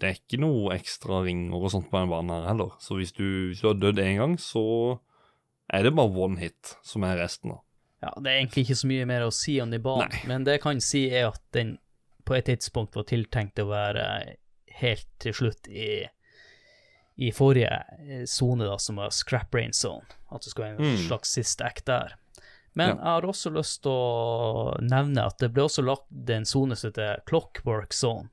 det 0.00 0.08
er 0.08 0.16
ikke 0.16 0.40
noe 0.40 0.72
ekstra 0.74 1.22
ringer 1.26 1.54
og 1.60 1.70
sånt 1.70 1.90
på 1.90 1.98
den 2.00 2.08
banen 2.10 2.30
her 2.32 2.46
heller. 2.48 2.70
Så 2.80 2.96
hvis 2.96 3.12
du, 3.12 3.24
hvis 3.50 3.60
du 3.60 3.66
har 3.68 3.74
dødd 3.76 3.98
én 4.00 4.16
gang, 4.18 4.38
så 4.40 4.98
er 5.70 5.82
det 5.84 5.92
bare 5.94 6.10
one 6.24 6.40
hit 6.40 6.76
som 6.82 7.04
er 7.04 7.18
resten. 7.20 7.50
da. 7.52 7.58
Ja, 8.02 8.14
det 8.16 8.30
er 8.32 8.38
egentlig 8.40 8.64
ikke 8.64 8.78
så 8.80 8.88
mye 8.88 9.06
mer 9.06 9.26
å 9.26 9.32
si 9.34 9.58
om 9.60 9.70
den 9.70 9.82
banen, 9.84 10.08
Nei. 10.08 10.22
men 10.26 10.44
det 10.44 10.54
jeg 10.56 10.62
kan 10.64 10.80
si 10.80 11.02
er 11.12 11.28
at 11.28 11.42
den 11.52 11.74
på 12.24 12.34
et 12.38 12.46
tidspunkt 12.48 12.96
var 12.96 13.04
tiltenkt 13.04 13.60
å 13.60 13.68
være 13.68 14.06
helt 14.80 15.06
til 15.20 15.34
slutt 15.36 15.68
i, 15.68 16.06
i 17.20 17.28
forrige 17.36 17.68
eh, 18.08 18.24
sone, 18.24 18.64
da, 18.64 18.78
som 18.80 18.96
var 18.96 19.12
scrap 19.12 19.50
brain 19.52 19.72
zone. 19.76 20.06
At 20.32 20.40
det 20.46 20.52
skulle 20.54 20.70
være 20.70 20.80
en 20.80 20.94
Mm. 20.96 21.02
slags 21.08 21.34
siste 21.36 21.64
act 21.66 21.84
der. 21.86 22.16
Men 22.78 22.88
Ja. 22.88 22.94
jeg 22.94 23.04
har 23.04 23.22
også 23.26 23.50
lyst 23.54 23.82
til 23.82 23.90
å 23.92 24.76
nevne 24.80 25.24
at 25.26 25.38
det 25.42 25.52
ble 25.52 25.64
også 25.66 25.82
lagt 25.84 26.30
en 26.30 26.44
sone 26.46 26.76
som 26.78 26.90
heter 26.90 27.22
clockwork 27.26 27.92
zone, 27.92 28.28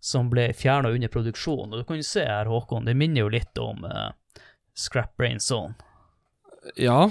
som 0.00 0.28
ble 0.30 0.50
fjerna 0.52 0.90
under 0.92 1.08
produksjon. 1.08 1.72
Og 1.72 1.78
du 1.80 1.84
kan 1.88 1.96
jo 1.96 2.02
se 2.04 2.24
her, 2.28 2.44
Håkon, 2.50 2.84
det 2.84 2.96
minner 2.96 3.24
jo 3.24 3.32
litt 3.32 3.56
om 3.58 3.84
uh, 3.88 4.10
scrap 4.76 5.16
brain 5.16 5.40
zone. 5.40 5.74
Ja, 6.76 7.10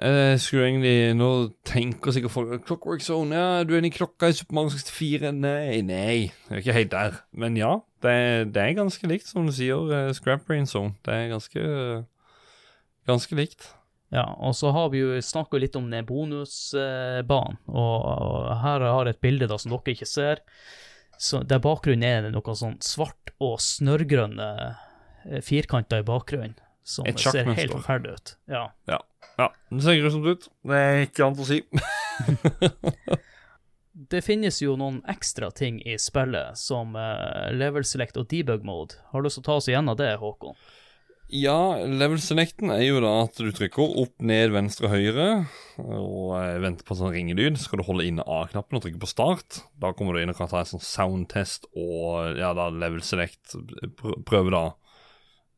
jeg 0.00 0.38
skulle 0.40 0.64
egentlig 0.70 1.14
Nå 1.18 1.26
tenker 1.68 2.14
sikkert 2.14 2.32
folk 2.32 2.64
Clockwork 2.66 3.02
Zone, 3.04 3.36
ja, 3.36 3.62
du 3.62 3.74
er 3.74 3.78
inne 3.82 3.90
i 3.90 3.94
klokka 3.94 4.30
i 4.30 4.32
Super 4.32 4.56
Mario 4.56 4.70
64. 4.72 5.32
Nei, 5.36 5.82
nei, 5.84 6.14
jeg 6.48 6.56
er 6.56 6.62
ikke 6.62 6.72
helt 6.78 6.90
der. 6.94 7.18
Men 7.36 7.58
ja, 7.60 7.74
det, 8.02 8.54
det 8.54 8.62
er 8.62 8.78
ganske 8.78 9.06
likt, 9.10 9.26
som 9.28 9.46
du 9.46 9.52
sier, 9.52 9.84
eh, 9.92 10.12
Scrap 10.16 10.46
Brain 10.48 10.66
Zone. 10.66 10.94
Det 11.04 11.12
er 11.14 11.28
ganske 11.34 11.66
Ganske 13.06 13.34
likt. 13.34 13.64
Ja, 14.12 14.26
og 14.44 14.52
så 14.56 14.70
har 14.76 14.90
vi 14.92 15.00
jo 15.00 15.16
snakka 15.24 15.56
litt 15.56 15.76
om 15.78 15.86
den 15.88 16.04
bonusbanen, 16.04 17.56
og, 17.72 18.50
her 18.60 18.84
har 18.84 19.08
jeg 19.08 19.16
et 19.16 19.22
bilde 19.24 19.48
da 19.48 19.56
som 19.60 19.72
dere 19.72 19.94
ikke 19.94 20.08
ser. 20.08 20.42
Så 21.22 21.40
Der 21.48 21.62
bakgrunnen 21.62 22.04
er 22.04 22.26
det 22.26 22.32
noe 22.34 22.56
sånn 22.58 22.76
svart 22.84 23.32
og 23.42 23.56
snørrgrønne 23.62 24.48
eh, 24.68 25.40
firkanter 25.44 26.02
i 26.02 26.06
bakgrunnen, 26.06 26.58
som 26.84 27.06
ser 27.16 27.48
helt 27.48 27.72
forferdelig 27.72 28.18
ut. 28.18 28.34
Ja. 28.52 28.66
Ja, 29.38 29.48
det 29.70 29.84
ser 29.84 30.00
grusomt 30.02 30.28
ut. 30.28 30.48
Det 30.68 30.80
er 30.82 31.04
ikke 31.06 31.28
annet 31.28 31.40
å 31.40 31.48
si. 31.48 31.62
Det 33.92 34.22
finnes 34.24 34.56
jo 34.62 34.72
noen 34.80 35.02
ekstra 35.08 35.50
ting 35.52 35.78
i 35.84 35.98
spillet, 36.00 36.56
som 36.56 36.96
eh, 36.96 37.50
level 37.52 37.84
select 37.84 38.16
og 38.20 38.28
debug 38.30 38.64
mode. 38.64 38.96
Har 39.12 39.20
du 39.20 39.28
lyst 39.28 39.36
til 39.36 39.44
å 39.44 39.48
ta 39.50 39.56
oss 39.60 39.68
igjennom 39.68 39.98
det, 40.00 40.14
Håkon? 40.20 40.56
Ja, 41.32 41.80
level 41.88 42.18
selecten 42.20 42.68
er 42.68 42.82
jo 42.84 42.98
da 43.00 43.10
at 43.22 43.38
du 43.40 43.48
trykker 43.56 43.94
opp, 44.02 44.18
ned, 44.20 44.50
venstre, 44.52 44.90
høyre, 44.92 45.28
og 45.80 46.34
eh, 46.36 46.58
venter 46.60 46.84
på 46.84 46.96
sånn 46.98 47.14
ringelyd. 47.14 47.56
Så 47.56 47.70
skal 47.70 47.80
du 47.80 47.86
holde 47.86 48.04
inne 48.04 48.26
A-knappen 48.28 48.76
og 48.76 48.84
trykke 48.84 49.00
på 49.00 49.08
start. 49.08 49.62
Da 49.80 49.94
kommer 49.96 50.12
du 50.12 50.20
inn 50.20 50.32
og 50.32 50.36
kan 50.36 50.50
ta 50.50 50.60
en 50.60 50.68
sånn 50.74 50.84
soundtest 50.84 51.70
og 51.72 52.36
ja, 52.36 52.52
da 52.58 52.68
level 52.68 53.00
select. 53.06 53.56
Prøve 54.28 54.52
da 54.52 54.62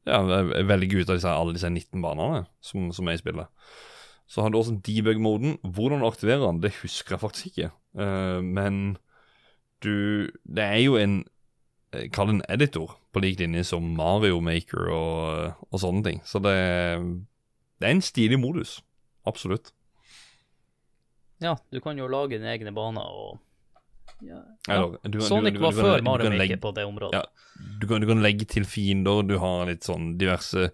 ja, 0.07 0.21
velge 0.69 1.01
ut 1.01 1.11
av 1.11 1.19
disse, 1.19 1.35
alle 1.35 1.57
disse 1.57 1.73
19 1.73 1.99
banene 2.05 2.45
som, 2.63 2.93
som 2.95 3.11
er 3.11 3.19
i 3.19 3.25
spillet. 3.25 3.51
Så 4.31 4.45
har 4.45 4.55
du 4.55 4.61
også 4.61 4.79
debug-moden. 4.79 5.59
Hvordan 5.67 6.05
du 6.05 6.09
aktiverer 6.09 6.47
den, 6.47 6.63
det 6.63 6.77
husker 6.85 7.17
jeg 7.17 7.25
faktisk 7.25 7.51
ikke. 7.51 7.73
Uh, 7.99 8.39
men 8.47 8.97
du 9.83 10.31
Det 10.47 10.65
er 10.65 10.81
jo 10.87 10.95
en 10.97 11.25
Kall 12.15 12.31
det 12.31 12.35
en 12.39 12.45
editor, 12.57 12.97
på 13.15 13.23
lik 13.25 13.39
linje 13.41 13.65
som 13.69 13.87
Mario 13.99 14.41
Maker 14.45 14.91
og, 14.95 15.65
og 15.71 15.81
sånne 15.83 16.05
ting. 16.07 16.21
Så 16.27 16.41
det, 16.45 16.55
det 17.81 17.89
er 17.89 17.95
en 17.97 18.05
stilig 18.05 18.39
modus. 18.43 18.79
Absolutt. 19.27 19.73
Ja, 21.43 21.57
du 21.73 21.81
kan 21.85 21.99
jo 21.99 22.07
lage 22.09 22.39
dine 22.39 22.53
egne 22.55 22.73
baner 22.75 23.05
og 23.05 23.41
ja. 24.25 24.39
ja. 24.69 24.75
Eller, 24.77 24.99
du, 25.11 25.19
Sonic 25.21 25.57
du, 25.57 25.59
du, 25.59 25.65
var 25.65 25.73
kan- 25.75 25.85
før 25.85 26.05
Mario 26.07 26.31
Maker 26.39 26.61
på 26.63 26.71
det 26.77 26.85
området. 26.87 27.19
Ja. 27.19 27.25
Du 27.81 27.87
kan, 27.91 28.01
du 28.03 28.07
kan 28.09 28.23
legge 28.23 28.47
til 28.51 28.65
fiender, 28.67 29.23
du 29.27 29.37
har 29.43 29.67
litt 29.69 29.85
sånn 29.87 30.15
diverse 30.19 30.69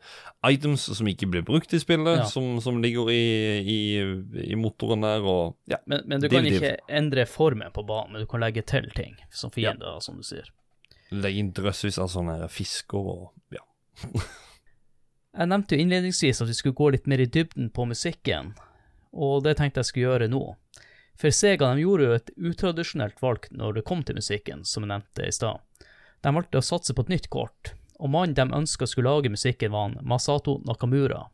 items 0.49 0.85
som 0.97 1.09
ikke 1.11 1.27
blir 1.33 1.43
brukt 1.45 1.73
i 1.77 1.81
spillet, 1.83 2.23
Ja. 2.23 2.29
som, 2.29 2.55
som 2.65 2.79
ligger 2.85 3.11
i, 3.13 3.19
i, 3.61 3.79
i 4.53 4.57
motoren 4.61 5.03
der, 5.05 5.25
og 5.29 5.57
ja. 5.69 5.77
Men, 5.91 6.05
men 6.09 6.23
du 6.23 6.29
Div, 6.29 6.37
kan 6.39 6.47
div. 6.49 6.57
ikke 6.61 6.95
endre 7.01 7.27
formen 7.29 7.73
på 7.77 7.85
banen, 7.89 8.15
men 8.15 8.25
du 8.25 8.31
kan 8.31 8.41
legge 8.45 8.63
til 8.65 8.89
ting 8.97 9.17
som 9.33 9.53
fiender, 9.53 9.99
som 10.05 10.17
du 10.21 10.25
sier. 10.25 10.49
Legge 11.11 11.43
inn 11.43 11.53
drøssevis 11.55 11.99
av 11.99 12.11
sånne 12.13 12.37
fisker 12.53 13.11
og 13.15 13.55
ja. 13.55 13.65
Jeg 15.31 15.47
nevnte 15.47 15.77
jo 15.77 15.85
innledningsvis 15.85 16.43
at 16.43 16.51
vi 16.51 16.57
skulle 16.59 16.79
gå 16.79 16.91
litt 16.91 17.07
mer 17.11 17.23
i 17.23 17.29
dybden 17.31 17.71
på 17.75 17.85
musikken, 17.87 18.53
og 19.15 19.45
det 19.45 19.57
tenkte 19.59 19.83
jeg 19.83 19.91
skulle 19.91 20.09
gjøre 20.09 20.31
nå. 20.31 20.43
For 21.21 21.35
Sega 21.35 21.69
de 21.75 21.85
gjorde 21.85 22.07
jo 22.07 22.17
et 22.17 22.33
utradisjonelt 22.35 23.21
valg 23.23 23.47
når 23.55 23.79
det 23.79 23.85
kom 23.87 24.03
til 24.07 24.19
musikken, 24.19 24.65
som 24.65 24.87
jeg 24.87 24.91
nevnte 24.91 25.27
i 25.27 25.35
stad. 25.35 25.61
De 26.25 26.33
valgte 26.35 26.59
å 26.59 26.67
satse 26.67 26.97
på 26.97 27.05
et 27.07 27.13
nytt 27.15 27.29
kort, 27.33 27.75
og 28.01 28.11
mannen 28.11 28.35
de 28.35 28.47
ønska 28.57 28.89
skulle 28.89 29.13
lage 29.13 29.33
musikken, 29.33 29.71
var 29.75 29.89
han 29.89 29.99
Masato 30.03 30.59
Nakamura. 30.67 31.27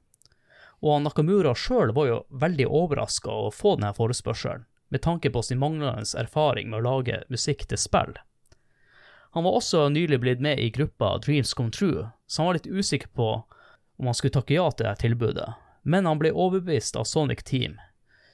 Og 0.85 0.93
han 0.93 1.07
Nakamura 1.07 1.55
sjøl 1.57 1.95
var 1.97 2.11
jo 2.11 2.23
veldig 2.31 2.67
overraska 2.67 3.31
over 3.33 3.53
å 3.53 3.55
få 3.55 3.77
denne 3.79 3.95
forespørselen, 3.97 4.67
med 4.93 5.03
tanke 5.03 5.33
på 5.33 5.43
sin 5.43 5.63
manglende 5.63 6.05
erfaring 6.19 6.69
med 6.71 6.83
å 6.83 6.87
lage 6.91 7.23
musikk 7.33 7.65
til 7.71 7.81
spill. 7.81 8.13
Han 9.37 9.45
var 9.45 9.53
også 9.53 9.89
nylig 9.93 10.17
blitt 10.21 10.41
med 10.41 10.59
i 10.59 10.71
gruppa 10.71 11.19
Dreams 11.19 11.55
Come 11.55 11.71
True, 11.71 12.07
så 12.27 12.43
han 12.43 12.47
var 12.47 12.55
litt 12.57 12.67
usikker 12.67 13.09
på 13.13 13.27
om 13.97 14.07
han 14.09 14.15
skulle 14.17 14.33
takke 14.33 14.55
ja 14.57 14.71
til 14.73 14.87
dette 14.87 15.03
tilbudet, 15.03 15.49
men 15.85 16.09
han 16.09 16.17
ble 16.17 16.31
overbevist 16.33 16.97
av 16.97 17.05
Sonic 17.05 17.43
Team 17.45 17.75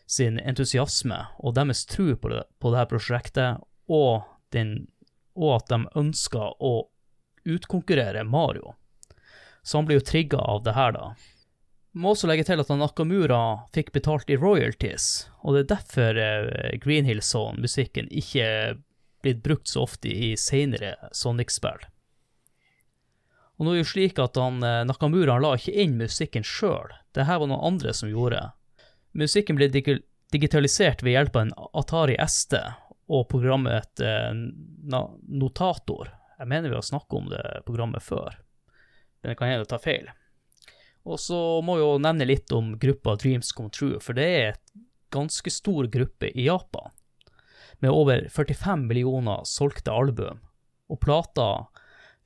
sin 0.07 0.39
entusiasme 0.39 1.19
og 1.43 1.57
deres 1.57 1.83
tro 1.91 2.15
på, 2.15 2.31
det, 2.31 2.45
på 2.63 2.71
dette 2.71 2.93
prosjektet, 2.93 3.59
og, 3.91 4.29
den, 4.55 4.71
og 5.35 5.57
at 5.57 5.75
de 5.75 5.81
ønska 6.05 6.53
å 6.63 6.73
utkonkurrere 7.51 8.23
Mario. 8.23 8.77
Så 9.67 9.81
han 9.81 9.91
ble 9.91 9.99
jo 9.99 10.07
trigga 10.07 10.39
av 10.39 10.63
det 10.63 10.77
her, 10.79 10.95
da. 10.95 11.09
Må 11.99 12.15
også 12.15 12.31
legge 12.31 12.47
til 12.47 12.63
at 12.63 12.71
Nakamura 12.71 13.43
fikk 13.75 13.91
betalt 13.99 14.31
i 14.31 14.39
royalties, 14.39 15.27
og 15.43 15.59
det 15.59 15.67
er 15.67 15.71
derfor 15.75 16.15
Greenhill 16.15 16.81
Green 16.87 17.11
Hill 17.11 17.27
Zone-musikken 17.27 18.07
ikke 18.23 18.47
blitt 19.23 19.43
brukt 19.43 19.71
så 19.71 19.85
ofte 19.87 20.11
i 20.11 20.33
senere 20.37 20.97
Sonic-spill. 21.13 21.87
Og 23.59 23.67
nå 23.67 23.73
er 23.73 23.79
det 23.79 23.85
jo 23.85 23.91
slik 23.93 24.21
at 24.23 24.39
han, 24.41 24.63
eh, 24.67 24.83
Nakamura 24.89 25.37
han 25.37 25.45
la 25.45 25.55
ikke 25.57 25.75
inn 25.85 25.99
musikken 26.01 26.47
sjøl, 26.47 26.91
det 27.15 27.29
her 27.29 27.39
var 27.43 27.51
noen 27.51 27.75
andre 27.75 27.93
som 27.95 28.11
gjorde. 28.11 28.41
Musikken 29.15 29.59
ble 29.59 29.69
dig 29.71 30.01
digitalisert 30.33 31.05
ved 31.05 31.15
hjelp 31.15 31.37
av 31.37 31.43
en 31.45 31.53
Atari 31.77 32.17
ST 32.25 32.57
og 33.13 33.29
programmet 33.29 34.01
eh, 34.01 34.33
Notator. 34.33 36.11
Jeg 36.39 36.49
mener 36.49 36.73
vi 36.73 36.79
har 36.79 36.87
snakket 36.87 37.19
om 37.19 37.29
det 37.31 37.45
programmet 37.69 38.03
før, 38.03 38.39
men 39.21 39.31
det 39.31 39.39
kan 39.39 39.53
hende 39.53 39.69
tar 39.69 39.83
feil. 39.85 40.09
Og 41.07 41.19
så 41.21 41.37
må 41.67 41.77
jeg 41.79 41.87
jo 41.87 42.01
nevne 42.03 42.27
litt 42.27 42.55
om 42.55 42.75
gruppa 42.81 43.17
Dreams 43.19 43.53
Come 43.55 43.71
True, 43.75 44.01
for 44.03 44.17
det 44.17 44.27
er 44.27 44.49
et 44.53 44.83
ganske 45.13 45.51
stor 45.53 45.87
gruppe 45.93 46.31
i 46.31 46.47
Japan, 46.47 46.91
med 47.83 47.91
over 47.91 48.29
45 48.31 48.87
millioner 48.87 49.45
solgte 49.45 49.91
album, 49.91 50.41
og 50.89 51.01
plata 51.03 51.67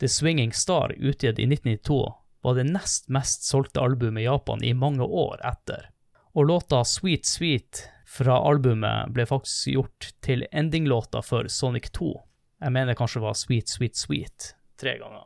The 0.00 0.08
Swinging 0.08 0.52
Star, 0.52 0.92
utgitt 0.98 1.38
i 1.38 1.46
1992, 1.48 2.14
var 2.44 2.54
det 2.54 2.66
nest 2.68 3.08
mest 3.08 3.48
solgte 3.48 3.80
albumet 3.80 4.20
i 4.20 4.26
Japan 4.26 4.64
i 4.64 4.74
mange 4.74 5.02
år 5.02 5.40
etter. 5.48 5.88
Og 6.36 6.46
låta 6.46 6.84
Sweet 6.84 7.26
Sweet 7.26 7.86
fra 8.06 8.36
albumet 8.36 9.08
ble 9.16 9.24
faktisk 9.26 9.72
gjort 9.72 10.10
til 10.20 10.44
endinglåta 10.52 11.24
for 11.24 11.48
Sonic 11.48 11.88
2. 11.96 12.12
Jeg 12.60 12.72
mener 12.76 12.94
kanskje 12.94 13.22
det 13.22 13.26
var 13.26 13.40
Sweet 13.40 13.72
Sweet 13.72 13.96
Sweet 13.96 14.52
tre 14.76 14.98
ganger. 15.00 15.24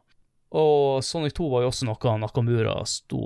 Og 0.55 1.05
Sonic 1.05 1.35
2 1.35 1.51
var 1.51 1.67
jo 1.67 1.73
også 1.75 1.91
noe 1.91 2.17
Nakamura 2.23 2.79
sto 2.87 3.25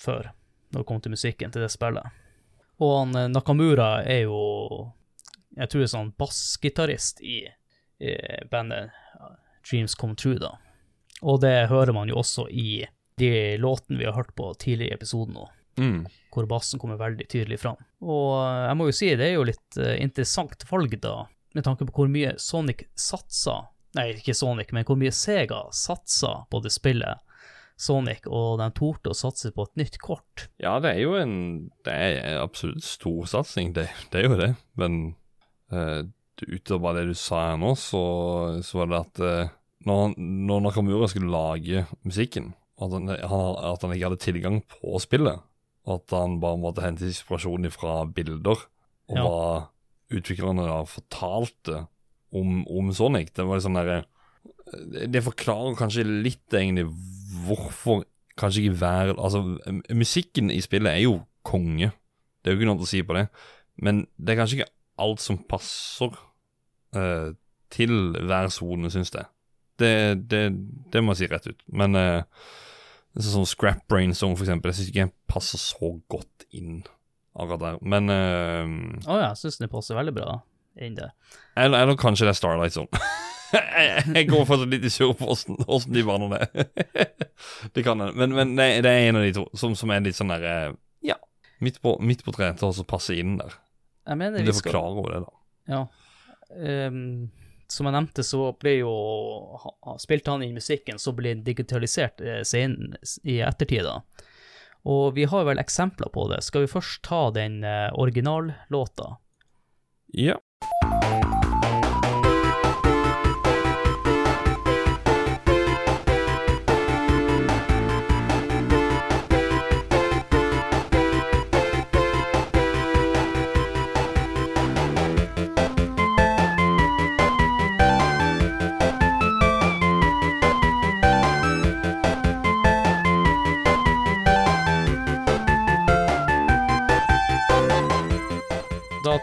for 0.00 0.30
når 0.70 0.82
det 0.82 0.88
kom 0.88 1.00
til 1.00 1.16
musikken 1.16 1.52
til 1.52 1.64
det 1.64 1.72
spillet. 1.72 2.06
Og 2.80 3.16
eh, 3.16 3.28
Nakamura 3.32 4.02
er 4.04 4.26
jo 4.28 4.38
jeg 5.60 5.70
tror 5.70 5.82
det 5.82 5.86
er 5.88 5.92
sånn 5.94 6.12
bassgitarist 6.18 7.20
i, 7.22 7.38
i 8.00 8.14
bandet 8.50 8.90
Dreams 9.68 9.94
Come 10.00 10.16
True, 10.16 10.38
da. 10.40 10.54
Og 11.20 11.40
det 11.44 11.68
hører 11.68 11.92
man 11.92 12.08
jo 12.08 12.16
også 12.22 12.46
i 12.48 12.86
de 13.20 13.32
låtene 13.60 13.98
vi 14.00 14.06
har 14.08 14.16
hørt 14.16 14.32
på 14.38 14.54
tidligere 14.56 14.96
i 14.96 15.00
episoden 15.00 15.36
nå, 15.36 15.48
Mm. 15.80 16.02
hvor 16.34 16.44
bassen 16.50 16.80
kommer 16.82 16.98
veldig 17.00 17.24
tydelig 17.30 17.56
fram. 17.62 17.76
Og 18.02 18.32
eh, 18.42 18.64
jeg 18.68 18.76
må 18.76 18.86
jo 18.88 18.94
si, 18.96 19.06
det 19.16 19.28
er 19.30 19.36
jo 19.36 19.44
litt 19.48 19.76
eh, 19.80 19.94
interessant 20.02 20.64
valg, 20.68 20.96
da, 21.00 21.14
med 21.56 21.64
tanke 21.64 21.86
på 21.88 21.94
hvor 21.94 22.10
mye 22.10 22.34
Sonic 22.42 22.88
satsa 22.98 23.60
Nei, 23.96 24.12
ikke 24.18 24.34
Sonic, 24.38 24.68
men 24.76 24.84
hvor 24.86 24.98
mye 25.00 25.10
Sega 25.14 25.64
satsa 25.74 26.44
på 26.52 26.60
det 26.62 26.70
spillet 26.74 27.22
Sonic, 27.80 28.26
og 28.28 28.58
de 28.60 28.68
torde 28.76 29.10
å 29.10 29.16
satse 29.16 29.50
på 29.56 29.64
et 29.66 29.80
nytt 29.80 29.96
kort. 30.02 30.44
Ja, 30.62 30.76
det 30.84 30.92
er 30.92 31.00
jo 31.00 31.14
en 31.18 31.32
Det 31.86 31.94
er 31.94 32.36
absolutt 32.42 32.84
storsatsing, 32.84 33.72
det, 33.78 33.88
det 34.12 34.20
er 34.20 34.28
jo 34.28 34.36
det. 34.38 34.50
Men 34.78 34.98
eh, 35.72 36.02
utover 36.48 36.96
det 36.96 37.10
du 37.10 37.14
sa 37.18 37.50
her 37.50 37.60
nå, 37.60 37.74
så, 37.76 38.02
så 38.64 38.80
var 38.80 38.90
det 38.90 39.00
at 39.00 39.20
uh, 39.20 39.50
når, 39.88 40.14
når 40.18 40.62
Nakamura 40.66 41.08
skulle 41.10 41.32
lage 41.32 41.84
musikken, 42.06 42.52
at 42.80 42.94
han, 42.96 43.08
han, 43.08 43.58
at 43.74 43.84
han 43.84 43.92
ikke 43.92 44.08
hadde 44.08 44.22
tilgang 44.24 44.60
på 44.72 44.96
spillet, 45.02 45.42
at 45.90 46.14
han 46.16 46.38
bare 46.40 46.60
måtte 46.60 46.84
hente 46.84 47.08
inspirasjon 47.08 47.68
fra 47.74 48.02
bilder, 48.08 48.66
og 49.10 49.16
Ja. 49.18 49.24
hva 49.26 49.68
utviklerne 50.14 50.64
da 50.66 50.80
fortalte 50.86 51.84
om, 52.32 52.64
om 52.70 52.92
Sonic. 52.94 53.32
Det 53.34 53.46
var 53.46 53.58
liksom 53.58 53.74
sånn 53.74 53.80
derre 53.80 55.08
Det 55.10 55.22
forklarer 55.26 55.78
kanskje 55.78 56.04
litt 56.06 56.54
egentlig 56.54 56.86
hvorfor 57.46 58.04
kanskje 58.38 58.64
ikke 58.64 58.78
hver 58.78 59.12
Altså, 59.16 59.40
musikken 59.90 60.50
i 60.54 60.60
spillet 60.62 60.92
er 60.92 61.02
jo 61.04 61.16
konge. 61.46 61.90
Det 62.40 62.50
er 62.50 62.54
jo 62.54 62.60
ikke 62.60 62.70
noe 62.70 62.86
å 62.86 62.90
si 62.90 63.02
på 63.06 63.16
det. 63.18 63.26
Men 63.82 64.04
det 64.14 64.34
er 64.34 64.40
kanskje 64.42 64.60
ikke 64.60 64.70
alt 65.02 65.22
som 65.22 65.40
passer 65.50 66.14
uh, 66.96 67.30
til 67.72 67.94
hver 68.18 68.50
sone, 68.52 68.90
syns 68.92 69.12
jeg. 69.14 69.28
Det, 69.80 69.92
det, 70.30 70.42
det 70.92 71.02
må 71.02 71.14
jeg 71.14 71.22
si 71.22 71.30
rett 71.30 71.48
ut. 71.48 71.62
Men 71.72 71.96
uh, 71.96 72.48
sånn 73.16 73.48
Scrap 73.48 73.86
Brain 73.90 74.14
Song, 74.16 74.36
for 74.36 74.46
eksempel, 74.46 74.72
jeg 74.72 74.80
syns 74.80 74.92
ikke 74.92 75.06
den 75.06 75.16
passer 75.30 75.62
så 75.62 75.94
godt 76.12 76.46
inn 76.50 76.82
akkurat 77.34 77.62
der. 77.64 77.80
Men 77.82 78.12
Å 78.12 78.20
uh, 78.20 78.76
oh, 79.06 79.18
ja, 79.18 79.30
jeg 79.30 79.42
syns 79.44 79.60
den 79.62 79.72
passer 79.72 79.98
veldig 79.98 80.16
bra 80.16 80.40
inn 80.80 80.94
der. 80.96 81.10
eller, 81.58 81.82
eller 81.82 81.98
kanskje 81.98 82.28
det 82.28 82.34
er 82.34 82.38
Starlight 82.38 82.76
Zone. 82.76 83.00
jeg, 83.54 84.04
jeg 84.14 84.28
går 84.30 84.44
fortsatt 84.48 84.70
litt 84.70 84.86
i 84.86 84.92
surr 84.92 85.16
på 85.18 85.30
åssen 85.30 85.94
de 85.94 86.04
baner 86.06 86.36
det. 86.36 86.68
det 87.74 87.84
kan 87.86 88.00
hende. 88.00 88.14
Men, 88.18 88.36
men 88.36 88.54
det, 88.58 88.68
det 88.86 88.92
er 88.92 89.08
en 89.08 89.20
av 89.20 89.26
de 89.26 89.34
to 89.40 89.46
som, 89.58 89.74
som 89.78 89.92
er 89.92 90.04
litt 90.04 90.18
sånn 90.18 90.32
der 90.32 90.46
eh, 90.46 90.70
Ja, 91.12 91.18
midt 91.64 91.80
på, 91.82 91.96
midt 92.04 92.24
på 92.26 92.34
treet 92.36 92.60
til 92.60 92.70
å 92.70 92.88
passe 92.88 93.16
inn 93.18 93.38
der. 93.40 93.56
Jeg 94.10 94.18
mener 94.18 94.42
Det 94.42 94.50
vi 94.50 94.56
skal 94.58 94.74
forklarer 94.74 95.12
det, 95.14 95.20
da. 95.26 95.36
Ja. 95.70 95.82
Um, 96.50 97.30
som 97.70 97.86
jeg 97.86 97.94
nevnte, 97.94 98.24
så 98.26 98.48
ble 98.58 98.72
jo 98.80 98.92
Spilte 100.02 100.32
han 100.34 100.42
inn 100.42 100.56
musikken, 100.56 100.98
så 100.98 101.14
ble 101.14 101.36
den 101.36 101.44
digitalisert 101.46 102.18
scenen 102.42 102.96
sen, 103.06 103.22
i 103.22 103.38
ettertid, 103.46 103.86
da. 103.86 104.00
Og 104.90 105.14
vi 105.14 105.26
har 105.28 105.44
vel 105.46 105.60
eksempler 105.60 106.10
på 106.12 106.26
det. 106.32 106.40
Skal 106.42 106.64
vi 106.64 106.72
først 106.72 107.02
ta 107.06 107.28
den 107.36 107.60
eh, 107.68 107.90
originallåta? 108.00 109.18
Ja. 110.16 110.38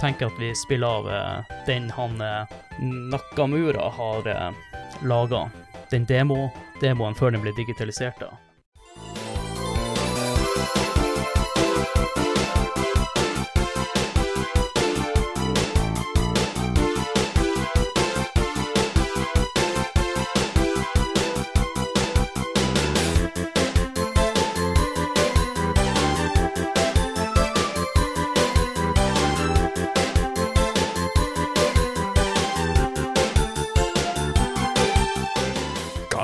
Tenker 0.08 0.26
at 0.26 0.40
vi 0.40 0.56
spiller 0.56 0.88
av 0.88 1.10
eh, 1.12 1.56
den 1.66 1.90
han 1.90 2.22
eh, 2.22 2.44
Nakamura 3.12 3.90
har 3.90 4.28
eh, 4.28 4.52
laga. 5.04 5.50
Den 5.92 6.06
demo, 6.06 6.50
demoen 6.82 7.16
før 7.16 7.32
den 7.36 7.44
ble 7.44 7.52
digitalisert. 7.58 8.20
da. 8.20 8.32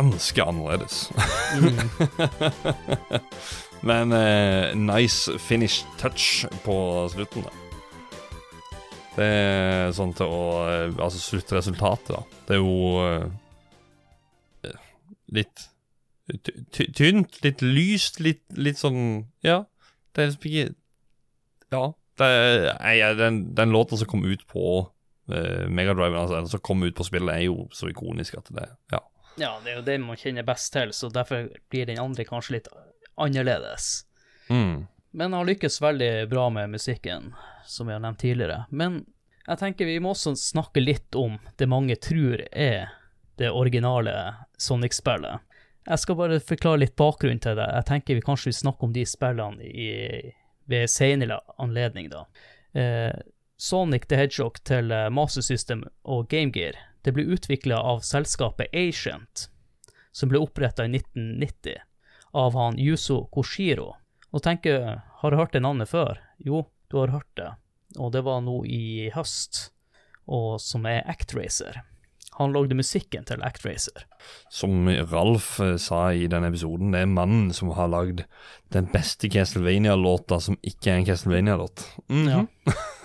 Ganske 0.04 0.44
annerledes. 0.44 1.12
Men 3.90 4.12
eh, 4.12 4.76
nice 4.76 5.40
finish 5.40 5.86
touch 6.00 6.46
på 6.64 6.76
slutten, 7.12 7.44
da. 7.44 7.52
Det 9.14 9.26
er 9.28 9.92
sånn 9.94 10.16
til 10.18 10.26
å 10.26 10.46
eh, 10.66 10.96
Altså 10.98 11.20
sluttresultatet, 11.22 12.16
da. 12.16 12.24
Det 12.48 12.56
er 12.58 12.62
jo 12.64 13.04
eh, 13.06 14.80
litt 15.40 15.68
ty 16.44 16.56
ty 16.74 16.88
tynt, 16.96 17.40
litt 17.44 17.62
lyst, 17.64 18.20
litt, 18.24 18.44
litt 18.56 18.80
sånn 18.80 19.28
Ja. 19.46 19.64
Det 20.14 20.24
er 20.24 20.32
liksom 20.32 20.50
ikke 20.50 20.68
Ja. 21.76 21.86
Det 22.20 22.28
er, 22.30 22.68
nei, 22.78 22.98
den, 23.18 23.40
den 23.58 23.74
låta 23.74 23.98
som 23.98 24.08
kom 24.10 24.24
ut 24.28 24.44
på 24.48 24.66
uh, 24.86 25.64
Megadriven, 25.66 26.20
altså, 26.20 26.44
som 26.52 26.62
kom 26.62 26.84
ut 26.86 26.94
på 26.94 27.08
spillet, 27.08 27.32
er 27.34 27.48
jo 27.48 27.66
så 27.74 27.90
ikonisk 27.90 28.38
at 28.38 28.52
det 28.54 28.68
Ja. 28.94 29.02
Ja, 29.36 29.60
det 29.64 29.72
er 29.72 29.76
jo 29.80 29.86
det 29.86 29.98
man 30.04 30.20
kjenner 30.20 30.46
best 30.46 30.74
til, 30.74 30.94
så 30.94 31.10
derfor 31.10 31.48
blir 31.74 31.88
den 31.90 32.02
andre 32.02 32.26
kanskje 32.28 32.60
litt 32.60 32.68
annerledes. 33.18 34.06
Mm. 34.50 34.86
Men 35.14 35.34
han 35.34 35.46
lykkes 35.46 35.82
veldig 35.82 36.30
bra 36.30 36.50
med 36.50 36.70
musikken, 36.70 37.34
som 37.66 37.88
vi 37.88 37.94
har 37.94 38.02
nevnt 38.04 38.22
tidligere. 38.22 38.66
Men 38.70 39.04
jeg 39.48 39.60
tenker 39.60 39.90
vi 39.90 40.00
må 40.02 40.14
også 40.14 40.36
snakke 40.40 40.84
litt 40.84 41.16
om 41.16 41.40
det 41.58 41.70
mange 41.70 41.98
tror 42.02 42.46
er 42.52 42.94
det 43.42 43.50
originale 43.52 44.14
Sonic-spillet. 44.58 45.42
Jeg 45.84 46.00
skal 46.00 46.16
bare 46.16 46.40
forklare 46.40 46.84
litt 46.86 46.96
bakgrunn 46.96 47.42
til 47.44 47.58
det. 47.60 47.68
Jeg 47.76 47.88
tenker 47.90 48.18
vi 48.18 48.24
kanskje 48.24 48.52
vil 48.52 48.60
snakke 48.62 48.88
om 48.88 48.94
de 48.96 49.04
spillene 49.10 49.68
i, 49.68 49.90
ved 50.72 50.90
senere 50.90 51.42
anledning, 51.60 52.08
da. 52.14 52.24
Eh, 52.74 53.12
Sonic 53.58 54.08
the 54.08 54.18
Hedgehog 54.18 54.62
til 54.64 54.92
eh, 54.92 55.10
Master 55.12 55.44
System 55.44 55.84
og 56.04 56.30
Game 56.32 56.54
Gear 56.56 56.78
det 57.04 57.14
ble 57.16 57.26
utvikla 57.36 57.82
av 57.82 58.04
selskapet 58.06 58.72
Ancient, 58.74 59.48
som 60.12 60.32
ble 60.32 60.42
oppretta 60.44 60.86
i 60.86 60.92
1990 60.92 61.82
av 62.34 62.56
han 62.58 62.80
Yuzo 62.80 63.26
Koshiro. 63.34 63.94
Og 64.34 64.42
tenker, 64.42 65.02
har 65.22 65.32
du 65.32 65.38
hørt 65.38 65.54
det 65.54 65.62
navnet 65.62 65.92
før? 65.92 66.22
Jo, 66.42 66.66
du 66.90 66.98
har 67.02 67.14
hørt 67.14 67.30
det. 67.38 67.52
Og 68.02 68.14
det 68.16 68.24
var 68.26 68.42
nå 68.42 68.64
i 68.66 69.12
høst, 69.14 69.68
og 70.26 70.58
som 70.62 70.88
er 70.90 71.04
Actracer. 71.10 71.84
Han 72.40 72.54
lagde 72.56 72.74
musikken 72.74 73.28
til 73.30 73.44
Actracer. 73.46 74.08
Som 74.50 74.88
Ralf 75.12 75.60
eh, 75.62 75.76
sa 75.78 76.08
i 76.18 76.26
den 76.32 76.48
episoden, 76.48 76.96
det 76.96 77.04
er 77.04 77.12
mannen 77.12 77.52
som 77.54 77.70
har 77.78 77.92
lagd 77.94 78.24
den 78.74 78.88
beste 78.90 79.30
Castlevania-låta 79.30 80.40
som 80.42 80.58
ikke 80.66 80.90
er 80.90 81.02
en 81.02 81.08
Castlevania-låt. 81.12 81.86
Mhm. 82.10 82.30
Ja. 82.32 82.74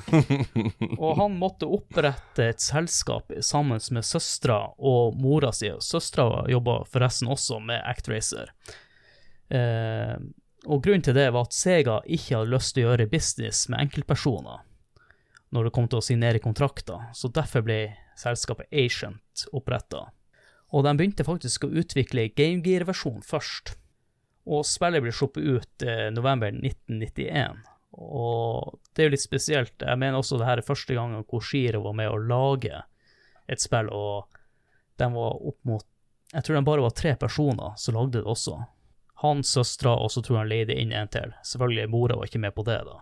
Og 0.98 1.16
han 1.18 1.38
måtte 1.40 1.68
opprette 1.68 2.50
et 2.52 2.62
selskap 2.62 3.32
sammen 3.44 3.80
med 3.94 4.06
søstera 4.06 4.60
og 4.78 5.18
mora 5.20 5.52
si. 5.54 5.70
Søstera 5.84 6.44
jobba 6.50 6.80
forresten 6.90 7.30
også 7.32 7.60
med 7.64 7.82
Actracer. 7.84 8.52
Eh, 9.48 10.16
og 10.68 10.82
grunnen 10.84 11.04
til 11.04 11.16
det 11.16 11.28
var 11.32 11.46
at 11.46 11.56
Sega 11.56 12.00
ikke 12.04 12.40
hadde 12.40 12.52
lyst 12.52 12.74
til 12.76 12.84
å 12.84 12.90
gjøre 12.90 13.10
business 13.12 13.68
med 13.72 13.86
enkeltpersoner 13.86 14.64
når 15.54 15.68
det 15.68 15.74
kom 15.74 15.88
til 15.88 16.00
å 16.00 16.04
signere 16.04 16.42
kontrakter, 16.44 17.08
så 17.16 17.30
derfor 17.32 17.64
ble 17.64 17.78
selskapet 18.18 18.68
Agent 18.68 19.46
oppretta. 19.56 20.08
Og 20.76 20.84
de 20.84 20.92
begynte 20.98 21.24
faktisk 21.24 21.64
å 21.64 21.72
utvikle 21.80 22.28
Game 22.36 22.60
Gear 22.64 22.84
versjonen 22.88 23.24
først. 23.24 23.72
Og 24.48 24.66
spillet 24.68 25.04
ble 25.04 25.12
sluppet 25.14 25.44
ut 25.44 25.84
eh, 25.84 26.08
november 26.12 26.52
1991. 26.52 27.62
Og 27.96 28.76
det 28.98 29.04
er 29.04 29.08
jo 29.08 29.14
litt 29.14 29.22
spesielt. 29.22 29.74
Jeg 29.78 29.98
mener 30.02 30.18
også 30.18 30.40
det 30.40 30.48
her 30.48 30.58
er 30.58 30.66
første 30.66 30.96
gangen 30.96 31.22
Koshiro 31.30 31.84
var 31.84 31.94
med 31.94 32.10
å 32.10 32.18
lage 32.18 32.80
et 33.48 33.62
spill, 33.62 33.86
og 33.94 34.26
de 34.98 35.06
var 35.14 35.38
opp 35.38 35.58
mot 35.70 35.84
Jeg 36.34 36.44
tror 36.44 36.58
de 36.58 36.64
bare 36.66 36.82
var 36.84 36.90
tre 36.98 37.14
personer 37.16 37.76
som 37.80 37.94
lagde 37.94 38.18
det 38.18 38.26
også. 38.28 38.58
Han, 39.22 39.40
søstera, 39.46 39.94
og 39.96 40.10
så 40.12 40.20
tror 40.20 40.36
jeg 40.36 40.42
han 40.42 40.50
leide 40.50 40.74
inn 40.76 40.90
en 40.92 41.08
til. 41.08 41.30
Selvfølgelig, 41.46 41.86
mora 41.88 42.18
var 42.18 42.28
ikke 42.28 42.42
med 42.42 42.52
på 42.58 42.66
det, 42.66 42.76
da. 42.84 42.98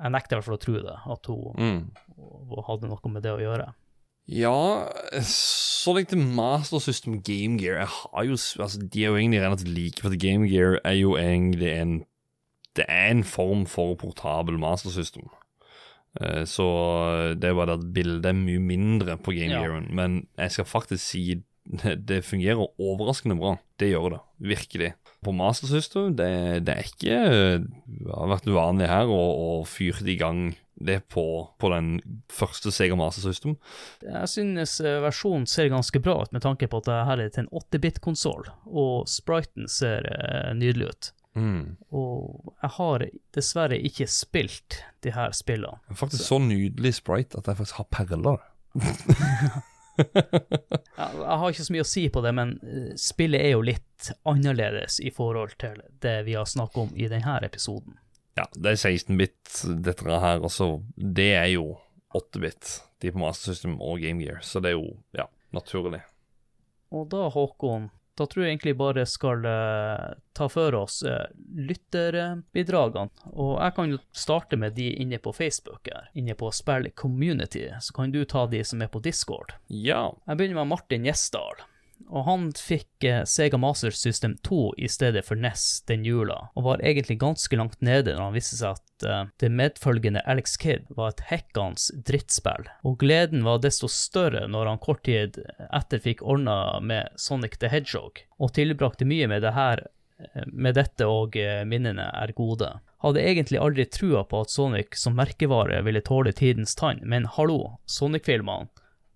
Jeg 0.00 0.14
nekter 0.14 0.32
i 0.32 0.38
hvert 0.38 0.46
fall 0.48 0.56
å 0.56 0.62
tro 0.64 0.78
det, 0.86 0.96
at 1.12 1.28
hun 1.28 1.60
Mm. 1.60 2.64
hadde 2.70 2.88
noe 2.88 3.12
med 3.12 3.22
det 3.26 3.34
å 3.34 3.42
gjøre. 3.42 3.66
Ja, 4.30 4.88
så 5.26 5.92
lenge 5.96 6.16
Master 6.16 6.78
System 6.78 7.20
Game 7.20 7.58
Gear 7.58 7.80
jeg 7.80 7.88
har 7.90 8.24
jo, 8.28 8.32
altså, 8.62 8.78
De 8.78 9.04
er 9.04 9.08
jo 9.10 9.16
egentlig 9.18 9.42
rent 9.42 9.64
like, 9.68 10.00
for 10.00 10.14
Game 10.16 10.46
Gear 10.48 10.78
er 10.84 10.94
jo 10.94 11.16
egentlig 11.18 11.72
en 11.74 12.04
Det 12.76 12.84
er 12.88 13.10
en 13.10 13.24
form 13.24 13.66
for 13.66 13.96
portabel 13.96 14.56
Master 14.58 14.90
System. 14.90 15.28
Eh, 16.18 16.42
Så 16.48 16.66
det 17.38 17.50
er 17.50 17.54
bare 17.54 17.74
det 17.74 17.78
at 17.84 17.92
bildet 17.94 18.26
er 18.32 18.38
mye 18.38 18.58
mindre 18.62 19.16
på 19.20 19.34
Game 19.36 19.52
Ja. 19.54 19.62
Gearen. 19.62 19.86
Men 19.94 20.26
jeg 20.38 20.50
skal 20.56 20.64
faktisk 20.66 21.04
si 21.04 21.24
det, 22.08 22.24
fungerer 22.24 22.66
overraskende 22.80 23.36
bra. 23.38 23.52
Det 23.78 23.92
gjør 23.92 24.16
det, 24.16 24.20
virkelig. 24.42 24.94
på 25.22 25.32
Master 25.36 25.68
System. 25.68 26.16
Det, 26.16 26.64
det 26.64 26.72
er 26.74 26.88
ikke 26.88 27.18
Det 27.60 28.14
har 28.16 28.30
vært 28.32 28.48
uvanlig 28.48 28.88
her 28.88 29.06
å, 29.12 29.20
å 29.60 29.64
fyre 29.68 30.00
det 30.02 30.14
i 30.14 30.18
gang 30.18 30.54
det 30.80 31.02
på, 31.12 31.22
på 31.60 31.68
den 31.74 32.00
første 32.32 32.72
Sega 32.72 32.96
Master 32.96 33.20
System. 33.28 33.58
Jeg 34.00 34.28
synes 34.32 34.78
eh, 34.80 34.96
versjonen 35.04 35.44
ser 35.46 35.68
ganske 35.68 36.00
bra 36.00 36.22
ut, 36.24 36.32
med 36.32 36.40
tanke 36.40 36.66
på 36.72 36.80
at 36.80 36.88
det 36.88 36.96
her 37.04 37.20
er 37.20 37.28
til 37.34 37.44
en 37.44 37.50
8-bit-konsoll, 37.60 38.48
og 38.64 39.04
spriten 39.12 39.68
ser 39.68 40.08
eh, 40.08 40.54
nydelig 40.56 40.88
ut. 40.88 41.10
Mm. 41.38 41.76
Og 41.94 42.54
jeg 42.62 42.72
har 42.76 43.04
dessverre 43.36 43.78
ikke 43.78 44.06
spilt 44.10 44.80
de 45.04 45.12
her 45.14 45.34
spillene. 45.36 45.78
Faktisk 45.94 46.26
så 46.26 46.40
nydelig 46.42 46.96
sprite 46.98 47.38
at 47.38 47.50
jeg 47.50 47.60
faktisk 47.60 47.82
har 47.82 47.90
perler. 47.92 48.40
Jeg, 50.00 51.08
jeg 51.18 51.36
har 51.40 51.50
ikke 51.50 51.64
så 51.66 51.74
mye 51.74 51.84
å 51.84 51.88
si 51.88 52.02
på 52.12 52.22
det, 52.24 52.30
men 52.32 52.54
eh, 52.64 52.92
spillet 52.96 53.42
er 53.44 53.50
jo 53.52 53.64
litt 53.66 54.10
annerledes 54.28 54.96
i 55.04 55.10
forhold 55.12 55.58
til 55.60 55.82
det 56.00 56.14
vi 56.24 56.38
har 56.38 56.48
snakket 56.48 56.78
om 56.86 56.94
i 56.96 57.08
denne 57.10 57.34
episoden. 57.44 57.98
Ja, 58.38 58.46
det 58.54 58.72
er 58.72 58.78
16-bit, 58.78 59.62
dette 59.84 60.06
her. 60.08 60.40
Altså, 60.40 60.70
det 60.96 61.32
er 61.36 61.50
jo 61.52 61.74
8-bit, 62.16 62.78
de 63.02 63.12
på 63.12 63.20
Master 63.20 63.52
System 63.52 63.76
og 63.80 64.00
Game 64.00 64.22
Gear. 64.22 64.40
Så 64.46 64.62
det 64.62 64.72
er 64.72 64.78
jo, 64.78 64.94
ja, 65.16 65.26
naturlig. 65.56 66.00
Og 66.94 67.06
da, 67.12 67.26
Håkon, 67.34 67.90
da 68.20 68.26
tror 68.28 68.44
jeg 68.44 68.52
egentlig 68.52 68.76
bare 68.76 69.06
skal 69.08 69.46
uh, 69.48 70.10
ta 70.36 70.48
for 70.52 70.76
oss 70.76 71.00
uh, 71.06 71.24
lytterbidragene. 71.56 73.08
Og 73.32 73.54
jeg 73.56 73.76
kan 73.78 73.94
jo 73.94 74.00
starte 74.12 74.58
med 74.60 74.76
de 74.76 74.90
inne 75.00 75.20
på 75.22 75.32
Facebook 75.36 75.88
her, 75.88 76.10
inne 76.12 76.36
på 76.36 76.52
Spill 76.52 76.90
Community. 76.92 77.64
Så 77.80 77.96
kan 77.96 78.12
du 78.12 78.22
ta 78.28 78.44
de 78.50 78.60
som 78.66 78.84
er 78.84 78.92
på 78.92 79.00
Discord. 79.04 79.56
Ja. 79.66 80.10
Jeg 80.26 80.36
begynner 80.36 80.60
med 80.60 80.74
Martin 80.74 81.08
Gjesdal. 81.08 81.64
Og 82.08 82.24
han 82.26 82.48
fikk 82.56 83.04
eh, 83.06 83.22
Sega 83.28 83.58
Master 83.60 83.94
System 83.94 84.36
2 84.46 84.74
i 84.78 84.88
stedet 84.90 85.22
for 85.26 85.38
NES 85.38 85.82
den 85.90 86.04
jula, 86.06 86.48
og 86.54 86.66
var 86.66 86.82
egentlig 86.84 87.20
ganske 87.20 87.58
langt 87.58 87.80
nede 87.84 88.14
når 88.14 88.24
han 88.28 88.36
viste 88.36 88.58
seg 88.58 88.78
at 88.78 89.06
eh, 89.06 89.22
det 89.42 89.52
medfølgende 89.54 90.24
Alex 90.30 90.56
Kidd 90.60 90.88
var 90.96 91.12
et 91.12 91.24
hekkans 91.30 91.90
drittspill. 92.06 92.68
Og 92.86 92.98
gleden 93.02 93.44
var 93.46 93.62
desto 93.62 93.90
større 93.90 94.46
når 94.50 94.72
han 94.72 94.82
kort 94.82 95.04
tid 95.08 95.40
etter 95.70 96.02
fikk 96.02 96.24
ordna 96.24 96.80
med 96.82 97.14
Sonic 97.20 97.60
the 97.60 97.70
Hedgehog, 97.72 98.24
og 98.40 98.54
tilbrakte 98.58 99.08
mye 99.08 99.30
med 99.30 99.44
det 99.46 99.54
her 99.56 99.86
eh, 99.86 100.46
med 100.50 100.78
dette 100.80 101.06
og 101.06 101.38
minnene 101.68 102.10
er 102.10 102.34
gode. 102.36 102.74
Hadde 103.00 103.22
egentlig 103.24 103.56
aldri 103.62 103.86
trua 103.88 104.26
på 104.28 104.42
at 104.44 104.52
Sonic 104.52 104.98
som 105.00 105.14
merkevare 105.16 105.78
ville 105.86 106.02
tåle 106.04 106.34
tidens 106.36 106.74
tann, 106.76 107.00
men 107.06 107.28
hallo, 107.38 107.78
Sonic-filmene 107.88 108.68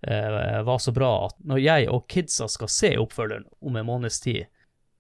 var 0.05 0.79
så 0.83 0.93
bra 0.93 1.13
at 1.27 1.39
når 1.49 1.63
jeg 1.63 1.89
og 1.93 2.09
kidsa 2.11 2.49
skal 2.51 2.71
se 2.73 2.91
oppfølgeren 3.01 3.47
om 3.65 3.77
en 3.81 3.87
måneds 3.89 4.21
tid, 4.25 4.47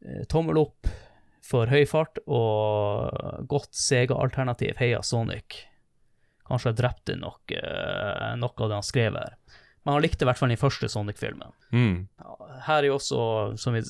eh, 0.05 0.24
tommel 0.31 0.62
opp 0.62 0.89
for 1.44 1.68
høy 1.68 1.85
fart 1.89 2.20
og 2.24 3.44
godt 3.51 3.76
Sega-alternativ, 3.76 4.78
heia 4.81 5.02
Sonic. 5.05 5.64
Kanskje 6.48 6.72
jeg 6.72 6.81
drepte 6.81 7.16
nok, 7.20 7.52
eh, 7.52 8.32
noe 8.40 8.56
av 8.56 8.70
det 8.70 8.78
han 8.78 8.86
skrev 8.86 9.18
her. 9.20 9.36
Men 9.85 9.98
han 9.98 10.02
likte 10.02 10.24
i 10.24 10.28
hvert 10.28 10.40
fall 10.40 10.48
den 10.48 10.60
første 10.60 10.89
Sonic-filmen. 10.89 11.52
Mm. 11.76 12.09
Her 12.64 12.78
er 12.78 12.89
jo 12.89 12.97
også, 12.97 13.20
som 13.60 13.76
vi 13.76 13.82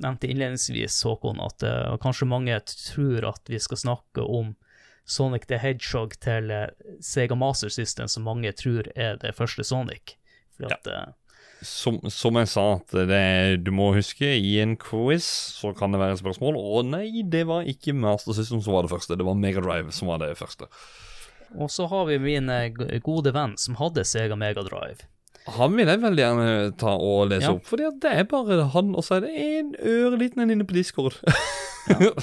nevnte 0.00 0.30
innledningsvis, 0.30 0.96
Håkon, 1.04 1.42
at 1.44 1.64
eh, 1.68 1.96
kanskje 2.00 2.28
mange 2.30 2.56
tror 2.70 3.28
at 3.34 3.52
vi 3.52 3.60
skal 3.60 3.82
snakke 3.82 4.24
om 4.24 4.54
Sonic 5.04 5.44
the 5.50 5.58
Hedgehog 5.60 6.16
til 6.24 6.48
eh, 6.50 6.70
Sega 7.04 7.36
Master 7.36 7.68
System, 7.68 8.08
som 8.08 8.24
mange 8.24 8.52
tror 8.56 8.88
er 8.96 9.20
det 9.20 9.34
første 9.36 9.64
Sonic. 9.68 10.16
For 10.58 10.72
at, 10.72 10.86
eh, 10.86 11.12
Som, 11.64 11.96
som 12.12 12.36
jeg 12.36 12.48
sa, 12.52 12.64
at 12.76 12.92
det, 13.08 13.64
du 13.64 13.70
må 13.72 13.86
huske, 13.96 14.26
i 14.36 14.58
en 14.60 14.74
quiz 14.76 15.24
så 15.56 15.70
kan 15.76 15.92
det 15.94 16.00
være 16.02 16.18
spørsmål. 16.20 16.58
Og 16.60 16.84
nei, 16.84 17.22
det 17.24 17.46
var 17.48 17.64
ikke 17.70 17.94
Master 17.96 18.36
System 18.36 18.60
som 18.60 18.74
var 18.76 18.84
det 18.84 18.92
første, 18.92 19.16
det 19.16 19.24
var 19.24 19.34
Megadrive 19.38 19.92
som 19.96 20.10
var 20.12 20.20
det 20.20 20.34
første. 20.36 20.68
og 21.56 21.70
så 21.70 21.86
har 21.88 22.04
vi 22.10 22.18
min 22.18 22.50
eh, 22.50 22.68
gode 23.00 23.32
venn 23.32 23.56
som 23.56 23.76
hadde 23.80 24.04
Sega 24.04 24.36
Megadrive. 24.36 25.06
Han 25.56 25.74
vil 25.76 25.86
jeg 25.88 26.00
veldig 26.00 26.22
gjerne 26.24 26.52
ta 26.80 26.92
og 26.96 27.28
lese 27.30 27.48
Ja. 27.48 27.52
opp, 27.56 27.66
fordi 27.68 27.88
det 28.00 28.12
er 28.16 28.24
bare 28.24 28.62
han, 28.72 28.94
og 28.96 29.04
så 29.04 29.18
er 29.18 29.26
det 29.26 29.32
en 29.44 29.74
øreliten 29.76 30.40
en 30.40 30.50
inne 30.54 30.64
på 30.64 30.72
Discord. 30.76 31.16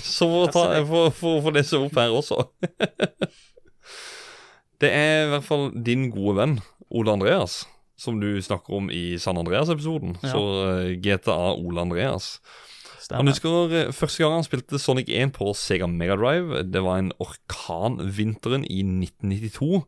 så 0.02 0.30
får 0.54 0.80
får- 0.90 1.42
får 1.46 1.54
lese 1.54 1.78
opp 1.78 1.94
her 2.02 2.10
også. 2.18 2.40
det 4.82 4.90
er 4.90 5.26
i 5.26 5.30
hvert 5.36 5.46
fall 5.46 5.68
din 5.86 6.08
gode 6.14 6.34
venn, 6.40 6.56
Ole 6.90 7.14
Andreas, 7.14 7.60
som 8.02 8.18
du 8.22 8.32
snakker 8.42 8.74
om 8.80 8.90
i 8.94 9.16
San 9.22 9.38
Andreas-episoden. 9.38 10.18
Ja. 10.26 10.34
Så 10.34 10.44
eh, 10.66 10.96
GTA 11.06 11.40
Ole 11.54 11.84
Andreas. 11.86 12.36
Han 13.12 13.28
husker 13.28 13.74
eh, 13.76 13.90
første 13.92 14.22
gang 14.24 14.38
han 14.38 14.46
spilte 14.46 14.80
Sonic 14.80 15.10
1 15.12 15.34
på 15.36 15.50
Sega 15.58 15.88
Mega 15.90 16.16
Drive. 16.20 16.62
Det 16.72 16.80
var 16.86 17.02
en 17.02 17.10
orkan 17.20 17.98
vinteren 18.16 18.64
i 18.72 18.80
1992. 18.86 19.82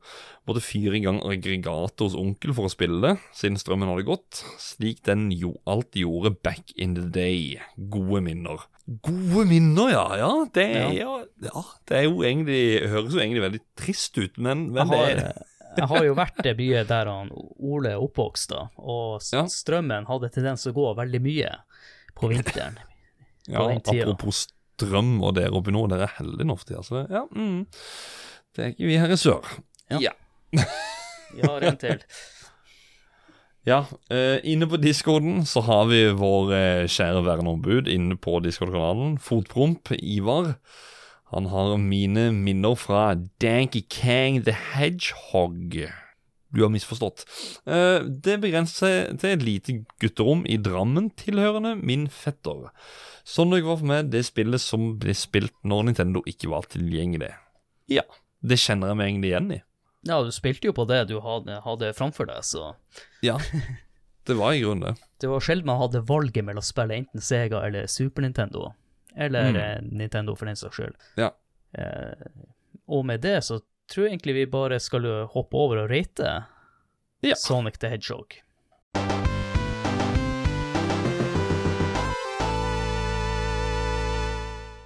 Måtte 0.49 0.63
fyre 0.65 0.97
i 0.99 1.03
gang 1.05 1.21
aggregatet 1.23 2.03
hos 2.03 2.17
onkel 2.19 2.51
for 2.57 2.67
å 2.67 2.73
spille 2.73 2.99
det, 3.05 3.13
siden 3.37 3.55
strømmen 3.61 3.87
hadde 3.93 4.03
gått. 4.09 4.41
Slik 4.59 4.99
den 5.07 5.29
jo 5.31 5.53
alt 5.69 5.95
gjorde 5.95 6.33
back 6.43 6.73
in 6.75 6.97
the 6.97 7.05
day. 7.15 7.61
Gode 7.77 8.19
minner. 8.25 8.65
Gode 9.07 9.45
minner, 9.47 9.93
ja. 9.93 10.03
Ja, 10.19 10.31
det, 10.57 10.67
er- 10.81 10.97
ja. 10.97 11.13
ja, 11.47 11.63
det 11.87 12.03
jo 12.09 12.19
egentlig 12.27 12.63
høres 12.91 13.15
jo 13.15 13.23
egentlig 13.23 13.45
veldig 13.45 13.63
trist 13.79 14.19
ut, 14.19 14.35
men, 14.35 14.67
men 14.75 14.91
det 14.91 14.99
er 14.99 15.21
er 15.29 15.41
jeg 15.77 15.89
har 15.89 16.05
jo 16.05 16.15
vært 16.17 16.41
det 16.45 16.55
mye 16.59 16.83
der 16.89 17.09
han 17.11 17.31
Ole 17.33 17.93
er 17.95 18.03
oppvokst, 18.03 18.53
da, 18.53 18.65
og 18.77 19.23
strømmen 19.23 20.07
hadde 20.09 20.31
tendens 20.33 20.67
å 20.69 20.75
gå 20.75 20.89
veldig 20.99 21.21
mye 21.23 21.53
på 22.17 22.31
vinteren. 22.31 22.79
ja, 23.53 23.65
den 23.67 23.81
tida. 23.81 24.05
Apropos 24.05 24.45
strøm 24.73 25.15
og 25.21 25.35
dere 25.37 25.53
oppe 25.55 25.73
nå, 25.73 25.85
dere 25.91 26.09
er 26.09 26.17
heldige 26.19 26.49
nå 26.49 26.57
for 26.59 26.69
tida. 26.69 26.83
Så 26.85 27.05
ja, 27.07 27.25
mm. 27.29 27.63
det 28.55 28.65
er 28.65 28.75
ikke 28.75 28.89
vi 28.89 29.01
her 29.01 29.15
i 29.15 29.19
sør. 29.19 29.55
Ja. 29.93 30.01
ja. 30.09 30.15
Vi 31.33 31.45
har 31.47 31.67
en 31.69 31.81
til. 31.81 32.05
Ja, 33.63 33.85
eh, 34.11 34.41
inne 34.43 34.67
på 34.67 34.75
discorden 34.75 35.45
så 35.47 35.61
har 35.63 35.85
vi 35.87 36.01
vår 36.19 36.49
eh, 36.51 36.87
kjære 36.91 37.21
verneombud 37.23 37.87
inne 37.87 38.17
på 38.19 38.41
discord-kanalen, 38.43 39.13
Fotpromp 39.23 39.87
Ivar. 39.95 40.57
Han 41.33 41.49
har 41.49 41.77
mine 41.81 42.27
minner 42.31 42.75
fra 42.77 43.15
Danky 43.41 43.81
Kang 43.89 44.43
the 44.45 44.53
Hedgehog. 44.53 45.79
Du 46.53 46.61
har 46.61 46.69
misforstått. 46.69 47.23
Eh, 47.65 48.05
det 48.05 48.35
begrenser 48.43 48.77
seg 48.77 49.21
til 49.21 49.33
et 49.33 49.45
lite 49.45 49.77
gutterom 50.01 50.43
i 50.45 50.59
Drammen 50.61 51.09
tilhørende 51.17 51.73
min 51.81 52.05
fetter. 52.13 52.69
Sonic 53.25 53.65
var 53.65 53.79
for 53.79 53.89
meg 53.89 54.11
det 54.13 54.21
spillet 54.27 54.61
som 54.61 54.91
ble 55.01 55.15
spilt 55.17 55.55
når 55.65 55.87
Nintendo 55.89 56.21
ikke 56.29 56.51
var 56.53 56.69
tilgjengelig. 56.69 57.31
Ja, 57.89 58.05
det 58.45 58.59
kjenner 58.61 58.91
jeg 58.91 58.99
meg 58.99 59.09
egentlig 59.09 59.31
igjen 59.31 59.49
i. 59.55 59.59
Ja, 60.05 60.19
du 60.21 60.29
spilte 60.35 60.69
jo 60.69 60.75
på 60.77 60.85
det 60.85 61.07
du 61.09 61.15
hadde, 61.23 61.57
hadde 61.63 61.93
framfor 61.97 62.29
deg, 62.29 62.45
så 62.45 62.75
Ja, 63.25 63.39
det 64.27 64.37
var 64.37 64.53
i 64.53 64.61
grunnen 64.61 64.91
det. 64.91 64.95
det 65.23 65.33
var 65.33 65.41
sjelden 65.41 65.71
man 65.71 65.81
hadde 65.81 66.05
valget 66.05 66.45
mellom 66.45 66.61
å 66.61 66.69
spille 66.69 67.01
enten 67.01 67.23
Sega 67.23 67.63
eller 67.65 67.89
Super 67.89 68.27
Nintendo. 68.27 68.75
Eller 69.15 69.51
Mm. 69.51 69.55
eh, 69.55 69.81
Nintendo, 69.91 70.35
for 70.35 70.45
den 70.45 70.55
saks 70.55 70.75
skyld. 70.75 70.95
Ja. 71.17 71.31
Eh, 71.77 72.13
og 72.87 73.05
med 73.05 73.21
det 73.21 73.43
så 73.43 73.59
tror 73.87 74.05
jeg 74.07 74.13
egentlig 74.13 74.33
vi 74.35 74.45
bare 74.45 74.79
skal 74.79 75.05
hoppe 75.27 75.53
over 75.57 75.77
og 75.83 75.89
rate 75.91 76.45
Ja. 77.23 77.35
Sonic 77.35 77.77
the 77.79 77.89
Hedgehog. 77.89 78.33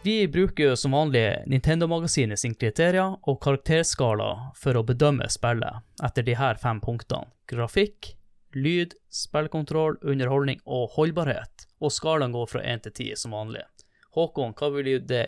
Vi 0.04 0.28
bruker 0.28 0.76
som 0.76 0.92
vanlig 0.92 1.44
Nintendo-magasinet 1.52 2.40
sin 2.40 2.54
kriterier 2.56 3.18
og 3.28 3.42
karakterskala 3.44 4.30
for 4.56 4.80
å 4.80 4.84
bedømme 4.88 5.28
spillet 5.34 5.82
etter 6.06 6.24
de 6.24 6.36
her 6.40 6.56
fem 6.62 6.80
punktene. 6.80 7.28
Grafikk, 7.52 8.14
lyd, 8.56 8.96
spillkontroll, 9.12 9.98
underholdning 10.08 10.62
og 10.66 10.94
holdbarhet. 10.96 11.66
Og 11.84 11.92
skalaen 11.92 12.32
går 12.32 12.48
fra 12.54 12.64
1 12.64 12.86
til 12.88 12.96
10 13.10 13.20
som 13.26 13.36
vanlig. 13.36 13.66
Håkon, 14.16 14.56
hva 14.58 14.72
vil 14.76 14.88
du, 14.88 14.96
det, 15.12 15.26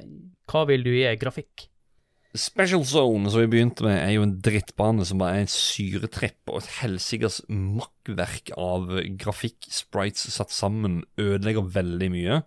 hva 0.50 0.64
vil 0.70 0.86
du 0.86 0.94
gi 0.94 1.10
grafikk? 1.20 1.68
Special 2.38 2.84
Zone, 2.86 3.32
som 3.34 3.42
vi 3.42 3.50
begynte 3.50 3.82
med, 3.82 3.96
er 3.98 4.12
jo 4.14 4.26
en 4.28 4.36
drittbane 4.46 5.06
som 5.08 5.18
bare 5.18 5.40
er 5.40 5.48
en 5.48 5.50
syretrepp 5.50 6.52
og 6.52 6.60
et 6.62 6.76
helsikes 6.78 7.40
makkverk 7.50 8.52
av 8.54 8.92
grafikk, 9.18 9.66
sprites 9.74 10.28
satt 10.36 10.54
sammen, 10.54 11.02
ødelegger 11.18 11.66
veldig 11.74 12.12
mye, 12.14 12.44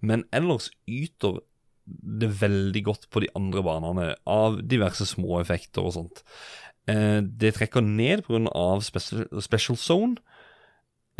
men 0.00 0.24
ellers 0.36 0.70
yter 0.88 1.42
det 1.86 2.30
veldig 2.40 2.82
godt 2.88 3.04
på 3.12 3.22
de 3.22 3.28
andre 3.36 3.62
banene, 3.66 4.08
av 4.24 4.56
diverse 4.64 5.04
små 5.06 5.42
effekter 5.42 5.84
og 5.84 5.94
sånt. 5.98 6.24
Eh, 6.88 7.20
det 7.20 7.54
trekker 7.58 7.84
ned 7.84 8.24
av 8.56 8.82
special, 8.86 9.28
special 9.44 9.76
Zone. 9.76 10.16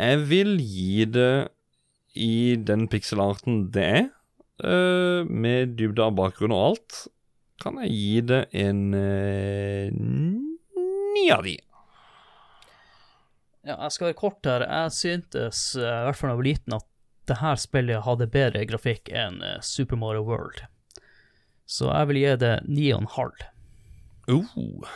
Jeg 0.01 0.25
vil 0.29 0.57
gi 0.57 1.05
det 1.05 1.47
i 2.17 2.57
den 2.57 2.89
pixelarten 2.89 3.67
det 3.73 3.85
er, 3.85 4.05
med 4.57 5.75
dybde 5.77 6.01
av 6.01 6.15
bakgrunn 6.17 6.55
og 6.55 6.63
alt 6.71 6.95
kan 7.61 7.79
jeg 7.83 7.93
gi 7.93 8.19
det 8.29 8.41
en 8.57 8.81
eh, 8.97 9.89
ni 9.93 11.25
av 11.33 11.43
de. 11.47 11.55
Ja, 13.67 13.75
jeg 13.75 13.95
skal 13.95 14.09
være 14.09 14.19
kort 14.21 14.47
her. 14.47 14.63
Jeg 14.63 14.93
syntes, 14.95 15.63
eh, 15.75 15.81
i 15.83 16.05
hvert 16.07 16.19
fall 16.19 16.29
da 16.29 16.35
jeg 16.35 16.41
var 16.41 16.49
liten, 16.51 16.77
at 16.77 16.87
det 17.27 17.39
her 17.41 17.59
spillet 17.59 18.05
hadde 18.05 18.29
bedre 18.31 18.63
grafikk 18.69 19.11
enn 19.11 19.41
eh, 19.43 19.59
Super 19.65 19.99
Mario 19.99 20.23
World. 20.27 20.63
Så 21.67 21.89
jeg 21.91 22.11
vil 22.11 22.21
gi 22.21 22.33
det 22.45 22.55
9,5. 22.69 23.43
Uh. 24.31 24.87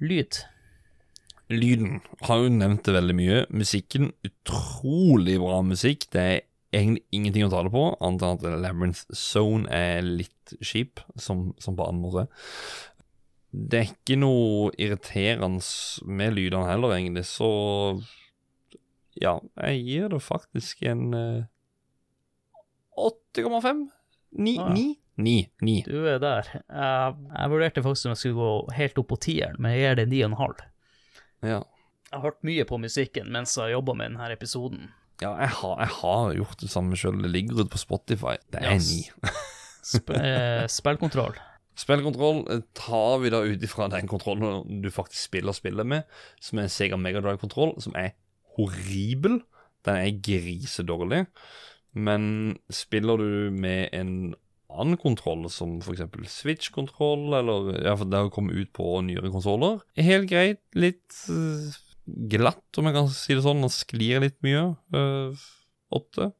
Lyd. 0.00 0.40
Lyden 1.52 2.00
har 2.24 2.40
jo 2.40 2.52
nevnt 2.52 2.86
det 2.86 2.94
veldig 2.96 3.16
mye. 3.18 3.44
Musikken, 3.52 4.14
utrolig 4.24 5.36
bra 5.42 5.60
musikk. 5.66 6.08
Det 6.14 6.24
er 6.24 6.40
egentlig 6.74 7.04
ingenting 7.14 7.46
å 7.46 7.52
ta 7.52 7.62
det 7.66 7.72
på, 7.74 7.84
annet 8.04 8.24
enn 8.24 8.38
at 8.38 8.60
Labyrinth 8.64 9.04
Zone 9.16 9.70
er 9.72 10.02
litt 10.04 10.54
kjip, 10.60 11.02
som, 11.20 11.52
som 11.62 11.78
på 11.78 11.86
andre. 11.88 12.02
måte. 12.02 12.26
Det 13.54 13.80
er 13.80 13.90
ikke 13.92 14.18
noe 14.18 14.72
irriterende 14.82 15.62
med 16.10 16.34
lydene 16.34 16.68
heller, 16.68 16.96
egentlig, 16.96 17.26
så 17.30 17.50
Ja, 19.14 19.38
jeg 19.62 19.84
gir 19.86 20.08
det 20.10 20.18
faktisk 20.26 20.82
en 20.90 21.14
eh, 21.14 21.44
8,5? 22.98 23.84
9? 24.34 24.56
Ah, 24.58 24.74
ja. 24.74 24.74
9? 24.74 24.96
9. 25.14 25.34
9. 25.62 25.74
Du 25.86 26.08
er 26.10 26.18
der. 26.18 26.48
Jeg, 26.50 27.14
jeg 27.30 27.50
vurderte 27.52 27.84
faktisk 27.84 28.08
om 28.08 28.14
jeg 28.14 28.22
skulle 28.22 28.40
gå 28.40 28.74
helt 28.74 28.98
opp 28.98 29.08
på 29.12 29.20
tieren, 29.22 29.60
men 29.62 29.76
jeg 29.76 29.84
gir 29.84 30.00
det 30.00 30.08
9,5. 30.10 30.64
Ja. 31.46 31.60
Jeg 32.10 32.18
har 32.18 32.26
hørt 32.26 32.42
mye 32.46 32.66
på 32.66 32.78
musikken 32.82 33.30
mens 33.34 33.54
jeg 33.58 33.74
jobba 33.74 33.94
med 33.98 34.12
denne 34.12 34.30
episoden. 34.34 34.90
Ja, 35.22 35.34
jeg 35.38 35.50
har, 35.60 35.74
jeg 35.80 35.92
har 36.00 36.34
gjort 36.40 36.60
det 36.60 36.70
samme 36.72 36.98
sjøl. 36.98 37.22
Det 37.22 37.30
ligger 37.30 37.62
ute 37.62 37.72
på 37.72 37.80
Spotify. 37.80 38.36
Det 38.52 38.62
er 38.62 38.78
ni. 38.82 39.02
Sp 39.84 40.14
eh, 40.16 40.64
spillkontroll. 40.72 41.36
Spillkontroll 41.78 42.44
eh, 42.50 42.62
tar 42.78 43.18
vi 43.22 43.32
da 43.34 43.42
ut 43.44 43.66
ifra 43.66 43.90
den 43.92 44.08
kontrollen 44.10 44.80
du 44.82 44.88
faktisk 44.94 45.28
spiller 45.28 45.56
spillet 45.56 45.86
med, 45.86 46.06
som 46.42 46.62
er 46.62 46.70
Sega 46.72 46.98
Mega 47.00 47.20
Drive-kontroll, 47.24 47.76
som 47.84 47.96
er 47.98 48.14
horribel. 48.56 49.42
Den 49.84 50.00
er 50.00 50.22
grisedårlig. 50.24 51.24
Men 51.94 52.56
spiller 52.72 53.20
du 53.20 53.52
med 53.54 53.92
en 53.94 54.34
annen 54.74 54.98
kontroll, 54.98 55.44
som 55.52 55.76
f.eks. 55.82 56.02
Switch-kontroll, 56.32 57.28
eller 57.38 57.74
ja, 57.84 57.94
for 57.98 58.10
det 58.10 58.22
har 58.24 58.32
kommet 58.34 58.58
ut 58.58 58.72
på 58.74 58.96
nyere 59.06 59.30
konsoller, 59.34 59.82
er 59.94 60.08
helt 60.08 60.30
greit. 60.30 60.62
Litt 60.74 61.20
eh, 61.30 61.76
glatt, 62.06 62.78
om 62.78 62.84
jeg 62.88 62.94
kan 62.94 63.08
si 63.08 63.34
det 63.34 63.44
sånn. 63.44 63.62
Den 63.64 63.72
sklir 63.72 64.20
litt 64.24 64.36
mye. 64.44 64.76
Eh, 64.94 65.44
Åtte. 65.94 66.32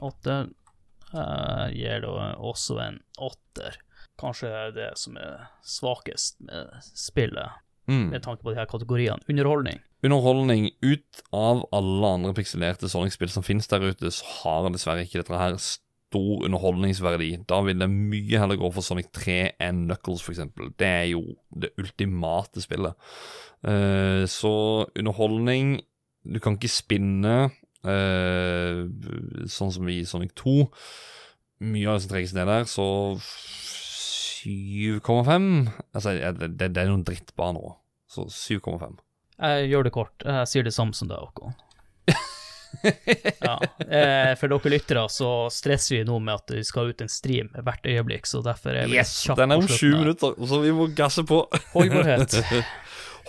Åtte. 0.00 0.36
uh, 1.12 1.68
gir 1.68 2.00
da 2.00 2.34
også 2.40 2.78
en 2.80 3.00
åtter. 3.20 3.76
Kanskje 4.18 4.48
det 4.48 4.74
det 4.78 4.90
som 4.96 5.16
er 5.20 5.48
svakest 5.64 6.40
med 6.40 6.70
spillet, 6.82 7.50
Mm. 7.88 8.10
med 8.10 8.22
tanke 8.22 8.42
på 8.42 8.52
de 8.52 8.56
her 8.60 8.66
kategoriene. 8.66 9.18
Underholdning. 9.28 9.80
underholdning 10.04 10.70
ut 10.82 11.22
av 11.32 11.64
alle 11.72 12.06
andre 12.06 12.32
pikselerte 12.32 12.88
Sonic-spill 12.88 13.28
som 13.28 13.42
finnes 13.42 13.66
der 13.68 13.80
ute, 13.80 14.06
så 14.10 14.24
har 14.24 14.70
dessverre 14.70 15.02
ikke 15.02 15.18
dette 15.20 15.36
her 15.36 15.56
stor 16.12 16.44
underholdningsverdi. 16.46 17.30
Da 17.48 17.62
vil 17.64 17.80
det 17.80 17.88
mye 17.90 18.40
heller 18.40 18.60
gå 18.60 18.68
for 18.74 18.84
Sonic 18.84 19.08
3 19.16 19.38
enn 19.62 19.86
Knuckles, 19.86 20.28
eksempel. 20.28 20.72
Det 20.78 20.88
er 20.88 21.08
jo 21.12 21.22
det 21.48 21.72
ultimate 21.80 22.60
spillet. 22.64 22.94
Uh, 23.62 24.26
så 24.26 24.50
underholdning 24.98 25.76
Du 26.26 26.40
kan 26.42 26.56
ikke 26.56 26.70
spinne 26.70 27.50
uh, 27.86 28.80
sånn 29.50 29.72
som 29.74 29.88
i 29.90 30.04
Sonic 30.06 30.34
2. 30.38 30.68
Mye 31.66 31.88
av 31.88 31.96
det 31.96 32.04
som 32.04 32.12
trekkes 32.12 32.34
ned 32.36 32.46
der, 32.50 32.66
så 32.70 32.86
7,5 34.42 35.70
Altså, 35.94 36.14
det 36.14 36.58
det 36.60 36.78
er 36.78 36.90
noen 36.90 37.06
drittbaner 37.06 37.62
òg, 37.72 37.74
så 38.10 38.26
7,5. 38.30 39.00
Jeg 39.42 39.70
gjør 39.72 39.86
det 39.86 39.94
kort. 39.94 40.14
Jeg 40.22 40.50
sier 40.50 40.66
det 40.66 40.74
samme 40.74 40.94
som 40.94 41.10
deg, 41.10 41.18
Håkon. 41.18 41.54
ja. 43.46 43.56
eh, 43.86 44.32
For 44.40 44.52
dere 44.52 44.72
lyttere 44.74 45.06
så 45.12 45.30
stresser 45.52 45.98
vi 45.98 46.04
nå 46.08 46.18
med 46.22 46.34
at 46.40 46.54
vi 46.56 46.62
skal 46.66 46.92
ut 46.92 47.04
en 47.04 47.10
stream 47.12 47.50
hvert 47.54 47.86
øyeblikk, 47.88 48.28
så 48.28 48.42
derfor 48.44 48.76
er 48.76 48.90
vi 48.90 48.98
Yes! 48.98 49.14
kjappe 49.26 49.42
Den 49.42 49.54
er 49.54 49.62
om 49.62 49.68
sju 49.70 49.90
minutter, 49.96 50.38
så 50.48 50.62
vi 50.62 50.72
må 50.76 50.88
gasse 50.96 51.24
på. 51.28 51.44
Holdbarhet. 51.74 52.38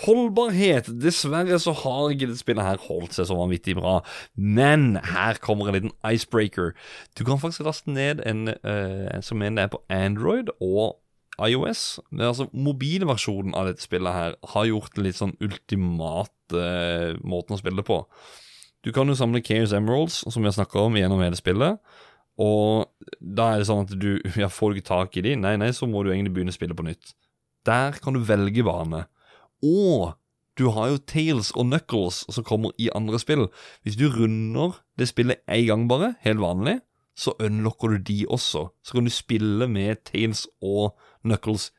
Holdbarhet. 0.04 0.90
Dessverre 1.02 1.60
så 1.62 1.74
har 1.84 2.14
ikke 2.14 2.28
dette 2.32 2.42
spillet 2.42 2.66
her 2.66 2.82
holdt 2.88 3.16
seg 3.16 3.28
så 3.30 3.38
vanvittig 3.38 3.76
bra. 3.78 4.00
Men 4.34 4.98
her 5.14 5.38
kommer 5.44 5.70
en 5.70 5.78
liten 5.78 5.96
icebreaker. 6.08 6.74
Du 7.18 7.24
kan 7.28 7.42
faktisk 7.42 7.66
laste 7.68 7.94
ned 7.94 8.24
en 8.26 8.50
uh, 8.50 9.22
som 9.22 9.44
det 9.44 9.68
er 9.68 9.72
på 9.72 9.84
Android 9.94 10.50
og 10.60 10.98
iOS. 11.42 12.00
Det 12.12 12.22
er 12.22 12.32
altså 12.32 12.50
Mobilversjonen 12.54 13.56
av 13.58 13.70
dette 13.70 13.86
spillet 13.86 14.18
her 14.18 14.38
har 14.54 14.70
gjort 14.70 14.96
det 14.98 15.08
litt 15.08 15.20
sånn 15.20 15.36
ultimate 15.42 16.58
uh, 16.58 17.14
måten 17.26 17.56
å 17.56 17.62
spille 17.62 17.82
det 17.82 17.88
på. 17.88 18.04
Du 18.84 18.92
kan 18.92 19.08
jo 19.08 19.16
samle 19.16 19.44
Chaos 19.46 19.74
Emeralds, 19.76 20.24
som 20.28 20.44
vi 20.44 20.50
har 20.50 20.56
snakka 20.58 20.82
om 20.82 20.98
gjennom 21.00 21.22
hele 21.24 21.40
spillet. 21.40 21.80
Og 22.42 22.90
da 23.20 23.52
er 23.54 23.62
det 23.62 23.70
sånn 23.70 23.86
at 23.86 23.94
du 24.00 24.18
ja, 24.42 24.50
Får 24.50 24.74
du 24.74 24.80
ikke 24.80 24.90
tak 24.90 25.18
i 25.20 25.24
de, 25.26 25.36
nei, 25.40 25.56
nei, 25.62 25.72
så 25.76 25.88
må 25.90 26.04
du 26.04 26.12
egentlig 26.12 26.34
begynne 26.36 26.54
å 26.54 26.58
spille 26.58 26.78
på 26.78 26.86
nytt. 26.88 27.14
Der 27.68 27.96
kan 28.04 28.18
du 28.18 28.24
velge 28.28 28.66
bane. 28.68 29.06
Og 29.64 30.16
du 30.60 30.68
har 30.76 30.92
jo 30.92 31.02
Tales 31.10 31.52
og 31.56 31.66
Knuckles 31.70 32.24
som 32.30 32.46
kommer 32.46 32.74
i 32.82 32.90
andre 32.94 33.20
spill. 33.22 33.48
Hvis 33.86 33.98
du 33.98 34.10
runder 34.12 34.76
det 35.00 35.08
spillet 35.10 35.42
én 35.48 35.70
gang 35.70 35.88
bare, 35.90 36.14
helt 36.26 36.44
vanlig, 36.44 36.82
så 37.16 37.34
unlocker 37.42 37.94
du 37.94 38.04
de 38.10 38.18
også. 38.28 38.68
Så 38.84 38.98
kan 38.98 39.08
du 39.08 39.14
spille 39.14 39.68
med 39.70 40.04
Tales 40.10 40.46
og 40.62 40.98
Knuckles 41.24 41.72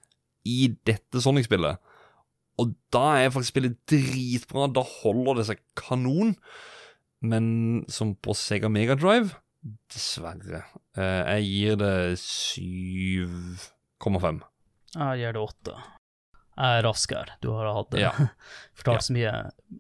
i 0.47 0.73
dette 0.87 1.23
Sonic-spillet. 1.23 1.79
Og 2.59 2.75
da 2.95 3.07
er 3.19 3.33
faktisk 3.35 3.55
spillet 3.55 3.79
dritbra. 3.91 4.69
Da 4.71 4.83
holder 5.03 5.41
det 5.41 5.49
seg 5.51 5.63
kanon. 5.79 6.37
Men 7.25 7.85
som 7.89 8.13
på 8.21 8.35
Sega 8.37 8.69
Mega 8.73 8.93
Drive 9.01 9.33
Dessverre. 9.89 10.61
Eh, 11.01 11.39
jeg 11.39 11.47
gir 11.49 11.79
det 11.81 11.95
7,5. 12.21 14.43
Jeg 14.95 15.19
gir 15.23 15.33
det 15.37 15.41
8. 15.43 15.75
Jeg 16.55 16.79
er 16.79 16.85
raskere. 16.87 17.33
Du 17.43 17.49
har 17.51 17.67
hatt 17.75 17.97
Ja. 17.99 18.13
fortalt 18.79 19.01
Ja. 19.01 19.03
så 19.03 19.13
mye. 19.17 19.31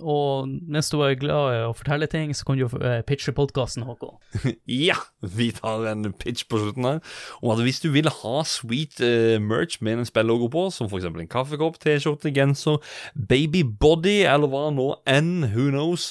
Og 0.02 0.48
mens 0.48 0.88
du 0.90 0.96
er 1.06 1.14
glad 1.14 1.52
i 1.54 1.60
å 1.68 1.74
fortelle 1.76 2.08
ting, 2.10 2.32
så 2.34 2.42
kan 2.48 2.58
du 2.58 2.64
eh, 2.80 3.02
pitche 3.06 3.30
podkasten, 3.36 3.84
Håkon. 3.86 4.16
Ja, 4.66 4.96
vi 5.22 5.52
tar 5.54 5.84
en 5.92 6.08
pitch 6.18 6.48
på 6.50 6.58
slutten 6.58 6.88
her. 6.88 6.98
Om 7.44 7.52
at 7.54 7.62
hvis 7.62 7.78
du 7.84 7.92
vil 7.94 8.08
ha 8.10 8.34
sweet 8.48 8.98
uh, 9.04 9.36
merch 9.38 9.78
med 9.86 10.00
en 10.00 10.08
spillogo 10.08 10.48
på, 10.50 10.64
som 10.74 10.88
f.eks. 10.90 11.06
en 11.12 11.30
kaffekopp, 11.30 11.78
T-skjorte, 11.78 12.32
genser, 12.34 12.82
baby 13.14 13.62
body 13.62 14.24
eller 14.26 14.50
hva 14.50 14.66
nå 14.74 14.88
enn, 15.06 15.44
who 15.54 15.68
knows, 15.70 16.10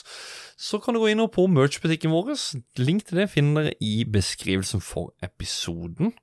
så 0.64 0.80
kan 0.80 0.96
du 0.96 1.02
gå 1.02 1.10
inn 1.12 1.24
og 1.24 1.34
på 1.36 1.44
merch-butikken 1.52 2.14
vår. 2.14 2.34
Link 2.80 3.04
til 3.08 3.20
det 3.20 3.32
finner 3.34 3.68
dere 3.68 3.78
i 3.84 4.06
beskrivelsen 4.08 4.84
for 4.84 5.12
episoden. 5.26 6.14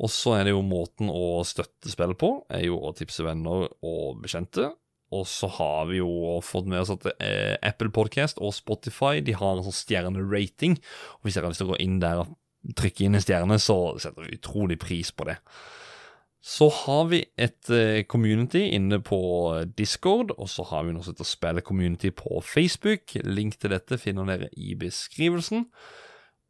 Og 0.00 0.12
så 0.12 0.34
er 0.36 0.46
det 0.46 0.54
jo 0.54 0.60
måten 0.64 1.08
å 1.12 1.40
støtte 1.48 1.92
spillet 1.92 2.18
på, 2.20 2.32
er 2.52 2.66
jo 2.66 2.78
å 2.80 2.92
tipse 2.96 3.24
venner 3.24 3.68
og 3.84 4.20
bekjente. 4.20 4.70
Og 5.16 5.24
så 5.26 5.48
har 5.56 5.88
vi 5.90 5.98
jo 5.98 6.38
fått 6.44 6.68
med 6.70 6.84
oss 6.84 6.92
at 6.92 7.08
eh, 7.16 7.56
Apple 7.66 7.90
Podcast 7.90 8.38
og 8.38 8.54
Spotify 8.54 9.18
De 9.26 9.34
har 9.34 9.56
en 9.56 9.64
sånn 9.66 9.74
stjernerating. 9.74 10.76
Og 11.18 11.26
hvis 11.26 11.36
dere 11.36 11.48
har 11.48 11.54
lyst 11.54 11.64
til 11.64 11.70
å 11.70 11.74
gå 11.74 11.80
inn 11.82 11.98
der 12.02 12.22
og 12.22 12.36
trykke 12.76 13.06
inn 13.06 13.18
en 13.18 13.24
stjerne, 13.24 13.58
så 13.58 13.96
setter 14.00 14.28
vi 14.28 14.36
utrolig 14.36 14.78
pris 14.80 15.10
på 15.10 15.26
det. 15.28 15.40
Så 16.40 16.70
har 16.72 17.08
vi 17.10 17.20
et 17.36 17.68
eh, 17.68 18.02
community 18.08 18.62
inne 18.72 19.00
på 19.04 19.20
Discord, 19.76 20.32
og 20.40 20.48
så 20.48 20.64
har 20.70 20.86
vi 20.86 20.94
noe 20.96 21.04
som 21.04 21.12
heter 21.12 21.28
Spille-community 21.28 22.14
på 22.16 22.40
Facebook. 22.40 23.12
Link 23.28 23.58
til 23.60 23.74
dette 23.74 24.00
finner 24.00 24.28
dere 24.30 24.48
i 24.56 24.72
beskrivelsen. 24.80 25.66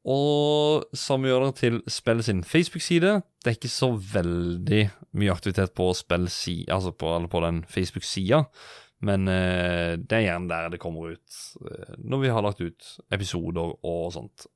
Og 0.08 0.86
samme 0.96 1.28
gjør 1.28 1.48
dere 1.48 1.56
til 1.58 1.80
spillet 1.90 2.28
sin 2.28 2.44
Facebook-side. 2.46 3.18
Det 3.42 3.50
er 3.50 3.58
ikke 3.58 3.72
så 3.72 3.90
veldig 3.92 4.84
mye 5.18 5.34
aktivitet 5.34 5.74
på 5.76 5.90
altså 5.90 6.92
på, 6.92 7.10
på 7.26 7.42
den 7.44 7.64
Facebook-sida, 7.68 8.44
men 9.02 9.28
eh, 9.28 9.96
det 9.96 10.12
er 10.12 10.26
gjerne 10.28 10.48
der 10.48 10.70
det 10.70 10.80
kommer 10.80 11.12
ut 11.12 11.36
eh, 11.66 11.94
når 11.98 12.18
vi 12.20 12.32
har 12.32 12.42
lagt 12.44 12.60
ut 12.60 12.96
episoder 13.10 13.76
og 13.84 14.12
sånt. 14.12 14.46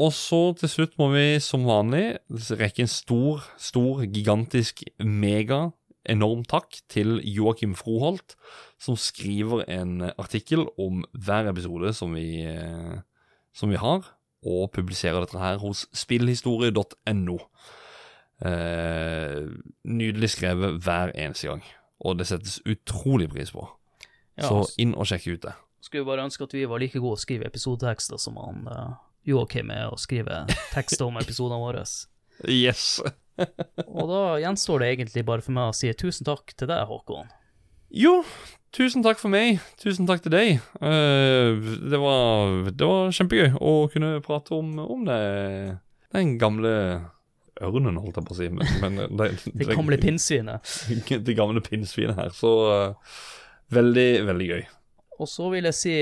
Og 0.00 0.12
så 0.16 0.40
til 0.56 0.70
slutt 0.72 0.96
må 0.96 1.10
vi 1.12 1.36
som 1.44 1.66
vanlig 1.68 2.16
rekke 2.30 2.86
en 2.86 2.90
stor, 2.90 3.42
stor, 3.60 4.06
gigantisk, 4.08 4.80
mega, 5.04 5.66
enorm 6.08 6.46
takk 6.48 6.78
til 6.90 7.18
Joakim 7.28 7.74
Froholt, 7.76 8.34
som 8.80 8.96
skriver 8.96 9.66
en 9.68 10.00
artikkel 10.16 10.64
om 10.80 11.04
hver 11.12 11.50
episode 11.52 11.92
som 11.94 12.16
vi, 12.16 12.40
eh, 12.40 12.96
som 13.52 13.70
vi 13.70 13.76
har, 13.76 14.08
og 14.42 14.72
publiserer 14.72 15.20
dette 15.20 15.38
her 15.38 15.60
hos 15.62 15.84
spillhistorie.no. 15.94 17.38
Eh, 18.42 19.44
nydelig 19.84 20.32
skrevet 20.32 20.80
hver 20.82 21.12
eneste 21.14 21.52
gang, 21.52 21.62
og 22.00 22.18
det 22.18 22.26
settes 22.32 22.62
utrolig 22.66 23.28
pris 23.30 23.52
på. 23.52 23.68
Ja, 24.40 24.48
Så 24.48 24.72
inn 24.80 24.96
og 24.96 25.06
sjekk 25.06 25.28
ut 25.28 25.42
det. 25.42 25.54
Skulle 25.84 26.08
bare 26.08 26.24
ønske 26.24 26.48
at 26.48 26.54
vi 26.56 26.64
var 26.64 26.80
like 26.80 26.98
gode 26.98 27.20
å 27.20 27.20
skrive 27.20 27.46
episodetekster 27.46 28.18
som 28.18 28.38
han 28.40 28.66
uh, 28.70 28.94
Joakim 29.28 29.70
er 29.70 29.92
å 29.92 29.98
skrive 30.00 30.44
tekster 30.72 31.06
om 31.06 31.20
episodene 31.20 31.60
våre. 31.62 31.84
Yes! 32.48 32.96
Og 33.96 34.10
da 34.10 34.22
gjenstår 34.42 34.82
det 34.82 34.90
egentlig 34.96 35.24
bare 35.28 35.44
for 35.44 35.54
meg 35.56 35.70
å 35.70 35.76
si 35.76 35.92
tusen 35.98 36.26
takk 36.28 36.54
til 36.56 36.70
deg, 36.70 36.84
Håkon. 36.90 37.30
Jo, 37.92 38.22
tusen 38.72 39.04
takk 39.04 39.20
for 39.20 39.32
meg. 39.32 39.60
Tusen 39.80 40.08
takk 40.08 40.24
til 40.24 40.32
deg. 40.34 40.60
Uh, 40.80 41.60
det, 41.92 41.98
var, 42.00 42.70
det 42.72 42.88
var 42.88 43.12
kjempegøy 43.14 43.58
å 43.60 43.74
kunne 43.92 44.14
prate 44.24 44.56
om, 44.56 44.72
om 44.80 45.04
det. 45.08 45.18
Den 46.16 46.36
gamle 46.40 46.72
ørnen, 47.62 48.00
holdt 48.00 48.18
jeg 48.18 48.26
på 48.26 48.34
å 48.34 48.38
si. 48.38 48.48
Men, 48.52 48.72
men 48.82 49.18
det, 49.20 49.30
Det 49.52 49.68
gamle 49.76 50.00
pinnsvinet. 50.00 50.72
det 51.28 51.36
gamle 51.38 51.62
pinnsvinet 51.64 52.18
her. 52.18 52.32
Så 52.36 52.52
uh, 52.72 53.18
veldig, 53.76 54.10
veldig 54.30 54.50
gøy. 54.54 54.64
Og 55.20 55.28
så 55.28 55.52
vil 55.52 55.68
jeg 55.68 55.76
si 55.78 55.96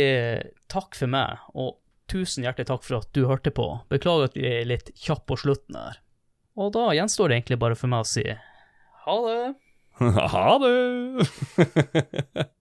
takk 0.70 0.94
for 0.96 1.10
meg, 1.10 1.42
og 1.58 1.79
tusen 2.10 2.44
hjertelig 2.46 2.68
takk 2.70 2.84
for 2.86 3.00
at 3.00 3.10
du 3.16 3.24
hørte 3.30 3.52
på. 3.54 3.66
Beklager 3.92 4.30
at 4.30 4.38
vi 4.38 4.46
er 4.50 4.68
litt 4.68 4.92
kjappe 4.98 5.28
på 5.30 5.40
slutten 5.44 5.78
her. 5.78 6.00
Og 6.60 6.72
da 6.74 6.90
gjenstår 6.96 7.30
det 7.30 7.40
egentlig 7.40 7.60
bare 7.62 7.78
for 7.78 7.92
meg 7.92 8.04
å 8.04 8.10
si 8.10 8.26
ha 9.06 9.18
det. 9.26 9.42
Ha 10.34 10.50
det! 10.62 12.46